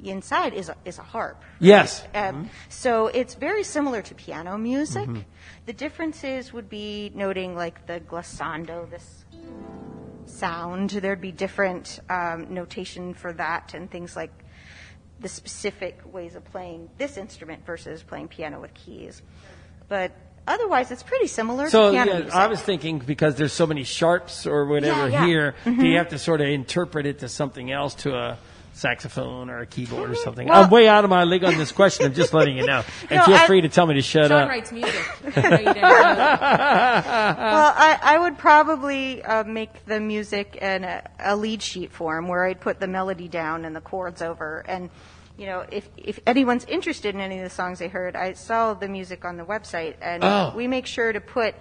inside 0.04 0.54
is 0.54 0.68
a, 0.68 0.76
is 0.84 0.98
a 0.98 1.02
harp. 1.02 1.42
Yes. 1.58 2.04
Um, 2.14 2.50
So 2.68 3.08
it's 3.08 3.34
very 3.34 3.64
similar 3.64 4.02
to 4.02 4.14
piano 4.14 4.56
music. 4.58 5.08
The 5.66 5.72
differences 5.72 6.52
would 6.52 6.68
be 6.68 7.10
noting 7.14 7.54
like 7.54 7.86
the 7.86 8.00
glissando, 8.00 8.88
this 8.90 9.24
sound. 10.26 10.90
There'd 10.90 11.20
be 11.20 11.32
different 11.32 12.00
um, 12.08 12.52
notation 12.54 13.14
for 13.14 13.32
that 13.34 13.74
and 13.74 13.90
things 13.90 14.14
like 14.14 14.32
the 15.20 15.28
specific 15.28 16.00
ways 16.04 16.36
of 16.36 16.44
playing 16.44 16.90
this 16.96 17.16
instrument 17.16 17.66
versus 17.66 18.02
playing 18.02 18.28
piano 18.28 18.60
with 18.60 18.72
keys. 18.74 19.22
But 19.88 20.12
otherwise, 20.48 20.90
it's 20.90 21.02
pretty 21.02 21.26
similar 21.28 21.68
So 21.70 21.86
to 21.86 21.92
piano 21.92 22.10
yeah, 22.12 22.18
music. 22.20 22.34
I 22.34 22.46
was 22.48 22.60
thinking 22.60 22.98
because 22.98 23.36
there's 23.36 23.52
so 23.52 23.66
many 23.66 23.84
sharps 23.84 24.46
or 24.46 24.66
whatever 24.66 25.08
Yeah, 25.08 25.20
yeah. 25.20 25.26
here, 25.26 25.54
do 25.64 25.70
Mhm. 25.72 25.90
you 25.90 25.96
have 25.98 26.08
to 26.08 26.18
sort 26.18 26.40
of 26.40 26.48
interpret 26.48 27.06
it 27.06 27.20
to 27.20 27.28
something 27.28 27.70
else, 27.70 27.94
to 27.96 28.14
a 28.14 28.38
saxophone 28.74 29.50
or 29.50 29.58
a 29.58 29.66
keyboard 29.66 30.08
or 30.10 30.14
something? 30.14 30.46
Well- 30.48 30.64
I'm 30.64 30.70
way 30.70 30.86
out 30.86 31.02
of 31.04 31.10
my 31.10 31.24
league 31.24 31.42
on 31.44 31.56
this 31.58 31.72
question. 31.72 32.06
I'm 32.06 32.14
just 32.14 32.32
letting 32.32 32.56
you 32.56 32.64
know, 32.66 32.82
and 33.10 33.18
No, 33.18 33.24
feel 33.24 33.34
I- 33.34 33.46
free 33.46 33.60
to 33.62 33.68
tell 33.68 33.86
me 33.86 33.94
to 33.94 34.02
shut 34.02 34.28
John 34.28 34.42
up. 34.42 34.48
writes 34.48 34.70
music. 34.70 34.94
well, 35.36 37.74
I, 37.76 37.98
I 38.02 38.18
would 38.18 38.38
probably 38.38 39.22
uh, 39.24 39.44
make 39.44 39.84
the 39.86 40.00
music 40.00 40.56
in 40.56 40.84
a, 40.84 41.02
a 41.18 41.36
lead 41.36 41.62
sheet 41.62 41.92
form 41.92 42.28
where 42.28 42.46
I'd 42.46 42.60
put 42.60 42.80
the 42.80 42.86
melody 42.86 43.28
down 43.28 43.64
and 43.64 43.74
the 43.74 43.80
chords 43.80 44.22
over. 44.22 44.64
And, 44.68 44.90
you 45.38 45.46
know, 45.46 45.64
if, 45.70 45.88
if 45.96 46.18
anyone's 46.26 46.64
interested 46.64 47.14
in 47.14 47.20
any 47.20 47.38
of 47.38 47.44
the 47.44 47.50
songs 47.50 47.78
they 47.78 47.88
heard, 47.88 48.16
I 48.16 48.32
saw 48.32 48.74
the 48.74 48.88
music 48.88 49.24
on 49.24 49.36
the 49.36 49.44
website. 49.44 49.94
And 50.02 50.22
Oh. 50.24 50.52
we 50.54 50.66
make 50.66 50.84
sure 50.86 51.12
to 51.12 51.20
put 51.20 51.54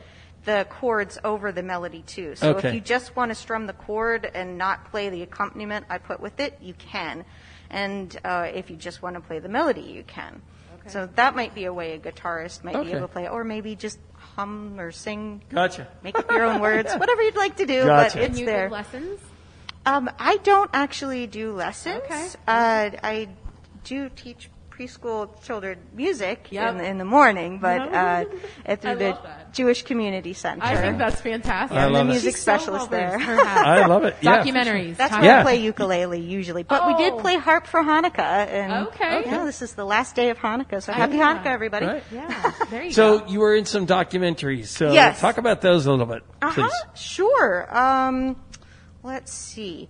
the 0.46 0.66
chords 0.70 1.20
over 1.24 1.52
the 1.52 1.62
melody 1.64 2.02
too. 2.02 2.36
So 2.36 2.56
Okay. 2.58 2.70
if 2.70 2.74
you 2.74 2.82
just 2.82 3.16
want 3.16 3.30
to 3.30 3.36
strum 3.36 3.68
the 3.68 3.74
chord 3.74 4.30
and 4.34 4.58
not 4.58 4.90
play 4.92 5.10
the 5.10 5.22
accompaniment 5.22 5.86
I 5.90 6.00
put 6.00 6.20
with 6.20 6.40
it, 6.40 6.58
you 6.60 6.74
can. 6.74 7.24
And 7.70 8.18
uh, 8.26 8.48
if 8.54 8.70
you 8.72 8.78
just 8.78 9.02
want 9.02 9.16
to 9.16 9.20
play 9.22 9.40
the 9.40 9.50
melody, 9.50 9.82
you 9.82 10.04
can. 10.04 10.42
So 10.88 11.06
that 11.16 11.36
might 11.36 11.54
be 11.54 11.66
a 11.66 11.74
way 11.74 11.94
a 11.94 12.00
guitarist 12.00 12.64
might 12.64 12.76
Okay. 12.78 12.86
be 12.86 12.92
able 12.94 13.08
to 13.10 13.14
play, 13.14 13.26
it, 13.26 13.32
or 13.32 13.44
maybe 13.44 13.76
just 13.76 14.00
hum 14.14 14.80
or 14.80 14.92
sing 14.94 15.42
Gotcha. 15.50 15.86
make 16.02 16.18
up 16.18 16.32
your 16.32 16.46
own 16.46 16.62
words, 16.62 16.94
whatever 16.98 17.22
you'd 17.24 17.36
like 17.36 17.58
to 17.58 17.66
do, 17.66 17.84
Gotcha. 17.86 18.20
but 18.20 18.24
it's 18.30 18.40
you 18.40 18.46
there. 18.46 18.64
give 18.68 18.72
lessons? 18.72 19.20
Um, 19.86 20.10
I 20.18 20.38
don't 20.38 20.70
actually 20.74 21.28
do 21.28 21.52
lessons. 21.52 22.02
Okay. 22.06 22.28
Uh, 22.48 22.90
I 23.04 23.28
do 23.88 24.10
teach 24.16 24.50
preschool 24.70 25.28
children 25.44 25.80
music 25.96 26.50
Yep. 26.52 26.76
in, 26.76 26.80
in 26.82 26.98
the 27.00 27.06
morning, 27.06 27.58
but 27.58 27.82
uh, 27.94 28.26
at- 28.64 28.80
through 28.82 28.94
the 28.96 29.18
that. 29.24 29.52
Jewish 29.52 29.82
Community 29.82 30.34
Center. 30.34 30.64
I 30.64 30.76
think 30.76 31.00
that's 31.00 31.20
fantastic. 31.20 31.76
I 31.76 31.86
I'm 31.86 31.94
the 31.94 31.98
love 31.98 32.08
it. 32.10 32.12
music 32.12 32.36
She's 32.36 32.44
so 32.44 32.52
specialist 32.58 32.92
well-versed. 32.92 33.26
there. 33.26 33.40
I 33.40 33.88
love 33.88 34.04
it. 34.04 34.16
Yeah, 34.22 34.44
for 34.44 34.48
sure. 34.48 34.54
Documentaries. 34.54 34.96
That's 34.98 35.10
Talk- 35.14 35.22
where 35.22 35.32
Yeah. 35.32 35.40
I 35.40 35.42
play 35.42 35.56
ukulele 35.62 36.20
usually, 36.20 36.62
but 36.62 36.86
we 36.86 36.94
did 37.04 37.14
Oh. 37.14 37.18
play 37.18 37.38
harp 37.38 37.66
for 37.66 37.82
Hanukkah, 37.82 38.20
and 38.20 38.88
Okay. 38.90 39.24
you 39.26 39.32
know, 39.32 39.46
this 39.48 39.64
is 39.64 39.74
the 39.74 39.84
last 39.86 40.16
day 40.16 40.30
of 40.30 40.38
Hanukkah, 40.38 40.84
so 40.84 40.92
Oh, 40.92 40.96
happy 40.96 41.18
yeah. 41.18 41.34
Hanukkah, 41.42 41.48
everybody! 41.48 41.86
Right. 41.88 42.04
Yeah, 42.12 42.52
there 42.70 42.84
you 42.84 42.92
So 42.92 43.20
go. 43.20 43.26
you 43.26 43.40
were 43.40 43.56
in 43.56 43.66
some 43.66 43.88
documentaries. 43.88 44.68
So 44.68 44.92
Yes. 44.92 45.20
talk 45.20 45.40
about 45.40 45.62
those 45.62 45.88
a 45.88 45.90
little 45.92 46.06
bit, 46.06 46.22
Uh 46.40 46.52
please. 46.52 46.70
huh. 46.72 46.90
Sure. 46.94 47.76
Um, 47.76 48.36
let's 49.02 49.34
see. 49.34 49.90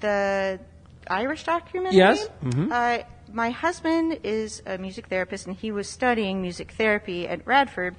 The 0.00 0.60
Irish 1.08 1.44
documentary. 1.44 1.98
Yes. 1.98 2.28
Mhm. 2.42 2.70
Uh, 2.70 3.04
my 3.32 3.50
husband 3.50 4.20
is 4.22 4.62
a 4.66 4.78
music 4.78 5.08
therapist, 5.08 5.46
and 5.46 5.56
he 5.56 5.70
was 5.70 5.88
studying 5.88 6.40
music 6.40 6.72
therapy 6.72 7.26
at 7.26 7.46
Radford 7.46 7.96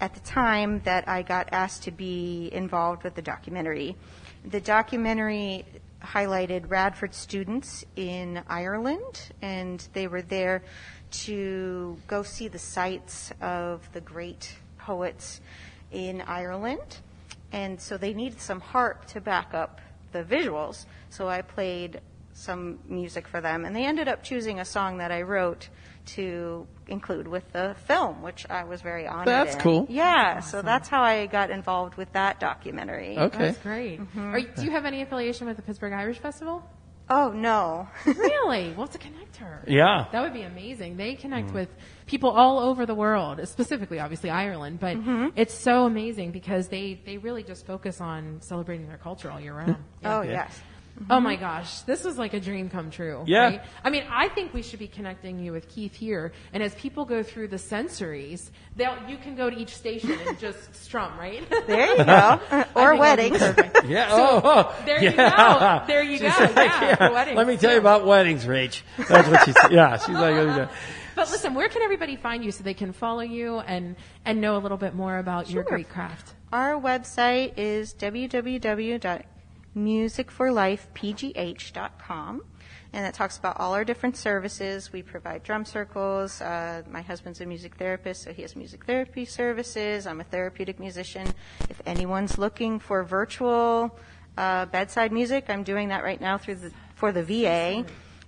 at 0.00 0.14
the 0.14 0.20
time 0.20 0.80
that 0.84 1.08
I 1.08 1.22
got 1.22 1.48
asked 1.52 1.84
to 1.84 1.90
be 1.90 2.50
involved 2.52 3.02
with 3.02 3.14
the 3.14 3.22
documentary. 3.22 3.96
The 4.44 4.60
documentary 4.60 5.64
highlighted 6.02 6.70
Radford 6.70 7.14
students 7.14 7.84
in 7.96 8.42
Ireland, 8.48 9.30
and 9.42 9.86
they 9.92 10.06
were 10.06 10.22
there 10.22 10.62
to 11.10 11.96
go 12.06 12.22
see 12.22 12.48
the 12.48 12.58
sites 12.58 13.32
of 13.40 13.90
the 13.92 14.00
great 14.00 14.56
poets 14.78 15.40
in 15.90 16.20
Ireland. 16.22 16.98
And 17.52 17.80
so 17.80 17.96
they 17.96 18.12
needed 18.12 18.40
some 18.40 18.60
harp 18.60 19.06
to 19.06 19.20
back 19.20 19.54
up 19.54 19.80
the 20.12 20.22
visuals. 20.22 20.84
So 21.10 21.28
I 21.28 21.42
played 21.42 22.00
some 22.36 22.78
music 22.86 23.26
for 23.26 23.40
them. 23.40 23.64
And 23.64 23.74
they 23.74 23.84
ended 23.84 24.08
up 24.08 24.22
choosing 24.22 24.60
a 24.60 24.64
song 24.64 24.98
that 24.98 25.10
I 25.10 25.22
wrote 25.22 25.68
to 26.06 26.66
include 26.86 27.26
with 27.26 27.50
the 27.52 27.74
film, 27.86 28.22
which 28.22 28.46
I 28.48 28.64
was 28.64 28.80
very 28.80 29.08
honored 29.08 29.26
That's 29.26 29.54
in. 29.54 29.60
cool. 29.60 29.86
Yeah, 29.88 30.40
so 30.40 30.62
that's 30.62 30.88
how 30.88 31.02
I 31.02 31.26
got 31.26 31.50
involved 31.50 31.96
with 31.96 32.12
that 32.12 32.38
documentary. 32.38 33.18
Okay. 33.18 33.38
That's 33.38 33.58
great. 33.58 34.00
Mm-hmm. 34.00 34.34
Are 34.34 34.40
do 34.40 34.64
you 34.64 34.70
have 34.70 34.84
any 34.84 35.02
affiliation 35.02 35.46
with 35.48 35.56
the 35.56 35.62
Pittsburgh 35.62 35.92
Irish 35.92 36.18
Festival? 36.18 36.62
Oh, 37.08 37.30
no. 37.30 37.88
really? 38.04 38.74
Well, 38.76 38.88
to 38.88 38.98
connect 38.98 39.36
her. 39.36 39.62
Yeah. 39.66 40.06
That 40.10 40.22
would 40.22 40.32
be 40.32 40.42
amazing. 40.42 40.96
They 40.96 41.14
connect 41.14 41.50
mm. 41.50 41.54
with 41.54 41.68
people 42.06 42.30
all 42.30 42.58
over 42.58 42.84
the 42.84 42.96
world, 42.96 43.46
specifically, 43.46 44.00
obviously, 44.00 44.28
Ireland. 44.28 44.80
But 44.80 44.96
mm-hmm. 44.96 45.28
it's 45.36 45.54
so 45.54 45.84
amazing 45.84 46.32
because 46.32 46.66
they, 46.66 47.00
they 47.06 47.18
really 47.18 47.44
just 47.44 47.64
focus 47.64 48.00
on 48.00 48.40
celebrating 48.42 48.88
their 48.88 48.98
culture 48.98 49.30
all 49.30 49.40
year 49.40 49.54
round. 49.54 49.76
oh, 50.04 50.22
Yeah. 50.22 50.30
yes. 50.32 50.60
Mm-hmm. 50.96 51.12
Oh 51.12 51.20
my 51.20 51.36
gosh, 51.36 51.80
this 51.80 52.04
was 52.04 52.16
like 52.16 52.32
a 52.32 52.40
dream 52.40 52.70
come 52.70 52.90
true. 52.90 53.22
Yeah. 53.26 53.44
Right? 53.44 53.62
I 53.84 53.90
mean, 53.90 54.04
I 54.10 54.28
think 54.28 54.54
we 54.54 54.62
should 54.62 54.78
be 54.78 54.88
connecting 54.88 55.38
you 55.38 55.52
with 55.52 55.68
Keith 55.68 55.94
here, 55.94 56.32
and 56.54 56.62
as 56.62 56.74
people 56.74 57.04
go 57.04 57.22
through 57.22 57.48
the 57.48 57.56
sensories, 57.56 58.50
they'll 58.76 58.96
you 59.06 59.18
can 59.18 59.36
go 59.36 59.50
to 59.50 59.56
each 59.56 59.76
station 59.76 60.12
and 60.26 60.38
just 60.46 60.74
strum, 60.74 61.18
right? 61.18 61.46
There 61.66 61.96
you 61.96 62.04
go. 62.04 62.40
Or 62.74 62.90
think 62.90 63.00
weddings. 63.00 63.38
that'd 63.40 63.56
be 63.56 63.62
perfect. 63.62 63.86
Yeah. 63.90 64.08
So, 64.10 64.16
oh, 64.18 64.40
oh. 64.44 64.84
there 64.84 65.02
you 65.02 65.10
yeah. 65.10 65.80
go. 65.80 65.86
There 65.86 66.02
you 66.02 66.18
She's 66.18 66.36
go. 66.36 66.44
like, 66.44 66.54
Yeah, 66.56 66.96
for 66.96 67.12
weddings, 67.12 67.36
Let 67.36 67.46
me 67.46 67.56
tell 67.56 67.72
you 67.72 67.78
about 67.78 68.06
weddings, 68.06 68.44
Rach. 68.44 68.82
That's 68.96 69.28
what 69.28 69.44
she's. 69.44 69.54
said. 69.60 69.72
Yeah. 69.72 69.98
She's 69.98 70.14
like, 70.14 70.34
oh, 70.34 70.68
But 71.14 71.30
listen, 71.30 71.54
where 71.54 71.68
can 71.68 71.82
everybody 71.82 72.16
find 72.16 72.44
you 72.44 72.52
so 72.52 72.64
they 72.64 72.74
can 72.74 72.92
follow 72.92 73.20
you 73.20 73.58
and 73.58 73.96
and 74.24 74.40
know 74.40 74.56
a 74.56 74.60
little 74.60 74.78
bit 74.78 74.94
more 74.94 75.18
about 75.18 75.50
your 75.50 75.62
great 75.62 75.88
craft? 75.88 76.34
Our 76.52 76.80
website 76.80 77.54
is 77.56 77.92
www.musicforlifepgh.com. 79.76 82.42
And 82.92 83.04
it 83.04 83.14
talks 83.14 83.36
about 83.36 83.58
all 83.60 83.74
our 83.74 83.84
different 83.84 84.16
services. 84.16 84.92
We 84.92 85.02
provide 85.02 85.42
drum 85.42 85.64
circles. 85.64 86.40
Uh, 86.40 86.82
my 86.90 87.02
husband's 87.02 87.40
a 87.40 87.46
music 87.46 87.74
therapist, 87.76 88.22
so 88.22 88.32
he 88.32 88.42
has 88.42 88.56
music 88.56 88.84
therapy 88.84 89.24
services. 89.24 90.06
I'm 90.06 90.20
a 90.20 90.24
therapeutic 90.24 90.80
musician. 90.80 91.28
If 91.68 91.82
anyone's 91.84 92.38
looking 92.38 92.78
for 92.78 93.02
virtual 93.04 93.98
uh, 94.38 94.66
bedside 94.66 95.12
music, 95.12 95.46
I'm 95.48 95.62
doing 95.62 95.88
that 95.88 96.04
right 96.04 96.20
now 96.20 96.38
through 96.38 96.56
the, 96.56 96.72
for 96.94 97.12
the 97.12 97.22
VA. 97.22 97.84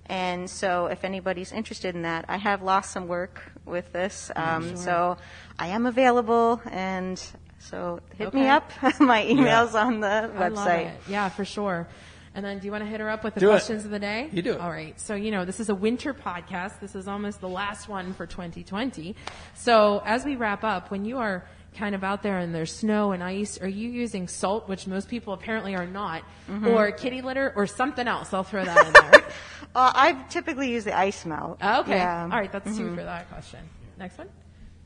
And 0.06 0.48
so, 0.48 0.86
if 0.86 1.04
anybody's 1.04 1.52
interested 1.52 1.94
in 1.94 2.02
that, 2.02 2.24
I 2.28 2.38
have 2.38 2.62
lost 2.62 2.92
some 2.92 3.08
work 3.08 3.42
with 3.66 3.92
this. 3.92 4.30
Um, 4.36 4.76
So, 4.76 5.18
I 5.58 5.68
am 5.68 5.86
available, 5.86 6.62
and 6.70 7.22
so 7.58 8.00
hit 8.16 8.32
me 8.34 8.46
up. 8.46 8.70
My 9.00 9.24
email's 9.26 9.74
on 9.74 10.00
the 10.00 10.06
I 10.06 10.48
love 10.48 10.56
website. 10.66 10.86
it. 10.94 11.00
Yeah, 11.08 11.28
for 11.28 11.44
sure. 11.44 11.86
And 12.34 12.44
then, 12.44 12.58
do 12.60 12.66
you 12.66 12.70
want 12.72 12.84
to 12.84 12.88
hit 12.90 13.00
her 13.00 13.08
up 13.10 13.24
with 13.24 13.34
the 13.34 13.40
Do 13.40 13.46
it. 13.48 13.50
questions 13.50 13.84
of 13.84 13.90
the 13.90 13.98
day? 13.98 14.28
You 14.32 14.42
do 14.42 14.52
it. 14.52 14.60
All 14.60 14.70
right. 14.70 14.98
So, 15.00 15.14
you 15.16 15.30
know, 15.32 15.44
this 15.44 15.58
is 15.58 15.70
a 15.70 15.74
winter 15.74 16.14
podcast. 16.14 16.78
This 16.78 16.94
is 16.94 17.08
almost 17.08 17.40
the 17.40 17.48
last 17.48 17.88
one 17.88 18.12
for 18.12 18.26
2020. 18.26 19.16
So, 19.54 20.02
as 20.04 20.24
we 20.24 20.36
wrap 20.36 20.62
up, 20.62 20.90
when 20.92 21.04
you 21.04 21.18
are 21.18 21.44
kind 21.76 21.94
of 21.96 22.04
out 22.04 22.22
there 22.22 22.38
and 22.38 22.54
there's 22.54 22.72
snow 22.72 23.10
and 23.12 23.24
ice, 23.24 23.58
are 23.60 23.68
you 23.68 23.88
using 23.88 24.28
salt, 24.28 24.68
which 24.68 24.86
most 24.86 25.08
people 25.08 25.32
apparently 25.32 25.74
are 25.74 25.86
not, 25.86 26.22
Mm-hmm. 26.48 26.68
or 26.68 26.92
kitty 26.92 27.22
litter, 27.22 27.52
or 27.56 27.66
something 27.66 28.06
else? 28.06 28.32
I'll 28.32 28.44
throw 28.44 28.64
that 28.64 28.86
in 28.86 28.92
there. 28.92 29.24
Uh, 29.74 29.92
I 29.94 30.12
typically 30.30 30.70
use 30.70 30.84
the 30.84 30.96
ice 30.96 31.26
melt. 31.26 31.58
okay. 31.62 31.96
Yeah. 31.96 32.22
All 32.22 32.28
right. 32.30 32.50
That's 32.50 32.66
Mm-hmm. 32.68 32.78
two 32.90 32.96
for 32.96 33.02
that 33.04 33.28
question. 33.30 33.60
Next 33.98 34.16
one. 34.16 34.28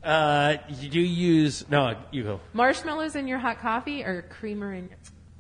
Uh, 0.02 0.56
you 0.68 0.88
do 0.88 1.00
use 1.00 1.64
no, 1.70 1.96
you 2.10 2.24
go. 2.24 2.40
Marshmallows 2.52 3.14
in 3.14 3.28
your 3.28 3.38
hot 3.38 3.60
coffee 3.60 4.02
or 4.04 4.22
creamer 4.22 4.74
in 4.74 4.90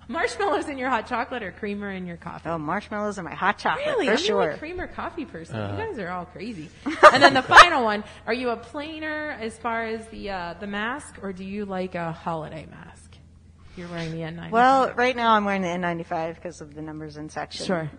marshmallows 0.08 0.68
in 0.68 0.78
your 0.78 0.88
hot 0.88 1.06
chocolate 1.08 1.42
or 1.42 1.50
creamer 1.52 1.90
in 1.90 2.06
your 2.06 2.16
coffee? 2.16 2.48
Oh, 2.48 2.58
marshmallows 2.58 3.18
are 3.18 3.22
my 3.22 3.34
hot 3.34 3.58
chocolate 3.58 3.86
Really? 3.86 4.06
for 4.06 4.12
I'm 4.12 4.18
sure. 4.18 4.50
a 4.50 4.58
creamer 4.58 4.86
coffee 4.86 5.24
person. 5.24 5.56
Uh-huh. 5.56 5.76
You 5.76 5.88
guys 5.88 5.98
are 5.98 6.10
all 6.10 6.26
crazy. 6.26 6.68
and 7.12 7.22
then 7.22 7.34
the 7.34 7.42
final 7.42 7.82
one: 7.82 8.04
Are 8.26 8.34
you 8.34 8.50
a 8.50 8.56
planer 8.56 9.36
as 9.40 9.58
far 9.58 9.84
as 9.84 10.06
the 10.08 10.30
uh, 10.30 10.54
the 10.60 10.66
mask, 10.66 11.16
or 11.22 11.32
do 11.32 11.44
you 11.44 11.64
like 11.64 11.94
a 11.94 12.12
holiday 12.12 12.66
mask? 12.70 13.16
You're 13.76 13.88
wearing 13.88 14.12
the 14.12 14.18
N95. 14.18 14.50
Well, 14.50 14.92
right 14.92 15.16
now 15.16 15.34
I'm 15.34 15.46
wearing 15.46 15.62
the 15.62 15.68
N95 15.68 16.34
because 16.34 16.60
of 16.60 16.74
the 16.74 16.82
numbers 16.82 17.16
and 17.16 17.32
such. 17.32 17.62
Sure. 17.62 17.90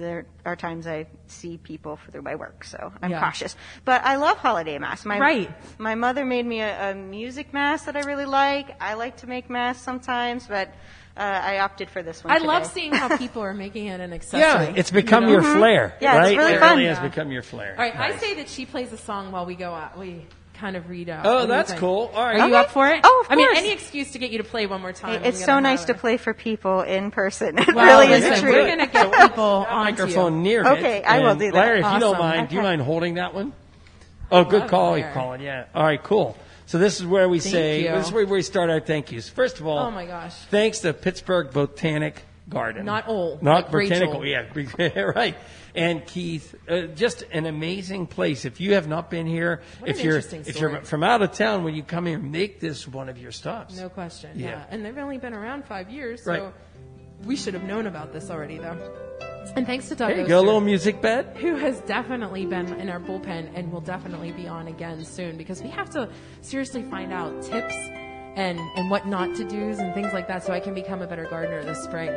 There 0.00 0.26
are 0.46 0.56
times 0.56 0.86
I 0.86 1.06
see 1.26 1.58
people 1.58 1.98
through 2.10 2.22
my 2.22 2.34
work, 2.34 2.64
so 2.64 2.92
I'm 3.02 3.10
Yeah. 3.10 3.20
cautious. 3.20 3.54
But 3.84 4.02
I 4.04 4.16
love 4.16 4.38
holiday 4.38 4.78
masks. 4.78 5.04
My, 5.04 5.18
Right. 5.20 5.50
My 5.78 5.94
mother 5.94 6.24
made 6.24 6.46
me 6.46 6.60
a, 6.60 6.90
a 6.90 6.94
music 6.94 7.52
mask 7.52 7.84
that 7.84 7.96
I 7.96 8.00
really 8.00 8.24
like. 8.24 8.74
I 8.82 8.94
like 8.94 9.18
to 9.18 9.26
make 9.28 9.50
masks 9.50 9.82
sometimes, 9.82 10.46
but 10.46 10.68
uh, 11.16 11.20
I 11.20 11.58
opted 11.58 11.90
for 11.90 12.02
this 12.02 12.24
one. 12.24 12.32
I 12.32 12.38
love 12.38 12.64
seeing 12.66 12.92
how 12.94 13.14
people 13.24 13.42
are 13.42 13.52
making 13.52 13.86
it 13.86 14.00
an 14.00 14.12
accessory. 14.12 14.40
Yeah, 14.66 14.72
it's 14.74 14.90
become 14.90 15.24
you 15.24 15.30
your 15.32 15.42
know? 15.42 15.54
flair, 15.56 15.94
Yeah, 16.00 16.16
it's 16.26 16.36
really 16.36 16.52
it 16.54 16.60
fun. 16.60 16.76
really 16.76 16.86
has 16.88 16.96
Yeah. 16.98 17.08
become 17.08 17.30
your 17.30 17.42
flair. 17.42 17.74
All 17.76 17.84
right, 17.84 17.94
I 17.94 18.16
say 18.16 18.34
that 18.36 18.48
she 18.48 18.64
plays 18.64 18.92
a 18.92 18.96
song 18.96 19.30
while 19.32 19.44
we 19.44 19.54
go 19.54 19.72
out. 19.74 19.98
We 19.98 20.24
kind 20.60 20.76
of 20.76 20.88
read 20.90 21.08
out. 21.08 21.24
Oh, 21.26 21.30
What 21.30 21.36
do 21.38 21.42
you 21.42 21.48
that's 21.48 21.72
cool. 21.74 22.10
All 22.14 22.24
right. 22.24 22.40
Are 22.40 22.48
you 22.48 22.54
up 22.56 22.70
for 22.70 22.86
it? 22.88 23.00
Oh, 23.02 23.24
of 23.26 23.32
I 23.32 23.36
mean, 23.36 23.48
any 23.56 23.70
excuse 23.72 24.12
to 24.12 24.18
get 24.18 24.30
you 24.30 24.38
to 24.38 24.44
play 24.44 24.66
one 24.66 24.80
more 24.80 24.92
time. 24.92 25.22
Hey, 25.22 25.28
it's 25.30 25.44
so 25.44 25.58
nice 25.58 25.80
have 25.80 25.86
to 25.88 25.94
play 25.94 26.16
for 26.18 26.34
people 26.34 26.82
in 26.82 27.10
person. 27.10 27.58
It 27.58 27.74
Well, 27.74 28.00
really 28.00 28.12
is 28.12 28.40
true. 28.40 28.52
We're 28.52 28.68
gonna 28.68 28.86
get 28.86 29.12
people 29.30 29.60
That 29.60 29.72
on 29.72 29.84
microphone 29.84 30.42
near 30.42 30.66
Okay, 30.66 30.98
it. 30.98 31.04
I 31.06 31.20
will 31.20 31.34
do 31.34 31.50
that. 31.50 31.54
Larry, 31.54 31.80
if 31.80 31.92
you 31.92 31.98
don't 32.00 32.14
Awesome. 32.16 32.18
mind, 32.18 32.48
do 32.50 32.56
you 32.56 32.62
mind 32.62 32.82
holding 32.82 33.14
that 33.14 33.34
one? 33.34 33.52
Oh, 34.30 34.44
good 34.44 34.68
call. 34.68 34.96
You 34.96 35.04
there. 35.04 35.12
call 35.12 35.32
it, 35.32 35.40
yeah. 35.40 35.64
All 35.74 35.82
right, 35.82 36.02
cool. 36.02 36.36
So 36.66 36.78
this 36.78 37.00
is 37.00 37.06
where 37.06 37.28
we 37.28 37.40
Thank 37.40 37.52
say 37.52 37.82
you. 37.82 37.90
this 37.92 38.06
is 38.06 38.12
where 38.12 38.24
we 38.26 38.42
start 38.42 38.70
our 38.70 38.78
thank 38.80 39.10
yous. 39.10 39.28
First 39.28 39.58
of 39.58 39.66
all, 39.66 39.78
Oh 39.86 39.90
my 39.90 40.06
gosh. 40.06 40.34
thanks 40.50 40.78
to 40.80 40.92
Pittsburgh 40.92 41.50
Botanic 41.52 42.22
garden. 42.50 42.84
Not 42.84 43.08
old, 43.08 43.42
Not 43.42 43.66
like 43.66 43.72
Rachel. 43.72 44.24
Yeah, 44.78 45.00
right. 45.00 45.36
And 45.74 46.04
Keith, 46.04 46.54
uh, 46.68 46.82
just 46.88 47.22
an 47.32 47.46
amazing 47.46 48.06
place. 48.08 48.44
If 48.44 48.60
you 48.60 48.74
have 48.74 48.88
not 48.88 49.08
been 49.08 49.26
here, 49.26 49.62
What 49.78 49.90
if 49.90 50.02
you're 50.04 50.18
if 50.18 50.60
you're 50.60 50.82
from 50.82 51.02
out 51.02 51.22
of 51.22 51.32
town, 51.32 51.64
when 51.64 51.74
you 51.74 51.82
come 51.82 52.06
here, 52.06 52.18
make 52.18 52.60
this 52.60 52.86
one 52.88 53.08
of 53.08 53.18
your 53.18 53.30
stops. 53.32 53.78
No 53.78 53.88
question. 53.88 54.32
Yeah. 54.34 54.48
Yeah. 54.48 54.64
And 54.70 54.84
they've 54.84 54.98
only 54.98 55.18
been 55.18 55.32
around 55.34 55.64
five 55.64 55.88
years, 55.90 56.24
so 56.24 56.30
Right. 56.32 56.54
we 57.24 57.36
should 57.36 57.54
have 57.54 57.62
known 57.64 57.86
about 57.86 58.12
this 58.12 58.30
already, 58.30 58.58
though. 58.58 58.76
And 59.56 59.66
thanks 59.66 59.88
to 59.88 59.94
Doug 59.94 60.12
Hey, 60.12 60.24
go 60.26 60.38
a 60.38 60.42
little 60.42 60.60
music 60.60 61.00
bed. 61.00 61.36
who 61.38 61.56
has 61.56 61.80
definitely 61.82 62.44
been 62.46 62.74
in 62.74 62.90
our 62.90 63.00
bullpen 63.00 63.50
and 63.54 63.72
will 63.72 63.80
definitely 63.80 64.32
be 64.32 64.46
on 64.46 64.68
again 64.68 65.02
soon 65.04 65.36
because 65.38 65.62
we 65.62 65.70
have 65.70 65.88
to 65.90 66.08
seriously 66.42 66.82
find 66.82 67.10
out 67.12 67.42
tips 67.42 67.74
and, 68.40 68.58
and 68.76 68.90
what 68.90 69.06
not 69.06 69.34
to 69.36 69.44
do's 69.44 69.78
and 69.78 69.92
things 69.94 70.12
like 70.12 70.26
that 70.28 70.42
so 70.44 70.52
I 70.52 70.60
can 70.60 70.74
become 70.74 71.02
a 71.02 71.06
better 71.06 71.26
gardener 71.26 71.62
this 71.62 71.82
spring. 71.84 72.10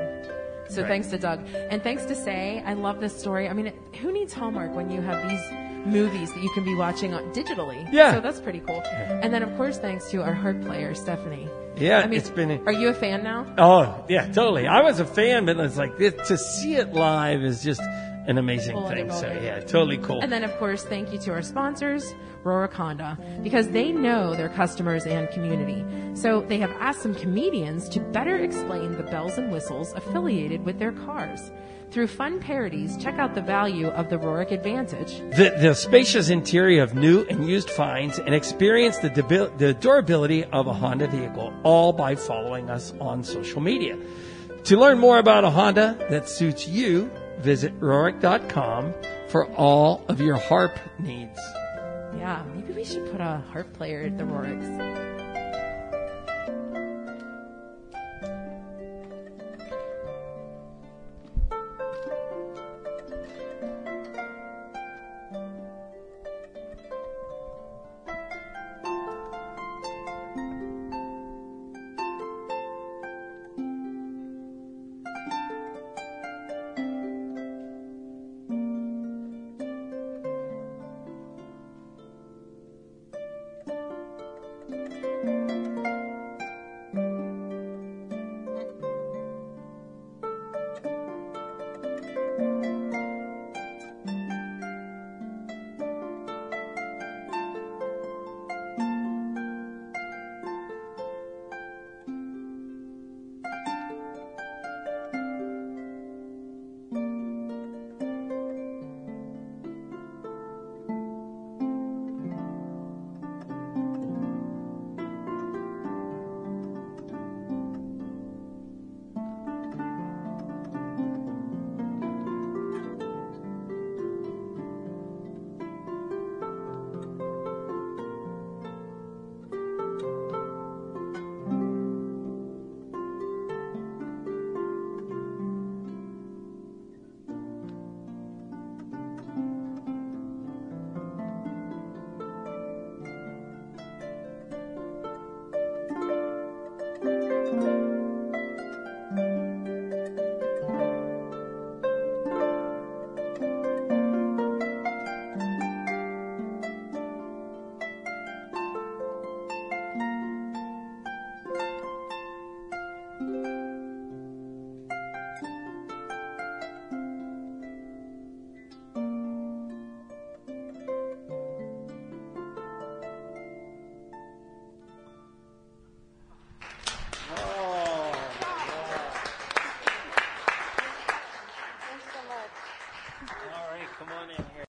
So 0.70 0.82
Right. 0.82 0.88
thanks 0.88 1.08
to 1.08 1.18
Doug. 1.18 1.41
And 1.70 1.84
thanks 1.84 2.06
to 2.06 2.14
Sé. 2.14 2.66
I 2.66 2.74
love 2.74 3.00
this 3.02 3.18
story. 3.20 3.50
I 3.50 3.54
mean, 3.54 3.74
who 4.02 4.12
needs 4.12 4.34
Hallmark 4.34 4.74
when 4.74 4.90
you 4.90 5.02
have 5.02 5.28
these 5.30 5.41
movies 5.86 6.32
that 6.34 6.41
you 6.41 6.50
can 6.52 6.64
be 6.64 6.74
watching 6.76 7.12
digitally? 7.12 7.86
Yeah. 7.91 8.14
So 8.14 8.22
that's 8.22 8.40
pretty 8.40 8.62
cool. 8.62 8.82
And 9.22 9.34
then, 9.34 9.44
of 9.44 9.56
course, 9.58 9.78
thanks 9.78 10.10
to 10.12 10.22
our 10.24 10.34
harp 10.34 10.62
player, 10.62 10.95
Stephanie. 10.95 11.48
Yeah, 11.76 12.00
I 12.00 12.08
mean, 12.08 12.20
it's 12.20 12.30
been. 12.30 12.66
Are 12.68 12.72
you 12.72 12.88
a 12.90 12.94
fan 12.94 13.24
now? 13.24 13.45
Oh 13.58 14.06
yeah, 14.08 14.28
totally. 14.32 14.68
I 14.68 14.82
was 14.82 15.00
a 15.00 15.06
fan, 15.06 15.45
but 15.45 15.60
it's 15.60 15.76
like 15.76 15.98
this, 15.98 16.14
to 16.28 16.38
see 16.38 16.76
it 16.76 16.94
live 16.94 17.41
is 17.44 17.64
just 17.64 17.82
an 18.28 18.38
amazing 18.38 18.76
Full 18.76 18.88
thing. 18.90 19.12
So 19.12 19.28
yeah, 19.28 19.60
totally 19.60 19.98
cool. 19.98 20.22
And 20.22 20.32
then, 20.32 20.44
of 20.44 20.56
course, 20.60 20.84
thank 20.84 21.12
you 21.12 21.18
to 21.20 21.32
our 21.34 21.41
sponsors, 21.41 22.14
Rohrich 22.44 22.74
Honda, 22.74 23.18
because 23.41 23.70
they 23.70 23.91
know 23.91 24.36
their 24.36 24.49
customers 24.49 25.06
and 25.06 25.30
community. 25.30 25.86
So 26.15 26.41
they 26.41 26.57
have 26.57 26.72
asked 26.80 27.02
some 27.02 27.15
comedians 27.15 27.90
to 27.90 27.99
better 27.99 28.38
explain 28.38 28.98
the 28.98 29.03
bells 29.03 29.38
and 29.38 29.52
whistles 29.52 29.94
affiliated 29.94 30.65
with 30.65 30.80
their 30.80 30.91
cars. 30.91 31.52
Through 31.91 32.07
fun 32.07 32.40
parodies, 32.40 32.98
check 32.98 33.20
out 33.20 33.36
the 33.36 33.41
value 33.41 33.88
of 33.90 34.10
the 34.10 34.18
Rohrich 34.18 34.52
Advantage. 34.52 35.20
The, 35.38 35.56
the 35.60 35.76
spacious 35.76 36.30
interior 36.30 36.82
of 36.82 36.95
new 36.95 37.24
and 37.30 37.48
used 37.48 37.70
finds 37.70 38.18
and 38.18 38.34
experience 38.34 38.98
the, 38.98 39.10
the 39.60 39.76
durability 39.76 40.44
of 40.45 40.65
a 40.65 40.74
Honda 40.74 41.07
vehicle, 41.07 41.53
all 41.61 41.94
by 41.94 42.15
following 42.15 42.72
us 42.72 42.94
on 42.99 43.24
social 43.24 43.61
media. 43.61 43.95
To 44.64 44.78
learn 44.78 44.98
more 44.98 45.20
about 45.20 45.44
a 45.44 45.52
Honda 45.52 45.95
that 46.10 46.28
suits 46.28 46.68
you, 46.68 47.11
visit 47.40 47.80
Rohrich.com 47.80 48.94
for 49.28 49.45
all 49.53 50.03
of 50.07 50.20
your 50.20 50.38
harp 50.38 50.80
needs. 50.98 51.40
Yeah, 52.18 52.44
maybe 52.56 52.73
we 52.73 52.84
should 52.84 53.11
put 53.11 53.22
a 53.22 53.44
harp 53.52 53.72
player 53.73 54.03
at 54.03 54.18
the 54.18 54.23
Rohrichs. 54.23 55.03